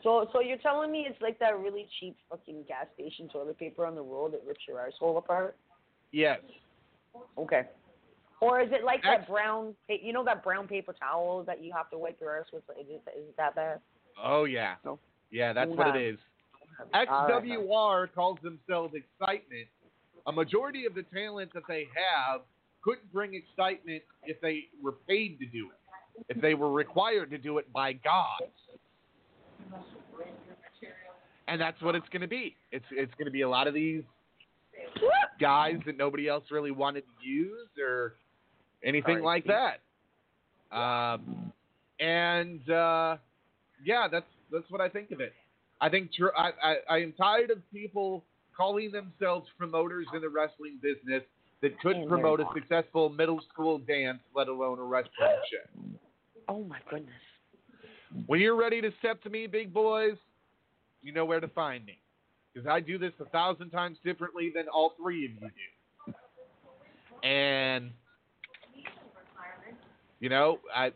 So, 0.03 0.29
so 0.31 0.39
you're 0.39 0.57
telling 0.57 0.91
me 0.91 1.05
it's 1.09 1.19
like 1.21 1.39
that 1.39 1.57
really 1.59 1.87
cheap 1.99 2.15
fucking 2.29 2.63
gas 2.67 2.85
station 2.93 3.27
toilet 3.29 3.57
paper 3.57 3.85
on 3.85 3.95
the 3.95 4.01
road 4.01 4.33
that 4.33 4.41
rips 4.47 4.61
your 4.67 4.79
asshole 4.79 5.17
apart? 5.17 5.57
Yes. 6.11 6.39
Okay. 7.37 7.63
Or 8.39 8.61
is 8.61 8.69
it 8.71 8.83
like 8.83 9.01
that 9.03 9.27
brown, 9.27 9.73
you 9.87 10.13
know, 10.13 10.23
that 10.25 10.43
brown 10.43 10.67
paper 10.67 10.93
towel 10.93 11.43
that 11.45 11.63
you 11.63 11.73
have 11.75 11.89
to 11.89 11.97
wipe 11.97 12.19
your 12.19 12.39
ass 12.39 12.45
with? 12.53 12.63
Is 12.79 12.85
it, 12.87 13.03
is 13.17 13.29
it 13.29 13.37
that 13.37 13.55
bad? 13.55 13.79
Oh 14.21 14.45
yeah. 14.45 14.75
No. 14.85 14.99
Yeah, 15.31 15.53
that's 15.53 15.71
what 15.71 15.95
it 15.95 16.13
is. 16.13 16.19
All 16.93 17.27
right. 17.27 17.43
XWR 17.43 18.13
calls 18.13 18.37
themselves 18.43 18.93
excitement. 18.93 19.67
A 20.27 20.31
majority 20.31 20.85
of 20.85 20.95
the 20.95 21.03
talent 21.13 21.53
that 21.53 21.63
they 21.67 21.87
have 21.95 22.41
couldn't 22.81 23.11
bring 23.11 23.33
excitement 23.33 24.03
if 24.25 24.39
they 24.41 24.65
were 24.81 24.93
paid 25.07 25.39
to 25.39 25.45
do 25.45 25.69
it. 25.69 26.25
If 26.29 26.41
they 26.41 26.53
were 26.53 26.71
required 26.71 27.31
to 27.31 27.37
do 27.37 27.57
it 27.57 27.71
by 27.73 27.93
God. 27.93 28.41
And 31.47 31.59
that's 31.59 31.81
what 31.81 31.95
it's 31.95 32.07
going 32.09 32.21
to 32.21 32.27
be. 32.27 32.55
It's 32.71 32.85
it's 32.91 33.11
going 33.15 33.25
to 33.25 33.31
be 33.31 33.41
a 33.41 33.49
lot 33.49 33.67
of 33.67 33.73
these 33.73 34.03
guys 35.39 35.75
that 35.85 35.97
nobody 35.97 36.27
else 36.27 36.45
really 36.51 36.71
wanted 36.71 37.01
to 37.01 37.27
use 37.27 37.67
or 37.81 38.13
anything 38.83 39.15
Sorry, 39.15 39.23
like 39.23 39.45
that. 39.45 39.79
Um, 40.75 41.51
and 41.99 42.69
uh, 42.69 43.17
yeah, 43.83 44.07
that's 44.11 44.25
that's 44.51 44.69
what 44.69 44.81
I 44.81 44.89
think 44.89 45.11
of 45.11 45.19
it. 45.19 45.33
I 45.81 45.89
think 45.89 46.13
tr- 46.13 46.35
I, 46.37 46.51
I 46.63 46.75
I 46.89 46.97
am 46.99 47.13
tired 47.13 47.51
of 47.51 47.57
people 47.71 48.23
calling 48.55 48.91
themselves 48.91 49.47
promoters 49.57 50.07
in 50.13 50.21
the 50.21 50.29
wrestling 50.29 50.79
business 50.81 51.23
that 51.61 51.79
couldn't 51.79 52.07
promote 52.07 52.39
a 52.39 52.45
successful 52.53 53.09
middle 53.09 53.39
school 53.51 53.77
dance, 53.79 54.19
let 54.35 54.47
alone 54.47 54.79
a 54.79 54.83
wrestling 54.83 55.11
show. 55.49 55.81
Oh 56.49 56.63
my 56.63 56.79
goodness. 56.89 57.13
When 58.27 58.39
you're 58.39 58.55
ready 58.55 58.81
to 58.81 58.91
step 58.99 59.21
to 59.23 59.29
me, 59.29 59.47
big 59.47 59.73
boys, 59.73 60.17
you 61.01 61.13
know 61.13 61.25
where 61.25 61.39
to 61.39 61.47
find 61.47 61.85
me. 61.85 61.97
Because 62.53 62.67
I 62.67 62.79
do 62.79 62.97
this 62.97 63.13
a 63.19 63.25
thousand 63.25 63.71
times 63.71 63.97
differently 64.03 64.51
than 64.53 64.67
all 64.67 64.93
three 65.01 65.25
of 65.25 65.31
you 65.31 65.39
do. 65.39 67.27
And, 67.27 67.91
you 70.19 70.29
know, 70.29 70.59
I. 70.75 70.91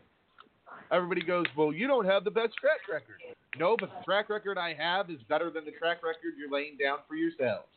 Everybody 0.90 1.22
goes, 1.22 1.44
well, 1.54 1.70
you 1.70 1.86
don't 1.86 2.06
have 2.06 2.24
the 2.24 2.30
best 2.30 2.54
track 2.58 2.80
record. 2.90 3.20
No, 3.58 3.76
but 3.78 3.90
the 3.90 4.04
track 4.04 4.30
record 4.30 4.58
I 4.58 4.74
have 4.74 5.10
is 5.10 5.18
better 5.28 5.50
than 5.50 5.64
the 5.64 5.72
track 5.72 6.02
record 6.02 6.34
you're 6.38 6.50
laying 6.50 6.76
down 6.76 6.98
for 7.08 7.16
yourselves. 7.16 7.68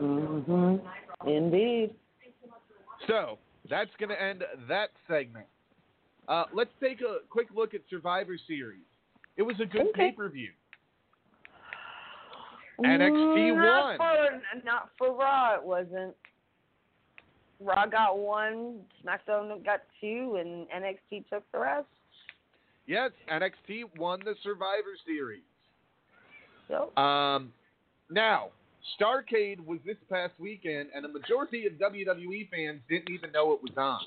Mm-hmm. 0.00 1.28
Indeed. 1.28 1.90
So 3.06 3.38
that's 3.68 3.90
going 3.98 4.10
to 4.10 4.20
end 4.22 4.44
that 4.68 4.90
segment. 5.08 5.46
Uh, 6.28 6.44
let's 6.52 6.70
take 6.82 7.00
a 7.00 7.18
quick 7.28 7.48
look 7.54 7.74
at 7.74 7.80
Survivor 7.90 8.36
Series. 8.46 8.84
It 9.36 9.42
was 9.42 9.56
a 9.60 9.66
good 9.66 9.88
Okay. 9.88 10.10
pay 10.10 10.12
per 10.12 10.28
view. 10.28 10.50
NXT 12.82 13.56
not 13.56 13.98
won. 13.98 13.98
For, 13.98 14.42
not 14.64 14.90
for 14.98 15.14
Raw, 15.14 15.54
it 15.54 15.62
wasn't. 15.62 16.14
Raw 17.60 17.86
got 17.86 18.18
one, 18.18 18.80
SmackDown 19.04 19.64
got 19.64 19.82
two, 20.00 20.36
and 20.40 20.66
NXT 20.68 21.28
took 21.30 21.44
the 21.52 21.60
rest. 21.60 21.86
Yes, 22.86 23.10
NXT 23.30 23.96
won 23.98 24.20
the 24.24 24.34
Survivor 24.42 24.96
Series. 25.06 25.42
So, 26.68 26.96
Um, 27.00 27.52
now, 28.10 28.50
Starrcade 29.00 29.64
was 29.64 29.78
this 29.86 29.96
past 30.10 30.34
weekend, 30.38 30.90
and 30.94 31.04
a 31.04 31.08
majority 31.08 31.66
of 31.66 31.74
WWE 31.74 32.50
fans 32.50 32.80
didn't 32.88 33.10
even 33.10 33.32
know 33.32 33.52
it 33.52 33.62
was 33.62 33.72
on. 33.76 34.00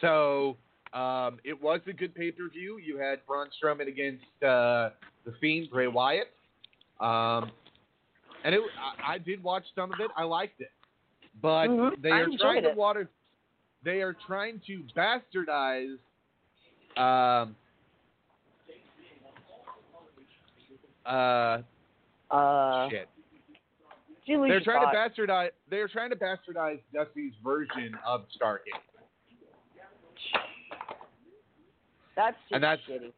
So 0.00 0.56
um, 0.92 1.38
it 1.44 1.60
was 1.60 1.80
a 1.86 1.92
good 1.92 2.14
pay 2.14 2.30
per 2.30 2.48
view. 2.48 2.78
You 2.78 2.96
had 2.98 3.24
Braun 3.26 3.48
Strowman 3.62 3.88
against 3.88 4.24
uh, 4.42 4.90
the 5.24 5.32
Fiend 5.40 5.70
Bray 5.70 5.86
Wyatt, 5.86 6.30
um, 7.00 7.50
and 8.44 8.54
it, 8.54 8.60
I, 9.06 9.14
I 9.14 9.18
did 9.18 9.42
watch 9.42 9.64
some 9.74 9.92
of 9.92 10.00
it. 10.00 10.10
I 10.16 10.24
liked 10.24 10.60
it, 10.60 10.70
but 11.42 11.68
Mhm, 11.68 12.00
they 12.02 12.10
are 12.10 12.28
trying 12.38 12.62
to 12.62 12.70
it. 12.70 12.76
water. 12.76 13.08
They 13.84 14.02
are 14.02 14.14
trying 14.26 14.60
to 14.66 14.82
bastardize. 14.96 15.96
Um, 16.96 17.56
uh, 21.06 21.58
uh, 22.30 22.90
shit. 22.90 23.08
Julie 24.26 24.50
They're 24.50 24.60
trying 24.60 24.82
Scott. 24.82 25.14
to 25.16 25.22
bastardize. 25.22 25.50
They're 25.70 25.88
trying 25.88 26.10
to 26.10 26.16
bastardize 26.16 26.80
Dusty's 26.92 27.32
version 27.42 27.96
of 28.06 28.26
Starrcade. 28.40 28.58
That's 32.16 32.36
just 32.42 32.52
and 32.52 32.62
that's- 32.62 32.86
shitty. 32.88 33.12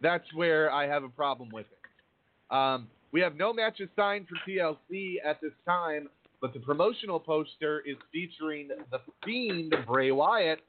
That's 0.00 0.32
where 0.34 0.70
I 0.70 0.86
have 0.86 1.02
a 1.02 1.08
problem 1.08 1.48
with 1.50 1.66
it. 1.72 2.54
Um, 2.54 2.88
we 3.10 3.20
have 3.20 3.36
no 3.36 3.52
matches 3.54 3.88
signed 3.96 4.26
for 4.28 4.36
TLC 4.46 5.16
at 5.24 5.40
this 5.40 5.52
time, 5.66 6.10
but 6.44 6.52
the 6.52 6.60
promotional 6.60 7.18
poster 7.18 7.82
is 7.86 7.96
featuring 8.12 8.68
the 8.90 8.98
Fiend 9.24 9.74
Bray 9.86 10.10
Wyatt, 10.10 10.60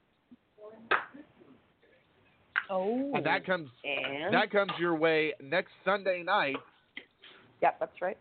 Oh. 2.70 3.12
and 3.14 3.26
that 3.26 3.44
comes 3.44 3.68
and 3.84 4.32
that 4.32 4.50
comes 4.50 4.72
your 4.78 4.94
way 4.96 5.34
next 5.42 5.72
Sunday 5.84 6.22
night 6.22 6.56
Yep, 7.60 7.78
that's 7.78 8.00
right. 8.00 8.16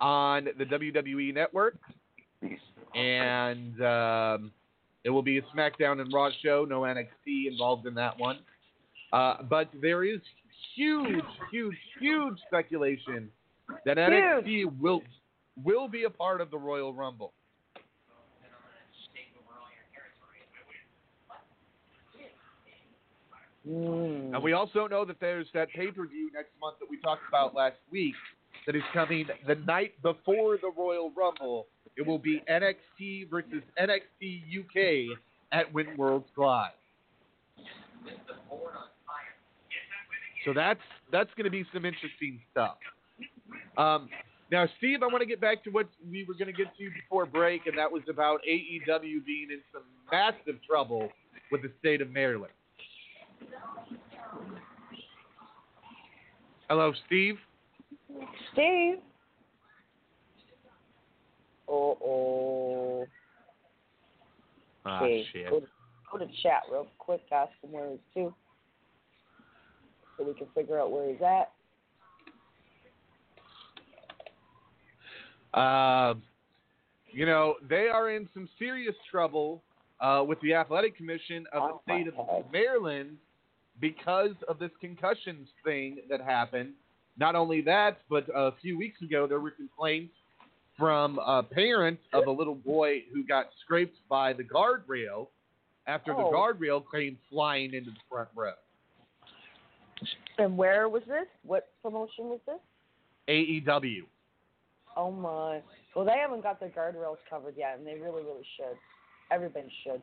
on 0.00 0.48
the 0.58 0.64
WWE 0.64 1.32
Network. 1.32 1.76
and 2.96 3.80
um, 3.80 4.50
it 5.04 5.10
will 5.10 5.22
be 5.22 5.38
a 5.38 5.42
SmackDown 5.56 6.00
and 6.00 6.12
Raw 6.12 6.30
show. 6.42 6.66
No 6.68 6.80
NXT 6.80 7.46
involved 7.46 7.86
in 7.86 7.94
that 7.94 8.18
one, 8.18 8.40
uh, 9.12 9.36
but 9.48 9.68
there 9.80 10.02
is 10.02 10.18
huge, 10.74 11.22
huge, 11.52 11.76
huge 12.00 12.38
speculation 12.48 13.30
that 13.86 13.98
NXT 13.98 14.80
will 14.80 15.00
will 15.64 15.88
be 15.88 16.04
a 16.04 16.10
part 16.10 16.40
of 16.40 16.50
the 16.50 16.58
Royal 16.58 16.92
Rumble. 16.92 17.32
Mm. 23.68 24.34
And 24.34 24.42
we 24.42 24.52
also 24.52 24.86
know 24.86 25.04
that 25.04 25.20
there's 25.20 25.46
that 25.54 25.68
pay 25.70 25.90
per 25.90 26.06
view 26.06 26.30
next 26.32 26.50
month 26.60 26.78
that 26.80 26.88
we 26.88 26.98
talked 27.00 27.22
about 27.28 27.54
last 27.54 27.76
week 27.90 28.14
that 28.66 28.74
is 28.74 28.82
coming 28.92 29.26
the 29.46 29.54
night 29.54 29.92
before 30.02 30.56
the 30.56 30.70
Royal 30.76 31.12
Rumble. 31.16 31.66
It 31.96 32.06
will 32.06 32.18
be 32.18 32.42
NXT 32.50 33.28
versus 33.30 33.62
NXT 33.78 34.42
UK 34.60 35.18
at 35.52 35.72
Win 35.72 35.88
Worlds 35.96 36.28
Live. 36.36 36.70
So 40.44 40.54
that's 40.54 40.80
that's 41.12 41.30
going 41.36 41.44
to 41.44 41.50
be 41.50 41.64
some 41.72 41.84
interesting 41.84 42.40
stuff. 42.50 42.76
Um, 43.76 44.08
now, 44.50 44.66
Steve, 44.78 45.02
I 45.02 45.06
want 45.06 45.20
to 45.20 45.26
get 45.26 45.40
back 45.40 45.62
to 45.64 45.70
what 45.70 45.88
we 46.10 46.24
were 46.24 46.34
going 46.34 46.46
to 46.46 46.52
get 46.52 46.76
to 46.76 46.90
before 46.90 47.24
break, 47.24 47.66
and 47.66 47.78
that 47.78 47.90
was 47.90 48.02
about 48.08 48.40
AEW 48.48 49.24
being 49.24 49.48
in 49.50 49.60
some 49.72 49.82
massive 50.10 50.60
trouble 50.68 51.08
with 51.52 51.62
the 51.62 51.70
state 51.78 52.00
of 52.00 52.10
Maryland. 52.10 52.52
Hello, 56.68 56.92
Steve. 57.06 57.36
Steve. 58.52 58.96
Oh, 61.68 61.96
oh. 62.04 63.06
Ah, 64.84 65.02
Okay, 65.02 65.26
shit. 65.32 65.50
Go, 65.50 65.60
to, 65.60 65.66
go 66.12 66.18
to 66.18 66.26
chat 66.42 66.62
real 66.70 66.88
quick. 66.98 67.22
Ask 67.30 67.52
him 67.62 67.72
where 67.72 67.90
he's 67.90 67.98
to, 68.14 68.34
so 70.16 70.24
we 70.24 70.34
can 70.34 70.48
figure 70.54 70.80
out 70.80 70.90
where 70.90 71.08
he's 71.08 71.22
at. 71.22 71.52
Uh, 75.54 76.14
you 77.12 77.26
know, 77.26 77.54
they 77.68 77.88
are 77.88 78.10
in 78.10 78.28
some 78.34 78.48
serious 78.58 78.94
trouble 79.10 79.62
uh, 80.00 80.24
with 80.26 80.40
the 80.40 80.54
Athletic 80.54 80.96
Commission 80.96 81.46
of 81.52 81.62
the 81.62 81.74
Oh, 81.74 81.82
my 81.86 82.00
state 82.02 82.12
of. 82.16 82.52
Maryland 82.52 83.16
because 83.80 84.34
of 84.48 84.58
this 84.58 84.70
concussions 84.80 85.48
thing 85.64 85.98
that 86.08 86.20
happened. 86.20 86.72
Not 87.18 87.34
only 87.34 87.60
that, 87.62 87.98
but 88.08 88.26
a 88.34 88.52
few 88.62 88.78
weeks 88.78 89.00
ago 89.02 89.26
there 89.26 89.40
were 89.40 89.50
complaints 89.50 90.14
from 90.78 91.18
a 91.18 91.42
parent 91.42 91.98
of 92.12 92.26
a 92.26 92.30
little 92.30 92.54
boy 92.54 93.02
who 93.12 93.22
got 93.24 93.46
scraped 93.64 93.96
by 94.08 94.32
the 94.32 94.44
guardrail 94.44 95.26
after 95.86 96.12
the 96.12 96.20
Oh. 96.20 96.30
guardrail 96.32 96.82
came 96.92 97.18
flying 97.28 97.74
into 97.74 97.90
the 97.90 98.00
front 98.08 98.28
row. 98.34 98.52
And 100.38 100.56
where 100.56 100.88
was 100.88 101.02
this? 101.06 101.26
What 101.42 101.68
promotion 101.82 102.28
was 102.30 102.40
this? 102.46 102.60
AEW. 103.28 104.04
Oh 104.96 105.10
my. 105.10 105.60
Well, 105.94 106.04
they 106.04 106.18
haven't 106.20 106.42
got 106.42 106.60
their 106.60 106.68
guardrails 106.70 107.16
covered 107.28 107.54
yet, 107.56 107.76
and 107.78 107.86
they 107.86 107.94
really, 107.94 108.22
really 108.22 108.46
should. 108.56 108.76
Everybody 109.30 109.70
should. 109.84 110.02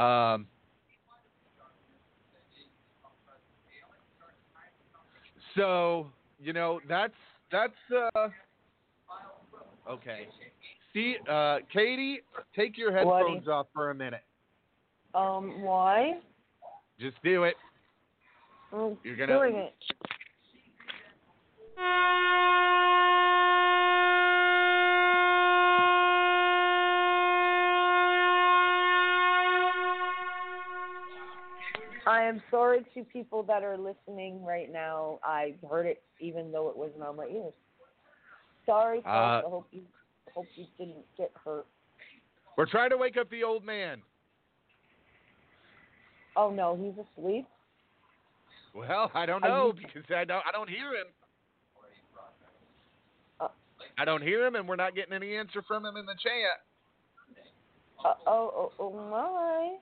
Um, 0.00 0.46
so 5.54 6.06
you 6.40 6.52
know 6.52 6.80
that's 6.88 7.14
that's 7.52 7.72
uh, 8.14 8.28
okay. 9.88 10.26
See, 10.92 11.16
uh, 11.28 11.58
Katie, 11.72 12.20
take 12.54 12.78
your 12.78 12.92
headphones 12.92 13.48
off 13.48 13.66
for 13.74 13.90
a 13.90 13.94
minute. 13.94 14.22
Um, 15.14 15.62
why? 15.62 16.18
Just 17.00 17.16
do 17.22 17.44
it. 17.44 17.56
I'm 18.72 18.96
You're 19.02 19.16
gonna- 19.16 19.32
doing 19.32 19.56
it. 19.56 19.74
I 32.06 32.22
am 32.22 32.42
sorry 32.50 32.84
to 32.94 33.04
people 33.04 33.42
that 33.44 33.62
are 33.62 33.78
listening 33.78 34.44
right 34.44 34.70
now. 34.72 35.18
I 35.24 35.54
heard 35.68 35.86
it 35.86 36.02
even 36.20 36.52
though 36.52 36.68
it 36.68 36.76
wasn't 36.76 37.02
on 37.02 37.16
my 37.16 37.26
ears. 37.26 37.52
Sorry, 38.66 38.98
folks. 38.98 39.06
Uh, 39.08 39.10
I 39.10 39.42
hope 39.44 39.66
you 39.72 39.82
hope 40.34 40.46
you 40.54 40.66
didn't 40.78 41.04
get 41.16 41.30
hurt. 41.44 41.66
We're 42.56 42.66
trying 42.66 42.90
to 42.90 42.96
wake 42.96 43.16
up 43.16 43.30
the 43.30 43.42
old 43.42 43.64
man. 43.64 44.00
Oh 46.36 46.50
no, 46.50 46.76
he's 46.76 47.04
asleep. 47.18 47.46
Well, 48.74 49.10
I 49.14 49.24
don't 49.26 49.42
know 49.42 49.68
you- 49.68 49.86
because 49.86 50.10
I 50.14 50.24
don't 50.24 50.44
I 50.46 50.52
don't 50.52 50.68
hear 50.68 50.90
him. 50.94 51.06
Uh, 53.40 53.48
I 53.98 54.04
don't 54.04 54.22
hear 54.22 54.44
him, 54.44 54.56
and 54.56 54.68
we're 54.68 54.76
not 54.76 54.94
getting 54.94 55.12
any 55.12 55.36
answer 55.36 55.62
from 55.66 55.84
him 55.84 55.96
in 55.96 56.06
the 56.06 56.14
chat. 56.20 56.60
uh, 58.04 58.14
oh, 58.26 58.52
oh, 58.56 58.72
oh 58.80 59.10
my. 59.10 59.76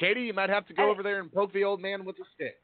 Katie, 0.00 0.22
you 0.22 0.32
might 0.32 0.48
have 0.48 0.66
to 0.66 0.74
go 0.74 0.88
I- 0.88 0.90
over 0.90 1.02
there 1.02 1.20
and 1.20 1.30
poke 1.32 1.52
the 1.52 1.62
old 1.62 1.80
man 1.80 2.04
with 2.04 2.16
a 2.18 2.24
stick. 2.34 2.56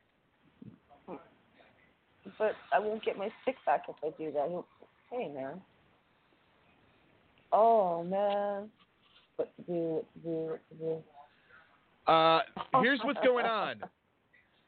But 2.38 2.56
I 2.72 2.80
won't 2.80 3.04
get 3.04 3.16
my 3.16 3.28
stick 3.42 3.54
back 3.64 3.84
if 3.88 3.94
I 4.02 4.10
do 4.20 4.32
that. 4.32 4.64
Hey 5.12 5.28
man. 5.32 5.60
Oh 7.52 8.02
man. 8.02 8.68
What 9.36 9.54
to 9.56 9.62
do? 9.62 9.72
What 9.72 10.06
to 10.14 10.18
do? 10.20 10.30
What 10.30 10.68
to 10.70 10.74
do? 10.74 12.12
Uh, 12.12 12.40
here's 12.82 12.98
what's 13.04 13.20
going 13.24 13.46
on. 13.46 13.76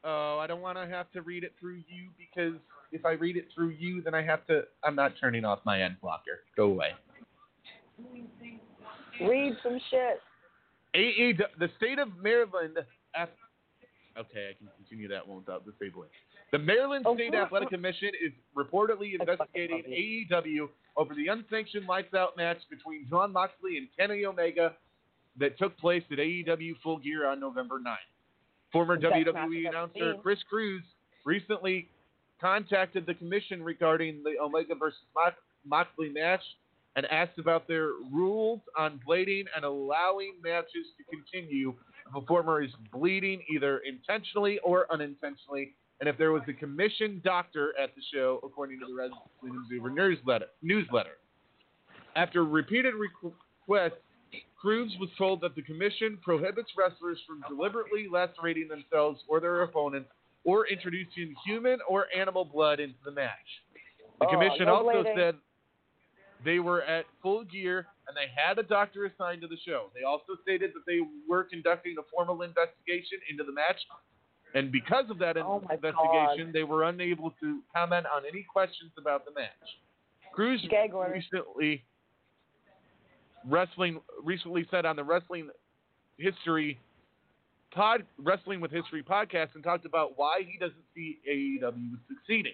Oh, 0.05 0.39
I 0.39 0.47
don't 0.47 0.61
want 0.61 0.77
to 0.77 0.87
have 0.87 1.11
to 1.11 1.21
read 1.21 1.43
it 1.43 1.53
through 1.59 1.81
you 1.89 2.09
because 2.17 2.57
if 2.93 3.05
I 3.05 3.11
read 3.11 3.35
it 3.35 3.47
through 3.53 3.69
you, 3.71 4.01
then 4.01 4.13
I 4.13 4.21
have 4.21 4.47
to. 4.47 4.61
I'm 4.85 4.95
not 4.95 5.13
turning 5.19 5.43
off 5.43 5.59
my 5.65 5.81
end 5.81 5.97
blocker. 6.01 6.39
Go 6.55 6.67
away. 6.67 6.91
Read 9.19 9.57
some 9.61 9.79
shit. 9.91 10.21
AE, 10.95 11.33
the 11.59 11.69
state 11.77 11.99
of 11.99 12.09
Maryland. 12.21 12.77
Okay, 14.17 14.49
I 14.49 14.53
can 14.57 14.67
continue 14.77 15.07
that 15.09 15.25
one 15.27 15.37
without 15.37 15.63
disabling. 15.65 16.09
The 16.51 16.59
Maryland 16.59 17.05
Oh, 17.07 17.15
State. 17.15 17.35
Athletic 17.35 17.69
Commission 17.69 18.09
is 18.21 18.31
reportedly 18.57 19.13
investigating 19.19 19.83
AEW 19.87 20.67
over 20.97 21.13
the 21.13 21.27
unsanctioned 21.27 21.85
lights 21.87 22.13
out 22.15 22.35
match 22.35 22.57
between 22.69 23.07
Jon 23.09 23.31
Moxley 23.31 23.77
and 23.77 23.87
Kenny 23.97 24.25
Omega 24.25 24.73
that 25.37 25.57
took 25.59 25.77
place 25.77 26.03
at 26.11 26.17
AEW 26.17 26.73
Full 26.83 26.97
Gear 26.97 27.27
on 27.27 27.39
November 27.39 27.79
9th. 27.79 27.95
Former 28.73 28.97
match 28.97 29.11
WWE 29.25 29.69
announcer. 29.69 30.15
Chris 30.21 30.39
Cruz 30.49 30.81
recently 31.23 31.87
contacted 32.41 33.05
the 33.05 33.13
commission 33.13 33.63
regarding 33.63 34.23
the 34.23 34.35
Omega 34.41 34.73
versus 34.75 34.99
Mox- 35.15 35.35
Moxley 35.65 36.09
match 36.09 36.41
and 36.99 37.07
asked 37.13 37.39
about 37.39 37.65
their 37.65 37.91
rules 38.11 38.59
on 38.77 38.99
blading 39.07 39.45
and 39.55 39.63
allowing 39.63 40.33
matches 40.43 40.85
to 40.97 41.03
continue 41.15 41.69
if 41.69 42.13
a 42.13 42.19
performer 42.19 42.61
is 42.61 42.71
bleeding 42.91 43.41
either 43.55 43.77
intentionally 43.87 44.59
or 44.65 44.85
unintentionally, 44.91 45.75
and 46.01 46.09
if 46.09 46.17
there 46.17 46.33
was 46.33 46.41
a 46.49 46.53
commission 46.53 47.21
doctor 47.23 47.73
at 47.81 47.95
the 47.95 48.01
show, 48.13 48.41
according 48.43 48.81
to 48.81 48.85
the 48.85 48.93
Wrestling 48.93 49.63
Observer 49.63 49.89
newsletter. 49.89 50.47
newsletter. 50.61 51.19
After 52.17 52.43
repeated 52.43 52.95
requests, 52.95 54.01
Cruz 54.59 54.93
was 54.99 55.09
told 55.17 55.39
that 55.39 55.55
the 55.55 55.61
commission 55.61 56.19
prohibits 56.21 56.67
wrestlers 56.77 57.19
from 57.25 57.41
deliberately 57.47 58.07
lacerating 58.11 58.67
themselves 58.67 59.21
or 59.29 59.39
their 59.39 59.61
opponents 59.61 60.09
or 60.43 60.67
introducing 60.67 61.33
human 61.45 61.79
or 61.87 62.07
animal 62.13 62.43
blood 62.43 62.81
into 62.81 62.99
the 63.05 63.11
match. 63.11 63.31
The 64.19 64.25
Oh, 64.25 64.31
commission 64.31 64.65
no 64.65 64.75
also 64.75 65.05
said 65.15 65.35
they 66.45 66.59
were 66.59 66.81
at 66.83 67.05
full 67.21 67.43
gear 67.43 67.87
and 68.07 68.15
they 68.15 68.27
had 68.33 68.57
a 68.57 68.63
doctor 68.63 69.05
assigned 69.05 69.41
to 69.41 69.47
the 69.47 69.57
show. 69.65 69.91
They 69.93 70.03
also 70.03 70.33
stated 70.41 70.71
that 70.73 70.85
they 70.87 70.99
were 71.27 71.43
conducting 71.43 71.95
a 71.99 72.03
formal 72.13 72.41
investigation 72.41 73.19
into 73.29 73.43
the 73.43 73.51
match, 73.51 73.77
and 74.55 74.71
because 74.71 75.09
of 75.09 75.19
that 75.19 75.37
Oh 75.37 75.61
investigation, 75.71 76.47
God. 76.47 76.53
they 76.53 76.63
were 76.63 76.83
unable 76.85 77.31
to 77.41 77.59
comment 77.75 78.05
on 78.13 78.23
any 78.27 78.45
questions 78.51 78.91
about 78.97 79.25
the 79.25 79.31
match. 79.31 79.49
Cruz 80.33 80.65
Gag 80.69 80.93
recently 80.93 81.83
wrestling 83.47 83.99
recently 84.23 84.67
said 84.69 84.85
on 84.85 84.95
the 84.95 85.03
wrestling 85.03 85.49
history 86.17 86.79
pod 87.71 88.05
wrestling 88.17 88.59
with 88.59 88.71
history 88.71 89.03
podcast 89.03 89.49
and 89.55 89.63
talked 89.63 89.85
about 89.85 90.13
why 90.17 90.41
he 90.45 90.57
doesn't 90.57 90.83
see 90.95 91.19
AEW 91.29 91.97
succeeding. 92.07 92.53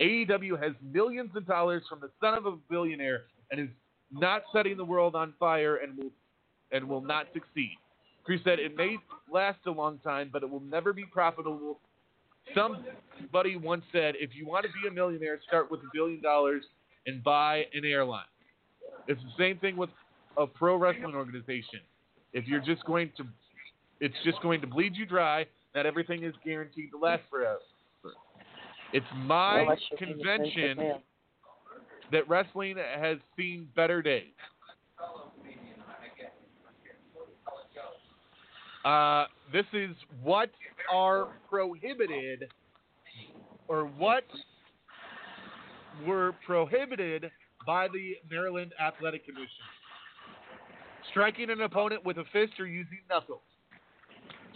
AEW 0.00 0.62
has 0.62 0.72
millions 0.82 1.30
of 1.34 1.46
dollars 1.46 1.82
from 1.88 2.00
the 2.00 2.10
son 2.20 2.34
of 2.34 2.46
a 2.46 2.56
billionaire 2.70 3.22
and 3.50 3.60
is 3.60 3.68
not 4.12 4.42
setting 4.52 4.76
the 4.76 4.84
world 4.84 5.14
on 5.14 5.34
fire 5.38 5.76
and 5.76 5.96
will 5.96 6.10
and 6.70 6.86
will 6.86 7.00
not 7.00 7.26
succeed. 7.32 7.76
Cruz 8.24 8.40
said 8.44 8.58
it 8.58 8.76
may 8.76 8.98
last 9.32 9.58
a 9.66 9.70
long 9.70 9.98
time, 10.00 10.28
but 10.30 10.42
it 10.42 10.50
will 10.50 10.60
never 10.60 10.92
be 10.92 11.04
profitable. 11.04 11.78
Somebody 12.54 13.56
once 13.56 13.84
said, 13.90 14.14
if 14.18 14.30
you 14.34 14.46
want 14.46 14.66
to 14.66 14.70
be 14.82 14.86
a 14.86 14.90
millionaire, 14.90 15.38
start 15.48 15.70
with 15.70 15.80
a 15.80 15.88
billion 15.94 16.20
dollars 16.20 16.62
and 17.06 17.24
buy 17.24 17.64
an 17.72 17.84
airline. 17.84 18.24
It's 19.06 19.20
the 19.22 19.42
same 19.42 19.58
thing 19.58 19.76
with 19.76 19.90
a 20.36 20.46
pro 20.46 20.76
wrestling 20.76 21.14
organization. 21.14 21.80
If 22.34 22.46
you're 22.46 22.60
just 22.60 22.84
going 22.84 23.10
to, 23.16 23.24
it's 24.00 24.14
just 24.24 24.42
going 24.42 24.60
to 24.60 24.66
bleed 24.66 24.94
you 24.94 25.06
dry. 25.06 25.46
Not 25.74 25.86
everything 25.86 26.24
is 26.24 26.34
guaranteed 26.44 26.90
to 26.92 26.98
last 26.98 27.22
forever. 27.30 27.60
It's 28.92 29.06
my 29.16 29.60
Unless 29.60 29.80
you're 29.90 29.98
being 29.98 30.12
a 30.12 30.14
Vince 30.16 30.54
convention 30.54 30.94
that 32.12 32.28
wrestling 32.28 32.76
has 32.76 33.18
seen 33.36 33.68
better 33.76 34.02
days. 34.02 34.32
Uh, 38.84 39.26
this 39.52 39.66
is 39.72 39.90
what 40.22 40.50
are 40.92 41.28
prohibited, 41.50 42.48
or 43.66 43.84
what 43.84 44.24
were 46.06 46.34
prohibited 46.46 47.30
by 47.66 47.88
the 47.88 48.16
Maryland 48.30 48.72
Athletic 48.80 49.26
Commission. 49.26 49.48
Striking 51.10 51.50
an 51.50 51.60
opponent 51.60 52.04
with 52.04 52.18
a 52.18 52.24
fist 52.32 52.52
or 52.58 52.66
using 52.66 53.00
knuckles. 53.10 53.40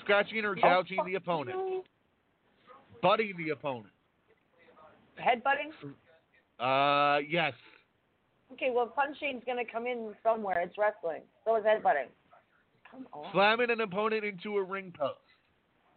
Scratching 0.00 0.44
or 0.44 0.54
gouging 0.54 1.00
the 1.04 1.16
opponent. 1.16 1.84
Butting 3.02 3.34
the 3.36 3.50
opponent. 3.50 3.92
Headbutting? 5.18 5.72
Uh, 6.58 7.20
yes. 7.28 7.52
Okay, 8.52 8.70
well, 8.72 8.92
punching's 8.96 9.42
going 9.44 9.64
to 9.64 9.70
come 9.70 9.86
in 9.86 10.14
somewhere. 10.22 10.60
It's 10.60 10.76
wrestling. 10.76 11.22
So 11.44 11.56
is 11.56 11.64
headbutting. 11.64 12.08
Come 12.90 13.06
on. 13.12 13.26
Slamming 13.32 13.70
an 13.70 13.80
opponent 13.80 14.24
into 14.24 14.56
a 14.56 14.62
ring 14.62 14.92
post. 14.96 15.18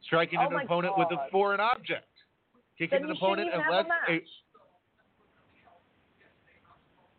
Striking 0.05 0.39
Oh 0.39 0.47
an 0.47 0.63
opponent 0.63 0.93
with 0.97 1.07
a 1.11 1.29
foreign 1.31 1.59
object. 1.59 2.07
Kicking 2.77 2.99
Then 3.01 3.09
an 3.09 3.15
opponent 3.15 3.49
a 3.53 3.59
unless 3.59 3.85
match. 3.87 4.21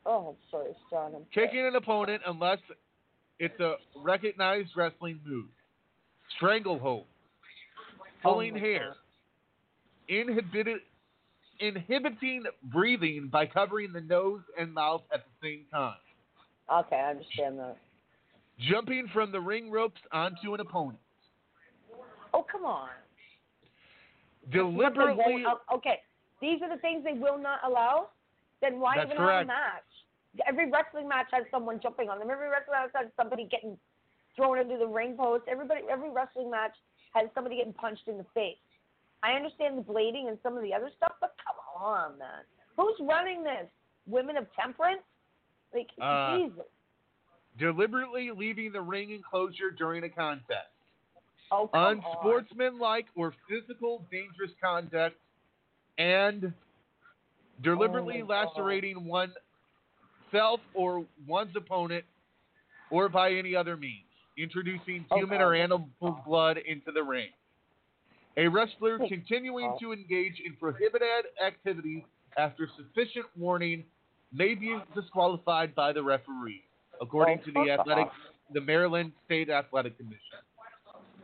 Oh, 0.05 0.28
I'm 0.28 0.36
sorry, 0.51 0.73
Sean. 0.89 1.14
I'm 1.16 1.23
kicking 1.35 1.66
an 1.66 1.74
opponent 1.74 2.23
unless 2.27 2.59
it's 3.39 3.59
a 3.60 3.74
recognized 3.97 4.70
wrestling 4.77 5.20
move. 5.27 5.47
Stranglehold. 6.36 7.05
Pulling 8.23 8.55
my 8.55 8.60
hair. 8.60 8.94
Inhibited 10.09 10.78
inhibiting 11.61 12.45
breathing 12.65 13.28
by 13.31 13.47
covering 13.47 13.93
the 13.93 14.01
nose 14.01 14.41
and 14.59 14.73
mouth 14.73 15.03
at 15.12 15.24
the 15.24 15.49
same 15.49 15.65
time. 15.73 15.95
Okay, 16.73 16.97
I 16.97 17.11
understand 17.11 17.59
that. 17.59 17.77
Jumping 18.59 19.09
from 19.12 19.33
the 19.33 19.41
ring 19.41 19.70
ropes 19.70 20.01
onto 20.12 20.55
an 20.55 20.61
opponent. 20.61 20.99
Oh, 22.33 22.45
come 22.51 22.65
on. 22.65 22.89
Deliberately 24.53 25.45
oh, 25.47 25.59
okay, 25.74 26.01
these 26.41 26.61
are 26.62 26.74
the 26.74 26.81
things 26.81 27.03
they 27.05 27.19
will 27.19 27.39
not 27.39 27.61
allow. 27.66 28.09
Then 28.61 28.78
why 28.78 28.97
even 29.03 29.16
have 29.16 29.43
a 29.43 29.45
match? 29.45 29.83
Every 30.47 30.70
wrestling 30.70 31.09
match 31.09 31.27
has 31.33 31.45
someone 31.51 31.81
jumping 31.83 32.09
on 32.09 32.19
them. 32.19 32.31
Every 32.31 32.49
wrestling 32.49 32.78
match 32.83 32.91
has 32.95 33.07
somebody 33.16 33.49
getting 33.51 33.77
thrown 34.37 34.59
into 34.59 34.77
the 34.77 34.87
ring 34.87 35.16
post. 35.19 35.45
Everybody, 35.51 35.81
every 35.91 36.11
wrestling 36.11 36.51
match 36.51 36.74
has 37.15 37.28
somebody 37.35 37.57
getting 37.57 37.73
punched 37.73 38.07
in 38.07 38.19
the 38.19 38.27
face. 38.35 38.57
I 39.23 39.33
understand 39.33 39.79
the 39.79 39.83
blading 39.83 40.29
and 40.29 40.39
some 40.43 40.57
of 40.57 40.63
the 40.63 40.73
other 40.75 40.91
stuff, 40.97 41.13
but 41.21 41.35
come 41.45 41.83
on, 41.83 42.19
man. 42.19 42.45
Who's 42.77 42.97
running 43.01 43.43
this? 43.43 43.67
Women 44.07 44.37
of 44.37 44.47
temperance? 44.55 45.03
Like, 45.75 45.89
Uh, 46.01 46.37
Jesus. 46.39 46.65
deliberately 47.59 48.31
leaving 48.31 48.73
the 48.73 48.81
ring 48.81 49.11
enclosure 49.11 49.71
during 49.71 50.05
a 50.05 50.09
contest. 50.09 50.69
Oh, 51.51 51.69
come 51.69 51.81
on. 51.83 51.97
unsportsmanlike 52.05 53.07
or 53.15 53.33
physical 53.49 54.05
dangerous 54.11 54.53
conduct, 54.61 55.17
and 55.99 56.53
deliberately 57.63 58.23
Oh, 58.23 58.27
my 58.27 58.45
God. 58.45 58.57
lacerating 58.57 59.05
oneself 59.07 60.61
or 60.75 61.05
one's 61.27 61.55
opponent, 61.57 62.05
or 62.91 63.09
by 63.09 63.33
any 63.33 63.55
other 63.57 63.77
means, 63.77 64.07
introducing 64.37 65.07
Oh, 65.11 65.17
human 65.17 65.41
or 65.41 65.55
animal 65.55 65.89
blood 66.25 66.59
into 66.59 66.93
the 66.93 67.03
ring. 67.03 67.33
A 68.39 68.49
wrestler 68.49 68.99
continuing 69.09 69.77
to 69.81 69.93
engage 69.93 70.43
in 70.45 70.55
prohibited 70.57 71.27
activities 71.45 72.03
after 72.37 72.69
sufficient 72.77 73.27
warning 73.37 73.85
may 74.33 74.55
be 74.55 74.79
disqualified 74.95 75.75
by 75.75 75.93
the 75.93 76.03
referee, 76.03 76.63
according 77.01 77.39
to 77.45 77.53
the 77.53 77.71
athletic, 77.71 78.09
the 78.53 78.61
Maryland 78.61 79.13
State 79.25 79.49
Athletic 79.49 79.97
Commission. 79.97 80.21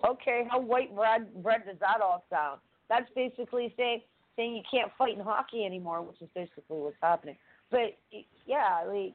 Okay, 0.08 0.46
how 0.50 0.58
white 0.58 0.94
bread 0.94 1.32
bread 1.42 1.62
does 1.66 1.76
that 1.80 2.00
all 2.02 2.24
sound? 2.30 2.60
That's 2.88 3.08
basically 3.14 3.74
saying 3.76 4.00
saying 4.36 4.56
you 4.56 4.62
can't 4.70 4.90
fight 4.96 5.14
in 5.16 5.20
hockey 5.20 5.64
anymore, 5.64 6.02
which 6.02 6.20
is 6.22 6.28
basically 6.34 6.78
what's 6.78 6.96
happening. 7.02 7.36
But 7.70 7.98
yeah, 8.46 8.84
like 8.86 9.14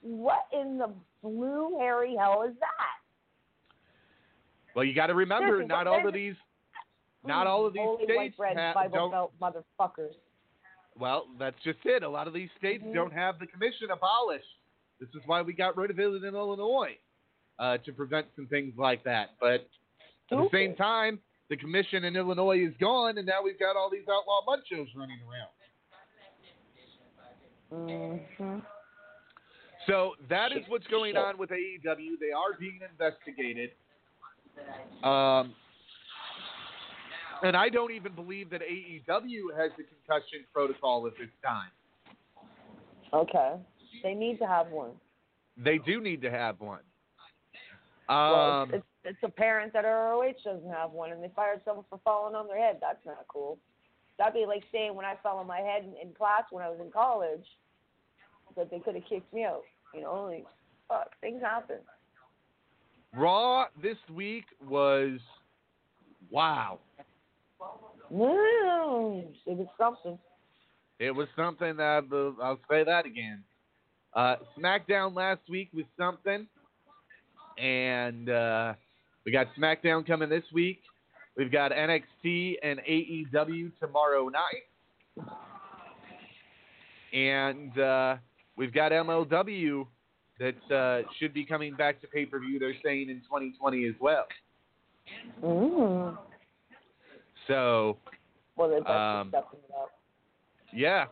what 0.00 0.46
in 0.52 0.78
the 0.78 0.92
blue 1.22 1.78
hairy 1.78 2.16
hell 2.18 2.42
is 2.48 2.54
that? 2.60 3.01
Well, 4.74 4.84
you 4.84 4.94
got 4.94 5.06
to 5.08 5.14
remember, 5.14 5.48
Seriously, 5.48 5.66
not 5.68 5.86
all 5.86 6.06
of 6.06 6.14
these, 6.14 6.34
not 7.24 7.46
all 7.46 7.66
of 7.66 7.72
these 7.74 7.82
states 8.04 8.16
white 8.16 8.36
bread 8.36 8.56
ha- 8.56 8.72
Bible 8.74 9.10
don't. 9.10 9.10
Belt 9.10 9.32
motherfuckers. 9.78 10.14
Well, 10.98 11.26
that's 11.38 11.56
just 11.64 11.78
it. 11.84 12.02
A 12.02 12.08
lot 12.08 12.26
of 12.26 12.34
these 12.34 12.50
states 12.58 12.82
Mhm. 12.84 12.94
don't 12.94 13.12
have 13.12 13.38
the 13.38 13.46
commission 13.46 13.90
abolished. 13.90 14.46
This 15.00 15.08
is 15.14 15.22
why 15.26 15.42
we 15.42 15.52
got 15.52 15.76
rid 15.76 15.90
of 15.90 15.98
it 15.98 16.22
in 16.24 16.34
Illinois 16.34 16.96
uh, 17.58 17.78
to 17.78 17.92
prevent 17.92 18.26
some 18.36 18.46
things 18.46 18.76
like 18.76 19.02
that. 19.04 19.30
But 19.40 19.60
at 19.60 20.38
the 20.38 20.48
same 20.50 20.74
time, 20.74 21.20
the 21.48 21.56
commission 21.56 22.04
in 22.04 22.16
Illinois 22.16 22.58
is 22.66 22.74
gone, 22.78 23.18
and 23.18 23.26
now 23.26 23.42
we've 23.42 23.58
got 23.58 23.76
all 23.76 23.90
these 23.90 24.06
outlaw 24.08 24.42
mudshows 24.46 24.88
running 24.96 25.18
around. 25.28 25.50
hmm 27.70 28.58
So 29.86 30.14
that 30.28 30.52
is 30.52 30.66
what's 30.68 30.86
going 30.86 31.16
on 31.16 31.38
with 31.38 31.50
AEW. 31.50 32.16
They 32.20 32.30
are 32.32 32.52
being 32.58 32.80
investigated. 32.88 33.70
Um, 35.02 35.54
and 37.42 37.56
I 37.56 37.68
don't 37.68 37.92
even 37.92 38.12
believe 38.14 38.50
that 38.50 38.60
AEW 38.60 39.56
has 39.56 39.72
a 39.72 39.82
concussion 39.82 40.44
protocol 40.52 41.06
at 41.06 41.14
this 41.18 41.30
time. 41.44 41.70
Okay, 43.12 43.56
they 44.02 44.14
need 44.14 44.38
to 44.38 44.46
have 44.46 44.68
one. 44.68 44.92
They 45.56 45.78
do 45.78 46.00
need 46.00 46.22
to 46.22 46.30
have 46.30 46.60
one. 46.60 46.80
well, 48.08 48.34
Um, 48.62 48.70
it's, 48.72 48.76
it's 48.78 48.86
it's 49.04 49.18
apparent 49.22 49.72
that 49.72 49.84
ROH 49.84 50.32
doesn't 50.44 50.70
have 50.70 50.92
one, 50.92 51.12
and 51.12 51.22
they 51.22 51.30
fired 51.34 51.60
someone 51.64 51.84
for 51.90 51.98
falling 52.04 52.34
on 52.34 52.46
their 52.46 52.58
head. 52.58 52.78
That's 52.80 53.04
not 53.04 53.26
cool. 53.28 53.58
That'd 54.18 54.34
be 54.34 54.46
like 54.46 54.62
saying 54.70 54.94
when 54.94 55.04
I 55.04 55.16
fell 55.22 55.38
on 55.38 55.46
my 55.46 55.58
head 55.58 55.84
in, 55.84 56.08
in 56.08 56.14
class 56.14 56.44
when 56.50 56.64
I 56.64 56.68
was 56.68 56.78
in 56.80 56.90
college, 56.90 57.44
that 58.56 58.70
they 58.70 58.78
could 58.78 58.94
have 58.94 59.04
kicked 59.08 59.32
me 59.34 59.44
out. 59.44 59.62
You 59.94 60.02
know, 60.02 60.24
like 60.24 60.46
fuck, 60.88 61.10
things 61.20 61.42
happen. 61.42 61.78
Raw 63.14 63.66
this 63.82 63.98
week 64.14 64.44
was 64.66 65.18
wow. 66.30 66.78
No, 68.10 69.24
it 69.46 69.56
was 69.56 69.68
something. 69.78 70.18
It 70.98 71.10
was 71.10 71.28
something 71.36 71.76
that 71.76 72.04
I'll 72.42 72.60
say 72.70 72.84
that 72.84 73.04
again. 73.06 73.42
Uh, 74.14 74.36
SmackDown 74.58 75.14
last 75.14 75.40
week 75.48 75.68
was 75.74 75.84
something, 75.98 76.46
and 77.58 78.28
uh, 78.28 78.74
we 79.24 79.32
got 79.32 79.48
SmackDown 79.58 80.06
coming 80.06 80.28
this 80.28 80.44
week. 80.52 80.80
We've 81.36 81.52
got 81.52 81.72
NXT 81.72 82.56
and 82.62 82.80
AEW 82.80 83.72
tomorrow 83.80 84.28
night, 84.28 85.26
and 87.12 87.78
uh, 87.78 88.16
we've 88.56 88.72
got 88.72 88.92
MLW 88.92 89.86
that 90.42 90.74
uh, 90.74 91.08
should 91.18 91.32
be 91.32 91.44
coming 91.44 91.74
back 91.74 92.00
to 92.00 92.06
pay 92.06 92.26
per 92.26 92.38
view. 92.40 92.58
They're 92.58 92.74
saying 92.84 93.08
in 93.08 93.20
2020 93.20 93.86
as 93.86 93.94
well. 94.00 94.26
Mm. 95.42 96.18
So 97.46 97.96
Well, 98.56 98.70
they 98.70 98.80
better 98.80 98.92
Um, 98.92 99.28
step 99.28 99.48
it 99.52 99.70
up. 99.74 99.90
Yeah. 100.72 101.06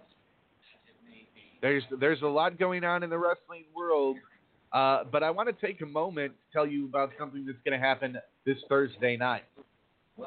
There's 1.62 1.84
there's 1.98 2.22
a 2.22 2.26
lot 2.26 2.58
going 2.58 2.84
on 2.84 3.02
in 3.02 3.10
the 3.10 3.18
wrestling 3.18 3.64
world, 3.76 4.16
uh, 4.72 5.04
but 5.04 5.22
I 5.22 5.30
want 5.30 5.48
to 5.48 5.66
take 5.66 5.82
a 5.82 5.86
moment 5.86 6.32
to 6.32 6.52
tell 6.52 6.66
you 6.66 6.86
about 6.86 7.10
something 7.18 7.44
that's 7.44 7.58
going 7.64 7.78
to 7.78 7.86
happen 7.86 8.16
this 8.46 8.56
Thursday 8.68 9.16
night. 9.16 9.44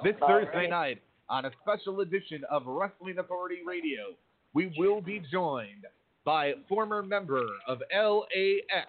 This 0.03 0.13
All 0.21 0.27
Thursday 0.27 0.57
right. 0.57 0.69
night, 0.69 1.01
on 1.29 1.45
a 1.45 1.51
special 1.63 2.01
edition 2.01 2.43
of 2.51 2.67
Wrestling 2.67 3.17
Authority 3.17 3.59
Radio, 3.65 4.13
we 4.53 4.71
will 4.77 5.01
be 5.01 5.23
joined 5.31 5.85
by 6.25 6.53
former 6.69 7.03
member 7.03 7.45
of 7.67 7.79
LAX, 7.93 8.87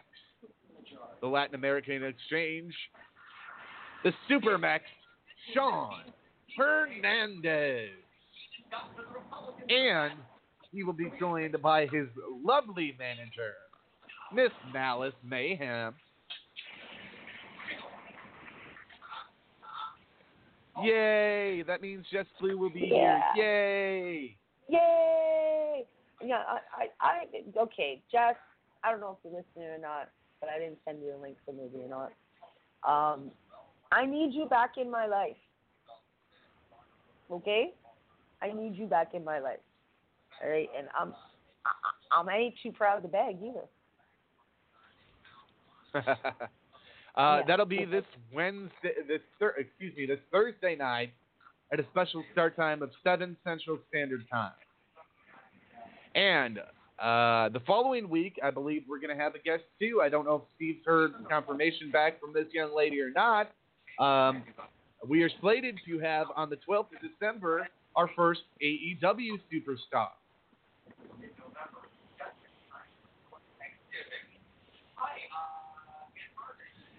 the 1.20 1.26
Latin 1.26 1.54
American 1.54 2.04
Exchange, 2.04 2.74
the 4.02 4.12
Supermex, 4.30 4.80
Shawn 5.52 6.04
Hernandez. 6.56 7.90
And 9.68 10.14
he 10.72 10.82
will 10.82 10.92
be 10.92 11.12
joined 11.18 11.56
by 11.62 11.86
his 11.86 12.08
lovely 12.44 12.94
manager, 12.98 13.54
Miss 14.32 14.50
Malice 14.72 15.14
Mayhem. 15.22 15.94
Yay! 20.82 21.62
That 21.62 21.80
means 21.80 22.04
Jess 22.10 22.26
Blue 22.40 22.58
will 22.58 22.70
be 22.70 22.88
Yeah. 22.92 23.32
here. 23.34 23.44
Yay! 23.44 24.36
Yay! 24.68 25.86
Yeah, 26.22 26.42
I, 26.48 26.58
I, 27.00 27.06
I, 27.06 27.60
okay, 27.62 28.02
Jess, 28.10 28.36
I 28.82 28.90
don't 28.90 29.00
know 29.00 29.18
if 29.18 29.30
you're 29.30 29.40
listening 29.40 29.68
or 29.68 29.78
not, 29.78 30.10
but 30.40 30.48
I 30.48 30.58
didn't 30.58 30.78
send 30.84 31.00
you 31.02 31.14
a 31.16 31.20
link, 31.20 31.36
so 31.46 31.52
maybe 31.52 31.78
you're 31.78 31.88
not. 31.88 32.12
Um, 32.86 33.30
I 33.92 34.06
need 34.06 34.32
you 34.32 34.46
back 34.46 34.72
in 34.76 34.90
my 34.90 35.06
life. 35.06 35.36
Okay? 37.30 37.72
I 38.42 38.52
need 38.52 38.76
you 38.76 38.86
back 38.86 39.14
in 39.14 39.24
my 39.24 39.38
life. 39.38 39.60
All 40.42 40.50
right, 40.50 40.68
and 40.76 40.88
I'm 40.98 41.14
I, 41.64 42.18
I'm. 42.18 42.28
ain't 42.28 42.54
too 42.62 42.72
proud 42.72 43.00
to 43.02 43.08
beg 43.08 43.36
either. 43.42 43.64
uh, 45.94 46.16
Yeah. 47.16 47.42
That'll 47.46 47.66
be 47.66 47.84
this 47.84 48.04
Wednesday, 48.32 48.94
this 49.06 49.20
thir- 49.38 49.54
excuse 49.56 49.96
me, 49.96 50.06
this 50.06 50.18
Thursday 50.32 50.74
night 50.76 51.12
at 51.72 51.80
a 51.80 51.84
special 51.92 52.24
start 52.32 52.56
time 52.56 52.82
of 52.82 52.90
seven 53.02 53.36
Central 53.44 53.78
Standard 53.88 54.24
Time. 54.30 54.52
And 56.14 56.58
uh, 56.98 57.48
the 57.48 57.60
following 57.66 58.08
week, 58.08 58.38
I 58.42 58.50
believe 58.50 58.84
we're 58.88 59.00
going 59.00 59.16
to 59.16 59.22
have 59.22 59.34
a 59.34 59.38
guest 59.38 59.64
too. 59.80 60.00
I 60.02 60.08
don't 60.08 60.24
know 60.24 60.36
if 60.36 60.42
Steve's 60.56 60.84
heard 60.86 61.12
confirmation 61.28 61.90
back 61.90 62.20
from 62.20 62.32
this 62.32 62.46
young 62.52 62.74
lady 62.74 63.00
or 63.00 63.10
not. 63.10 63.50
Um, 63.98 64.42
we 65.08 65.22
are 65.22 65.30
slated 65.40 65.78
to 65.86 65.98
have 65.98 66.28
on 66.36 66.50
the 66.50 66.56
12th 66.68 66.86
of 66.92 67.10
December 67.10 67.68
our 67.96 68.08
first 68.16 68.40
AEW 68.62 69.40
superstar. 69.52 70.08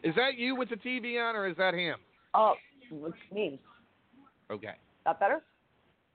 Is 0.04 0.14
that 0.16 0.38
you 0.38 0.56
with 0.56 0.70
the 0.70 0.76
TV 0.76 1.20
on, 1.20 1.36
or 1.36 1.48
is 1.48 1.58
that 1.58 1.74
him? 1.74 1.96
Oh, 2.36 2.54
it's 2.92 3.16
me. 3.34 3.60
Okay. 4.52 4.76
That 5.04 5.20
better? 5.20 5.42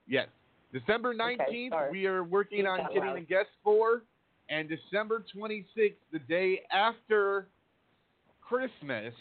Yes. 0.07 0.29
December 0.73 1.15
19th, 1.15 1.71
sorry. 1.71 1.91
we 1.91 2.07
are 2.07 2.23
working 2.23 2.67
on 2.67 2.81
getting 2.93 3.09
loud. 3.09 3.19
a 3.19 3.23
guest 3.23 3.49
for. 3.63 4.03
And 4.49 4.69
December 4.69 5.25
26th, 5.37 5.95
the 6.13 6.19
day 6.29 6.63
after 6.73 7.47
Christmas, 8.41 9.15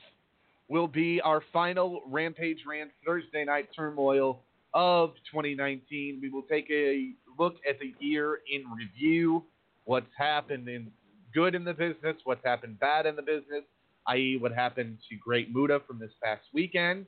will 0.69 0.87
be 0.87 1.19
our 1.21 1.43
final 1.51 2.01
Rampage 2.07 2.59
Rant 2.67 2.91
Thursday 3.05 3.43
Night 3.43 3.69
Turmoil 3.75 4.39
of 4.73 5.11
2019. 5.31 6.19
We 6.21 6.29
will 6.29 6.43
take 6.43 6.69
a 6.71 7.11
look 7.37 7.55
at 7.67 7.79
the 7.79 7.93
year 7.99 8.39
in 8.51 8.63
review, 8.71 9.43
what's 9.85 10.11
happened 10.17 10.67
in 10.67 10.91
good 11.33 11.55
in 11.55 11.63
the 11.63 11.73
business, 11.73 12.15
what's 12.23 12.43
happened 12.45 12.79
bad 12.79 13.05
in 13.05 13.15
the 13.15 13.21
business, 13.21 13.63
i.e., 14.07 14.37
what 14.39 14.51
happened 14.51 14.97
to 15.09 15.15
Great 15.15 15.53
Muta 15.53 15.81
from 15.87 15.99
this 15.99 16.11
past 16.23 16.41
weekend. 16.53 17.05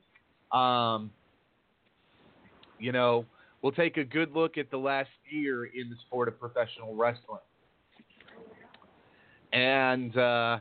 Um, 0.52 1.10
you 2.78 2.92
know, 2.92 3.24
we'll 3.62 3.72
take 3.72 3.96
a 3.96 4.04
good 4.04 4.32
look 4.32 4.58
at 4.58 4.70
the 4.70 4.76
last 4.76 5.10
year 5.30 5.66
in 5.66 5.88
the 5.88 5.96
sport 6.06 6.28
of 6.28 6.38
professional 6.38 6.94
wrestling. 6.94 7.40
And 9.52 10.16
uh, 10.16 10.58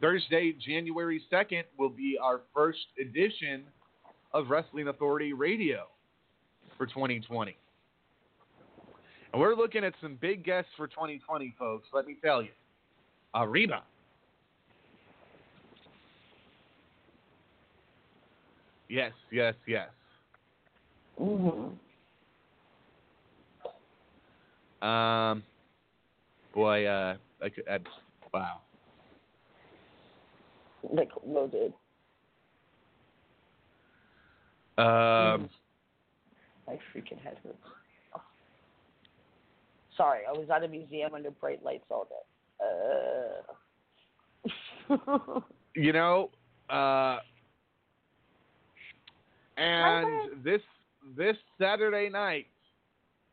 Thursday, 0.00 0.54
January 0.64 1.22
2nd, 1.32 1.64
will 1.78 1.90
be 1.90 2.18
our 2.20 2.40
first 2.54 2.78
edition 3.00 3.64
of 4.32 4.48
Wrestling 4.48 4.88
Authority 4.88 5.32
Radio 5.32 5.86
for 6.76 6.86
2020. 6.86 7.56
And 9.32 9.40
we're 9.40 9.54
looking 9.54 9.84
at 9.84 9.94
some 10.00 10.16
big 10.20 10.44
guests 10.44 10.70
for 10.76 10.86
2020, 10.86 11.54
folks. 11.58 11.88
Let 11.92 12.06
me 12.06 12.16
tell 12.22 12.42
you. 12.42 12.50
Arriba. 13.34 13.82
Yes, 18.88 19.12
yes, 19.30 19.54
yes. 19.66 19.88
Mm-hmm. 21.20 21.72
Um, 24.86 25.42
boy, 26.52 26.86
uh, 26.86 27.16
I, 27.42 27.48
could- 27.48 27.68
I, 27.68 27.78
wow. 28.34 28.60
Like 30.92 31.10
loaded. 31.24 31.72
Um, 34.78 35.48
My 36.66 36.78
freaking 36.92 37.20
head 37.22 37.36
hurts. 37.44 37.56
Oh. 38.16 38.20
Sorry, 39.96 40.22
I 40.28 40.32
was 40.32 40.48
at 40.50 40.64
a 40.64 40.68
museum 40.68 41.14
under 41.14 41.30
bright 41.30 41.62
lights 41.64 41.84
all 41.90 42.08
day. 42.08 42.16
Uh. 44.98 45.40
you 45.76 45.92
know, 45.92 46.30
uh, 46.68 47.18
and 49.56 50.42
this 50.42 50.62
this 51.16 51.36
Saturday 51.60 52.08
night 52.08 52.46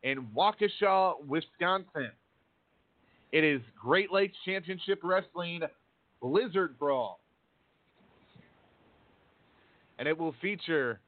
in 0.03 0.27
Waukesha, 0.35 1.13
Wisconsin, 1.25 2.11
it 3.31 3.43
is 3.43 3.61
Great 3.79 4.11
Lakes 4.11 4.37
Championship 4.45 4.99
Wrestling 5.03 5.61
Blizzard 6.21 6.77
Brawl, 6.79 7.19
and 9.97 10.07
it 10.07 10.17
will 10.17 10.35
feature 10.41 10.99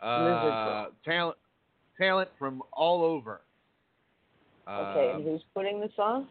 uh, 0.00 0.86
talent 1.04 1.36
talent 1.98 2.28
from 2.38 2.62
all 2.72 3.04
over. 3.04 3.42
okay, 4.68 5.10
Um, 5.10 5.16
and 5.16 5.24
who's 5.24 5.42
putting 5.54 5.80
this 5.80 5.92
on? 5.98 6.26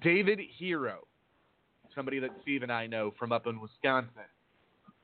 David 0.00 0.40
Hero, 0.58 1.06
somebody 1.94 2.18
that 2.18 2.30
Steve 2.42 2.62
and 2.62 2.72
I 2.72 2.86
know 2.86 3.12
from 3.18 3.32
up 3.32 3.46
in 3.46 3.60
Wisconsin. 3.60 4.22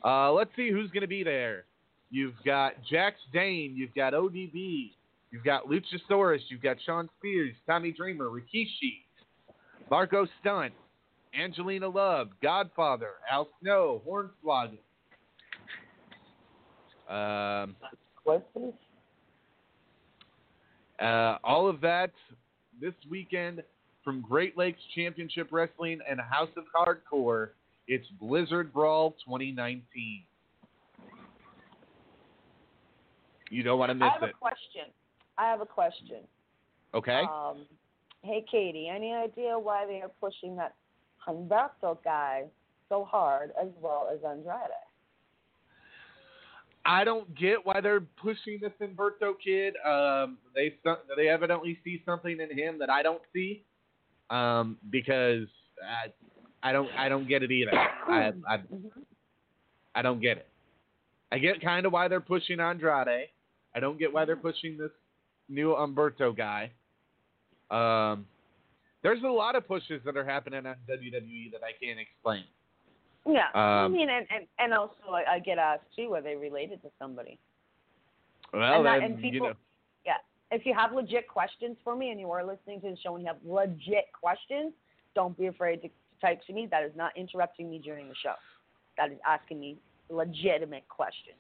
Uh, 0.05 0.33
let's 0.33 0.51
see 0.57 0.71
who's 0.71 0.91
going 0.91 1.03
to 1.03 1.09
be 1.09 1.23
there. 1.23 1.65
You've 2.11 2.35
got 2.45 2.73
Jax 2.91 3.17
Dane, 3.33 3.75
you've 3.77 3.95
got 3.95 4.15
ODB, 4.15 4.93
you've 5.31 5.45
got 5.45 5.65
Luchasaurus, 5.67 6.41
you've 6.49 6.63
got 6.63 6.79
Shawn 6.87 7.09
Spears, 7.19 7.55
Tommy 7.67 7.93
Dreamer, 7.93 8.31
Rikishi, 8.31 9.03
Marco 9.91 10.27
Stunt, 10.41 10.73
Angelina 11.39 11.89
Love, 11.89 12.29
Godfather, 12.43 13.11
Al 13.31 13.49
Snow, 13.61 14.03
Hornswoggle. 14.09 14.79
Um, 17.09 17.77
uh, 20.99 21.39
all 21.45 21.69
of 21.69 21.81
that 21.81 22.11
this 22.81 22.95
weekend 23.11 23.63
from 24.05 24.23
Great 24.23 24.57
Lakes 24.57 24.81
Championship 24.95 25.49
Wrestling 25.51 26.01
and 26.09 26.21
House 26.21 26.51
of 26.57 26.65
Hardcore. 26.75 27.51
It's 27.87 28.07
Blizzard 28.21 28.73
Brawl 28.73 29.13
2019. 29.25 30.23
You 33.51 33.63
don't 33.63 33.79
want 33.79 33.91
to 33.91 33.95
miss 33.95 34.07
it. 34.07 34.11
I 34.11 34.13
have 34.15 34.23
it. 34.25 34.35
a 34.35 34.39
question. 34.39 34.85
I 35.37 35.51
have 35.51 35.61
a 35.61 35.67
question. 35.67 36.23
Okay? 36.95 37.23
Um, 37.23 37.67
hey, 38.23 38.45
Katie, 38.51 38.89
any 38.95 39.13
idea 39.13 39.59
why 39.59 39.87
they 39.87 40.01
are 40.01 40.11
pushing 40.21 40.57
that 40.57 40.75
Humberto 41.27 42.03
guy 42.03 42.45
so 42.89 43.05
hard 43.05 43.53
as 43.61 43.69
well 43.81 44.09
as 44.13 44.19
Andrade? 44.29 44.71
I 46.85 47.05
don't 47.05 47.33
get 47.37 47.65
why 47.65 47.81
they're 47.83 48.01
pushing 48.01 48.59
this 48.63 48.73
Humberto 48.81 49.35
kid. 49.45 49.75
Um, 49.87 50.39
they 50.55 50.75
they 51.17 51.29
evidently 51.29 51.79
see 51.85 52.03
something 52.07 52.39
in 52.41 52.59
him 52.59 52.79
that 52.79 52.89
I 52.89 53.03
don't 53.03 53.21
see. 53.35 53.65
Um, 54.31 54.79
because 54.91 55.47
I, 55.83 56.13
I 56.63 56.73
don't 56.73 56.89
I 56.99 57.09
don't 57.09 57.29
get 57.29 57.43
it 57.43 57.51
either. 57.51 57.77
I 57.77 58.33
I, 58.49 58.57
Mm-hmm. 58.57 59.01
I 59.95 60.03
don't 60.03 60.21
get 60.21 60.39
it. 60.39 60.49
I 61.33 61.39
get 61.39 61.61
kind 61.61 61.85
of 61.85 61.93
why 61.93 62.09
they're 62.09 62.21
pushing 62.21 62.61
Andrade. 62.61 63.29
I 63.75 63.81
don't 63.81 63.99
get 63.99 64.13
why 64.13 64.25
they're 64.25 64.37
pushing 64.37 64.77
this 64.77 64.91
new 65.49 65.71
Humberto 65.75 66.37
guy. 66.37 66.71
Um, 67.71 68.27
there's 69.03 69.23
a 69.23 69.29
lot 69.29 69.55
of 69.57 69.67
pushes 69.69 70.01
that 70.05 70.17
are 70.17 70.25
happening 70.25 70.67
on 70.67 70.77
WWE 70.91 71.53
that 71.53 71.61
I 71.63 71.73
can't 71.83 71.99
explain. 72.01 72.45
Yeah, 73.27 73.49
I 73.55 73.85
Um, 73.85 73.93
mean, 73.93 74.09
and 74.09 74.27
and, 74.35 74.47
and 74.59 74.73
also 74.73 74.95
I, 75.11 75.35
I 75.35 75.39
get 75.39 75.59
asked 75.59 75.85
too, 75.95 76.15
are 76.15 76.23
they 76.23 76.35
related 76.35 76.83
to 76.83 76.89
somebody? 76.99 77.39
Well, 78.53 78.63
and, 78.79 78.87
that, 78.87 79.01
then 79.01 79.13
and 79.13 79.17
people, 79.21 79.33
you 79.33 79.41
know. 79.53 79.57
yeah. 80.07 80.17
If 80.51 80.65
you 80.65 80.73
have 80.75 80.93
legit 80.95 81.29
questions 81.29 81.77
for 81.85 81.95
me 81.95 82.11
and 82.11 82.19
you 82.19 82.31
are 82.31 82.43
listening 82.45 82.81
to 82.81 82.91
the 82.91 82.97
show 83.03 83.15
and 83.17 83.23
you 83.23 83.29
have 83.29 83.37
legit 83.45 84.07
questions, 84.19 84.73
don't 85.15 85.37
be 85.37 85.47
afraid 85.47 85.83
to 85.83 85.89
type 86.23 86.41
to 86.47 86.55
me. 86.55 86.67
That 86.71 86.85
is 86.85 86.93
not 86.97 87.15
interrupting 87.17 87.69
me 87.69 87.79
during 87.79 88.09
the 88.09 88.15
show. 88.23 88.35
That 88.97 89.13
is 89.13 89.19
asking 89.27 89.61
me 89.61 89.77
legitimate 90.09 90.89
questions. 90.89 91.37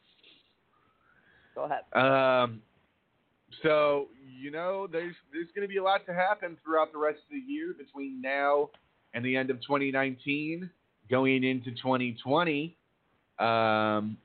Go 1.58 1.64
ahead. 1.64 1.82
Um, 1.92 2.62
so 3.64 4.06
you 4.40 4.52
know, 4.52 4.86
there's 4.86 5.14
there's 5.32 5.48
going 5.56 5.66
to 5.66 5.68
be 5.68 5.78
a 5.78 5.82
lot 5.82 6.06
to 6.06 6.14
happen 6.14 6.56
throughout 6.64 6.92
the 6.92 6.98
rest 6.98 7.18
of 7.18 7.32
the 7.32 7.52
year 7.52 7.74
between 7.76 8.20
now 8.20 8.70
and 9.12 9.24
the 9.24 9.36
end 9.36 9.50
of 9.50 9.60
2019, 9.62 10.70
going 11.10 11.42
into 11.42 11.70
2020. 11.72 12.76
Um, 13.40 14.16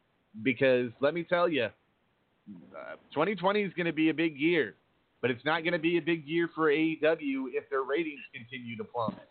because 0.44 0.92
let 1.00 1.16
me 1.16 1.24
tell 1.24 1.50
you, 1.50 1.64
uh, 1.64 2.96
2020 3.14 3.64
is 3.64 3.74
going 3.74 3.88
to 3.88 3.94
be 3.94 4.10
a 4.10 4.14
big 4.14 4.38
year, 4.38 4.76
but 5.20 5.32
it's 5.32 5.44
not 5.44 5.64
going 5.64 5.74
to 5.74 5.80
be 5.80 5.98
a 5.98 6.02
big 6.02 6.28
year 6.28 6.50
for 6.54 6.70
AEW 6.70 7.46
if 7.54 7.68
their 7.72 7.82
ratings 7.82 8.22
continue 8.32 8.78
to 8.78 8.84
plummet. 8.84 9.28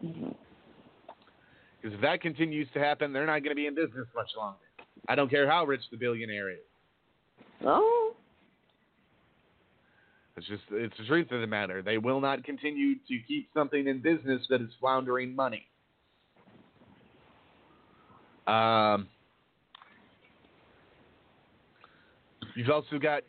Because 0.00 1.94
if 1.94 2.00
that 2.00 2.22
continues 2.22 2.68
to 2.72 2.78
happen, 2.78 3.12
they're 3.12 3.26
not 3.26 3.40
going 3.40 3.50
to 3.50 3.54
be 3.54 3.66
in 3.66 3.74
business 3.74 4.06
much 4.14 4.30
longer. 4.38 4.58
I 5.08 5.14
don't 5.14 5.28
care 5.28 5.50
how 5.50 5.64
rich 5.64 5.82
the 5.90 5.96
billionaire 5.96 6.50
is. 6.50 6.58
Oh, 7.64 8.14
It's 10.36 10.46
just 10.46 10.62
it's 10.70 10.96
the 10.98 11.04
truth 11.04 11.30
of 11.30 11.40
the 11.40 11.46
matter. 11.46 11.82
They 11.82 11.98
will 11.98 12.20
not 12.20 12.44
continue 12.44 12.94
to 12.94 13.18
keep 13.26 13.48
something 13.54 13.86
in 13.86 14.00
business 14.00 14.42
that 14.50 14.60
is 14.60 14.70
floundering 14.80 15.34
money. 15.34 15.66
Um, 18.46 19.06
you've 22.56 22.70
also 22.70 22.98
got 22.98 23.22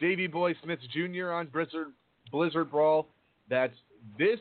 Davy 0.00 0.26
Boy 0.26 0.54
Smith 0.64 0.80
Jr. 0.92 1.30
on 1.30 1.46
Blizzard 1.46 1.88
Blizzard 2.32 2.70
Brawl. 2.70 3.06
That's 3.48 3.74
this 4.18 4.40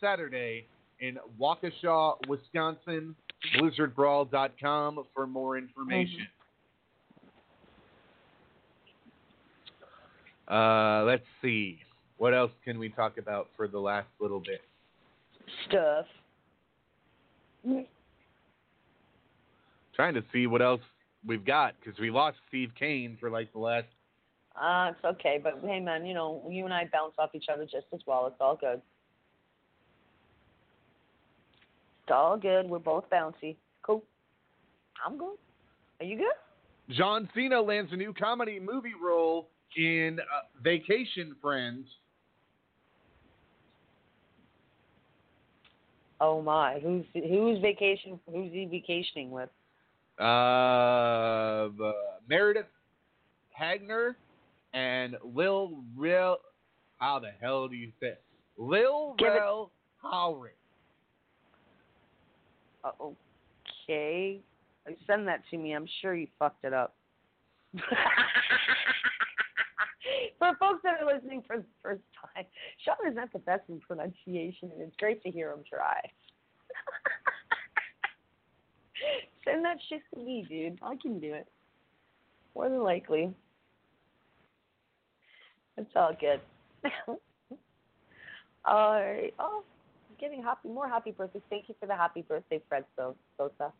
Saturday 0.00 0.66
in 1.00 1.18
Waukesha, 1.40 2.14
Wisconsin. 2.28 3.16
BlizzardBrawl.com 3.56 5.04
for 5.14 5.26
more 5.26 5.56
information. 5.58 6.26
Uh, 10.48 11.04
let's 11.04 11.24
see. 11.40 11.78
What 12.18 12.34
else 12.34 12.52
can 12.64 12.78
we 12.78 12.88
talk 12.90 13.18
about 13.18 13.48
for 13.56 13.66
the 13.66 13.78
last 13.78 14.08
little 14.20 14.40
bit? 14.40 14.60
Stuff. 15.68 16.06
Trying 19.94 20.14
to 20.14 20.24
see 20.32 20.46
what 20.46 20.62
else 20.62 20.80
we've 21.26 21.44
got 21.44 21.74
because 21.80 21.98
we 21.98 22.10
lost 22.10 22.36
Steve 22.48 22.70
Cain 22.78 23.16
for 23.18 23.30
like 23.30 23.52
the 23.52 23.58
last. 23.58 23.86
Uh, 24.60 24.92
it's 24.92 25.04
okay, 25.04 25.40
but 25.42 25.60
hey, 25.64 25.80
man, 25.80 26.06
you 26.06 26.14
know, 26.14 26.46
you 26.48 26.64
and 26.64 26.72
I 26.72 26.88
bounce 26.92 27.14
off 27.18 27.30
each 27.34 27.46
other 27.52 27.64
just 27.64 27.86
as 27.92 28.00
well. 28.06 28.26
It's 28.26 28.36
all 28.40 28.56
good. 28.56 28.80
It's 32.04 32.12
all 32.12 32.36
good. 32.36 32.68
We're 32.68 32.80
both 32.80 33.08
bouncy. 33.08 33.56
Cool. 33.82 34.02
I'm 35.04 35.16
good. 35.16 35.38
Are 36.00 36.04
you 36.04 36.18
good? 36.18 36.94
John 36.94 37.30
Cena 37.34 37.62
lands 37.62 37.92
a 37.94 37.96
new 37.96 38.12
comedy 38.12 38.60
movie 38.60 38.92
role 39.02 39.48
in 39.74 40.18
uh, 40.20 40.62
Vacation 40.62 41.34
Friends. 41.40 41.86
Oh 46.20 46.42
my, 46.42 46.78
who's 46.80 47.04
who's 47.14 47.58
vacation? 47.60 48.20
Who's 48.30 48.52
he 48.52 48.66
vacationing 48.66 49.30
with? 49.30 49.48
Uh, 50.18 51.72
the 51.78 51.92
Meredith 52.28 52.66
Hagner 53.58 54.16
and 54.74 55.16
Lil 55.24 55.82
Rel. 55.96 56.38
How 56.98 57.18
the 57.18 57.30
hell 57.40 57.66
do 57.66 57.76
you 57.76 57.92
say? 57.98 58.12
Lil 58.58 59.14
Give 59.18 59.28
Rel 59.28 59.70
Howry. 60.02 60.50
Uh, 62.84 62.90
okay, 63.88 64.40
send 65.06 65.26
that 65.26 65.42
to 65.50 65.58
me. 65.58 65.72
I'm 65.72 65.88
sure 66.02 66.14
you 66.14 66.28
fucked 66.38 66.64
it 66.64 66.72
up. 66.72 66.94
for 70.38 70.54
folks 70.60 70.80
that 70.84 71.00
are 71.00 71.12
listening 71.12 71.42
for 71.46 71.56
the 71.58 71.64
first 71.82 72.02
time, 72.20 72.44
Sean 72.84 72.96
is 73.08 73.16
not 73.16 73.32
the 73.32 73.40
best 73.40 73.62
in 73.68 73.80
pronunciation, 73.80 74.70
and 74.72 74.82
it's 74.82 74.96
great 74.98 75.22
to 75.22 75.30
hear 75.30 75.50
him 75.50 75.64
try. 75.68 76.00
Send 79.44 79.64
that 79.64 79.78
shit 79.88 80.02
to 80.12 80.20
me, 80.20 80.46
dude. 80.48 80.78
I 80.82 80.96
can 81.00 81.18
do 81.18 81.32
it. 81.32 81.48
More 82.54 82.68
than 82.68 82.82
likely. 82.82 83.34
It's 85.76 85.90
all 85.96 86.12
good. 86.18 86.40
all 88.64 89.02
right. 89.02 89.34
Oh, 89.38 89.64
Getting 90.24 90.42
happy. 90.42 90.68
More 90.70 90.88
happy 90.88 91.10
birthdays. 91.10 91.42
Thank 91.50 91.68
you 91.68 91.74
for 91.78 91.84
the 91.84 91.94
happy 91.94 92.22
birthday, 92.22 92.58
Fred 92.66 92.86
So- 92.96 93.14
Sosa. 93.36 93.70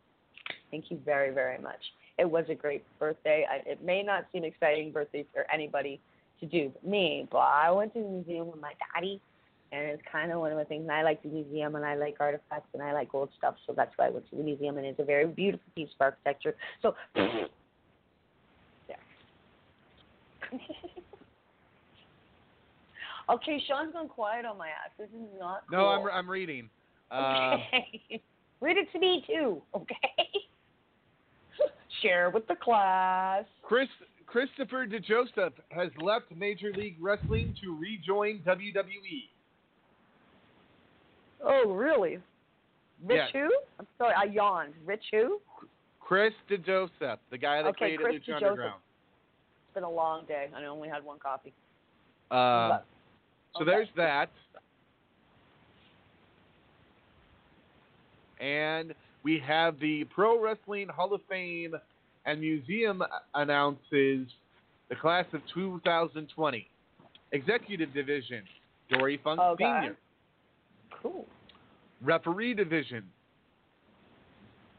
Thank 0.69 0.91
you 0.91 0.99
very, 1.03 1.33
very 1.33 1.57
much. 1.57 1.79
It 2.19 2.29
was 2.29 2.45
a 2.49 2.53
great 2.53 2.83
birthday. 2.99 3.47
I, 3.49 3.67
it 3.67 3.83
may 3.83 4.03
not 4.03 4.27
seem 4.31 4.43
exciting 4.43 4.91
birthday 4.91 5.25
for 5.33 5.47
anybody 5.51 5.99
to 6.39 6.45
do 6.45 6.69
but 6.69 6.87
me, 6.87 7.27
but 7.31 7.39
I 7.39 7.71
went 7.71 7.95
to 7.95 7.99
the 7.99 8.07
museum 8.07 8.51
with 8.51 8.61
my 8.61 8.73
daddy, 8.93 9.19
and 9.71 9.85
it's 9.85 10.03
kind 10.11 10.31
of 10.31 10.39
one 10.39 10.51
of 10.51 10.59
the 10.59 10.65
things. 10.65 10.87
I 10.87 11.01
like 11.01 11.23
the 11.23 11.29
museum, 11.29 11.73
and 11.77 11.83
I 11.83 11.95
like 11.95 12.17
artifacts, 12.19 12.69
and 12.75 12.83
I 12.83 12.93
like 12.93 13.15
old 13.15 13.29
stuff, 13.39 13.55
so 13.65 13.73
that's 13.75 13.93
why 13.95 14.05
I 14.05 14.09
went 14.11 14.29
to 14.29 14.35
the 14.35 14.43
museum. 14.43 14.77
And 14.77 14.85
it's 14.85 14.99
a 14.99 15.03
very 15.03 15.25
beautiful 15.25 15.65
piece 15.73 15.89
of 15.99 16.03
architecture. 16.05 16.53
So, 16.83 16.93
yeah. 17.15 18.97
okay, 23.29 23.61
Sean's 23.67 23.93
gone 23.93 24.07
quiet 24.07 24.45
on 24.45 24.57
my 24.57 24.67
ass. 24.67 24.91
This 24.97 25.09
is 25.09 25.39
not. 25.39 25.63
No. 25.71 25.87
I'm 25.87 26.07
I'm 26.11 26.29
reading. 26.29 26.69
Uh, 27.11 27.57
Okay. 27.71 28.21
Read 28.61 28.77
it 28.77 28.91
to 28.91 28.99
me 28.99 29.23
too, 29.27 29.61
okay? 29.75 29.95
Share 32.01 32.31
with 32.31 32.47
the 32.47 32.55
class. 32.55 33.43
Chris 33.61 33.87
Christopher 34.25 34.87
DeJoseph 34.87 35.53
has 35.69 35.89
left 36.01 36.25
Major 36.35 36.71
League 36.73 36.97
Wrestling 36.99 37.53
to 37.63 37.77
rejoin. 37.77 38.39
WWE. 38.39 39.29
Oh, 41.43 41.71
really? 41.71 42.17
Rich 43.05 43.29
who? 43.33 43.49
I'm 43.79 43.87
sorry, 43.97 44.15
I 44.17 44.23
yawned. 44.25 44.73
Rich 44.85 45.03
who? 45.11 45.39
Chris 45.99 46.33
DeJoseph, 46.49 47.17
the 47.29 47.37
guy 47.37 47.61
that 47.61 47.69
Okay, 47.69 47.95
created 47.97 48.23
Chris 48.25 48.35
Lucha 48.35 48.41
DeJoseph. 48.41 48.47
Underground. 48.49 48.81
It's 49.67 49.73
been 49.75 49.83
a 49.83 49.89
long 49.89 50.25
day. 50.25 50.47
I 50.55 50.65
only 50.65 50.89
had 50.89 51.03
one 51.05 51.19
coffee. 51.19 51.53
Um, 52.31 52.69
But- 52.69 52.85
so 53.55 53.61
okay. 53.63 53.71
there's 53.71 53.87
that. 53.95 54.29
And 58.39 58.93
we 59.23 59.39
have 59.39 59.79
the 59.79 60.03
Pro 60.05 60.41
Wrestling 60.41 60.87
Hall 60.89 61.13
of 61.13 61.21
Fame 61.29 61.73
and 62.25 62.39
Museum 62.41 63.01
announces 63.33 64.27
the 64.89 64.95
class 64.99 65.25
of 65.33 65.41
2020. 65.53 66.67
Executive 67.31 67.93
Division, 67.93 68.43
Dory 68.89 69.19
Funk 69.23 69.39
Okay. 69.39 69.63
Sr. 69.63 69.97
Cool. 71.01 71.25
Referee 72.01 72.53
Division, 72.53 73.03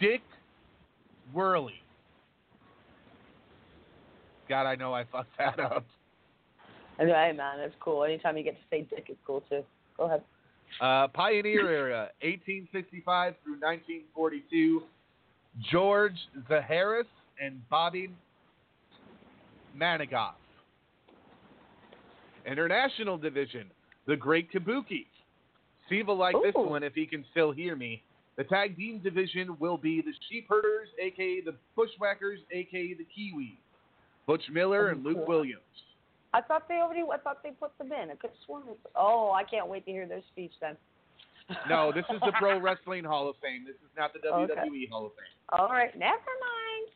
Dick 0.01 0.23
Woehrle. 1.35 1.71
God, 4.49 4.67
I 4.67 4.77
know 4.77 4.95
I 4.95 5.05
fucked 5.05 5.37
that 5.39 5.59
up. 5.59 5.85
And 6.99 7.11
hey, 7.11 7.33
man, 7.37 7.61
it's 7.61 7.75
cool. 7.79 8.05
Anytime 8.05 8.39
you 8.39 8.43
get 8.43 8.55
to 8.55 8.61
say 8.71 8.87
dick, 8.89 9.07
it's 9.09 9.19
cool 9.27 9.43
too. 9.51 9.63
Go 9.99 10.05
ahead. 10.05 10.23
Uh, 10.81 11.09
Pioneer 11.09 11.71
era, 11.71 12.11
1865 12.23 13.35
through 13.45 13.61
1942. 13.61 14.83
George 15.71 16.17
Zaharias 16.51 17.05
and 17.41 17.61
Bobby 17.69 18.11
Managoff. 19.77 20.35
International 22.47 23.19
division, 23.19 23.67
the 24.07 24.17
Great 24.17 24.53
Kabuki. 24.53 25.07
Steve 25.87 26.09
will 26.09 26.17
like 26.17 26.35
this 26.43 26.55
one 26.55 26.83
if 26.83 26.95
he 26.95 27.07
can 27.07 27.25
still 27.31 27.53
hear 27.53 27.77
me. 27.77 28.03
The 28.37 28.45
tag 28.45 28.77
team 28.77 29.01
division 29.03 29.57
will 29.59 29.79
be 29.79 30.03
the 30.03 30.13
Sheep 30.29 30.47
Herders, 30.49 30.89
aka 31.01 31.41
the 31.41 31.55
Bushwhackers, 31.75 32.41
aka 32.53 32.95
the 32.95 33.05
Kiwis. 33.05 33.57
Butch 34.27 34.43
Miller 34.53 34.89
and 34.89 35.05
Luke 35.05 35.27
Williams. 35.27 35.63
I 36.35 36.41
thought 36.41 36.69
they 36.69 36.77
already. 36.77 37.03
I 37.03 37.19
thought 37.19 37.43
they 37.43 37.51
put 37.51 37.77
them 37.79 37.93
in. 37.93 38.11
I 38.11 38.15
could 38.15 38.31
have 38.31 38.39
sworn. 38.45 38.63
They, 38.67 38.73
oh, 38.95 39.33
I 39.33 39.45
can't 39.45 39.69
wait 39.69 39.85
to 39.87 39.91
hear 39.91 40.07
their 40.07 40.23
speech 40.33 40.53
then. 40.61 40.77
No, 41.69 41.93
this 41.93 42.05
is 42.13 42.21
the 42.25 42.33
Pro 42.41 42.59
Wrestling 42.59 43.05
Hall 43.05 43.31
of 43.31 43.37
Fame. 43.41 43.65
This 43.65 43.77
is 43.77 43.91
not 43.97 44.13
the 44.13 44.19
WWE 44.19 44.51
Okay. 44.51 44.87
Hall 44.91 45.07
of 45.07 45.13
Fame. 45.13 45.61
All 45.61 45.69
right, 45.69 45.97
never 45.97 46.17
mind. 46.17 46.91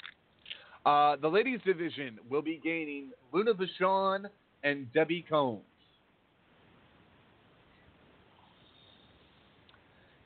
Uh, 0.85 1.21
the 1.21 1.29
ladies 1.29 1.61
division 1.65 2.19
will 2.29 2.43
be 2.43 2.61
gaining 2.65 3.11
Luna 3.33 3.53
Vachon 3.55 4.25
and 4.65 4.93
Debbie 4.93 5.25
Combs. 5.29 5.61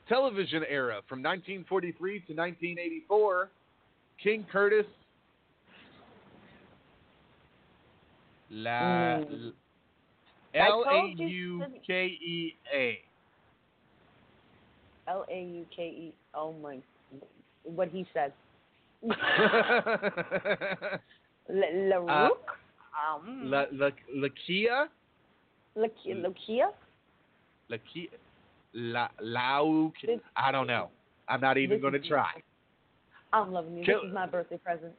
Television 0.07 0.63
era 0.69 1.01
from 1.07 1.21
1943 1.21 2.11
to 2.11 2.33
1984. 2.33 3.49
King 4.21 4.45
Curtis. 4.51 4.85
La, 8.55 9.17
Mm. 9.19 9.53
L 10.53 10.85
A 10.87 11.13
U 11.17 11.65
K 11.85 12.05
E 12.05 12.55
A. 12.73 13.01
L 15.07 15.25
A 15.29 15.41
U 15.43 15.65
K 15.75 15.83
E. 15.83 16.13
Oh 16.33 16.53
my. 16.63 16.77
What 17.63 17.89
he 17.89 18.05
said. 18.13 18.31
Uh, 21.47 21.53
La 21.53 21.97
Rook. 21.97 22.57
um. 23.13 23.51
La, 23.51 23.65
La, 23.71 23.89
Lakia? 24.15 24.87
Lakia. 25.77 26.15
Lakia. 26.25 26.67
Lakia? 27.69 28.09
La, 28.73 29.07
Lauk? 29.21 29.93
I 30.35 30.51
don't 30.51 30.65
know. 30.65 30.89
I'm 31.27 31.39
not 31.41 31.57
even 31.59 31.79
going 31.79 31.93
to 31.93 31.99
try. 31.99 32.31
I'm 33.31 33.51
loving 33.53 33.77
you. 33.77 33.85
Kill- 33.85 34.01
This 34.01 34.09
is 34.09 34.13
my 34.15 34.25
birthday 34.25 34.57
present. 34.57 34.93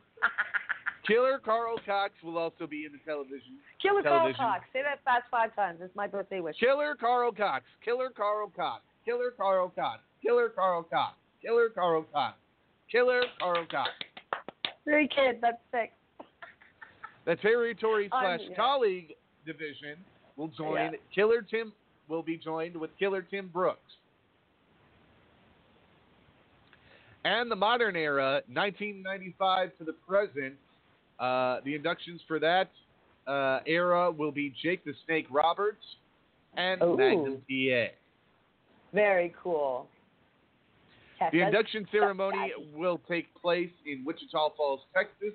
Killer 1.06 1.38
Carl 1.44 1.76
Cox 1.86 2.12
will 2.22 2.38
also 2.38 2.66
be 2.66 2.84
in 2.84 2.92
the 2.92 2.98
television. 3.04 3.58
Killer 3.80 4.02
Carl. 4.02 4.32
Cox. 4.34 4.64
Say 4.72 4.82
that 4.82 5.04
fast 5.04 5.24
five 5.30 5.54
times. 5.54 5.78
It's 5.82 5.94
my 5.94 6.06
birthday 6.06 6.40
wish. 6.40 6.56
Killer 6.58 6.96
Carl 6.98 7.32
Cox. 7.32 7.64
Killer 7.84 8.10
Carl 8.14 8.52
Cox. 8.54 8.82
Killer 9.04 9.30
Carl 9.36 9.68
Cox. 9.68 10.00
Killer 10.22 10.48
Carl 10.48 10.82
Cox. 10.82 11.14
Killer 11.42 11.68
Carl 11.68 12.04
Cox. 12.12 12.36
Killer 12.90 13.22
Carl 13.38 13.66
Cox. 13.70 13.90
Three 14.84 15.08
kids. 15.08 15.38
That's 15.40 15.58
sick. 15.70 15.92
The 17.24 17.36
territory 17.36 18.08
slash 18.10 18.40
colleague 18.56 19.14
division 19.44 19.96
will 20.36 20.48
join 20.48 20.92
Yeah. 20.92 20.98
Killer 21.14 21.42
Tim. 21.42 21.72
Will 22.08 22.22
be 22.22 22.36
joined 22.36 22.76
with 22.76 22.90
Killer 23.00 23.22
Tim 23.22 23.48
Brooks. 23.52 23.80
And 27.24 27.50
the 27.50 27.56
modern 27.56 27.96
era, 27.96 28.42
1995 28.46 29.76
to 29.78 29.84
the 29.84 29.92
present, 29.92 30.54
uh, 31.18 31.58
the 31.64 31.74
inductions 31.74 32.20
for 32.26 32.38
that 32.38 32.70
uh, 33.26 33.60
era 33.66 34.10
will 34.10 34.32
be 34.32 34.54
Jake 34.62 34.84
the 34.84 34.92
Snake 35.06 35.26
Roberts 35.30 35.84
and 36.56 36.82
Ooh. 36.82 36.96
Magnum 36.96 37.42
TA. 37.48 37.86
Very 38.92 39.34
cool. 39.42 39.88
Heck, 41.18 41.32
The 41.32 41.40
induction 41.40 41.86
ceremony 41.90 42.52
will 42.74 43.00
take 43.08 43.26
place 43.40 43.70
in 43.86 44.04
Wichita 44.04 44.50
Falls, 44.56 44.80
Texas, 44.94 45.34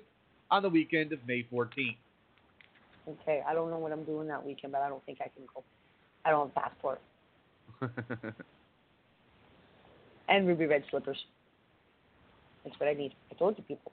on 0.50 0.62
the 0.62 0.68
weekend 0.68 1.12
of 1.12 1.18
May 1.26 1.46
14th. 1.52 1.96
Okay, 3.08 3.42
I 3.46 3.52
don't 3.52 3.70
know 3.70 3.78
what 3.78 3.90
I'm 3.90 4.04
doing 4.04 4.28
that 4.28 4.44
weekend, 4.44 4.72
but 4.72 4.82
I 4.82 4.88
don't 4.88 5.04
think 5.04 5.18
I 5.20 5.28
can 5.28 5.44
go. 5.52 5.64
I 6.24 6.30
don't 6.30 6.52
have 6.54 6.64
a 6.64 6.70
passport. 6.70 7.00
And 10.28 10.46
ruby 10.46 10.64
red 10.64 10.82
slippers. 10.88 11.18
That's 12.64 12.78
what 12.80 12.88
I 12.88 12.94
need. 12.94 13.12
I 13.30 13.34
told 13.34 13.58
you 13.58 13.64
people. 13.64 13.92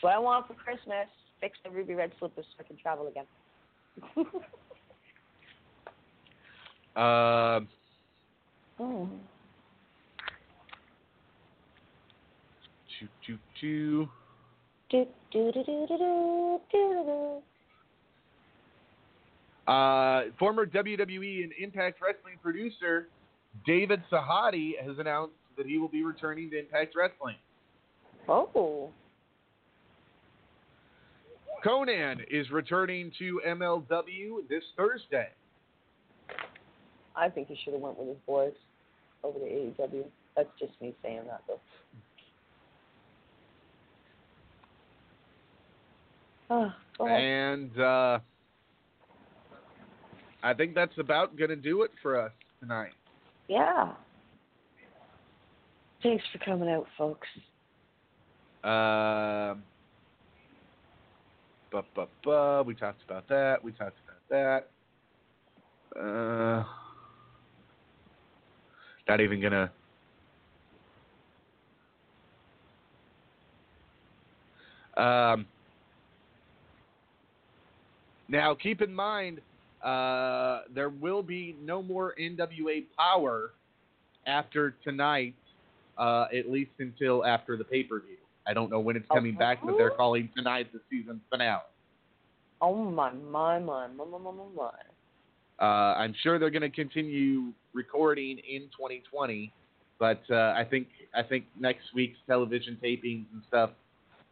What 0.00 0.14
I 0.14 0.18
want 0.18 0.48
for 0.48 0.54
Christmas. 0.54 1.06
Fix 1.40 1.58
the 1.64 1.70
ruby 1.70 1.94
red 1.94 2.12
slippers 2.18 2.44
so 2.56 2.64
I 2.64 2.66
can 2.66 2.76
travel 2.76 3.08
again. 3.08 3.24
Oh. 8.78 9.08
choo 13.26 13.38
choo. 13.60 14.08
Do, 14.90 15.06
do, 15.32 15.52
do, 15.52 15.62
do, 15.64 15.64
do, 15.64 15.86
do, 15.88 16.60
do, 16.70 17.42
do. 19.66 19.72
Uh, 19.72 20.24
former 20.38 20.66
WWE 20.66 21.44
and 21.44 21.52
Impact 21.58 22.00
Wrestling 22.02 22.34
producer 22.42 23.08
David 23.66 24.02
Sahadi 24.10 24.72
has 24.84 24.98
announced 24.98 25.34
that 25.56 25.66
he 25.66 25.78
will 25.78 25.88
be 25.88 26.02
returning 26.02 26.50
to 26.50 26.58
Impact 26.58 26.94
Wrestling. 26.96 27.36
Oh. 28.28 28.90
Konnan 31.64 32.20
is 32.30 32.50
returning 32.50 33.12
to 33.18 33.40
MLW 33.46 34.48
this 34.48 34.64
Thursday. 34.76 35.28
I 37.14 37.28
think 37.28 37.48
he 37.48 37.58
should 37.62 37.74
have 37.74 37.82
went 37.82 37.98
with 37.98 38.08
his 38.08 38.16
boys 38.26 38.54
over 39.22 39.38
to 39.38 39.44
AEW. 39.44 40.04
That's 40.36 40.48
just 40.58 40.72
me 40.80 40.94
saying 41.02 41.22
that 41.28 41.42
though. 41.46 41.60
Oh. 46.50 47.06
And 47.06 47.78
uh, 47.80 48.18
I 50.42 50.54
think 50.54 50.74
that's 50.74 50.96
about 50.98 51.36
going 51.36 51.50
to 51.50 51.56
do 51.56 51.82
it 51.82 51.90
for 52.02 52.20
us 52.20 52.32
tonight. 52.60 52.92
Yeah. 53.48 53.92
Thanks 56.02 56.24
for 56.32 56.38
coming 56.44 56.68
out, 56.68 56.86
folks. 56.98 57.28
Um, 58.64 59.62
bu- 61.72 61.82
bu- 61.94 62.06
bu, 62.22 62.62
we 62.66 62.74
talked 62.74 63.02
about 63.02 63.26
that. 63.28 63.64
We 63.64 63.72
talked 63.72 63.96
about 64.06 64.28
that. 64.28 65.98
Uh, 65.98 66.64
not 69.08 69.20
even 69.20 69.40
gonna. 69.40 69.72
Um, 74.96 75.46
now, 78.28 78.54
keep 78.54 78.82
in 78.82 78.94
mind, 78.94 79.40
uh, 79.82 80.62
there 80.74 80.90
will 80.90 81.22
be 81.22 81.56
no 81.62 81.82
more 81.82 82.14
NWA 82.20 82.84
Power 82.96 83.50
after 84.26 84.76
tonight, 84.84 85.34
uh, 85.98 86.26
at 86.32 86.50
least 86.50 86.72
until 86.78 87.24
after 87.24 87.56
the 87.56 87.64
pay 87.64 87.82
per 87.82 88.00
view. 88.00 88.21
I 88.46 88.54
don't 88.54 88.70
know 88.70 88.80
when 88.80 88.96
it's 88.96 89.06
coming 89.08 89.34
back, 89.36 89.58
but 89.64 89.76
they're 89.76 89.90
calling 89.90 90.28
tonight 90.36 90.72
the 90.72 90.80
season 90.90 91.20
finale. 91.30 91.60
Oh 92.60 92.74
my 92.74 93.12
my 93.12 93.58
my 93.58 93.86
my 93.88 94.04
my 94.04 94.18
my 94.18 94.30
my. 94.56 94.70
Uh, 95.60 95.94
I'm 95.96 96.14
sure 96.22 96.38
they're 96.38 96.50
going 96.50 96.62
to 96.62 96.70
continue 96.70 97.52
recording 97.72 98.38
in 98.38 98.62
2020, 98.76 99.52
but 99.98 100.20
uh, 100.30 100.54
I 100.56 100.66
think 100.68 100.88
I 101.14 101.22
think 101.22 101.44
next 101.58 101.84
week's 101.94 102.18
television 102.26 102.78
tapings 102.82 103.26
and 103.32 103.42
stuff 103.46 103.70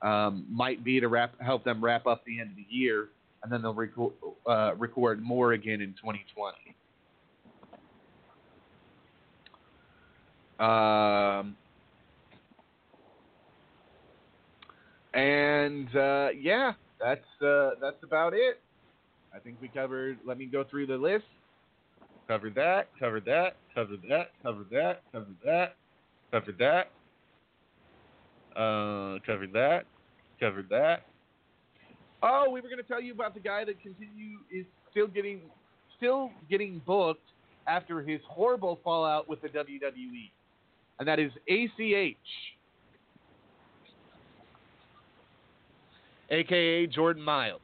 um, 0.02 0.46
might 0.50 0.82
be 0.82 0.98
to 1.00 1.08
wrap 1.08 1.40
help 1.40 1.64
them 1.64 1.82
wrap 1.82 2.06
up 2.06 2.24
the 2.24 2.40
end 2.40 2.50
of 2.50 2.56
the 2.56 2.66
year, 2.68 3.08
and 3.42 3.52
then 3.52 3.62
they'll 3.62 3.74
record 3.74 4.12
uh, 4.46 4.74
record 4.76 5.22
more 5.22 5.52
again 5.52 5.80
in 5.80 5.94
2020. 6.00 6.56
Um, 10.58 11.56
and 15.14 15.88
uh, 15.96 16.28
yeah, 16.38 16.72
that's 17.00 17.20
uh, 17.44 17.70
that's 17.80 18.02
about 18.02 18.32
it. 18.34 18.60
I 19.34 19.38
think 19.38 19.56
we 19.60 19.68
covered. 19.68 20.18
Let 20.26 20.38
me 20.38 20.46
go 20.46 20.64
through 20.64 20.86
the 20.86 20.96
list. 20.96 21.24
Covered 22.28 22.54
that. 22.54 22.88
Covered 22.98 23.24
that. 23.24 23.56
Covered 23.74 24.02
that. 24.08 24.30
Covered 24.42 24.70
that. 24.70 25.02
Covered 25.12 25.36
that. 25.44 25.76
Covered 26.30 26.58
that. 26.58 26.90
Uh, 28.56 29.18
covered 29.26 29.52
that. 29.52 29.84
Covered 30.38 30.68
that. 30.70 31.06
Oh, 32.22 32.46
we 32.52 32.60
were 32.60 32.68
going 32.68 32.82
to 32.82 32.88
tell 32.88 33.00
you 33.00 33.12
about 33.12 33.34
the 33.34 33.40
guy 33.40 33.64
that 33.64 33.80
continue 33.80 34.38
is 34.50 34.66
still 34.90 35.06
getting 35.06 35.40
still 35.96 36.30
getting 36.48 36.80
booked 36.86 37.20
after 37.66 38.02
his 38.02 38.20
horrible 38.28 38.78
fallout 38.82 39.28
with 39.28 39.40
the 39.42 39.48
WWE, 39.48 40.30
and 40.98 41.08
that 41.08 41.18
is 41.18 41.30
ACH, 41.48 42.16
aka 46.30 46.86
Jordan 46.86 47.22
Myles. 47.22 47.60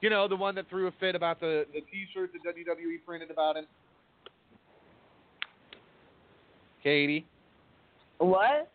You 0.00 0.10
know, 0.10 0.26
the 0.26 0.36
one 0.36 0.56
that 0.56 0.68
threw 0.68 0.88
a 0.88 0.92
fit 0.98 1.14
about 1.14 1.38
the, 1.38 1.64
the 1.72 1.80
T-shirt 1.80 2.32
that 2.32 2.56
WWE 2.56 2.96
printed 3.06 3.30
about 3.30 3.56
him. 3.56 3.66
Katie. 6.82 7.24
What? 8.18 8.68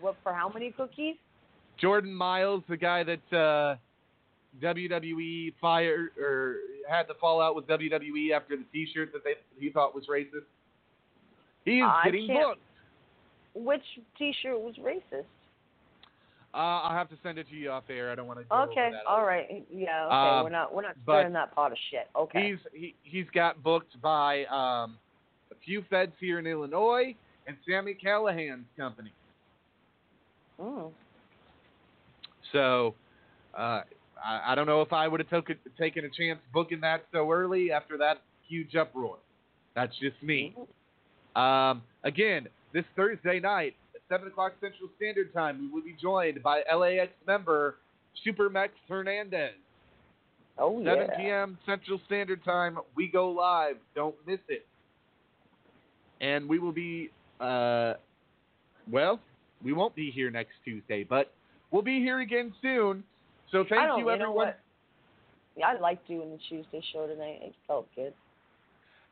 What 0.00 0.16
for 0.22 0.32
how 0.32 0.48
many 0.48 0.70
cookies? 0.70 1.16
Jordan 1.78 2.14
Myles, 2.14 2.62
the 2.68 2.76
guy 2.76 3.04
that 3.04 3.36
uh, 3.36 3.76
WWE 4.62 5.52
fired 5.60 6.10
or 6.18 6.56
had 6.88 7.06
the 7.06 7.14
fallout 7.20 7.54
with 7.54 7.66
WWE 7.66 8.32
after 8.34 8.56
the 8.56 8.64
T-shirt 8.72 9.12
that 9.12 9.24
they 9.24 9.34
he 9.58 9.70
thought 9.70 9.94
was 9.94 10.04
racist. 10.10 10.46
He 11.64 11.80
is 11.80 11.90
getting 12.04 12.26
booked. 12.28 12.60
Which 13.54 13.82
T-shirt 14.18 14.58
was 14.58 14.74
racist? 14.76 15.24
Uh, 16.54 16.56
I'll 16.56 16.96
have 16.96 17.08
to 17.08 17.16
send 17.22 17.38
it 17.38 17.48
to 17.48 17.56
you 17.56 17.70
off 17.70 17.84
air. 17.88 18.10
I 18.10 18.14
don't 18.14 18.26
want 18.26 18.40
to. 18.40 18.54
Okay, 18.54 18.90
all 19.08 19.24
right, 19.24 19.64
yeah, 19.72 20.04
okay. 20.04 20.14
Um, 20.14 20.44
we're 20.44 20.50
not 20.50 20.74
we're 20.74 20.82
not 20.82 20.96
stirring 21.02 21.32
that 21.32 21.54
pot 21.54 21.72
of 21.72 21.78
shit. 21.90 22.08
Okay. 22.14 22.50
He's 22.50 22.58
he, 22.74 22.94
he's 23.04 23.26
got 23.34 23.62
booked 23.62 24.00
by 24.02 24.44
um, 24.44 24.98
a 25.50 25.54
few 25.64 25.82
feds 25.88 26.12
here 26.20 26.38
in 26.38 26.46
Illinois 26.46 27.14
and 27.46 27.56
Sami 27.66 27.94
Callihan's 27.94 28.66
company. 28.76 29.12
Mm. 30.60 30.90
So 32.52 32.94
uh, 33.56 33.80
I, 34.22 34.52
I 34.52 34.54
don't 34.54 34.66
know 34.66 34.82
if 34.82 34.92
I 34.92 35.08
would 35.08 35.20
have 35.20 35.30
took, 35.30 35.48
taken 35.78 36.04
a 36.04 36.10
chance 36.10 36.38
booking 36.52 36.80
that 36.82 37.06
so 37.12 37.30
early 37.30 37.72
after 37.72 37.96
that 37.98 38.18
huge 38.46 38.76
uproar. 38.76 39.16
That's 39.74 39.92
just 39.98 40.22
me. 40.22 40.54
Um, 41.36 41.82
again, 42.04 42.48
this 42.72 42.84
Thursday 42.96 43.40
night 43.40 43.74
at 43.94 44.00
7 44.08 44.28
o'clock 44.28 44.52
Central 44.60 44.88
Standard 44.96 45.32
Time, 45.32 45.60
we 45.60 45.68
will 45.68 45.84
be 45.84 45.96
joined 46.00 46.42
by 46.42 46.62
LAX 46.74 47.12
member 47.26 47.76
Supermex 48.26 48.68
Hernandez. 48.88 49.52
Oh 50.58 50.84
7 50.84 51.08
yeah. 51.08 51.16
p.m. 51.16 51.58
Central 51.64 52.00
Standard 52.06 52.44
Time, 52.44 52.78
we 52.94 53.08
go 53.08 53.30
live. 53.30 53.76
Don't 53.94 54.14
miss 54.26 54.40
it. 54.48 54.66
And 56.20 56.48
we 56.48 56.58
will 56.58 56.72
be, 56.72 57.10
uh, 57.40 57.94
well, 58.90 59.18
we 59.64 59.72
won't 59.72 59.94
be 59.94 60.10
here 60.10 60.30
next 60.30 60.52
Tuesday, 60.64 61.04
but 61.04 61.32
we'll 61.70 61.82
be 61.82 62.00
here 62.00 62.20
again 62.20 62.52
soon. 62.60 63.02
So 63.50 63.64
thank 63.68 63.98
you, 63.98 64.04
know 64.04 64.08
everyone. 64.08 64.54
Yeah, 65.56 65.68
I 65.68 65.78
liked 65.80 66.06
doing 66.08 66.30
the 66.30 66.38
Tuesday 66.48 66.82
show 66.92 67.06
tonight. 67.06 67.40
It 67.42 67.54
felt 67.66 67.86
good. 67.94 68.14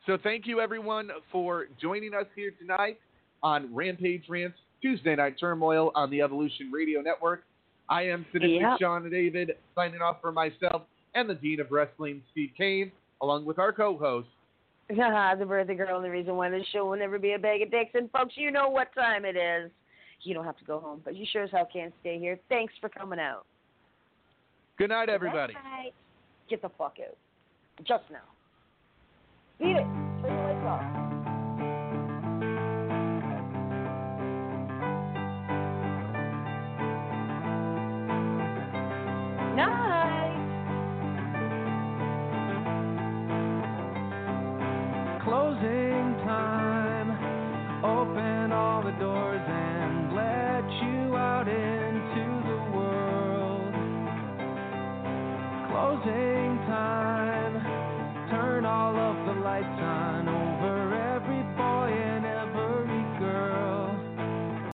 So 0.07 0.17
thank 0.23 0.47
you, 0.47 0.61
everyone, 0.61 1.11
for 1.31 1.67
joining 1.81 2.15
us 2.15 2.25
here 2.35 2.53
tonight 2.59 2.99
on 3.43 3.73
Rampage 3.75 4.25
Rants 4.31 4.57
Tuesday 4.81 5.15
Night 5.15 5.37
Turmoil 5.39 5.93
on 5.95 6.11
the 6.11 6.23
Evolution 6.23 6.71
Radio 6.73 7.03
Network. 7.03 7.43
I 7.91 8.05
am 8.05 8.25
Sadistic 8.33 8.63
Yep. 8.63 8.79
Sean 8.81 9.11
David, 9.11 9.53
signing 9.75 10.01
off 10.01 10.17
for 10.23 10.33
myself 10.33 10.83
and 11.15 11.29
the 11.29 11.35
Dean 11.35 11.61
of 11.61 11.71
Wrestling, 11.71 12.23
Steve 12.33 12.51
Cain, 12.57 12.91
along 13.21 13.45
with 13.45 13.59
our 13.59 13.73
co-host. 13.73 14.29
the 14.89 15.45
birthday 15.47 15.75
girl, 15.75 16.01
the 16.01 16.11
reason 16.11 16.35
why 16.35 16.49
this 16.49 16.67
show 16.73 16.89
will 16.89 16.99
never 16.99 17.19
be 17.19 17.35
a 17.35 17.39
bag 17.39 17.61
of 17.61 17.71
dicks. 17.71 17.91
And 17.93 18.11
folks, 18.11 18.35
you 18.37 18.51
know 18.51 18.71
what 18.71 18.95
time 18.95 19.27
it 19.27 19.37
is. 19.37 19.71
You 20.23 20.33
don't 20.33 20.45
have 20.45 20.59
to 20.59 20.65
go 20.65 20.81
home, 20.81 21.03
but 21.05 21.15
you 21.15 21.27
sure 21.31 21.43
as 21.43 21.51
hell 21.51 21.69
can't 21.71 21.93
stay 22.01 22.19
here. 22.19 22.39
Thanks 22.49 22.73
for 22.81 22.89
coming 22.89 23.19
out. 23.19 23.45
Good 24.79 24.89
night, 24.89 25.11
everybody. 25.11 25.53
Night. 25.55 25.93
Get 26.49 26.63
the 26.63 26.71
fuck 26.79 26.97
out. 27.07 27.17
Just 27.87 28.05
now. 28.11 28.19
Beat 29.61 29.77
it. 29.77 29.85
Turn 30.23 30.35
the 30.37 30.43
lights 30.43 30.65
off. 30.65 30.81
Night. 39.55 40.41
Closing 45.23 46.17
time. 46.25 47.11
Open 47.85 48.53
all 48.53 48.83
the 48.83 48.93
doors 48.93 49.30